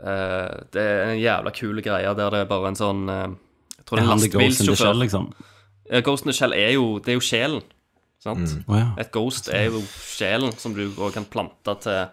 uh, 0.03 0.65
Det 0.73 0.77
er 0.81 1.03
en 1.11 1.19
jævla 1.19 1.53
kul 1.53 1.83
greie 1.83 2.15
der 2.15 2.31
det 2.31 2.41
er 2.41 2.45
bare 2.47 2.69
en 2.69 2.75
sånn 2.75 3.07
Jeg 3.07 3.85
tror 3.87 3.97
det 3.97 3.99
Er 3.99 4.13
en 4.13 4.19
lastebilsjåfør. 4.19 4.95
liksom? 5.03 5.33
Ja, 5.91 6.01
Ghost 6.07 6.24
in 6.24 6.30
the 6.30 6.36
Shell 6.36 6.53
er 6.55 6.72
jo 6.76 6.99
Det 7.03 7.09
er 7.12 7.16
jo 7.18 7.24
sjelen, 7.24 7.62
sant? 8.22 8.47
Mm. 8.53 8.64
Oh, 8.68 8.76
ja. 8.78 8.88
Et 9.03 9.11
ghost 9.12 9.49
er 9.53 9.64
jo 9.70 9.80
sjelen 9.91 10.53
som 10.61 10.74
du 10.76 10.84
kan 11.14 11.24
plante 11.26 11.74
til, 11.82 12.05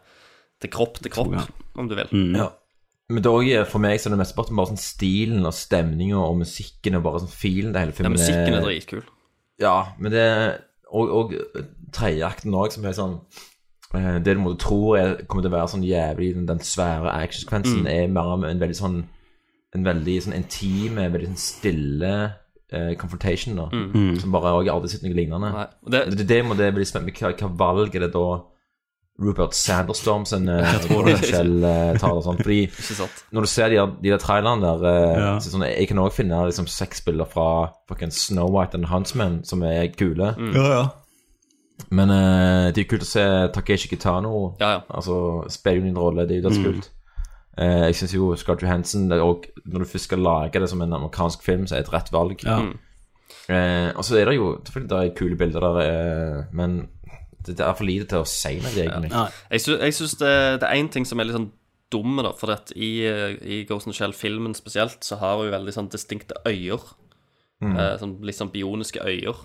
til 0.63 0.71
kropp 0.73 0.97
til 1.03 1.11
kropp, 1.13 1.35
om 1.77 1.89
du 1.89 1.93
vil. 1.99 2.09
Mm. 2.11 2.35
Ja. 2.39 2.47
Men 3.09 3.23
det 3.23 3.31
er 3.55 3.63
for 3.69 3.79
meg 3.79 3.99
så 4.01 4.09
er 4.09 4.15
det 4.17 4.19
mest 4.19 4.35
bare 4.35 4.67
sånn 4.67 4.79
stilen 4.81 5.45
og 5.47 5.53
stemninga 5.55 6.17
og 6.19 6.41
musikken 6.41 6.97
og 6.97 7.03
bare 7.05 7.21
sånn 7.23 7.31
filen 7.31 7.71
det 7.75 7.85
hele 7.85 7.93
Ja, 8.03 8.09
musikken 8.11 8.57
er 8.57 8.65
dritkul. 8.65 9.03
Ja, 9.61 9.75
men 9.99 10.11
det 10.11 10.25
Og, 10.91 11.09
og 11.11 11.31
tredjeakten 11.91 12.53
òg, 12.55 12.71
som 12.71 12.85
er 12.85 12.93
sånn 12.95 13.15
eh, 13.95 14.19
Det 14.23 14.35
du 14.37 14.41
måtte 14.43 14.61
tro 14.65 14.93
er, 14.95 15.15
kommer 15.27 15.43
til 15.43 15.51
å 15.51 15.55
være 15.57 15.71
sånn 15.73 15.83
jævlig 15.87 16.33
Den, 16.35 16.45
den 16.47 16.59
svære 16.63 17.11
actionsekvensen 17.23 17.81
Mm. 17.83 17.87
er 17.93 18.07
mer 18.11 18.33
av 18.35 18.43
en 18.47 18.59
veldig 18.61 18.77
sånn 18.77 18.99
En 19.75 19.83
veldig 19.87 20.17
sånn 20.27 20.35
intime, 20.37 21.07
veldig 21.11 21.31
sånn 21.31 21.41
stille 21.43 22.11
eh, 22.71 22.93
confrontation, 22.99 23.55
da. 23.55 23.69
Mm. 23.71 24.19
Som 24.19 24.31
bare 24.31 24.63
Jeg 24.63 24.71
har 24.71 24.79
aldri 24.79 24.89
sett 24.89 25.03
noe 25.03 25.13
lignende. 25.13 25.51
Nei, 25.53 25.65
og 25.85 25.91
det- 25.91 26.17
det, 26.17 26.27
det 26.27 26.43
må 26.45 26.55
det 26.57 26.73
bli 26.75 26.83
spennende. 26.85 27.13
Hva, 27.15 27.33
hva 27.37 27.55
valg 27.57 27.95
er 27.95 27.99
det 28.07 28.13
da 28.13 28.41
Rupert 29.19 29.55
Sanderstorm 29.55 30.25
sin 30.29 30.45
det. 30.45 31.23
Shell 31.25 31.63
eh, 31.65 31.97
tar 31.97 32.11
og 32.13 32.21
sånn? 32.23 32.37
Fordi 32.37 32.67
Ikke 32.67 32.93
sant. 32.99 33.23
når 33.33 33.41
du 33.41 33.47
ser 33.47 33.69
de 33.69 33.75
der, 33.79 33.87
de 34.03 34.09
der 34.13 34.17
trailerne 34.21 34.61
der 34.61 34.85
eh, 34.85 35.17
Ja. 35.17 35.31
så 35.39 35.49
sånn, 35.55 35.63
Jeg 35.65 35.87
kan 35.87 35.97
òg 35.97 36.11
finne 36.13 36.37
liksom 36.45 36.67
seks 36.67 37.01
bilder 37.01 37.25
fra 37.25 37.71
fucking 37.89 38.11
Snow 38.13 38.51
White 38.53 38.75
and 38.75 38.85
the 38.85 38.91
Huntsman 38.93 39.43
som 39.43 39.63
er 39.63 39.87
kule. 39.97 40.35
Mm. 40.37 40.53
Ja, 40.53 40.67
ja. 40.69 40.85
Men 41.89 42.09
eh, 42.09 42.71
det 42.73 42.83
er 42.85 42.89
kult 42.89 43.01
å 43.01 43.09
se 43.09 43.23
Takeshi 43.53 43.87
Kitano 43.89 44.55
Ja, 44.59 44.69
ja. 44.71 44.79
Altså 44.89 45.45
spille 45.49 45.81
jo 45.81 45.89
en 45.89 45.97
rolle. 45.97 46.27
Det 46.27 46.37
er 46.37 46.41
jo 46.43 46.49
dødskult. 46.49 46.89
Eh, 47.57 47.85
jeg 47.89 47.95
syns 48.01 48.13
jo 48.13 48.35
Scott 48.37 48.61
Johansson 48.61 49.07
det 49.09 49.17
er 49.17 49.47
Når 49.65 49.79
du 49.79 49.85
først 49.89 50.05
skal 50.05 50.19
lage 50.21 50.59
det 50.61 50.69
som 50.69 50.81
en 50.81 50.93
amerikansk 50.93 51.43
film, 51.43 51.65
så 51.67 51.75
er 51.75 51.81
det 51.81 51.87
et 51.87 51.93
rett 51.93 52.11
valg. 52.13 52.43
Ja. 52.45 52.59
Mm. 52.61 52.75
Eh, 53.49 53.89
og 53.95 54.03
så 54.03 54.17
er 54.19 54.25
det 54.29 54.35
jo 54.35 54.59
Selvfølgelig 54.65 54.89
det 54.91 54.99
er 54.99 55.15
kule 55.15 55.37
bilder 55.39 55.63
der, 55.65 55.77
eh, 55.81 56.43
men 56.53 56.89
det, 57.45 57.57
det 57.57 57.65
er 57.65 57.73
for 57.73 57.87
lite 57.87 58.05
til 58.11 58.19
å 58.19 58.27
si 58.27 58.57
noe, 58.59 58.73
egentlig. 58.75 59.11
Ja. 59.13 59.27
Jeg 59.51 59.63
syns, 59.63 59.81
jeg 59.81 59.93
synes 59.93 60.15
det, 60.19 60.33
det 60.61 60.67
er 60.67 60.79
én 60.81 60.89
ting 60.91 61.05
som 61.07 61.19
er 61.19 61.29
litt 61.29 61.37
sånn 61.37 61.51
dumme, 61.93 62.25
da. 62.25 62.33
For 62.35 62.51
at 62.51 62.73
i, 62.75 63.05
eh, 63.07 63.37
i 63.39 63.61
Ghost 63.69 63.87
in 63.87 63.95
Shell-filmen 63.95 64.55
spesielt, 64.57 64.99
så 65.07 65.15
har 65.21 65.37
hun 65.39 65.53
veldig 65.53 65.73
sånn 65.73 65.87
distinkte 65.93 66.35
øyer. 66.45 66.83
Mm. 67.63 67.77
Eh, 67.77 67.93
sånn, 68.01 68.17
litt 68.27 68.35
sånn 68.37 68.51
bioniske 68.51 68.99
øyer. 68.99 69.39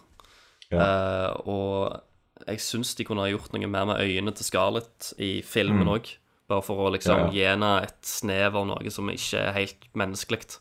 Eh, 0.72 1.30
og 1.46 2.00
jeg 2.48 2.62
syns 2.64 2.94
de 2.98 3.04
kunne 3.06 3.22
ha 3.22 3.30
gjort 3.30 3.52
noe 3.54 3.68
mer 3.70 3.86
med 3.92 4.02
øynene 4.02 4.34
til 4.34 4.48
Scarlett 4.48 5.12
i 5.22 5.42
filmen 5.46 5.86
Mm. 5.86 5.92
Bare 6.51 6.62
for 6.66 6.76
å 6.88 6.90
liksom 6.93 7.30
gi 7.32 7.45
henne 7.47 7.82
et 7.86 7.95
snev 8.05 8.57
av 8.59 8.66
noe 8.66 8.90
som 8.93 9.09
ikke 9.12 9.38
er 9.38 9.53
helt 9.57 9.86
menneskelig. 9.97 10.59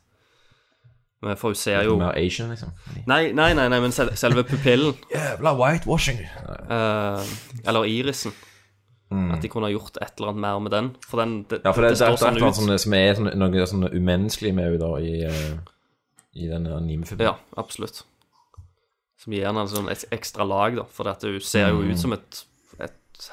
Men 1.22 1.38
for 1.38 1.54
hun 1.54 1.56
ser 1.60 1.84
jo 1.86 1.98
Mer 2.00 2.16
Asian, 2.18 2.50
liksom. 2.50 2.72
Nei, 3.10 3.32
nei, 3.38 3.52
nei, 3.54 3.68
nei 3.70 3.80
men 3.84 3.92
sel 3.94 4.10
selve 4.18 4.44
pupillen. 4.48 4.96
Jævla 5.14 5.52
whitewashing. 5.60 6.24
Uh, 6.70 7.22
eller 7.66 7.86
irisen. 7.90 8.34
At 9.12 9.42
de 9.44 9.50
kunne 9.52 9.68
ha 9.68 9.74
gjort 9.74 9.98
et 10.00 10.14
eller 10.18 10.30
annet 10.32 10.42
mer 10.46 10.60
med 10.64 10.72
den. 10.72 10.86
For 11.04 11.20
den 11.20 11.34
det, 11.44 11.60
Mm. 11.60 11.66
Ja, 11.68 11.72
for 11.76 11.82
det, 11.84 11.90
det 11.92 11.98
det, 12.00 12.18
står 12.18 12.32
det, 12.32 12.42
sånn 12.56 12.72
ut. 12.72 12.80
som 12.82 12.94
er 12.96 13.14
sånn, 13.18 13.32
noe 13.38 13.66
sånn 13.68 13.90
umenneskelig 13.92 14.54
med 14.56 14.72
henne 14.72 15.02
i, 15.04 15.26
uh, 15.28 15.58
i 16.40 16.48
den 16.48 16.66
animefilmen. 16.72 17.26
Ja, 17.28 17.34
absolutt. 17.60 18.04
Som 19.20 19.34
gir 19.36 19.46
henne 19.50 19.62
en 19.66 19.70
sånn 19.70 19.92
et 19.92 20.06
ekstra 20.16 20.48
lag, 20.48 20.80
da. 20.80 20.86
For 20.90 21.12
at 21.12 21.22
hun 21.28 21.38
ser 21.44 21.70
jo 21.74 21.82
Mm. 21.84 21.92
ut 21.92 22.00
som 22.00 22.14
et, 22.16 22.24
et 22.24 22.46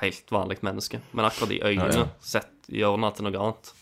helt 0.02 0.30
vanlig 0.30 0.58
menneske. 0.62 1.00
Men 1.12 1.24
akkurat 1.24 1.48
de 1.48 1.60
øynene 1.64 1.92
Ja, 1.94 1.98
ja. 2.04 2.08
sett, 2.20 2.50
gjør 2.68 2.96
henne 2.96 3.12
til 3.16 3.24
noe 3.28 3.38
annet. 3.40 3.72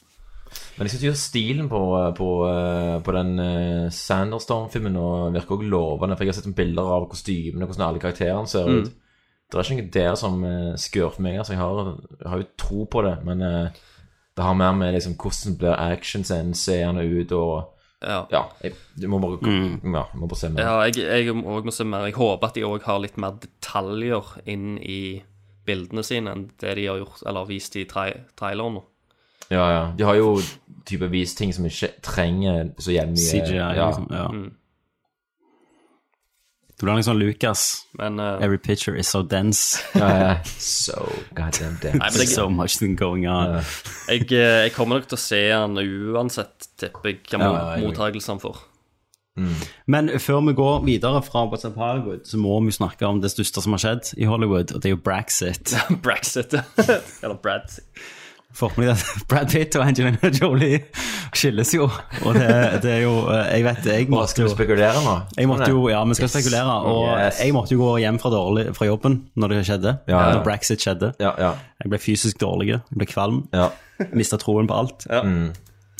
Men 0.79 0.87
jeg 0.87 0.91
synes 0.91 1.05
jo 1.05 1.13
stilen 1.19 1.69
på, 1.69 1.81
på, 2.17 2.29
eh, 2.49 3.01
på 3.03 3.13
den 3.13 3.33
uh, 3.41 3.91
Sanderstorm-filmen 3.91 4.95
virker 5.35 5.57
også 5.57 5.69
lovende, 5.71 6.17
for 6.17 6.25
jeg 6.25 6.33
har 6.35 6.39
sett 6.41 6.55
bilder 6.57 6.93
av 6.97 7.09
kostymene, 7.11 7.65
og 7.67 7.73
hvordan 7.73 7.89
alle 7.89 7.99
karakterene 8.03 8.49
ser 8.49 8.67
Mm. 8.71 8.79
ut. 8.87 8.93
Det 9.47 9.55
er 9.59 9.63
ikke 9.63 9.83
noe 9.83 9.91
der 9.95 10.15
som 10.19 10.41
skurrer 10.77 11.21
meg, 11.23 11.37
altså 11.39 11.53
jeg 11.55 11.61
har, 11.61 11.97
jeg 12.21 12.31
har 12.31 12.39
jo 12.39 12.47
tro 12.59 12.85
på 12.91 13.03
det, 13.07 13.13
men 13.25 13.43
eh, 13.43 13.69
det 14.37 14.45
har 14.45 14.55
mer 14.59 14.73
med 14.75 14.95
liksom 14.95 15.15
hvordan 15.17 15.57
blir 15.59 15.77
actionscenen 15.79 16.55
seende 16.55 17.05
ut, 17.07 17.33
og 17.33 17.73
Ja. 18.03 18.25
jeg, 18.63 18.73
du 19.01 19.07
må 19.09 19.19
bare, 19.19 19.39
ja, 19.43 20.03
jeg 20.13 20.21
må 20.21 20.27
bare 20.29 20.39
se 20.39 20.49
mer. 20.51 20.63
Ja, 20.63 20.81
jeg, 20.83 20.97
jeg 21.27 21.35
må 21.37 21.71
se 21.73 21.85
mer. 21.85 22.05
Jeg 22.07 22.15
håper 22.15 22.47
at 22.49 22.55
de 22.55 22.65
òg 22.65 22.83
har 22.85 22.99
litt 23.01 23.17
mer 23.19 23.39
detaljer 23.43 24.35
inn 24.47 24.79
i 24.79 25.23
bildene 25.67 26.05
sine 26.07 26.33
enn 26.33 26.47
det 26.63 26.77
de 26.79 26.87
har 26.91 27.01
gjort, 27.03 27.25
eller 27.27 27.49
vist 27.49 27.77
i 27.77 27.87
tra 27.89 28.09
traileren 28.39 28.79
nå. 28.79 28.85
Ja, 29.49 29.67
ja. 29.71 29.83
De 29.99 30.07
har 30.07 30.17
jo 30.19 30.37
typevis 30.87 31.35
ting 31.39 31.53
som 31.55 31.67
ikke 31.69 31.93
trenger 32.03 32.73
så 32.83 32.95
jævlig 32.95 33.19
mye 33.19 33.27
CGI, 33.31 33.59
ja. 33.59 33.73
liksom. 33.75 34.09
Ja. 34.11 34.29
Mm. 34.33 34.55
Du 36.77 36.85
blir 36.85 36.99
liksom 36.99 37.17
Lucas. 37.17 37.87
Men 37.97 38.21
uh, 38.21 38.43
Every 38.43 38.59
picture 38.59 38.99
is 38.99 39.09
so 39.09 39.23
dense. 39.23 39.81
Ja. 39.95 40.37
So 40.59 41.09
goddamn 41.35 41.79
dense. 41.83 42.19
Nei, 42.19 42.27
so 42.27 42.51
much 42.51 42.79
thing 42.79 42.97
going 42.97 43.27
on. 43.29 43.63
jeg, 44.09 44.33
eh, 44.33 44.67
jeg 44.67 44.73
kommer 44.77 44.99
nok 44.99 45.09
til 45.09 45.17
å 45.17 45.23
se 45.23 45.41
han 45.53 45.79
uansett, 45.81 46.69
tipper 46.77 47.15
jeg, 47.15 47.23
hva 47.33 47.49
Ja, 47.49 47.63
mottakelsen 47.81 48.43
får. 48.43 48.61
Men 49.87 50.09
før 50.23 50.41
vi 50.49 50.53
går 50.57 50.85
videre 50.87 51.23
fra 51.23 51.45
What's 51.51 51.67
Up 51.69 51.77
Hollywood, 51.77 52.25
så 52.25 52.39
må 52.41 52.59
vi 52.65 52.73
snakke 52.73 53.07
om 53.07 53.21
det 53.21 53.31
største 53.35 53.63
som 53.65 53.73
har 53.77 53.83
skjedd 53.85 54.15
i 54.17 54.25
Hollywood, 54.29 54.73
og 54.73 54.81
det 54.83 54.91
er 54.91 54.97
jo 54.97 55.03
Brexit. 55.05 55.75
Brexit. 56.07 56.55
Eller 57.23 57.35
Brad. 57.43 57.77
Får 58.57 58.73
med 58.79 58.87
deg 58.89 58.95
at 58.97 59.25
Brad 59.29 59.51
Pitt 59.53 59.75
og 59.77 59.83
Angelina 59.85 60.31
Jolie 60.33 60.79
skilles 61.37 61.75
jo, 61.77 61.91
og 62.25 62.39
det, 62.39 62.47
det 62.81 62.93
er 62.95 63.03
jo 63.03 63.11
eh, 63.29 63.51
Jeg 63.59 63.65
vet 63.67 63.89
jeg 63.91 64.07
måtte 64.09 64.31
skal 64.33 64.47
vi 64.47 64.53
spekulere 64.55 65.03
nå? 65.05 65.17
jeg 65.37 65.51
måtte 65.51 65.67
jo, 65.75 65.83
ja, 65.93 65.99
vi 66.09 66.17
skal 66.17 66.31
spekulere, 66.33 66.77
og 66.89 67.03
Yes. 67.19 67.43
jeg 67.45 67.53
måtte 67.53 67.75
jo 67.77 67.83
gå 67.83 67.91
hjem 68.01 68.17
fra, 68.23 68.31
dårlig, 68.33 68.65
fra 68.79 68.89
jobben 68.89 69.19
når 69.37 69.53
det 69.53 69.59
skjedde. 69.69 69.93
Ja, 70.09 70.17
ja. 70.23 70.31
Når 70.39 70.45
Brexit 70.47 70.81
skjedde. 70.87 71.13
Ja, 71.21 71.35
ja. 71.43 71.51
Jeg 71.85 71.93
ble 71.93 72.01
fysisk 72.01 72.41
dårlig, 72.41 72.71
jeg 72.79 72.81
ble 72.97 73.11
kvalm, 73.13 73.43
Ja. 73.53 73.69
mista 74.17 74.41
troen 74.41 74.71
på 74.71 74.79
alt. 74.81 75.05
Ja. 75.11 75.21
Mm. 75.27 75.51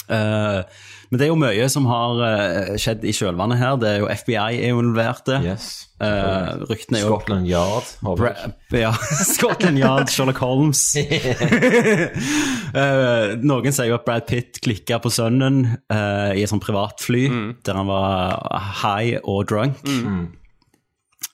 Eh, 0.09 0.63
men 1.11 1.19
det 1.19 1.27
er 1.27 1.31
jo 1.31 1.39
mye 1.41 1.67
som 1.73 1.87
har 1.91 2.21
uh, 2.23 2.77
skjedd 2.81 3.05
i 3.07 3.15
kjølvannet 3.17 3.61
her. 3.61 3.77
Det 3.81 3.91
er 3.91 3.99
jo 4.03 4.09
FBI 4.11 4.37
er 4.39 4.71
jo 4.73 4.81
involverte. 4.83 5.39
Yes. 5.45 5.69
Uh, 5.97 6.67
ryktene 6.69 7.01
er 7.01 7.07
jo 7.07 7.15
Scotland 7.15 7.49
Yard. 7.49 7.93
Bra 8.05 8.33
ja, 8.77 8.93
Scotland 9.35 9.81
Yard, 9.81 10.11
Sherlock 10.13 10.41
Holmes. 10.45 10.83
uh, 12.75 13.37
noen 13.51 13.73
sier 13.73 13.91
jo 13.91 13.99
at 13.99 14.07
Brad 14.09 14.27
Pitt 14.29 14.61
klikka 14.65 14.99
på 15.03 15.13
sønnen 15.13 15.65
eh, 15.93 16.33
i 16.37 16.43
et 16.45 16.51
sånt 16.51 16.65
privatfly 16.65 17.27
der 17.67 17.79
han 17.79 17.89
var 17.89 18.41
high 18.83 19.21
og 19.23 19.47
drunk. 19.51 19.81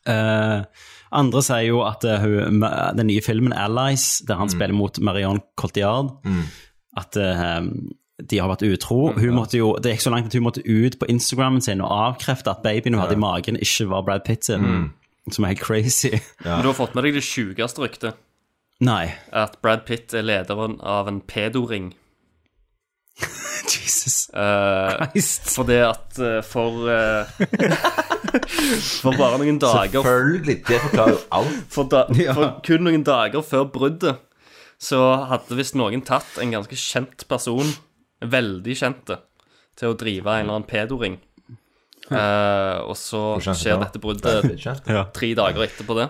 Eh, 0.09 0.85
andre 1.13 1.43
sier 1.45 1.69
jo 1.69 1.83
at 1.87 2.05
eh, 2.09 2.23
hun, 2.23 2.63
den 2.63 3.09
nye 3.11 3.23
filmen 3.25 3.55
Allies, 3.55 4.23
der 4.29 4.41
han 4.41 4.51
spiller 4.53 4.77
mot 4.77 4.99
Marion 5.05 5.43
Cotillard, 5.61 6.15
at 6.99 7.19
eh, 7.21 7.61
de 8.31 8.41
har 8.41 8.51
vært 8.51 8.65
utro. 8.67 9.13
Hun 9.17 9.37
måtte 9.37 9.59
jo, 9.59 9.73
det 9.83 9.95
gikk 9.95 10.05
så 10.07 10.13
langt 10.15 10.31
at 10.31 10.37
hun 10.37 10.47
måtte 10.47 10.65
ut 10.67 10.99
på 11.01 11.09
Instagrammen 11.11 11.65
sin 11.65 11.83
og 11.85 11.93
avkrefte 11.93 12.53
at 12.53 12.65
babyen 12.65 12.97
hun 12.97 13.03
hadde 13.03 13.19
i 13.19 13.23
magen, 13.23 13.61
ikke 13.61 13.89
var 13.93 14.05
Brad 14.07 14.27
Pitt 14.27 14.49
sin. 14.49 14.91
Som 15.31 15.45
er 15.45 15.55
helt 15.55 15.63
crazy. 15.63 16.17
Men 16.45 16.65
du 16.65 16.73
har 16.73 16.79
fått 16.79 16.97
med 16.99 17.07
deg 17.07 17.19
det 17.19 17.25
sjukeste 17.27 17.85
ryktet. 17.85 18.19
Nei. 18.83 19.13
At 19.31 19.61
Brad 19.63 19.85
Pitt 19.87 20.15
er 20.15 20.27
lederen 20.27 20.81
av 20.81 21.11
en 21.11 21.21
pedoring. 21.23 21.93
Jesus 23.73 24.27
uh, 24.35 25.07
Christ. 25.13 25.47
fordi 25.55 25.77
at 25.87 26.19
uh, 26.19 26.41
for 26.43 26.89
uh, 26.91 27.29
For 29.03 29.15
bare 29.15 29.39
noen 29.39 29.61
dager 29.61 30.01
Selvfølgelig, 30.01 30.57
det 30.67 30.81
forklarer 30.87 31.15
jo 31.15 31.21
alt. 31.39 31.59
for, 31.71 31.87
da, 31.93 32.07
for 32.33 32.49
kun 32.67 32.87
noen 32.89 33.05
dager 33.07 33.45
før 33.47 33.69
bruddet 33.71 34.17
så 34.83 35.01
hadde 35.31 35.59
visst 35.59 35.77
noen 35.79 36.03
tatt 36.03 36.41
en 36.43 36.55
ganske 36.57 36.77
kjent 36.79 37.27
person, 37.31 37.69
veldig 38.31 38.75
kjente, 38.79 39.19
til 39.77 39.93
å 39.93 39.97
drive 39.99 40.27
en 40.39 40.45
eller 40.47 40.59
annen 40.59 40.69
pedoring. 40.69 41.19
Eh, 42.13 42.79
og 42.83 42.97
så 42.99 43.39
skjer 43.41 43.79
dette 43.81 44.01
bruddet 44.03 44.67
Ja. 44.91 45.05
tre 45.15 45.31
dager 45.39 45.65
etterpå 45.65 45.97
det. 45.97 46.09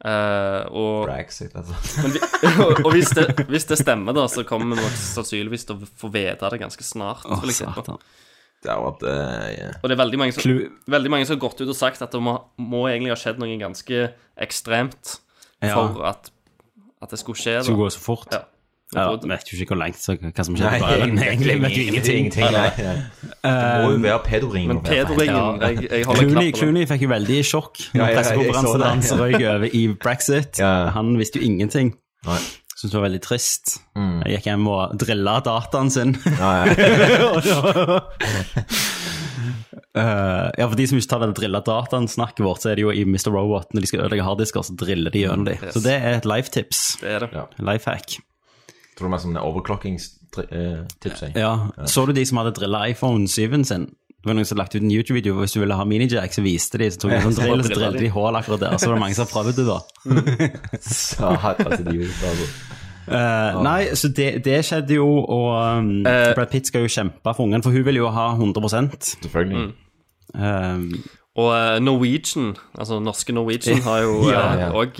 Eh, 0.00 0.62
og 0.72 1.04
Brexit, 1.10 1.52
altså. 1.54 1.76
men 2.00 2.14
vi, 2.14 2.20
og 2.86 2.88
hvis 2.94 3.10
det, 3.18 3.26
hvis 3.52 3.66
det 3.68 3.76
stemmer, 3.82 4.16
da, 4.16 4.24
så 4.32 4.46
kommer 4.48 4.72
vi 4.74 4.80
nok 4.80 4.94
sannsynligvis 4.96 5.66
til 5.68 5.76
å 5.76 5.88
få 6.00 6.08
vite 6.14 6.48
det 6.54 6.60
ganske 6.62 6.86
snart. 6.86 7.26
Satan. 7.52 8.00
Det 8.64 8.68
har 8.72 8.80
vært 8.84 9.04
eh, 9.08 9.50
ja. 9.58 9.68
Og 9.80 9.86
det 9.88 9.94
er 9.96 10.00
veldig 10.00 10.18
mange, 10.20 10.34
som, 10.36 10.56
veldig 10.96 11.12
mange 11.12 11.28
som 11.28 11.36
har 11.36 11.42
gått 11.44 11.60
ut 11.60 11.68
og 11.68 11.76
sagt 11.76 12.00
at 12.04 12.12
det 12.16 12.20
må, 12.24 12.34
må 12.60 12.86
egentlig 12.88 13.12
ha 13.12 13.18
skjedd 13.20 13.38
noe 13.40 13.60
ganske 13.60 14.02
ekstremt 14.40 15.18
Ja. 15.60 15.74
for 15.76 16.00
at, 16.08 16.32
at 17.04 17.12
det 17.12 17.20
skulle 17.20 17.36
skje. 17.40 17.58
Det 17.60 17.68
skulle 17.68 17.84
gå 17.84 17.92
så 17.92 18.00
fort. 18.00 18.32
Ja. 18.32 18.42
Ja, 18.90 19.04
vi 19.22 19.28
vet 19.30 19.50
jo 19.52 19.56
ikke 19.62 19.70
hvor 19.70 19.78
langt 19.84 19.98
så, 20.02 20.16
hva 20.18 20.44
som 20.46 20.56
Nei, 20.56 20.62
skjedde. 20.64 20.78
på 20.82 20.94
Island. 20.96 21.20
Egentlig 21.28 21.56
vet 21.62 21.74
du 21.74 21.82
ingenting. 22.12 22.30
Nei, 22.42 22.50
nei. 22.50 22.94
Det 23.40 23.52
må 23.84 23.90
jo 23.92 24.00
være 24.02 24.22
pedoring. 24.24 24.66
Men 24.72 24.80
pedoringen 24.82 25.60
jeg, 25.62 25.84
jeg 25.86 26.08
holder 26.08 26.24
Clooney, 26.24 26.48
knapp. 26.50 26.58
Clooney 26.58 26.88
fikk 26.90 27.04
jo 27.06 27.10
veldig 27.12 27.36
sjokk 27.46 27.84
når 27.94 28.00
ja, 28.02 28.08
ja, 28.08 28.16
pressekonferansen 28.18 28.86
hans 28.88 29.12
røyk 29.22 29.38
over 29.38 29.68
i 29.78 29.84
brexit. 29.94 30.58
Ja. 30.58 30.72
Han 30.96 31.14
visste 31.20 31.38
jo 31.38 31.46
ingenting. 31.46 31.94
Nei. 32.26 32.40
Syntes 32.74 32.90
det 32.90 32.98
var 32.98 33.06
veldig 33.06 33.22
trist. 33.22 33.76
Mm. 33.94 34.18
Jeg 34.24 34.38
gikk 34.38 34.50
hjem 34.50 34.66
og 34.72 34.98
drilla 35.04 35.36
dataen 35.44 35.90
sin. 35.94 36.16
Ja, 36.40 36.64
Eh, 39.90 40.48
ja, 40.54 40.66
for 40.68 40.76
de 40.78 40.84
som 40.86 40.98
ikke 41.00 41.10
tar 41.10 41.22
den 41.24 41.32
drilla 41.34 41.60
dataen-snakket 41.66 42.44
vårt, 42.46 42.62
så 42.62 42.70
er 42.70 42.78
det 42.78 42.84
jo 42.84 42.92
i 42.94 43.02
Mr. 43.02 43.32
Robot 43.34 43.72
når 43.74 43.82
de 43.82 43.90
skal 43.90 44.04
ødelegge 44.04 44.26
harddisker, 44.26 44.62
så 44.66 44.76
driller 44.78 45.10
de 45.10 45.24
gjennom 45.24 45.48
dem. 45.48 45.58
Yes. 45.58 45.74
Så 45.74 45.82
det 45.82 45.96
er 45.98 46.18
et 46.20 46.28
life-tips. 46.30 46.82
Det 47.02 47.14
er 47.16 47.24
det. 47.24 47.30
Ja. 47.34 47.46
Life 47.72 47.90
hack. 47.90 48.20
Tror 49.00 49.08
du 49.08 49.12
mer 49.14 49.20
som 49.22 49.32
en 49.32 49.40
overclocking-tips? 49.40 51.22
Ja. 51.32 51.54
Så 51.88 52.02
du 52.04 52.12
de 52.12 52.26
som 52.28 52.36
hadde 52.42 52.52
drilla 52.58 52.82
iPhone 52.92 53.24
7-en 53.24 53.64
sin? 53.64 53.86
Det 54.20 54.28
var 54.28 54.36
noen 54.36 54.44
som 54.44 54.58
lagt 54.60 54.74
ut 54.74 54.82
en 54.82 54.90
YouTube-video 54.92 55.38
hvis 55.38 55.54
du 55.56 55.62
ville 55.62 55.78
ha 55.78 55.86
minijack, 55.88 56.34
så 56.36 56.42
viste 56.44 56.76
de, 56.82 56.90
så 56.92 57.00
tok 57.00 57.14
de 57.14 57.16
en 57.16 57.32
sånn 57.32 57.46
drill, 57.48 57.62
så 57.64 57.78
drilte 57.78 58.02
de 58.04 58.10
hull 58.12 58.36
akkurat 58.36 58.60
der. 58.60 58.76
Så 58.76 58.90
var 58.90 58.98
det 58.98 59.04
mange 59.06 59.16
som 59.16 59.30
prøvde 59.30 59.54
det, 59.56 59.64
da. 59.64 59.78
Så 60.84 61.30
altså, 61.32 61.80
de 61.86 61.94
altså. 62.04 62.50
Eh, 63.10 63.62
Nei, 63.64 63.78
så 63.96 64.10
det, 64.12 64.28
det 64.44 64.58
skjedde 64.68 64.98
jo, 65.00 65.08
og 65.24 65.48
um, 65.56 65.88
uh, 66.04 66.34
Brad 66.36 66.52
Pitt 66.52 66.68
skal 66.68 66.84
jo 66.84 66.92
kjempe 66.92 67.32
for 67.32 67.46
ungen, 67.48 67.64
for 67.64 67.72
hun 67.72 67.86
vil 67.88 68.02
jo 68.02 68.10
ha 68.12 68.26
100 68.36 68.68
Selvfølgelig. 69.00 69.72
um, 70.36 70.84
Og 71.38 71.52
eh, 71.54 71.76
Norwegian, 71.78 72.56
altså 72.74 72.96
norske 73.00 73.30
Norwegian, 73.32 73.78
har 73.86 74.00
jo 74.02 74.16
Ja, 74.32 74.40
ja. 74.58 74.70
òg 74.74 74.96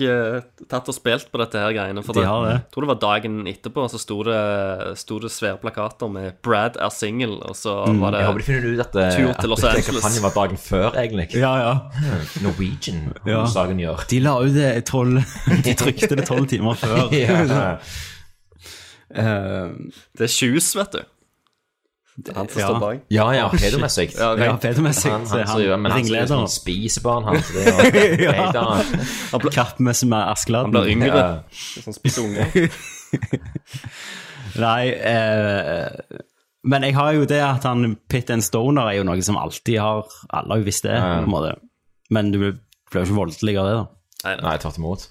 tatt 0.71 0.87
og 0.87 0.95
spilt 0.95 1.27
på 1.27 1.37
dette 1.41 1.59
her 1.59 1.73
greiene. 1.75 1.99
For 2.07 2.15
De 2.15 2.21
det, 2.23 2.27
har 2.29 2.45
det. 2.45 2.53
Jeg 2.53 2.61
tror 2.71 2.85
det 2.85 2.89
var 2.93 2.99
dagen 3.01 3.35
etterpå, 3.51 3.83
så 3.91 3.99
sto 3.99 4.21
det, 4.23 4.37
sto 4.97 5.19
det 5.19 5.27
svære 5.35 5.59
plakater 5.59 6.07
med 6.09 6.37
'Brad 6.41 6.79
er 6.79 6.87
single', 6.89 7.41
og 7.49 7.55
så 7.59 7.73
var 7.99 8.11
det 8.15 8.19
Jeg 8.23 8.27
håper 8.31 8.39
de 8.39 8.47
finner 8.47 8.63
ut 8.73 8.79
at, 8.79 8.93
det 8.95 9.09
tur 9.17 9.29
at 9.29 9.39
til 9.43 9.49
Los 9.51 9.63
Angeles. 9.63 9.85
kampanjen 9.91 10.23
var 10.23 10.33
dagen 10.39 10.57
før, 10.57 10.89
egentlig. 11.03 11.27
Ja, 11.35 11.53
ja. 11.67 11.73
Norwegian, 12.47 13.13
Ja. 13.27 13.43
saken 13.45 13.77
gjør. 13.83 14.07
De 14.09 14.19
la 14.23 14.37
ut 14.39 14.53
det 14.55 14.85
tolv 14.87 15.19
De 15.67 15.73
trykte 15.75 16.15
det 16.15 16.25
tolv 16.31 16.47
timer 16.47 16.73
før. 16.79 17.11
Ja. 17.11 17.75
uh, 19.11 19.69
Det 20.17 20.23
er 20.27 20.31
Shoes, 20.31 20.71
vet 20.79 20.95
du. 20.95 21.03
Han 22.35 22.47
som 22.49 22.61
Ja. 22.61 22.67
står 22.67 22.79
bak. 22.79 22.99
Ja, 23.09 23.25
ja, 23.35 23.49
pedomessig. 23.49 24.11
Ja, 24.17 24.35
Ja, 24.37 24.57
pedomessig. 24.57 25.11
Han, 25.11 25.25
han, 25.27 25.47
han, 25.47 25.81
men 25.81 25.91
han 25.91 26.03
som 26.03 26.13
ringlederen. 26.13 26.47
han. 27.23 27.41
Så 27.41 27.53
det 27.53 27.67
er 27.67 28.15
jo 28.15 28.31
Ja. 28.37 28.51
Kappmessig. 29.31 29.53
Kappmesse 29.55 30.05
med 30.07 30.27
Askeladden. 30.31 30.75
Han 30.75 30.83
blir 30.83 30.91
yngre. 30.95 31.17
Ja. 31.17 31.81
Sånn 31.85 31.93
spiser 31.97 32.21
unge. 32.27 32.69
Nei, 34.61 34.89
eh, 34.91 35.87
men 36.63 36.83
jeg 36.85 36.95
har 36.97 37.13
jo 37.15 37.25
det 37.29 37.39
at 37.43 37.63
han 37.65 37.95
Pitt 38.11 38.29
and 38.33 38.43
Stoner 38.45 38.89
er 38.91 38.99
jo 38.99 39.05
noe 39.07 39.21
som 39.25 39.37
alltid 39.39 39.79
har 39.81 40.05
Alle 40.29 40.53
har 40.53 40.61
jo 40.61 40.67
visst 40.67 40.83
det, 40.85 40.93
Ja, 40.97 41.07
ja. 41.15 41.21
på 41.23 41.29
en 41.29 41.33
måte. 41.33 41.53
Men 42.11 42.31
du 42.33 42.37
blir 42.41 42.53
jo 42.99 43.05
ikke 43.07 43.15
voldelig 43.17 43.55
av 43.61 43.65
det, 43.69 43.75
da. 43.79 43.85
Nei, 44.27 44.35
nei. 44.43 44.57
Tvert 44.61 44.77
imot. 44.81 45.07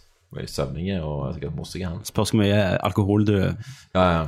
Søvnige 0.46 1.00
og 1.02 1.32
sikkert 1.34 1.56
morsige, 1.56 1.88
han. 1.88 2.04
Spørs 2.06 2.30
hvor 2.30 2.38
mye 2.44 2.60
alkohol 2.86 3.24
du 3.26 3.34
Ja, 3.40 4.04
ja. 4.04 4.20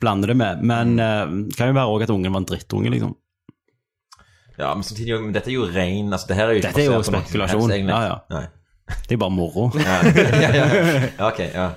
Blander 0.00 0.32
det 0.32 0.36
med. 0.36 0.62
Men 0.62 0.98
eh, 0.98 1.22
det 1.48 1.56
kan 1.58 1.70
jo 1.72 1.76
være 1.78 1.94
òg 1.94 2.04
at 2.06 2.12
ungen 2.14 2.32
var 2.32 2.42
en 2.44 2.48
drittunge, 2.50 2.92
liksom. 2.92 3.14
ja, 4.58 4.70
men 4.74 4.84
samtidig 4.84 5.20
men 5.20 5.34
dette 5.36 5.50
er 5.52 5.56
jo 5.58 5.66
ren 5.68 6.12
altså, 6.12 6.30
det 6.30 6.36
her 6.38 6.48
er 6.48 6.58
jo 6.58 6.64
Dette 6.64 6.80
er 6.80 6.90
jo 6.90 7.02
spekulasjon. 7.04 7.70
helst. 7.70 7.90
Ja, 7.92 8.00
ja. 8.10 8.16
Nei. 8.32 8.46
Det 9.08 9.16
er 9.16 9.20
bare 9.20 9.34
moro. 9.34 9.68
Ja, 9.82 9.96
ja, 10.06 10.50
ja. 10.54 10.66
ja, 11.18 11.28
ok, 11.28 11.40
ja. 11.54 11.68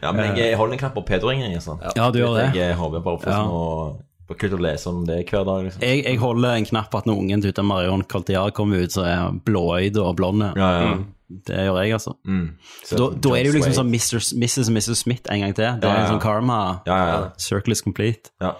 Ja, 0.00 0.12
men 0.14 0.36
jeg 0.38 0.54
holder 0.56 0.76
en 0.76 0.78
knapp 0.78 0.94
på 0.94 1.02
pedoringen, 1.08 1.50
Liksom. 1.52 1.80
Ja, 1.96 2.10
du 2.14 2.20
gjør 2.20 2.36
det. 2.38 2.52
Jeg 2.56 2.76
håper 2.78 3.02
bare 3.02 3.18
på 3.24 3.32
noe 3.34 3.96
på 4.28 4.36
kult 4.36 4.58
å 4.58 4.60
lese 4.60 4.90
om 4.90 5.04
det 5.08 5.22
hver 5.30 5.44
dag, 5.48 5.62
liksom. 5.64 5.82
Jeg, 5.82 6.02
jeg 6.04 6.18
holder 6.20 6.58
en 6.58 6.66
knapp 6.68 6.90
på 6.92 6.98
at 7.00 7.06
når 7.08 7.20
ungen 7.22 7.42
til 7.44 7.64
Marion 7.64 8.02
Coltiar 8.04 8.50
kommer 8.56 8.84
ut, 8.84 8.92
så 8.92 9.06
er 9.08 9.14
han 9.22 9.38
blåøyd 9.46 9.96
og 10.02 10.10
blond. 10.18 10.44
Ja, 10.52 10.68
ja. 10.82 10.90
Mm. 10.98 11.06
Det 11.28 11.58
gjør 11.66 11.76
jeg, 11.82 11.92
altså. 11.92 12.14
Mm. 12.24 12.46
Så 12.88 12.96
da, 12.96 13.06
da 13.20 13.34
er 13.36 13.42
det 13.44 13.50
jo 13.50 13.56
liksom 13.58 13.74
sånn 13.76 13.90
Mr. 13.92 14.16
Mrs. 14.40 14.68
og 14.70 14.74
Mrs. 14.78 14.96
Smith 15.02 15.28
en 15.32 15.42
gang 15.44 15.54
til. 15.54 15.64
Det 15.82 15.84
er 15.84 15.92
Ja, 15.92 15.98
ja. 15.98 16.04
en 16.06 16.12
sånn 16.14 16.22
karma. 16.24 16.58
Ja, 16.88 16.96
ja, 16.96 17.06
ja. 17.12 17.30
Circle 17.36 17.72
is 17.76 17.82
complete. 17.84 18.32
Ja. 18.40 18.54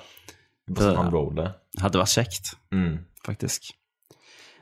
Det 0.69 0.85
sånn. 0.85 1.53
Hadde 1.81 1.99
vært 2.03 2.13
kjekt, 2.13 2.55
Mm. 2.75 2.99
faktisk. 3.25 3.71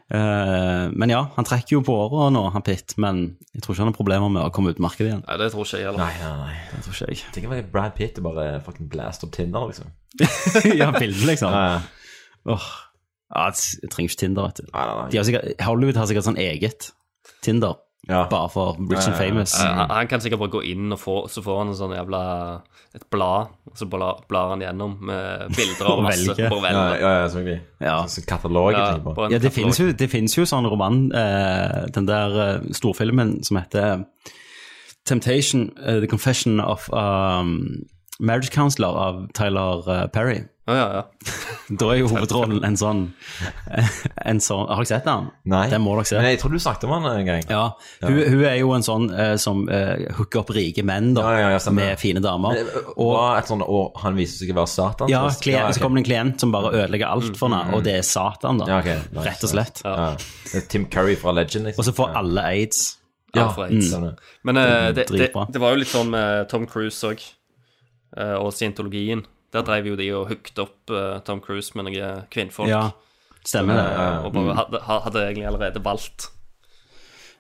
Uh, 0.07 0.87
men 0.95 1.11
ja, 1.11 1.25
han 1.35 1.45
trekker 1.49 1.73
jo 1.75 1.81
på 1.83 1.91
åra 1.99 2.29
nå, 2.31 2.45
han 2.55 2.63
Pitt, 2.63 2.93
men 3.03 3.25
jeg 3.57 3.65
tror 3.65 3.75
ikke 3.75 3.83
han 3.83 3.89
har 3.91 3.97
problemer 3.97 4.31
med 4.31 4.45
å 4.47 4.53
komme 4.55 4.71
ut 4.71 4.79
i 4.79 4.85
markedet 4.85 5.09
igjen. 5.11 5.23
Nei, 5.27 5.37
det 5.41 5.49
tror 5.51 5.65
ikke 5.67 5.81
jeg 5.81 5.89
heller. 5.89 5.99
Nei, 5.99 6.13
nei, 6.23 6.37
nei. 6.45 6.59
Det 6.71 6.83
tror 6.85 6.95
ikke 6.95 7.09
jeg. 7.11 7.33
Tenk 7.35 7.49
om 7.51 7.71
Brad 7.73 7.97
Pitt 7.99 8.21
er 8.21 8.23
bare 8.29 8.45
fucking 8.63 8.87
blast 8.93 9.25
opp 9.27 9.33
Tinder, 9.35 9.67
liksom. 9.67 9.91
ja, 10.79 10.93
bildet, 10.95 11.25
liksom. 11.27 11.51
Ja, 11.51 11.65
ja. 11.75 11.81
Åh, 12.55 12.69
ja, 13.35 13.49
jeg 13.51 13.91
trenger 13.91 14.13
ikke 14.13 14.21
Tinder, 14.23 14.47
vet 14.47 14.63
du. 14.63 14.69
Nei, 14.71 14.85
nei, 14.87 14.95
nei. 15.01 15.09
De 15.11 15.19
har 15.19 15.27
sikkert, 15.27 15.65
Hollywood 15.67 15.99
har 15.99 16.07
sikkert 16.13 16.29
sånn 16.31 16.39
eget 16.39 16.91
Tinder, 17.43 17.75
Ja. 18.09 18.27
bare 18.31 18.49
for 18.49 18.77
rich 18.79 19.07
and 19.09 19.17
Ja, 19.17 19.23
ja, 19.23 19.25
ja. 19.25 19.31
famous. 19.31 19.55
Eh, 19.61 19.67
han- 19.75 19.91
han 19.91 20.07
kan 20.07 20.21
sikkert 20.21 20.39
bare 20.39 20.51
gå 20.51 20.63
inn, 20.65 20.93
og 20.93 20.99
få, 21.01 21.29
så 21.29 21.43
får 21.43 21.59
han 21.59 21.69
en 21.69 21.75
sånn 21.75 21.95
jævla 21.97 22.63
et 22.95 23.03
blad, 23.11 23.49
og 23.67 23.75
så 23.77 23.89
blar, 23.91 24.21
blar 24.29 24.51
han 24.51 24.61
gjennom 24.61 24.99
med 25.01 25.49
bilder 25.57 25.87
Og 25.93 26.03
masse. 26.05 26.27
velger. 26.29 26.49
Bare 26.51 26.73
Ja, 26.73 26.95
ja, 26.95 27.23
ja, 27.23 27.29
selvfølgelig. 27.29 27.61
Ja. 27.81 27.97
Sånn 28.07 28.27
katalog, 28.27 28.73
Ja, 28.73 28.99
på. 28.99 29.15
Ja, 29.31 29.39
det 29.39 29.51
katalog. 29.51 29.53
finnes 29.53 29.79
jo, 29.81 29.93
det 29.93 30.11
finnes 30.11 30.35
jo 30.39 30.45
sånn 30.45 30.71
roman, 30.71 31.11
eh, 31.13 31.87
den 31.93 32.07
der 32.07 32.31
eh, 32.55 32.61
storfilmen 32.73 33.43
som 33.45 33.57
heter 33.57 34.05
Temptation, 35.05 35.71
uh, 35.87 36.01
The 36.01 36.07
Confession 36.07 36.59
of 36.61 36.89
um, 36.93 37.85
Marriage 38.19 38.51
Counselor 38.51 38.89
av 38.99 39.29
Tyler 39.35 39.83
uh, 39.89 40.07
Perry. 40.09 40.41
Ja, 40.67 40.75
ja, 40.77 40.87
ja. 40.95 41.05
Da 41.79 41.89
er 41.91 41.99
jo 41.99 42.09
hovedrollen 42.11 42.63
en 42.67 42.77
sånn, 42.79 43.01
en 44.31 44.41
sånn 44.43 44.69
Har 44.69 44.83
dere 44.83 44.89
sett 44.89 45.07
den? 45.07 45.29
Nei. 45.51 45.65
Den 45.71 45.83
må 45.83 45.97
dere 45.97 46.07
se. 46.11 46.19
Men 46.19 46.33
jeg 46.33 46.41
tror 46.43 46.55
du 46.55 46.61
snakket 46.63 46.87
om 46.87 47.07
den 47.07 47.21
en 47.21 47.27
gang. 47.27 47.45
Ja, 47.51 47.65
hun, 48.03 48.19
hun 48.19 48.45
er 48.47 48.57
jo 48.61 48.73
en 48.75 48.87
sånn 48.87 49.09
eh, 49.11 49.35
som 49.43 49.65
eh, 49.71 50.07
hooker 50.19 50.43
opp 50.43 50.53
rike 50.55 50.83
menn 50.87 51.13
da, 51.17 51.27
Ja, 51.27 51.45
ja, 51.45 51.53
ja, 51.57 51.75
med 51.75 51.99
fine 52.03 52.23
damer. 52.23 52.59
Men, 52.59 52.71
øh, 52.71 52.91
Og, 53.03 53.19
et 53.35 53.51
sånt, 53.51 53.67
og 53.67 53.99
han 54.03 54.19
viser 54.19 54.43
seg 54.43 54.55
å 54.55 54.59
være 54.61 54.73
Satan? 54.75 55.11
ja, 55.11 55.23
klient, 55.43 55.69
okay. 55.69 55.79
så 55.79 55.85
kommer 55.85 56.01
det 56.01 56.05
en 56.05 56.09
klient 56.11 56.47
som 56.47 56.55
bare 56.55 56.73
ødelegger 56.75 57.11
alt 57.11 57.39
for 57.39 57.51
henne, 57.51 57.77
og 57.77 57.87
det 57.87 57.97
er 58.01 58.07
Satan, 58.07 58.63
da. 58.63 58.71
Ja, 58.71 58.81
ok. 58.83 59.11
Nice, 59.11 59.27
Rett 59.29 59.47
og 59.47 59.55
slett. 59.55 59.85
Ja. 59.87 60.11
Det 60.19 60.63
er 60.63 60.67
Tim 60.75 60.91
Curry 60.91 61.19
fra 61.21 61.35
Legend, 61.35 61.71
liksom. 61.71 61.83
Og 61.83 61.91
så 61.91 61.95
får 61.99 62.19
alle 62.23 62.47
aids. 62.51 62.83
Ja, 63.37 63.49
aids. 63.51 63.95
Mm. 63.95 64.11
Men 64.47 64.63
eh, 64.63 64.91
det, 64.97 65.09
det, 65.15 65.31
det 65.35 65.63
var 65.63 65.75
jo 65.75 65.83
litt 65.83 65.95
sånn 65.95 66.11
med 66.15 66.47
Tom 66.51 66.67
Cruise 66.71 67.11
òg, 67.11 67.27
og 68.17 68.53
scientologien. 68.55 69.27
Der 69.53 69.63
drev 69.63 69.87
jo 69.87 69.97
de 69.97 70.11
og 70.15 70.27
hooked 70.29 70.59
opp 70.59 70.91
uh, 70.91 71.19
Tom 71.25 71.41
Cruise 71.41 71.73
med 71.79 71.87
noen 71.89 72.25
kvinnfolk. 72.31 72.69
Ja, 72.69 72.91
stemmer 73.47 73.75
det. 73.79 73.87
Eh, 73.93 74.25
og 74.27 74.33
Mm. 74.35 74.41
bare 74.47 74.57
hadde, 74.59 74.81
hadde 75.05 75.23
egentlig 75.29 75.47
allerede 75.47 75.85
valgt. 75.85 76.27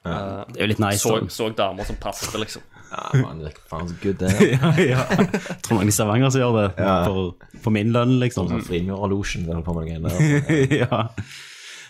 Uh, 0.06 0.44
Det 0.52 0.60
er 0.60 0.62
jo 0.62 0.66
litt 0.70 0.78
nice. 0.78 1.02
så, 1.02 1.16
så 1.28 1.48
damer 1.58 1.84
som 1.84 1.96
passet, 2.00 2.34
liksom. 2.40 2.62
Ja, 2.86 3.08
man, 3.18 3.40
det 3.42 3.50
faen 3.68 3.88
så 3.90 3.94
good, 4.02 4.14
det. 4.20 4.30
er. 4.30 4.52
ja, 4.54 4.70
ja. 4.78 5.00
Jeg 5.10 5.56
tror 5.66 5.80
mange 5.80 5.90
i 5.90 5.96
Stavanger 5.96 6.30
som 6.30 6.40
gjør 6.40 6.54
det, 6.60 6.68
Ja. 6.78 6.92
for, 7.08 7.34
for 7.64 7.74
min 7.74 7.90
lønn, 7.92 8.14
liksom. 8.22 8.46
Sånn 8.48 8.62
frimurerlosjen, 8.62 9.42
det 9.48 9.56
holder 9.56 9.66
på 9.66 9.74
med 9.74 10.00
noe 10.06 10.14
greier 10.14 10.70
der. 10.70 10.86
ja. 10.86 11.02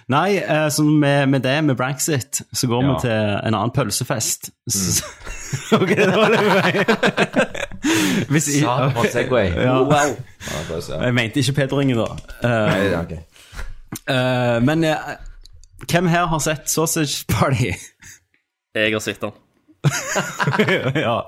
Nei, 0.09 0.37
eh, 0.39 0.69
så 0.71 0.85
med, 0.87 1.29
med 1.29 1.43
det, 1.43 1.57
med 1.67 1.77
Brexit, 1.77 2.41
så 2.55 2.67
går 2.71 2.83
Ja. 2.85 2.89
vi 2.95 3.01
til 3.05 3.11
en 3.51 3.55
annen 3.59 3.73
pølsefest. 3.75 4.51
Mm. 4.65 4.99
ok, 5.83 5.95
det 5.99 6.17
var 6.17 6.31
det 6.31 7.66
Hvis 8.29 8.49
jeg, 8.49 8.63
Satan, 8.63 9.11
Segway. 9.13 9.47
Ja. 9.55 9.79
Wow. 9.83 10.17
Ja. 10.89 11.01
Jeg 11.05 11.15
mente 11.15 11.41
ikke 11.41 11.53
Peder 11.53 11.81
Inge, 11.81 11.95
da. 11.99 12.07
Uh, 12.43 12.51
Nei, 12.51 12.95
okay. 13.01 13.17
ok. 13.17 14.03
eh, 14.11 14.59
men 14.67 14.85
uh, 14.85 15.15
hvem 15.91 16.07
her 16.11 16.27
har 16.27 16.39
sett 16.43 16.71
Sausage 16.71 17.25
Party? 17.31 17.73
Jeg 18.75 18.93
har 18.93 19.01
sett 19.05 19.21
den. 19.23 19.33
ja. 21.07 21.21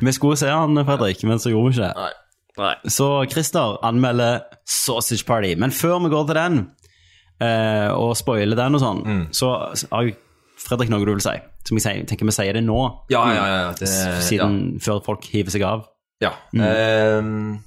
Vi 0.00 0.12
skulle 0.16 0.36
se 0.40 0.48
han, 0.48 0.78
Fredrik, 0.86 1.22
men 1.28 1.38
så 1.38 1.50
gjorde 1.52 1.70
vi 1.70 1.76
ikke 1.76 1.88
det. 1.90 2.10
Nei. 2.60 2.74
Så 2.92 3.06
Christer 3.32 3.78
anmelder 3.86 4.40
Sausage 4.68 5.24
Party. 5.26 5.54
Men 5.58 5.72
før 5.72 5.98
vi 6.04 6.10
går 6.12 6.26
til 6.30 6.36
den, 6.40 6.58
eh, 7.42 7.88
og 7.94 8.16
spoiler 8.18 8.56
den 8.58 8.74
og 8.76 8.80
sånn, 8.82 9.02
Mm. 9.06 9.22
så 9.32 9.52
har 9.92 10.02
jo 10.08 10.12
Fredrik 10.60 10.90
noe 10.92 11.04
du 11.06 11.12
vil 11.14 11.22
si. 11.24 11.36
Som 11.70 11.78
jeg 11.78 11.84
sier, 11.86 12.04
tenker 12.10 12.26
vi 12.26 12.34
sier 12.34 12.56
det 12.58 12.64
nå, 12.66 12.80
Ja, 13.12 13.22
ja, 13.30 13.42
ja. 13.46 13.72
Det, 13.78 13.88
siden 14.26 14.80
før 14.82 14.98
folk 15.06 15.26
hiver 15.30 15.54
seg 15.54 15.62
av. 15.62 15.84
Ja. 16.20 16.32
Ehm, 16.58 17.60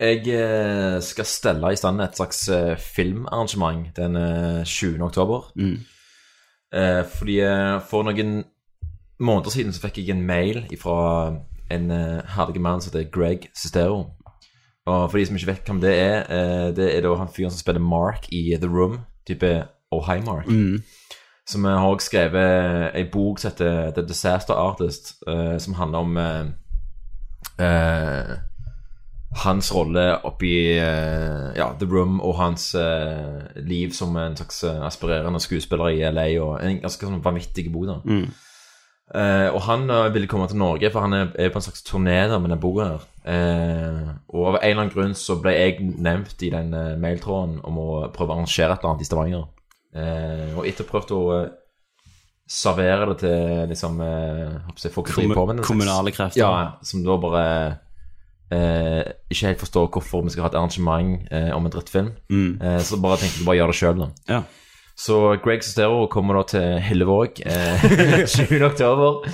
jeg 0.00 0.24
eh, 0.32 0.96
skal 1.04 1.26
stelle 1.28 1.72
i 1.74 1.78
stand 1.78 2.00
et 2.00 2.16
slags 2.16 2.46
eh, 2.54 2.72
filmarrangement 2.80 3.90
den 3.98 4.16
eh, 4.16 4.64
20. 4.64 5.02
oktober. 5.04 5.50
Eh, 6.72 7.02
fordi 7.12 7.38
eh, 7.44 7.76
for 7.90 8.08
noen 8.08 8.38
måneder 9.20 9.52
siden 9.52 9.74
så 9.76 9.84
fikk 9.84 10.00
jeg 10.00 10.14
en 10.16 10.24
mail 10.26 10.64
fra 10.80 10.98
en 11.68 11.90
herlig 12.32 12.62
mann 12.64 12.80
som 12.80 12.94
heter 12.94 13.10
Greg 13.12 13.50
Sestero. 13.52 14.06
Og 14.88 15.10
for 15.10 15.18
de 15.20 15.26
som 15.28 15.36
ikke 15.36 15.50
vet 15.50 15.68
hvem 15.68 15.80
det 15.84 15.94
er, 16.00 16.22
eh, 16.32 16.68
det 16.76 16.86
er 16.96 17.02
da 17.04 17.12
han 17.20 17.28
fyren 17.28 17.52
som 17.52 17.60
spiller 17.60 17.82
Mark 17.84 18.30
i 18.32 18.46
The 18.56 18.70
Room, 18.70 19.02
type 19.28 19.50
Oh 19.92 20.00
Hi 20.08 20.22
Mark. 20.24 20.48
Som 21.48 21.64
vi 21.64 21.72
har 21.72 21.88
òg 21.88 22.02
skrevet 22.04 22.96
ei 22.98 23.06
bok 23.08 23.40
som 23.40 23.52
heter 23.52 23.94
The 23.96 24.04
Disaster 24.04 24.58
Artist, 24.58 25.14
eh, 25.28 25.56
som 25.58 25.78
handler 25.78 25.98
om 26.04 26.18
eh, 26.20 26.50
eh, 27.64 28.34
hans 29.44 29.70
rolle 29.74 30.04
oppi 30.28 30.52
eh, 30.76 31.46
ja, 31.56 31.70
The 31.80 31.88
Room 31.88 32.20
og 32.20 32.36
hans 32.36 32.74
eh, 32.74 33.48
liv 33.64 33.96
som 33.96 34.16
en 34.16 34.36
slags 34.36 34.60
aspirerende 34.64 35.40
skuespiller 35.40 35.88
i 35.88 36.04
LA, 36.12 36.28
og 36.42 36.60
en 36.60 36.82
ganske 36.84 37.08
sånn 37.08 37.24
vanvittig 37.24 37.70
bok. 37.72 37.88
da. 37.94 37.98
Mm. 38.04 38.28
Uh, 39.08 39.48
og 39.56 39.62
han 39.64 39.88
uh, 39.88 40.10
ville 40.12 40.28
komme 40.28 40.44
til 40.48 40.58
Norge, 40.60 40.90
for 40.92 41.00
han 41.00 41.14
er, 41.16 41.30
er 41.40 41.48
på 41.48 41.56
en 41.56 41.64
slags 41.64 41.80
turné 41.80 42.26
der 42.28 42.38
med 42.38 42.50
den 42.52 42.60
boka 42.60 42.84
her. 42.84 43.06
Uh, 43.24 44.10
og 44.28 44.50
av 44.50 44.58
en 44.58 44.68
eller 44.68 44.82
annen 44.82 44.92
grunn 44.92 45.14
så 45.16 45.38
ble 45.40 45.54
jeg 45.56 45.78
nevnt 45.80 46.44
i 46.44 46.50
den 46.52 46.74
mailtråden 47.00 47.62
om 47.64 47.80
å 47.80 47.88
prøve 48.12 48.34
å 48.34 48.36
arrangere 48.36 48.74
et 48.74 48.82
eller 48.82 48.92
annet 48.92 49.06
i 49.06 49.08
Stavanger. 49.08 49.46
Eh, 49.96 50.52
og 50.58 50.66
etter 50.68 50.84
prøvd 50.88 51.14
å 51.16 51.22
eh, 51.38 51.48
servere 52.48 53.10
det 53.12 53.18
til 53.22 53.68
liksom 53.72 54.00
eh, 54.04 54.56
jeg, 54.76 54.92
folk 54.92 55.10
som 55.10 55.22
driver 55.22 55.38
på 55.40 55.46
med 55.48 55.60
det, 55.60 55.66
Kommunale 55.68 56.12
krefter. 56.14 56.40
Ja, 56.40 56.78
som 56.84 57.04
da 57.04 57.16
bare 57.20 57.44
eh, 58.52 59.02
ikke 59.30 59.50
helt 59.50 59.64
forstår 59.64 59.90
hvorfor 59.92 60.24
vi 60.24 60.32
skal 60.34 60.46
ha 60.46 60.52
et 60.52 60.58
arrangement 60.60 61.28
eh, 61.32 61.50
om 61.56 61.68
en 61.68 61.74
drittfilm. 61.74 62.12
Mm. 62.30 62.50
Eh, 62.62 62.80
så 62.84 63.00
bare 63.00 63.20
tenkte 63.22 63.42
jeg 63.42 63.48
bare 63.48 63.60
gjøre 63.60 63.74
det 63.74 63.80
sjøl, 63.80 64.02
da. 64.04 64.10
Ja. 64.32 64.42
Så 64.98 65.18
Greg 65.44 65.62
Sestero 65.62 66.06
kommer 66.10 66.40
da 66.40 66.46
til 66.50 66.78
Hillevåg 66.82 67.42
eh, 67.46 67.84
20. 68.26 68.64
oktober. 68.66 69.28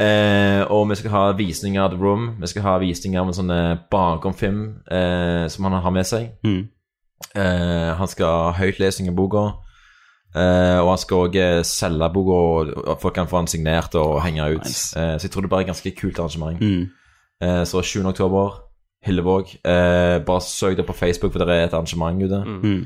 Eh, 0.00 0.60
og 0.72 0.86
vi 0.90 0.96
skal 0.96 1.12
ha 1.12 1.22
visninger 1.36 1.80
av 1.82 1.94
The 1.94 2.00
Room. 2.00 2.34
Vi 2.40 2.48
skal 2.52 2.64
ha 2.66 2.74
visninger 2.80 3.20
av 3.20 3.30
en 3.30 3.36
sånn 3.36 3.52
eh, 3.54 3.78
bakomfilm 3.92 4.60
eh, 4.90 5.46
som 5.52 5.66
han 5.68 5.80
har 5.84 5.94
med 5.96 6.08
seg. 6.08 6.30
Mm. 6.44 6.62
Eh, 7.36 7.90
han 7.96 8.08
skal 8.08 8.28
ha 8.28 8.54
høytlesning 8.60 9.10
av 9.12 9.16
boka. 9.18 9.44
Eh, 10.30 10.78
og 10.78 10.92
han 10.92 11.00
skal 11.02 11.26
òg 11.26 11.36
selge 11.66 12.10
boka, 12.14 12.40
og 12.84 13.00
folk 13.02 13.14
kan 13.18 13.30
få 13.30 13.42
den 13.42 13.50
signert 13.50 13.94
og 13.98 14.20
henge 14.22 14.46
ut. 14.54 14.64
Nice. 14.64 14.94
Uh, 14.94 15.16
så 15.18 15.26
jeg 15.26 15.32
tror 15.34 15.46
det 15.46 15.50
bare 15.50 15.64
er 15.64 15.68
et 15.68 15.72
ganske 15.72 15.94
kult 15.98 16.18
arrangement. 16.22 16.60
Mm. 16.60 16.84
Uh, 17.42 17.64
så 17.66 17.82
7. 17.82 18.04
oktober, 18.06 18.60
Hillevåg. 19.06 19.54
Eh, 19.64 20.18
bare 20.24 20.40
søk 20.44 20.76
det 20.76 20.86
på 20.86 20.92
Facebook, 20.92 21.32
for 21.32 21.40
det 21.40 21.54
er 21.54 21.68
et 21.68 21.74
arrangement 21.74 22.22
ute. 22.22 22.40
Mm. 22.46 22.80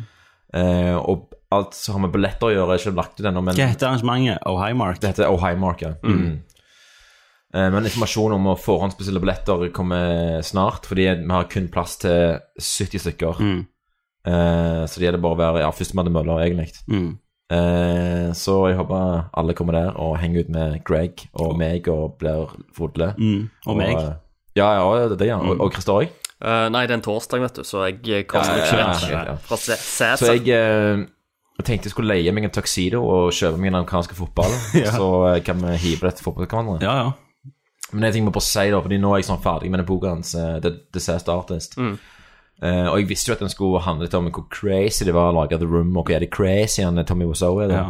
Eh, 0.54 0.96
og 0.96 1.32
alt 1.50 1.74
som 1.74 1.96
har 1.96 2.04
med 2.06 2.14
billetter 2.14 2.50
å 2.50 2.54
gjøre, 2.54 2.74
er 2.74 2.82
ikke 2.82 2.94
lagt 2.94 3.18
ut 3.18 3.26
ennå, 3.26 3.42
men 3.42 3.58
Hva 3.58 3.68
heter 3.72 3.90
arrangementet? 3.90 4.38
Oh 4.46 4.62
Mark? 4.78 5.00
det 5.02 5.10
heter 5.10 5.30
Oh 5.30 5.46
Mark, 5.58 5.82
ja. 5.82 5.94
Mm. 6.04 6.42
Eh, 7.54 7.70
Men 7.70 7.84
informasjon 7.86 8.36
om 8.36 8.46
å 8.52 8.56
forhåndsbestille 8.58 9.22
billetter 9.22 9.68
kommer 9.74 10.40
snart, 10.42 10.86
fordi 10.86 11.08
vi 11.24 11.30
har 11.34 11.50
kun 11.50 11.68
plass 11.68 11.98
til 11.98 12.38
70 12.58 13.02
stykker. 13.08 13.42
Mm. 13.42 13.60
Eh, 14.26 14.86
så 14.86 14.98
det 15.00 15.08
gjelder 15.08 15.22
bare 15.22 15.34
å 15.34 15.42
være 15.42 15.66
ja, 15.66 15.70
førstemann 15.74 16.06
til 16.06 16.14
mølla, 16.14 16.38
egentlig. 16.46 16.70
Mm. 17.54 18.26
Eh, 18.28 18.32
så 18.34 18.58
jeg 18.68 18.76
håper 18.80 19.30
alle 19.38 19.54
kommer 19.54 19.78
der 19.78 19.96
og 20.00 20.18
henger 20.18 20.44
ut 20.44 20.52
med 20.54 20.76
Greg 20.84 21.24
og 21.32 21.54
meg 21.58 21.88
og 21.92 22.18
blir 22.18 22.52
fodle. 22.76 23.12
Mm. 23.18 23.48
Og 23.66 23.78
meg. 23.78 23.94
eh, 23.94 24.12
ja, 24.58 24.68
ja, 24.78 24.84
det 25.08 25.16
er 25.16 25.22
det, 25.22 25.30
ja. 25.32 25.38
Og, 25.38 25.60
og 25.60 25.72
Christer 25.74 26.02
òg. 26.02 26.20
Uh, 26.44 26.68
nei, 26.68 26.82
det 26.84 26.92
er 26.92 26.98
en 26.98 27.04
torsdag, 27.06 27.40
vet 27.40 27.56
du, 27.56 27.64
så 27.64 27.86
jeg 27.86 28.26
kaster 28.28 28.58
Ja, 28.58 28.64
ikke 28.66 28.78
ja, 28.78 28.86
vekk 28.90 29.10
ja, 29.10 29.20
ja. 29.30 29.34
fra 29.40 29.56
Sæter. 29.56 30.16
Så 30.20 30.32
jeg 30.34 30.50
eh, 30.52 31.04
tenkte 31.64 31.88
jeg 31.88 31.94
skulle 31.94 32.10
leie 32.10 32.32
meg 32.34 32.48
en 32.48 32.52
tuxedo 32.52 33.00
og 33.06 33.30
kjøpe 33.32 33.60
meg 33.62 33.70
en 33.70 33.78
amerikansk 33.80 34.16
fotball. 34.18 34.52
Ja. 34.84 34.92
Så 34.96 35.08
eh, 35.30 35.38
kan 35.46 35.62
vi 35.62 35.76
hive 35.86 36.08
det 36.08 36.18
til 36.18 36.26
fotballkameraet. 36.28 36.84
Ja, 36.84 36.96
ja. 37.04 37.52
Men 37.92 38.02
det 38.02 38.08
er 38.08 38.10
en 38.10 38.16
ting 38.18 38.26
må 38.26 38.34
bare 38.34 38.48
si, 38.48 38.66
da, 38.74 38.80
fordi 38.82 38.98
nå 38.98 39.12
er 39.14 39.22
jeg 39.22 39.28
sånn 39.30 39.42
ferdig 39.44 39.70
med 39.70 39.80
den 39.84 39.88
boka 39.88 40.10
hans, 40.16 40.34
eh, 40.34 40.56
The 40.64 40.74
Disaster 40.92 41.32
Artist. 41.36 41.78
Mm. 41.78 41.94
Eh, 42.62 42.86
og 42.88 42.98
jeg 43.00 43.08
visste 43.10 43.30
jo 43.30 43.34
at 43.34 43.42
den 43.42 43.50
skulle 43.52 43.80
handle 43.82 44.06
litt 44.06 44.14
om 44.14 44.28
hvor 44.30 44.46
crazy 44.52 45.04
det 45.04 45.14
var 45.16 45.32
å 45.32 45.36
lage 45.40 45.58
The 45.58 45.66
Room, 45.68 45.96
og 45.96 46.06
hvor 46.06 46.14
er 46.16 46.20
det 46.24 46.30
crazy 46.32 46.82
han 46.82 47.00
Tommy 47.04 47.26
Wiseau 47.28 47.58
er. 47.64 47.72
Ja. 47.74 47.84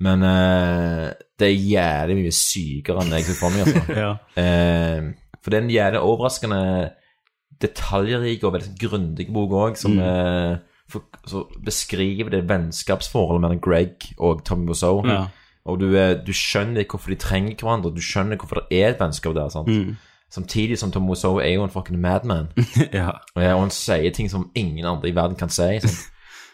Men 0.00 0.22
uh, 0.24 1.10
det 1.38 1.48
er 1.50 1.56
jævlig 1.74 2.16
mye 2.22 2.32
sykere 2.32 3.02
enn 3.02 3.12
jeg 3.12 3.26
så 3.28 3.34
for 3.36 3.52
meg, 3.52 3.66
altså. 3.68 3.96
Ja. 4.04 4.10
uh, 4.16 5.34
for 5.40 5.52
det 5.52 5.58
er 5.58 5.64
en 5.66 5.72
jævlig 5.74 6.00
overraskende 6.00 6.60
detaljrik 7.60 8.44
og 8.44 8.54
veldig 8.54 8.68
sånn 8.70 8.80
grundig 8.80 9.26
bok 9.34 9.54
òg, 9.56 9.76
som 9.80 9.96
Mm. 9.98 10.60
for, 10.90 11.04
så 11.28 11.44
beskriver 11.64 12.30
det 12.32 12.48
vennskapsforholdet 12.48 13.42
mellom 13.44 13.60
Greg 13.62 14.08
og 14.18 14.44
Tommy 14.44 14.66
Wiseau. 14.68 15.02
Ja. 15.06 15.26
Og 15.68 15.78
du, 15.78 15.90
du 15.92 16.32
skjønner 16.32 16.86
hvorfor 16.88 17.12
de 17.12 17.18
trenger 17.20 17.54
hverandre, 17.60 17.92
du 17.94 18.00
skjønner 18.00 18.40
hvorfor 18.40 18.62
det 18.64 18.80
er 18.80 18.94
et 18.94 19.00
vennskap 19.00 19.34
der. 19.36 19.48
sant? 19.52 19.68
Mm. 19.68 19.96
Samtidig 20.30 20.78
som 20.78 20.92
Tom 20.94 21.08
Wiseau 21.10 21.40
er 21.42 21.56
jo 21.56 21.64
en 21.64 21.72
fucking 21.72 21.98
madman. 22.00 22.48
ja. 22.92 23.10
Og 23.34 23.42
han 23.42 23.72
sier 23.74 24.12
ting 24.14 24.30
som 24.30 24.50
ingen 24.54 24.86
andre 24.86 25.10
i 25.10 25.14
verden 25.14 25.38
kan 25.38 25.50
si. 25.50 25.80
Sånn. 25.82 25.98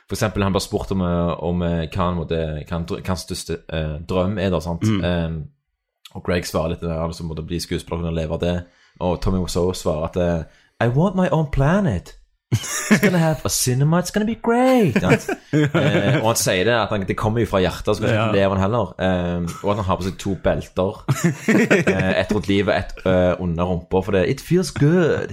For 0.07 0.15
eksempel, 0.15 0.45
han 0.47 0.55
ble 0.55 0.63
spurt 0.63 0.93
om, 0.95 1.03
eh, 1.03 1.33
om 1.43 1.63
eh, 1.67 1.89
hva, 1.91 2.05
han 2.05 2.19
måtte, 2.21 2.41
hva, 2.63 2.79
hans 3.09 3.25
største 3.27 3.59
uh, 3.67 3.97
drøm 4.07 4.39
er, 4.39 4.53
da, 4.55 4.61
sant? 4.63 4.87
Mm. 4.87 5.03
Um, 5.03 5.41
og 6.15 6.23
Greg 6.25 6.47
svarer 6.47 6.77
litt 6.77 6.85
han 6.87 7.11
liksom 7.11 7.27
måtte 7.29 7.45
bli 7.45 7.59
skuespiller 7.61 8.09
og 8.09 8.17
leve 8.17 8.39
av 8.39 8.45
det. 8.45 8.55
Og 9.05 9.19
Tommy 9.21 9.43
Wiseau 9.43 9.75
svarer 9.77 10.07
at 10.07 10.47
I 10.81 10.89
want 10.95 11.19
my 11.19 11.27
own 11.35 11.51
planet. 11.53 12.15
It's 12.55 13.01
gonna 13.03 13.19
have 13.19 13.41
a 13.45 13.49
cinema, 13.51 13.99
it's 13.99 14.13
gonna 14.15 14.25
be 14.27 14.37
great. 14.41 14.97
Eh, 15.57 16.19
og 16.21 16.27
han 16.29 16.37
sier 16.39 16.67
det, 16.69 16.75
at 16.77 16.91
han, 16.93 17.03
det 17.09 17.17
kommer 17.17 17.41
jo 17.41 17.49
fra 17.49 17.59
hjertet, 17.63 17.97
så 17.97 18.03
vet 18.03 18.13
Ja. 18.13 18.27
ikke 18.29 18.37
leve 18.37 18.55
han 18.55 18.61
heller. 18.63 18.91
Eh, 19.01 19.47
og 19.65 19.71
at 19.73 19.77
han 19.81 19.87
har 19.89 19.97
på 19.99 20.05
seg 20.07 20.19
to 20.21 20.35
belter. 20.45 20.99
eh, 21.49 22.13
ett 22.21 22.33
rundt 22.35 22.49
livet, 22.51 22.75
ett 22.77 23.07
uh, 23.07 23.35
under 23.43 23.65
rumpa, 23.65 24.03
for 24.05 24.13
det 24.13 24.27
It 24.31 24.41
feels 24.45 24.71
good. 24.77 25.33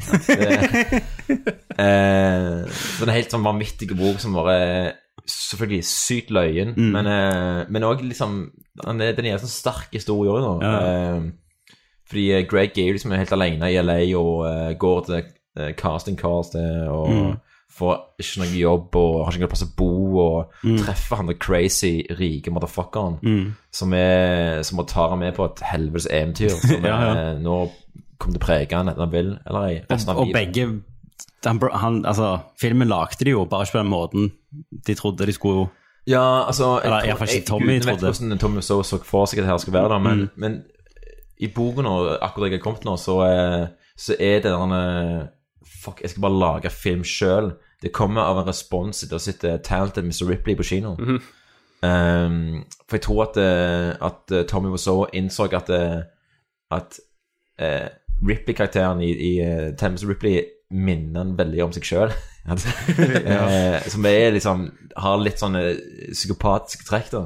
Eh, 1.73 2.65
så 2.69 3.05
det 3.05 3.09
er 3.09 3.17
helt 3.17 3.33
sånn 3.33 3.45
vanvittig 3.45 3.89
bok 3.97 4.19
som 4.21 4.35
bare 4.37 4.93
Selvfølgelig 5.29 5.85
sykt 5.87 6.31
løyen, 6.35 6.73
Mm. 6.75 6.89
men, 6.91 7.07
eh, 7.07 7.65
men 7.69 7.83
også 7.87 8.03
liksom 8.09 8.33
Den 8.83 9.01
er 9.01 9.13
en 9.15 9.39
sånn 9.39 9.47
sterk 9.53 9.93
historie 9.93 10.31
òg, 10.33 10.41
nå. 10.43 10.53
Ja. 10.61 11.21
Fordi 12.09 12.25
Greg 12.49 12.77
er 12.77 12.87
jo 12.89 12.93
liksom 12.97 13.11
helt 13.15 13.31
alene 13.31 13.69
i 13.71 13.77
LA 13.81 13.99
og 14.19 14.77
går 14.79 15.05
til 15.05 15.23
casting 15.77 16.17
calls 16.17 16.49
til, 16.49 16.87
og 16.89 17.09
Mm. 17.09 17.33
får 17.73 17.97
ikke 18.19 18.37
noe 18.39 18.59
jobb 18.59 18.95
og 18.95 19.25
har 19.25 19.31
ikke 19.33 19.39
noe 19.41 19.47
plass 19.49 19.63
å 19.63 19.75
bo, 19.75 20.19
og 20.19 20.51
Mm. 20.63 20.77
treffer 20.77 21.15
han 21.15 21.27
den 21.27 21.37
crazy, 21.37 22.03
rike 22.19 22.51
motherfuckeren 22.51 23.19
Mm. 23.23 23.53
som, 23.71 23.93
er, 23.93 24.61
som 24.63 24.77
må 24.77 24.85
ta 24.87 25.09
ham 25.09 25.19
med 25.19 25.33
på 25.35 25.45
et 25.45 25.59
helvetes 25.71 26.07
eventyr 26.11 26.49
som 26.49 26.83
Ja, 26.85 27.01
ja. 27.01 27.13
Er, 27.15 27.39
nå 27.39 27.69
kommer 28.19 28.37
til 28.37 28.41
å 28.41 28.45
prege 28.45 28.71
han 28.77 28.87
enten 28.89 28.99
han 28.99 29.11
vil 29.11 29.37
eller 29.47 29.67
ei. 29.67 29.81
Og, 29.89 30.17
og 30.17 30.27
begge 30.33 30.81
han, 31.45 31.59
han, 31.73 32.05
altså, 32.05 32.39
Filmen 32.61 32.87
lagde 32.87 33.25
de 33.25 33.31
jo 33.31 33.45
bare 33.45 33.63
ikke 33.65 33.71
på 33.77 33.83
den 33.83 33.91
måten 33.91 34.31
de 34.87 34.93
trodde 34.95 35.25
de 35.25 35.31
skulle 35.33 35.69
Ja, 36.07 36.43
altså 36.47 36.79
jeg 36.81 36.85
Eller 36.85 37.03
iallfall 37.07 37.27
ikke 37.27 37.47
Tommy, 37.47 37.67
jeg, 37.73 37.73
jeg- 37.73 37.83
Tommy 37.83 37.91
vet 37.91 38.17
hvordan 38.19 38.39
Tommy 38.39 38.59
så, 38.61 38.81
så 38.83 38.97
for 39.03 39.25
seg 39.25 39.39
at 39.39 39.43
det 39.43 39.51
her 39.51 39.57
skal 39.57 39.73
være, 39.73 39.89
da, 39.89 39.97
men, 39.99 40.17
Mm. 40.19 40.29
men 40.35 40.63
i 41.41 41.47
boken 41.47 41.85
og 41.85 42.17
akkurat 42.21 42.51
jeg 42.51 42.59
har 42.59 42.63
kommet 42.63 42.85
nå, 42.85 42.95
så, 42.97 43.21
eh, 43.27 43.67
så 43.97 44.15
er 44.19 44.39
det 44.39 44.51
den 44.51 44.71
eh, 44.71 45.27
Fuck, 45.83 46.01
jeg 46.01 46.13
skal 46.13 46.25
bare 46.25 46.39
lage 46.39 46.71
film 46.73 47.03
sjøl. 47.03 47.53
Det 47.83 47.91
kommer 47.91 48.23
av 48.23 48.39
en 48.39 48.47
respons 48.47 49.03
etter 49.03 49.17
å 49.17 49.19
ha 49.19 49.23
sett 49.23 49.43
Talented 49.67 50.07
Mr. 50.07 50.29
Ripley 50.31 50.55
på 50.55 50.67
kino. 50.67 50.95
Mhm. 50.99 51.21
Um, 51.83 52.63
for 52.87 52.95
jeg 52.95 53.01
tror 53.01 53.23
at, 53.23 53.37
eh, 53.37 54.05
at 54.07 54.31
eh, 54.31 54.45
Tommy 54.47 54.69
Wiseau 54.71 55.05
innså 55.13 55.49
at, 55.51 55.69
eh, 55.69 56.01
at 56.71 56.99
uh, 57.61 57.87
Ripley-karakteren 58.27 59.01
i, 59.01 59.11
i 59.11 59.31
Talented 59.77 60.07
Mr. 60.07 60.09
Ripley 60.09 60.45
minner 60.71 61.23
han 61.23 61.37
veldig 61.37 61.63
om 61.63 61.73
seg 61.75 61.83
sjøl. 61.83 62.13
som 63.93 64.05
er 64.07 64.33
liksom 64.35 64.63
har 64.99 65.19
litt 65.19 65.39
sånne 65.39 65.61
psykopatiske 66.11 66.87
trekk, 66.87 67.11
da. 67.11 67.25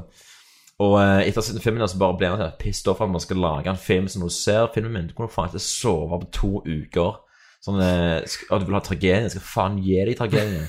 Og 0.85 0.97
etter 1.01 1.41
å 1.41 1.61
filmen 1.61 1.81
der, 1.81 1.89
så 1.89 2.01
bare 2.01 2.17
ble 2.19 2.29
han 2.34 2.57
pissed 2.61 2.89
off 2.89 3.01
at 3.01 3.09
man 3.09 3.21
skal 3.21 3.39
lage 3.41 3.69
en 3.71 3.79
film 3.81 4.09
som 4.09 4.25
du 4.25 4.29
ser 4.34 4.69
filmen 4.73 4.93
min, 4.93 5.07
du 5.09 5.15
kunne 5.17 5.34
faen 5.34 5.49
ikke 5.49 5.63
sove 5.63 6.19
på 6.21 6.29
to 6.38 6.51
uker. 6.65 7.17
Sånn 7.63 7.81
at 7.84 8.38
Å, 8.49 8.59
du 8.59 8.67
vil 8.67 8.77
ha 8.77 8.84
tragedien, 8.84 9.25
jeg 9.27 9.35
skal 9.35 9.45
faen 9.45 9.79
gi 9.84 9.97
deg 10.07 10.19
tragedien. 10.19 10.67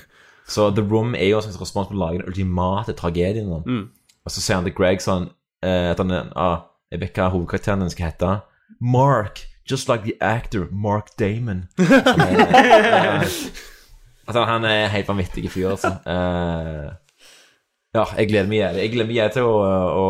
Så 0.48 0.70
The 0.72 0.84
Room 0.84 1.14
er 1.14 1.28
jo 1.28 1.40
en 1.40 1.44
slags 1.44 1.60
respons 1.60 1.90
på 1.90 1.96
å 1.96 2.00
lage 2.00 2.22
den 2.22 2.30
ultimate 2.30 2.94
tragedien. 2.96 3.50
Mm. 3.66 3.84
Og 4.24 4.32
så 4.32 4.40
sier 4.40 4.58
han 4.58 4.66
til 4.66 4.76
Greg 4.76 5.02
sånn 5.04 5.28
eh, 5.64 5.90
at 5.92 6.00
han 6.00 6.14
ah, 6.32 6.68
Jeg 6.92 7.02
vet 7.02 7.20
hva 7.20 7.28
hovedkarakteren 7.34 7.84
din 7.84 7.92
skal 7.92 8.08
hete. 8.08 8.30
Mark. 8.80 9.44
Just 9.68 9.90
like 9.90 10.04
the 10.06 10.16
actor 10.24 10.68
Mark 10.72 11.12
Damon. 11.20 11.66
Eh, 11.76 11.92
eh, 11.92 13.26
altså, 14.24 14.46
han 14.48 14.64
er 14.64 14.86
en 14.86 14.94
helt 14.94 15.10
vanvittig 15.10 15.50
fyr, 15.52 15.74
altså. 15.74 15.92
Eh, 16.08 16.88
ja, 17.96 18.06
jeg 18.16 18.30
gleder 18.30 18.48
meg 18.48 18.62
jævlig. 18.62 18.82
Jeg 18.86 18.92
gleder 18.94 19.10
meg 19.10 19.20
jævlig 19.20 19.36
til 19.36 19.48
å, 19.48 19.60
å 20.00 20.06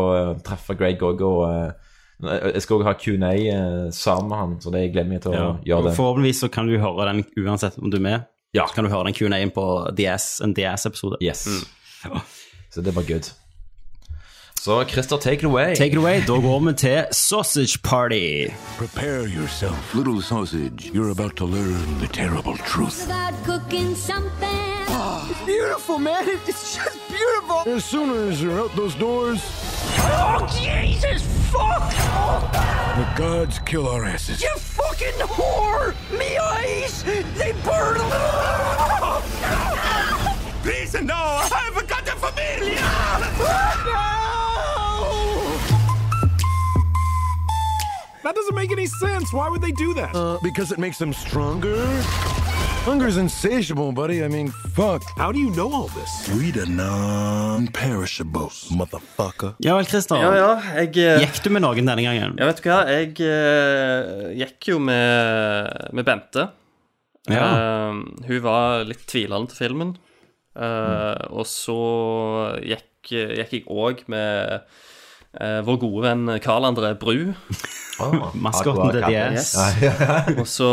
treffe 0.47 0.75
Greg 0.79 1.03
òg. 1.03 1.25
Og 1.27 1.43
eh, 1.49 1.88
jeg 2.23 2.61
skal 2.61 2.77
òg 2.79 2.83
ha 2.83 2.93
Q&A 2.99 3.31
eh, 3.33 3.89
sammen 3.95 4.27
med 4.29 4.37
han, 4.37 4.55
så 4.61 4.71
det 4.73 4.81
jeg 4.81 4.91
gleder 4.93 5.09
meg 5.09 5.21
til 5.23 5.31
å 5.31 5.35
Ja. 5.35 5.49
gjøre 5.65 5.83
det. 5.89 5.95
Forhåpentligvis 5.95 6.39
så 6.43 6.49
kan 6.51 6.67
du 6.67 6.77
høre 6.79 7.05
den 7.13 7.23
uansett 7.45 7.77
om 7.79 7.89
du 7.89 7.97
er 7.97 8.01
med. 8.01 8.25
Ja. 8.53 8.65
Så 8.67 8.73
kan 8.75 8.83
du 8.83 8.89
høre 8.89 9.05
den 9.05 9.13
Q&A-en 9.13 9.51
på 9.51 9.65
DS, 9.95 10.41
en 10.43 10.53
DS-episode. 10.53 11.17
Yes. 11.21 11.47
Så 12.73 12.81
det 12.81 12.91
var 12.95 13.03
good. 13.07 13.29
Så 14.59 14.83
Christer, 14.89 15.17
take 15.17 15.37
it 15.39 15.43
away. 15.45 15.75
Take 15.75 15.91
it 15.93 15.97
away. 15.97 16.19
Da 16.27 16.35
går 16.41 16.59
vi 16.67 16.73
til 16.73 17.05
Sausage 17.11 17.79
Party. 17.83 18.49
Prepare 18.77 19.23
yourself, 19.25 19.95
little 19.95 20.21
sausage. 20.21 20.91
You're 20.93 21.11
about 21.11 21.35
to 21.37 21.45
learn 21.45 21.99
the 22.01 22.07
terrible 22.07 22.57
truth. 22.57 23.07
about 23.07 23.33
cooking 23.45 23.95
something. 23.95 24.59
It's 25.31 25.45
beautiful, 25.45 25.97
man. 25.99 26.25
It's 26.47 26.75
just 26.75 26.97
beautiful. 27.07 27.73
As 27.75 27.83
soon 27.85 28.09
as 28.29 28.41
you're 28.43 28.59
out 28.59 28.75
those 28.75 28.95
doors, 28.99 29.39
Oh, 30.01 30.47
Jesus, 30.61 31.21
fuck! 31.51 31.91
the 32.99 33.05
gods 33.17 33.59
kill 33.59 33.87
our 33.87 34.03
asses. 34.03 34.41
You 34.41 34.53
fucking 34.57 35.13
whore! 35.19 35.95
Me 36.17 36.37
eyes, 36.37 37.01
they 37.03 37.53
burn. 37.63 38.01
Please, 40.63 40.93
no, 41.01 41.15
I've 41.15 41.87
got 41.87 42.07
a 42.07 42.15
familia! 42.17 44.38
That 48.23 48.35
doesn't 48.35 48.55
make 48.55 48.71
any 48.71 48.85
sense. 48.85 49.31
Why 49.31 49.47
would 49.49 49.61
they 49.61 49.71
do 49.71 49.93
that? 49.93 50.13
Uh, 50.13 50.37
because 50.43 50.73
it 50.73 50.79
makes 50.79 50.97
them 50.97 51.13
stronger. 51.13 51.85
Hunger's 52.83 53.17
insatiable, 53.17 53.91
buddy. 53.91 54.23
I 54.23 54.27
mean, 54.27 54.51
fuck. 54.75 55.03
How 55.15 55.31
do 55.31 55.39
you 55.39 55.49
know 55.51 55.71
all 55.71 55.87
this? 55.87 56.27
We 56.35 56.51
the 56.51 56.65
non-perishables, 56.65 58.69
motherfucker. 58.71 59.53
Ja 59.59 59.75
vel, 59.77 59.85
Christer. 59.85 60.15
Ja, 60.15 60.33
ja, 60.35 60.61
jeg 60.81 60.97
eh, 60.97 61.19
Gikk 61.23 61.43
du 61.43 61.49
med 61.53 61.61
noen 61.63 61.85
denne 61.87 62.03
gangen? 62.03 62.35
Ja, 62.39 62.45
vet 62.49 62.61
du 62.63 62.69
hva? 62.69 62.81
Jeg 62.91 63.13
uh, 63.23 64.29
gikk 64.35 64.67
jo 64.73 64.79
med, 64.83 65.69
med 65.93 66.05
Bente. 66.07 66.49
Ja. 67.29 67.45
Uh, 67.45 67.93
hun 68.27 68.41
var 68.43 68.83
litt 68.89 69.05
tvilende 69.07 69.47
til 69.51 69.57
filmen. 69.63 69.95
Eh, 70.59 71.25
Og 71.29 71.45
så 71.47 71.75
gikk, 72.65 73.07
gikk 73.13 73.51
jeg 73.53 73.63
òg 73.69 74.01
med 74.11 74.59
eh, 75.37 75.59
vår 75.67 75.77
gode 75.81 76.05
venn 76.07 76.39
Karl 76.43 76.65
André 76.69 76.93
Bru. 76.99 77.33
Maskotten 78.45 78.93
til 78.95 79.03
DS. 79.03 79.51
Yes. 79.83 80.39
Og 80.39 80.47
så 80.47 80.69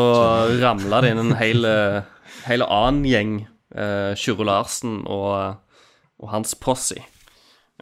ramla 0.62 1.00
det 1.02 1.10
inn 1.16 1.24
en 1.24 1.34
hel, 1.40 1.66
hel 2.46 2.62
annen 2.66 3.04
gjeng. 3.10 3.36
Uh, 3.76 4.14
Kyrre 4.16 4.44
Larsen 4.46 5.00
og, 5.10 5.58
og 6.22 6.28
hans 6.32 6.54
posse. 6.62 6.94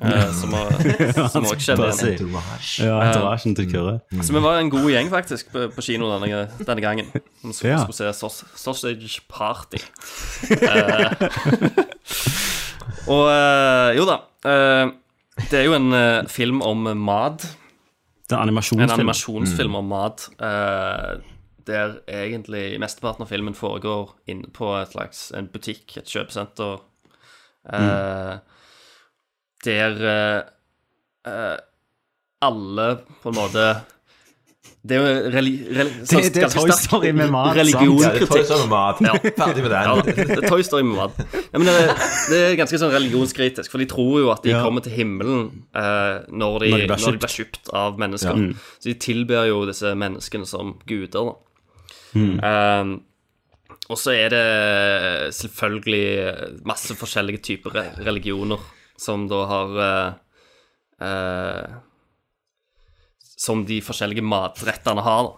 eh, 0.02 0.30
som 0.34 0.50
òg 0.58 0.80
kjenner 1.62 1.92
igjen. 1.92 2.32
Ja, 2.82 2.96
entourasjen 3.04 3.54
til 3.54 3.68
Kyrre. 3.70 3.92
Så 4.24 4.34
vi 4.34 4.40
var 4.42 4.58
en 4.58 4.72
god 4.72 4.88
gjeng 4.90 5.12
faktisk 5.12 5.52
på, 5.52 5.68
på 5.76 5.84
kino 5.86 6.08
denne, 6.16 6.48
denne 6.64 6.82
gangen. 6.82 7.12
Vi 7.44 7.52
skulle, 7.52 7.76
Ja. 7.76 7.84
skulle 7.84 8.00
se 8.00 8.10
saus- 8.24 8.42
Sausage 8.58 9.20
Party. 9.30 9.78
Eh, 13.04 13.12
og 13.12 13.26
eh, 13.28 13.90
jo 13.98 14.04
da. 14.08 14.14
eh, 14.48 14.86
det 15.50 15.58
er 15.60 15.64
jo 15.66 15.74
en 15.74 15.92
uh, 15.92 16.26
film 16.30 16.62
om 16.62 16.84
mat. 16.98 17.42
Det 18.24 18.32
er 18.32 18.36
en 18.38 18.48
animasjonsfilm. 18.48 18.88
En 18.90 18.94
animasjonsfilm 19.00 19.70
Mm. 19.70 19.76
om 19.82 19.88
mat. 19.90 20.28
Uh, 20.40 21.20
der 21.66 21.94
egentlig 22.08 22.78
mesteparten 22.80 23.22
av 23.24 23.28
filmen 23.30 23.54
foregår 23.56 24.10
inne 24.28 24.50
på 24.52 24.68
et 24.82 24.90
slags 24.92 25.30
en 25.32 25.46
butikk, 25.48 25.96
et 25.96 26.04
kjøpesenter. 26.12 26.80
eh, 27.72 28.34
Der 29.64 29.94
eh, 30.04 30.42
eh, 31.32 31.56
alle 32.42 32.88
på 33.22 33.28
en 33.32 33.34
måte 33.38 33.64
Det 34.86 34.96
er 34.98 35.00
jo 35.00 35.30
reli, 35.32 35.52
reli, 35.72 35.92
Det- 36.04 36.32
det 36.34 36.42
er 36.44 36.50
Toy 36.52 36.68
Story 36.76 37.10
med 37.16 37.30
mat. 37.32 37.54
Religionskritikk. 37.56 38.50
Ja, 38.50 38.66
mat. 38.68 38.98
Ferdig 39.00 39.62
med 39.64 39.70
den. 39.72 39.86
Ja, 39.88 39.94
det 40.02 40.44
er 40.44 40.48
Toy 40.50 40.60
Story 40.62 40.82
med 40.84 40.96
mat. 40.98 41.22
Ja, 41.32 41.56
men 41.58 41.64
det, 41.70 41.74
er, 41.86 42.02
det 42.28 42.40
er 42.50 42.56
ganske 42.60 42.80
sånn 42.82 42.92
religionskritisk, 42.92 43.70
for 43.72 43.78
de 43.80 43.86
tror 43.88 44.18
jo 44.20 44.28
at 44.34 44.42
de 44.44 44.50
Ja. 44.52 44.60
kommer 44.62 44.84
til 44.84 44.92
himmelen 44.92 45.62
eh, 45.74 46.20
når, 46.28 46.28
de, 46.28 46.36
Når 46.36 46.60
de 46.60 46.68
blir 46.68 46.86
når 46.88 46.96
de 47.00 47.06
kjøpt. 47.06 47.24
blir 47.24 47.34
kjøpt 47.38 47.72
av 47.72 47.96
mennesker. 47.98 48.36
Ja. 48.36 48.52
Mm. 48.52 48.54
Så 48.78 48.84
de 48.90 48.94
tilber 49.06 49.48
jo 49.48 49.64
disse 49.72 49.94
menneskene 49.96 50.46
som 50.46 50.74
guder. 50.86 51.32
da. 51.32 51.34
Mm. 52.14 52.44
Um, 52.44 52.92
og 53.88 53.96
så 53.98 54.12
er 54.14 54.28
det 54.36 54.44
selvfølgelig 55.34 56.62
masse 56.64 56.94
forskjellige 56.96 57.40
typer 57.42 57.70
religioner 58.04 58.60
som 59.00 59.26
da 59.28 59.40
har 59.48 59.74
eh, 59.88 60.12
eh, 61.08 61.74
Som 63.44 63.66
de 63.68 63.80
forskjellige 63.84 64.24
matrettene 64.24 65.04
har. 65.04 65.34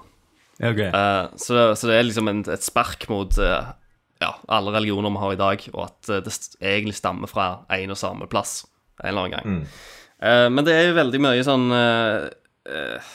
Okay. 0.61 0.89
Ok. 0.89 0.95
Eh, 0.95 1.25
så, 1.37 1.75
så 1.77 1.91
det 1.91 1.99
er 1.99 2.07
liksom 2.09 2.31
en, 2.31 2.45
et 2.49 2.65
spark 2.65 3.09
mot 3.13 3.37
uh, 3.43 3.75
ja, 4.23 4.33
alle 4.49 4.73
religioner 4.73 5.13
vi 5.13 5.23
har 5.25 5.35
i 5.35 5.41
dag, 5.41 5.67
og 5.75 5.83
at 5.85 6.11
uh, 6.13 6.23
det 6.25 6.33
egentlig 6.61 6.97
stammer 6.97 7.31
fra 7.31 7.49
en 7.77 7.93
og 7.93 8.01
samme 8.01 8.29
plass 8.31 8.63
en 9.03 9.11
eller 9.11 9.27
annen 9.27 9.37
gang. 9.37 9.47
Mm. 9.47 9.67
Men 10.57 10.65
det 10.65 10.73
er 10.73 10.87
jo 10.87 10.93
veldig 10.97 11.19
mye 11.21 11.43
sånn 11.45 11.67
uh, 11.69 13.11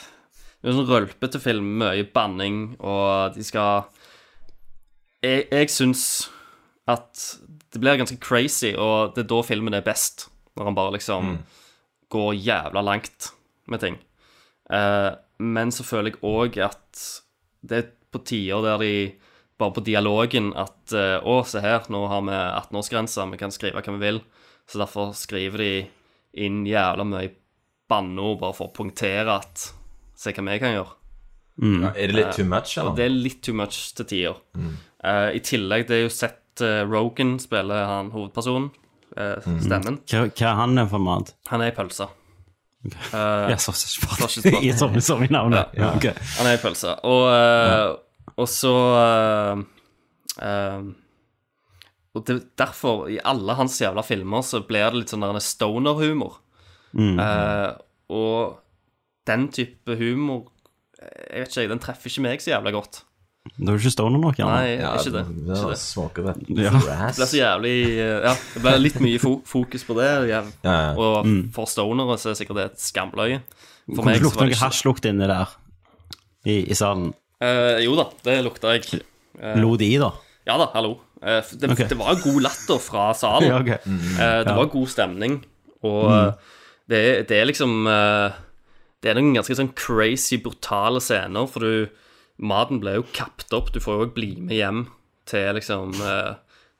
sånn 0.62 0.86
rølpete 0.86 1.40
film, 1.42 1.72
mye 1.80 2.04
banning, 2.14 2.76
og 2.78 3.34
de 3.34 3.42
skal 3.42 3.88
Jeg, 5.22 5.48
jeg 5.50 5.72
syns 5.74 6.04
at 6.86 7.24
det 7.74 7.80
blir 7.82 7.98
ganske 7.98 8.20
crazy, 8.22 8.70
og 8.78 9.16
det 9.16 9.24
er 9.24 9.28
da 9.32 9.40
filmen 9.46 9.74
er 9.74 9.82
best. 9.82 10.28
Når 10.54 10.68
han 10.68 10.78
bare 10.78 10.94
liksom 10.94 11.34
går 12.12 12.34
jævla 12.36 12.82
langt 12.84 13.32
med 13.66 13.82
ting. 13.82 13.98
Eh, 14.70 15.10
men 15.42 15.72
så 15.74 15.82
føler 15.84 16.12
jeg 16.12 16.22
òg 16.22 16.58
at 16.62 17.02
det 17.66 17.78
er 17.80 17.90
på 18.12 18.20
tider 18.28 18.62
der 18.62 18.78
de 18.82 18.92
bare 19.58 19.74
på 19.76 19.82
dialogen 19.86 20.52
at 20.58 20.92
eh, 20.92 21.18
Å, 21.22 21.42
se 21.46 21.60
her, 21.62 21.84
nå 21.92 22.04
har 22.10 22.22
vi 22.26 22.34
18-årsgrense, 22.36 23.26
vi 23.30 23.40
kan 23.40 23.50
skrive 23.54 23.80
hva 23.82 23.94
vi 23.98 24.02
vil. 24.04 24.20
Så 24.68 24.78
derfor 24.78 25.12
skriver 25.18 25.58
de 25.62 25.72
inn 26.46 26.62
jævla 26.66 27.04
mye 27.04 27.32
banneord 27.90 28.40
bare 28.40 28.56
for 28.56 28.70
å 28.70 28.74
punktere 28.76 29.38
at 29.40 29.70
Se 30.22 30.30
hva 30.30 30.44
vi 30.46 30.58
kan 30.62 30.76
gjøre. 30.76 30.92
Ja, 31.62 31.88
er 31.98 32.06
det 32.08 32.14
litt 32.14 32.26
Eh, 32.30 32.36
too 32.36 32.44
much, 32.48 32.76
eller? 32.78 32.94
Det 32.96 33.04
er 33.04 33.10
litt 33.10 33.40
too 33.42 33.54
much 33.58 33.92
til 33.98 34.06
tider. 34.06 34.36
Mm. 34.54 34.76
Uh, 35.04 35.28
I 35.34 35.40
tillegg, 35.42 35.88
det 35.88 35.96
er 35.96 36.02
jo 36.04 36.12
sett 36.14 36.62
uh, 36.62 36.84
Rogan 36.86 37.38
spiller 37.42 37.84
han 37.90 38.12
hovedpersonen. 38.14 38.70
eh, 39.16 39.36
Mm. 39.44 39.58
Stemmen. 39.60 39.98
Hva, 40.08 40.22
hva 40.30 40.46
er 40.48 40.54
han 40.56 40.88
for 40.88 40.98
mat? 41.02 41.34
Han 41.50 41.60
er 41.60 41.72
i 41.72 41.74
pølse. 41.76 42.06
Eh, 42.84 43.50
Ja, 43.52 43.56
sausage 43.62 44.00
party. 44.02 44.72
Som, 44.78 44.96
som 45.00 45.22
i 45.22 45.28
navnet. 45.30 45.70
Ja. 45.76 45.84
Ja, 45.84 45.90
okay. 45.96 46.14
Han 46.38 46.48
er 46.50 46.56
i 46.56 46.62
pølse. 46.62 46.96
Og, 47.06 47.28
eh, 47.30 48.32
og 48.36 48.48
så 48.50 48.72
uh, 50.42 50.82
Og 52.12 52.26
det, 52.28 52.38
derfor, 52.58 53.06
i 53.08 53.20
alle 53.24 53.54
hans 53.56 53.78
jævla 53.80 54.02
filmer, 54.04 54.42
så 54.44 54.60
blir 54.66 54.90
det 54.90 54.98
litt 55.02 55.12
sånn 55.14 55.40
stoner-humor. 55.40 56.40
Mm. 56.92 57.16
Og 58.12 58.58
den 59.24 59.46
type 59.48 59.94
humor 59.96 60.50
Jeg 61.00 61.46
vet 61.46 61.54
ikke, 61.56 61.70
den 61.70 61.80
treffer 61.80 62.10
ikke 62.12 62.24
meg 62.26 62.42
så 62.44 62.52
jævla 62.52 62.74
godt. 62.74 62.98
Da 63.42 63.72
er 63.72 63.76
du 63.76 63.82
ikke 63.82 63.90
stoner 63.92 64.20
nok, 64.22 64.36
Janne. 64.38 64.54
Nei, 64.54 64.74
ikke 64.78 65.10
det. 65.12 65.22
det 65.26 65.56
Ikke 65.56 65.70
det. 65.72 65.78
smaker 65.82 66.26
det. 66.28 66.34
Ja. 66.62 66.70
Det 66.78 67.16
ble 67.18 67.26
så 67.26 67.38
jævlig 67.40 67.72
eh, 67.90 68.20
Ja, 68.28 68.34
det 68.54 68.62
ble 68.62 68.74
litt 68.78 68.98
mye 69.02 69.18
fo 69.22 69.32
fokus 69.50 69.82
på 69.88 69.96
det. 69.98 70.10
Ja. 70.30 70.42
Ja, 70.62 70.74
ja. 70.76 70.92
Og 70.96 71.26
Mm. 71.26 71.50
for 71.52 71.66
stonere 71.66 72.16
så 72.22 72.30
er 72.30 72.38
sikkert 72.38 72.56
det 72.60 72.64
et 72.70 72.78
skamløye. 72.80 73.40
For 73.88 73.96
Kom 73.98 74.06
det 74.12 74.20
så 74.20 74.24
lukte 74.28 74.38
var 74.38 74.46
det 74.46 74.54
ikke- 74.54 74.62
hasjlukt 74.68 75.04
inni 75.10 75.26
der 75.26 75.48
i, 76.46 76.70
i 76.70 76.74
salen? 76.74 77.12
Eh, 77.42 77.80
jo 77.82 77.96
da, 77.98 78.06
det 78.22 78.44
lukta 78.44 78.76
jeg. 78.78 79.02
Eh, 79.40 79.56
Lo 79.58 79.76
de 79.76 79.90
i, 79.90 79.98
da? 79.98 80.12
Ja 80.46 80.56
da, 80.58 80.66
hallo. 80.74 81.00
Eh, 81.22 81.42
det, 81.58 81.70
okay. 81.70 81.88
det 81.88 81.98
var 81.98 82.14
god 82.22 82.42
latter 82.42 82.78
fra 82.78 83.12
salen. 83.12 83.48
Ja, 83.50 83.58
ok. 83.58 83.68
Eh, 83.68 84.44
det 84.44 84.46
Ja. 84.46 84.54
var 84.56 84.66
god 84.70 84.86
stemning. 84.88 85.42
Og 85.82 86.04
Mm. 86.08 86.28
eh, 86.28 86.32
det, 86.88 87.28
det 87.28 87.36
er 87.42 87.46
liksom 87.46 87.86
eh, 87.88 88.32
Det 89.02 89.10
er 89.10 89.14
noen 89.20 89.34
ganske 89.34 89.56
sånn 89.58 89.74
crazy, 89.74 90.36
brutale 90.38 91.00
scener, 91.02 91.48
for 91.50 91.58
du 91.58 91.88
Maten 92.38 92.80
ble 92.80 92.94
jo 92.96 93.04
kapt 93.12 93.52
opp. 93.52 93.72
Du 93.74 93.80
får 93.80 93.98
jo 93.98 94.06
òg 94.06 94.14
bli 94.16 94.30
med 94.40 94.56
hjem 94.56 94.86
til 95.28 95.52
liksom 95.54 95.92
eh, 96.00 96.32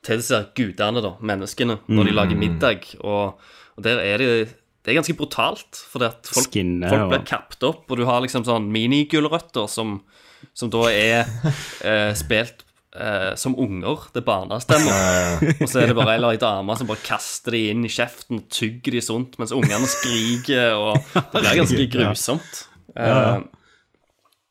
Til 0.03 0.17
disse 0.19 0.35
gudene, 0.57 0.99
da, 0.99 1.13
menneskene, 1.23 1.77
når 1.87 2.03
de 2.09 2.11
Mm. 2.11 2.17
lager 2.17 2.35
middag. 2.35 2.89
Og, 3.03 3.39
og 3.77 3.83
der 3.85 3.99
er 4.03 4.17
det 4.17 4.31
Det 4.83 4.91
er 4.91 4.97
ganske 4.99 5.15
brutalt, 5.15 5.79
fordi 5.93 6.05
at 6.09 6.27
folk, 6.27 6.49
Skinner 6.51 6.89
folk 6.91 7.09
blir 7.13 7.23
kapt 7.25 7.63
opp, 7.63 7.85
og 7.89 7.97
du 7.97 8.03
har 8.03 8.19
liksom 8.19 8.43
sånn 8.43 8.65
minigulrøtter 8.69 9.69
som, 9.71 10.01
som 10.53 10.69
da 10.69 10.81
er 10.91 11.23
eh, 11.87 12.11
spilt 12.19 12.65
eh, 12.99 13.31
som 13.39 13.55
unger. 13.55 14.09
Det 14.11 14.19
er 14.19 14.27
barnestemmer. 14.27 15.39
og 15.61 15.69
så 15.71 15.79
er 15.85 15.87
det 15.87 15.95
bare 15.95 16.17
ei 16.19 16.35
dame 16.35 16.75
som 16.75 16.85
bare 16.91 16.99
kaster 17.07 17.55
de 17.55 17.69
inn 17.71 17.85
i 17.87 17.93
kjeften 17.95 18.41
og 18.41 18.49
tygger 18.51 18.91
de 18.91 19.01
sånt, 19.07 19.39
mens 19.39 19.55
ungene 19.55 19.87
skriker, 19.87 20.75
og 20.75 20.99
det 21.15 21.31
blir 21.39 21.61
ganske 21.63 21.87
grusomt. 21.95 22.65
Eh, 22.99 23.39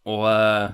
og 0.09 0.25
eh, 0.33 0.71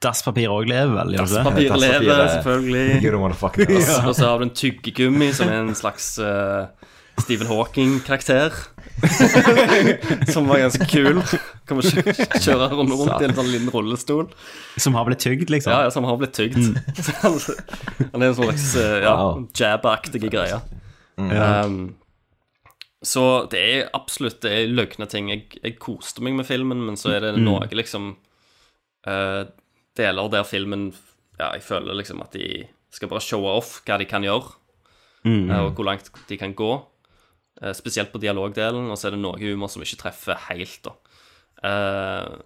Dasspapir 0.00 0.48
òg 0.48 0.68
lever 0.70 0.94
vel? 0.96 1.14
gjør 1.14 1.26
det 1.26 1.30
det? 1.30 1.40
Dasspapir 1.44 1.68
Dasspapir 1.68 2.04
lever, 2.06 2.20
er- 2.24 2.34
selvfølgelig. 2.36 3.00
You 3.04 3.10
don't 3.14 3.20
wanna 3.24 3.36
fuck 3.36 3.58
it 3.60 3.68
up. 3.70 4.06
Og 4.08 4.14
så 4.16 4.26
har 4.30 4.38
du 4.40 4.46
en 4.48 4.54
tyggegummi 4.56 5.32
som 5.36 5.48
er 5.52 5.60
en 5.66 5.74
slags 5.76 6.06
uh, 6.24 6.66
Stephen 7.20 7.50
Hawking-karakter. 7.50 8.54
som 10.32 10.48
var 10.48 10.58
ganske 10.60 10.86
kul. 10.88 11.20
Kan 11.68 11.80
kjø- 11.84 12.14
kjøre 12.40 12.66
rundt, 12.72 12.92
rundt 12.96 13.22
i 13.22 13.28
en 13.28 13.36
sånn 13.36 13.48
liten 13.52 13.70
rullestol. 13.72 14.26
Som 14.80 14.96
har 14.98 15.06
blitt 15.08 15.22
tygd, 15.24 15.52
liksom? 15.52 15.72
Ja, 15.72 15.86
ja, 15.86 15.92
som 15.94 16.04
har 16.08 16.16
blitt 16.20 16.34
tygd. 16.36 16.58
Mm. 16.58 16.76
han, 17.22 18.20
er 18.22 18.26
en 18.32 18.36
slags 18.40 18.66
uh, 18.76 18.96
ja, 19.04 19.14
Wow. 19.20 19.44
jab-aktige 19.56 20.32
greie. 20.32 20.60
Mm. 21.20 21.30
Um, 21.36 21.78
så 23.04 23.22
det 23.52 23.60
er 23.74 23.86
absolutt 23.96 24.40
det 24.44 24.50
er 24.58 24.72
løgne 24.76 25.06
ting. 25.08 25.30
Jeg, 25.32 25.46
jeg 25.64 25.78
koste 25.80 26.24
meg 26.24 26.36
med 26.40 26.48
filmen, 26.48 26.82
men 26.88 26.96
så 27.00 27.14
er 27.16 27.24
det 27.28 27.34
Mm. 27.38 27.44
noe 27.48 27.68
liksom 27.72 28.10
eh, 29.08 29.44
Deler 30.00 30.32
der 30.32 30.48
filmen 30.48 30.90
Ja, 31.40 31.52
jeg 31.56 31.62
føler 31.64 31.96
liksom 32.00 32.20
at 32.24 32.32
de 32.36 32.66
skal 32.92 33.08
bare 33.12 33.22
showe 33.24 33.48
off 33.60 33.76
hva 33.86 33.96
de 34.00 34.08
kan 34.10 34.24
gjøre, 34.26 34.56
Mm. 35.24 35.50
eh, 35.52 35.58
og 35.66 35.74
hvor 35.76 35.84
langt 35.84 36.08
de 36.28 36.36
kan 36.40 36.54
gå. 36.56 36.70
Eh, 37.62 37.74
spesielt 37.76 38.08
på 38.12 38.20
dialogdelen, 38.22 38.86
og 38.90 38.96
så 38.96 39.08
er 39.08 39.14
det 39.14 39.20
noe 39.20 39.36
humor 39.40 39.68
som 39.68 39.82
ikke 39.84 39.98
treffer 40.00 40.38
helt, 40.48 40.78
da. 40.86 40.92
Eh, 41.68 42.38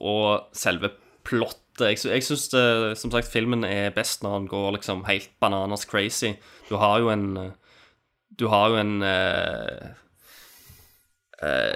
og 0.00 0.46
selve 0.54 0.92
plottet 1.26 1.58
Jeg, 1.80 1.98
jeg 2.04 2.22
syns 2.26 2.50
som 3.00 3.10
sagt, 3.10 3.30
filmen 3.32 3.64
er 3.64 3.90
best 3.96 4.22
når 4.22 4.32
han 4.36 4.46
går 4.50 4.72
liksom 4.76 5.04
helt 5.08 5.30
bananas 5.40 5.86
crazy. 5.88 6.34
Du 6.68 6.76
har 6.76 6.98
jo 7.00 7.08
en 7.10 7.36
eh, 7.40 7.50
Du 8.38 8.46
har 8.48 8.68
jo 8.70 8.76
en 8.80 9.02
uh, 9.02 9.90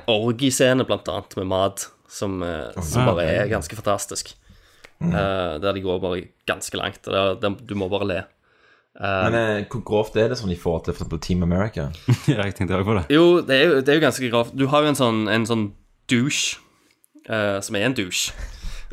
orgiescene, 0.09 0.85
blant 0.89 1.09
annet, 1.09 1.37
med 1.37 1.47
mat, 1.51 1.87
som, 2.09 2.39
oh, 2.43 2.83
som 2.83 3.05
bare 3.09 3.27
er 3.27 3.49
ganske 3.51 3.77
fantastisk. 3.77 4.35
Eh, 5.03 5.59
der 5.61 5.73
de 5.77 5.83
går 5.85 6.01
bare 6.01 6.23
ganske 6.49 6.77
langt. 6.81 7.07
og 7.09 7.41
Der, 7.43 7.51
du 7.69 7.75
må 7.75 7.89
bare 7.93 8.07
le. 8.09 8.23
Uh, 8.97 9.29
Men 9.31 9.35
eh, 9.35 9.65
hvor 9.69 9.83
grovt 9.85 10.17
er 10.17 10.29
det 10.33 10.39
som 10.41 10.49
de 10.49 10.57
får 10.57 10.85
til 10.87 10.95
for 10.97 11.19
Team 11.21 11.43
America? 11.45 11.91
ja, 12.33 12.43
jeg 12.47 12.55
tenkte 12.57 12.79
også 12.79 12.89
på 12.89 12.95
det. 12.97 13.05
Jo, 13.13 13.41
det 13.45 13.57
er 13.59 13.65
jo, 13.67 13.81
det 13.85 13.89
er 13.93 13.99
jo 14.01 14.05
ganske 14.07 14.31
grovt. 14.33 14.55
Du 14.57 14.67
har 14.73 14.83
jo 14.87 14.89
en 14.89 14.97
sånn, 14.97 15.19
en 15.29 15.45
sånn 15.45 15.67
douche, 16.09 16.57
uh, 17.29 17.61
som 17.61 17.77
er 17.77 17.85
en 17.91 17.95
douche, 17.99 18.33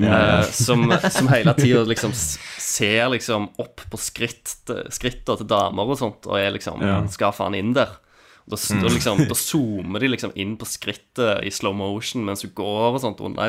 Ja. 0.02 0.40
eh, 0.42 0.48
som, 0.50 0.90
som 1.14 1.28
hele 1.30 1.54
tida 1.54 1.84
liksom 1.86 2.12
ser 2.18 3.12
liksom 3.14 3.52
opp 3.62 3.84
på 3.92 3.98
skritt, 4.02 4.56
skritter 4.90 5.38
til 5.38 5.46
damer 5.48 5.86
og 5.94 6.00
sånt, 6.00 6.26
og 6.26 6.40
er 6.40 6.50
liksom 6.56 6.82
Ja. 6.82 6.96
skal 7.14 7.32
faen 7.32 7.54
inn 7.56 7.74
der. 7.78 7.94
Da, 8.50 8.58
Mm. 8.58 8.82
da, 8.82 8.90
liksom, 8.92 9.22
da 9.30 9.36
zoomer 9.40 10.00
de 10.04 10.08
liksom 10.10 10.34
inn 10.36 10.58
på 10.60 10.66
skrittet 10.68 11.46
i 11.46 11.50
slow 11.54 11.72
motion 11.74 12.26
mens 12.26 12.42
du 12.42 12.50
går 12.50 12.92
og 12.98 13.00
sånt 13.00 13.22
unna 13.24 13.48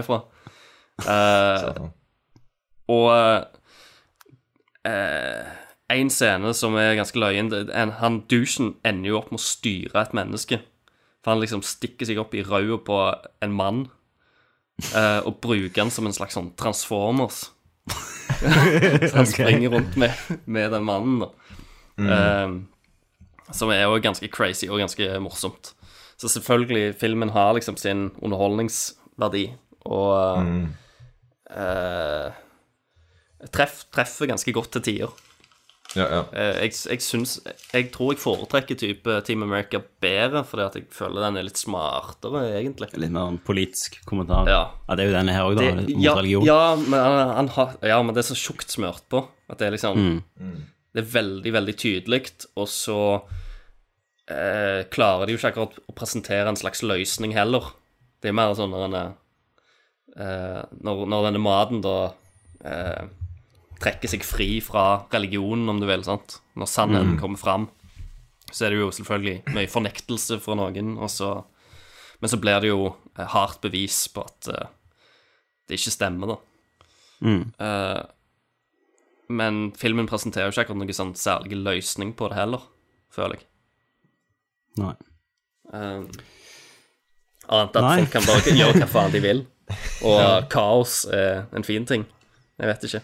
Uh, 1.03 1.89
og 2.93 3.11
eh, 4.85 5.53
en 5.95 6.11
scene 6.11 6.53
som 6.57 6.77
er 6.81 6.97
ganske 6.99 7.21
løyen 7.21 7.51
en, 7.71 7.93
Han 8.01 8.23
douchen 8.31 8.75
ender 8.85 9.11
jo 9.13 9.19
opp 9.21 9.31
med 9.33 9.41
å 9.41 9.45
styre 9.45 10.03
et 10.03 10.15
menneske. 10.17 10.61
For 11.25 11.33
han 11.35 11.41
liksom 11.41 11.63
stikker 11.65 12.09
seg 12.09 12.19
opp 12.21 12.35
i 12.37 12.43
rauda 12.45 12.79
på 12.85 12.99
en 13.45 13.55
mann 13.57 13.85
eh, 14.93 15.21
og 15.25 15.39
bruker 15.45 15.85
han 15.85 15.93
som 15.95 16.09
en 16.09 16.17
slags 16.17 16.37
sånn 16.37 16.53
Transformers. 16.61 17.47
Så 17.89 19.15
han 19.19 19.29
springer 19.29 19.73
rundt 19.77 19.97
med, 20.01 20.13
med 20.45 20.73
den 20.75 20.85
mannen, 20.85 21.25
da. 21.25 21.31
Mm. 22.01 22.11
Eh, 22.11 23.53
som 23.55 23.71
er 23.73 23.85
jo 23.85 24.01
ganske 24.05 24.29
crazy 24.33 24.69
og 24.73 24.81
ganske 24.83 25.09
morsomt. 25.23 25.73
Så 26.21 26.29
selvfølgelig, 26.33 26.95
filmen 27.01 27.33
har 27.35 27.53
liksom 27.57 27.77
sin 27.81 28.07
underholdningsverdi, 28.23 29.47
og 29.85 30.41
Mm. 30.45 30.63
eh, 31.51 32.33
treff, 33.53 33.85
treffer 33.95 34.31
ganske 34.31 34.53
godt 34.55 34.73
til 34.77 34.83
tider. 34.83 35.13
Ja, 35.95 36.07
ja. 36.11 36.21
Eh, 36.35 36.57
jeg, 36.65 36.73
jeg 36.91 37.03
syns 37.05 37.37
Jeg 37.71 37.91
tror 37.95 38.15
jeg 38.15 38.19
foretrekker 38.19 38.75
type 38.81 39.15
Team 39.29 39.45
America 39.47 39.79
bedre, 40.03 40.43
fordi 40.49 40.65
at 40.65 40.79
jeg 40.79 40.89
føler 40.91 41.23
den 41.23 41.39
er 41.39 41.47
litt 41.47 41.61
smartere, 41.61 42.43
egentlig. 42.59 42.89
Litt 42.99 43.13
mer 43.15 43.31
en 43.31 43.39
politisk 43.39 44.01
kommentar. 44.09 44.49
Ja. 44.51 44.63
det 44.91 45.05
er 45.05 45.11
jo 45.13 45.17
denne 45.19 45.37
her 45.37 45.47
òg, 45.47 45.57
da. 45.61 45.69
Det- 45.71 45.95
mot 45.95 46.03
ja, 46.03 46.15
religion. 46.19 46.47
Ja 46.49 46.75
men, 46.81 46.99
han, 46.99 47.35
han 47.39 47.49
har, 47.55 47.77
ja, 47.87 48.01
men 48.03 48.15
det 48.17 48.25
er 48.25 48.31
så 48.33 48.39
tjukt 48.41 48.75
smørt 48.75 49.07
på 49.13 49.23
at 49.49 49.59
det 49.61 49.69
er 49.69 49.77
liksom 49.77 50.01
Mm. 50.41 50.63
Det 50.95 51.03
er 51.03 51.11
veldig, 51.11 51.51
veldig 51.53 51.73
tydelig, 51.75 52.21
og 52.55 52.69
så 52.71 52.99
eh, 54.31 54.85
klarer 54.95 55.27
de 55.27 55.35
jo 55.35 55.41
ikke 55.41 55.51
akkurat 55.51 55.79
å 55.91 55.95
presentere 55.97 56.47
en 56.49 56.59
slags 56.59 56.85
løsning 56.87 57.35
heller. 57.35 57.73
Det 58.23 58.31
er 58.31 58.37
mer 58.39 58.55
sånn 58.55 58.71
når, 58.71 58.85
denne, 58.87 59.03
eh, 60.15 60.61
når, 60.87 61.03
når 61.11 61.27
denne 61.29 61.43
maten 61.43 61.83
da 61.85 61.97
eh, 62.63 63.11
trekker 63.85 64.09
seg 64.11 64.25
fri 64.27 64.49
fra 64.65 64.85
religionen, 65.13 65.69
om 65.69 65.81
du 65.83 65.87
vil, 65.89 66.03
sant? 66.07 66.39
Når 66.57 66.71
sannheten 66.73 67.15
Mm. 67.17 67.21
kommer 67.21 67.39
fram, 67.41 67.69
så 68.51 68.67
er 68.67 68.71
det 68.75 68.79
jo 68.81 68.91
selvfølgelig 68.95 69.43
mye 69.55 69.69
fornektelse 69.71 70.41
fra 70.41 70.55
noen, 70.59 70.97
så 71.09 71.45
Men 72.21 72.31
så 72.31 72.39
blir 72.41 72.61
det 72.63 72.69
jo 72.71 72.95
eh, 73.19 73.27
hardt 73.27 73.61
bevis 73.61 74.07
på 74.09 74.23
at 74.25 74.47
uh, 74.49 74.67
det 75.69 75.77
ikke 75.77 75.91
stemmer, 75.93 76.27
da. 76.31 76.37
Mm. 77.21 77.43
Uh, 77.61 78.03
men 79.29 79.73
filmen 79.77 80.07
presenterer 80.09 80.47
jo 80.49 80.55
ikke 80.55 80.63
akkurat 80.65 80.79
noen 80.81 80.95
sånn 80.97 81.13
særlig 81.19 81.59
løsning 81.61 82.15
på 82.17 82.29
det 82.31 82.39
heller, 82.39 82.63
føler 83.13 83.37
jeg. 83.37 83.45
Nei. 84.79 84.95
Um, 85.75 86.07
annet 87.51 87.77
at 87.77 87.83
Nei. 87.85 87.97
folk 87.99 88.13
kan 88.15 88.27
bare 88.31 88.57
gjøre 88.57 88.79
hva 88.81 88.89
faen 88.95 89.13
de 89.13 89.21
vil. 89.25 89.45
Og 90.09 90.21
Ja. 90.21 90.41
kaos 90.49 91.05
er 91.13 91.47
en 91.53 91.65
fin 91.67 91.85
ting. 91.85 92.07
Jeg 92.59 92.71
vet 92.71 92.85
ikke. 92.89 93.03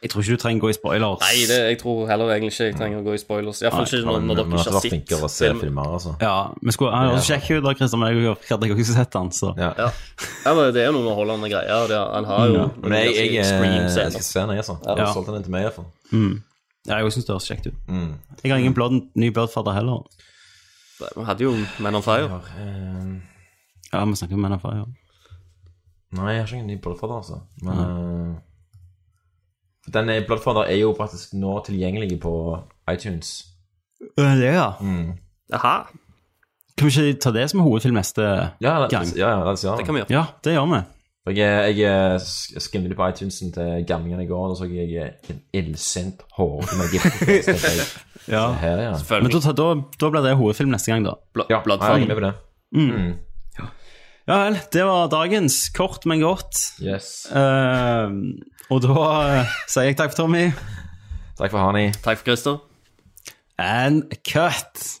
Jeg 0.00 0.10
tror 0.10 0.22
ikke 0.24 0.32
du 0.32 0.40
trenger 0.40 0.62
å 0.62 0.64
gå 0.64 0.68
i 0.72 0.74
spoilers. 0.78 1.20
Nei, 1.20 1.40
det, 1.50 1.56
jeg 1.68 1.78
tror 1.82 2.06
heller 2.08 2.30
egentlig 2.32 2.54
ikke 2.54 2.66
jeg 2.70 2.76
trenger 2.78 3.00
å 3.02 3.04
gå 3.04 3.12
i 3.12 3.18
spoilers. 3.20 3.58
Iallfall 3.60 3.84
ikke 3.84 3.98
når, 4.08 4.22
når 4.24 4.38
dere 4.38 4.46
ikke 4.46 4.56
har 4.56 4.80
sett 4.80 4.94
filmen. 4.94 5.24
å 5.26 5.28
se 5.28 5.50
filmer, 5.60 5.90
altså. 5.98 6.12
Ja, 6.24 6.36
vi 6.64 6.72
skulle, 6.72 6.92
han 6.96 7.10
høres 7.10 7.26
kjekk 7.28 7.50
ut 7.58 7.66
da, 7.66 7.74
Christian, 7.76 8.00
men 8.00 8.14
jeg 8.16 8.36
hadde 8.48 8.70
ikke 8.72 8.86
sett 8.88 9.18
han, 9.20 9.28
så 9.36 9.50
Ja. 9.60 9.68
Ja. 9.76 9.90
ja, 10.46 10.54
men 10.56 10.72
det 10.72 10.80
er 10.80 10.88
jo 10.88 10.94
noen 10.96 11.02
underholdende 11.04 11.50
greier. 11.52 11.84
Det, 11.92 11.98
han 12.14 12.24
har 12.30 12.46
jo. 12.48 12.64
Men 12.80 12.96
jeg, 12.96 13.12
jeg, 13.18 13.34
jeg, 13.34 13.44
jeg 13.44 14.14
skal 14.16 14.24
se 14.30 14.40
den, 14.40 14.54
jeg, 14.56 14.64
altså. 14.64 14.78
Jeg 14.86 14.96
Ja. 14.96 15.04
har 15.04 15.12
solgt 15.18 15.32
den 15.36 15.44
til 15.44 15.52
meg, 15.52 15.66
iallfall. 15.68 15.90
mm. 16.16 16.32
Ja, 16.88 16.96
jeg 17.04 17.12
syns 17.12 17.26
det 17.28 17.34
høres 17.36 17.50
kjekt 17.52 17.66
ut. 17.68 17.76
Mm. 17.92 18.14
Jeg 18.42 18.50
har 18.54 18.58
ingen 18.64 18.72
blod, 18.74 18.96
ny 19.20 19.28
Bloodfather 19.36 19.76
heller. 19.76 20.00
Vi 21.00 21.24
hadde 21.28 21.44
jo 21.44 21.52
Men 21.78 21.94
on 22.00 22.02
Fire. 22.02 22.40
Ja, 23.92 24.04
vi 24.04 24.16
snakker 24.16 24.34
om 24.34 24.40
Men 24.48 24.52
of 24.56 24.62
Fire. 24.64 24.86
Nei, 26.16 26.32
jeg 26.34 26.40
har 26.40 26.48
ikke 26.48 26.58
en 26.64 26.66
ny 26.72 26.78
Bloodfather, 26.82 27.20
altså. 27.20 27.42
Men 27.62 27.82
eh, 27.84 28.38
Den 29.92 30.08
er- 30.08 30.24
Bloodfather 30.26 30.64
er 30.70 30.76
jo 30.80 30.94
faktisk 30.98 31.32
nå 31.34 31.58
tilgjengelig 31.66 32.20
på 32.22 32.34
iTunes. 32.92 33.44
Uh, 34.18 34.36
Det, 34.40 34.54
ja. 34.54 34.70
Mm. 34.80 35.12
Jaha. 35.52 35.74
Kan 36.78 36.86
vi 36.88 37.08
ikke 37.10 37.20
ta 37.20 37.30
det 37.34 37.50
som 37.50 37.60
hovedfilm 37.60 37.94
neste 37.98 38.22
Ja, 38.22 38.78
det, 38.86 38.90
gang? 38.90 39.06
ja, 39.16 39.28
ja, 39.34 39.44
det, 39.50 39.64
ja. 39.64 39.76
Det 39.76 39.84
kan 39.84 39.94
vi 39.94 40.00
gjøre. 40.00 40.10
Ja, 40.14 40.24
det 40.44 40.54
gjør 40.54 40.70
vi. 40.70 40.80
Jeg, 41.36 41.76
jeg 41.78 42.20
sk- 42.24 42.58
skimmet 42.64 42.94
på 42.96 43.06
iTunesen 43.08 43.52
til 43.52 43.84
gamlingene 43.86 44.24
i 44.24 44.26
går, 44.26 44.48
og 44.50 44.56
så 44.56 44.64
så 44.68 44.70
jeg 44.72 44.94
eh, 44.96 45.10
en 45.30 45.40
illsint 45.52 46.22
hårete 46.38 46.76
med 46.78 46.90
gift. 46.94 47.98
Ja. 48.28 48.52
Her, 48.52 48.80
ja. 48.86 48.94
Men 49.20 49.30
da, 49.30 49.52
da, 49.52 49.66
da 50.00 50.10
blir 50.10 50.22
det 50.24 50.36
hovedfilm 50.36 50.70
neste 50.72 50.92
gang, 50.92 51.04
da. 51.04 51.14
Ja, 51.50 51.60
jeg 51.60 52.02
er 52.02 52.06
med 52.06 52.16
på 52.16 52.24
det. 52.24 52.32
Mm. 52.72 53.14
Ja 54.28 54.36
vel, 54.44 54.58
det 54.72 54.84
var 54.86 55.08
dagens. 55.10 55.68
Kort, 55.74 56.04
men 56.06 56.20
godt. 56.22 56.54
Yes. 56.82 57.26
Eh, 57.32 58.10
og 58.70 58.82
da 58.84 58.96
eh, 59.40 59.54
sier 59.70 59.90
jeg 59.90 59.98
takk 59.98 60.14
for 60.14 60.24
Tommy. 60.24 60.50
Takk 61.38 61.52
for 61.52 61.62
Hani. 61.64 61.88
Takk 62.04 62.20
for 62.20 62.28
Christer. 62.30 62.60
And 63.58 64.12
cut. 64.26 65.00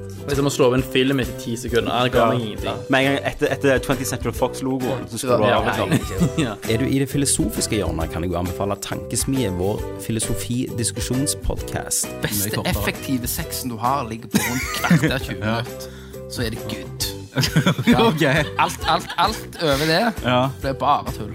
Hvis 0.25 0.37
jeg 0.37 0.43
må 0.45 0.49
slå 0.53 0.65
av 0.69 0.73
en 0.77 0.83
film 0.93 1.19
etter 1.23 1.37
ti 1.41 1.53
sekunder, 1.59 1.91
det 2.05 2.11
ga 2.13 2.25
meg 2.31 2.39
ingenting. 2.45 2.77
Med 2.93 2.97
en 2.99 3.05
gang 3.09 3.17
etter, 3.31 3.47
etter 3.51 3.69
20 3.83 4.05
Central 4.05 4.33
Fox-logoen, 4.37 5.01
så 5.11 5.15
skal 5.19 5.29
du 5.41 5.45
Ja. 5.49 5.57
Ja. 6.45 6.53
Er 6.69 6.77
du 6.77 6.85
i 6.85 6.99
det 7.01 7.09
filosofiske 7.11 7.75
hjørnet, 7.81 8.11
kan 8.13 8.21
jeg 8.23 8.31
jo 8.31 8.37
anbefale 8.39 8.75
Tankesmie, 8.85 9.49
vår 9.57 9.77
filosofi-diskusjonspodkast. 10.05 12.07
beste 12.21 12.61
effektive 12.65 13.27
sexen 13.27 13.69
du 13.73 13.77
har, 13.81 14.05
ligger 14.09 14.27
på 14.29 14.37
rundt 14.37 14.63
kvarter 14.77 15.19
20 15.19 15.39
minutter. 15.43 15.87
Så 16.31 16.41
er 16.45 16.49
det 16.55 16.61
good. 16.69 17.01
Ja. 17.87 18.11
Alt, 18.59 18.79
alt, 18.91 19.07
alt 19.17 19.55
over 19.63 19.85
det 19.87 20.11
Ja. 20.25 20.49
blir 20.61 20.73
bare 20.73 21.11
tull. 21.15 21.31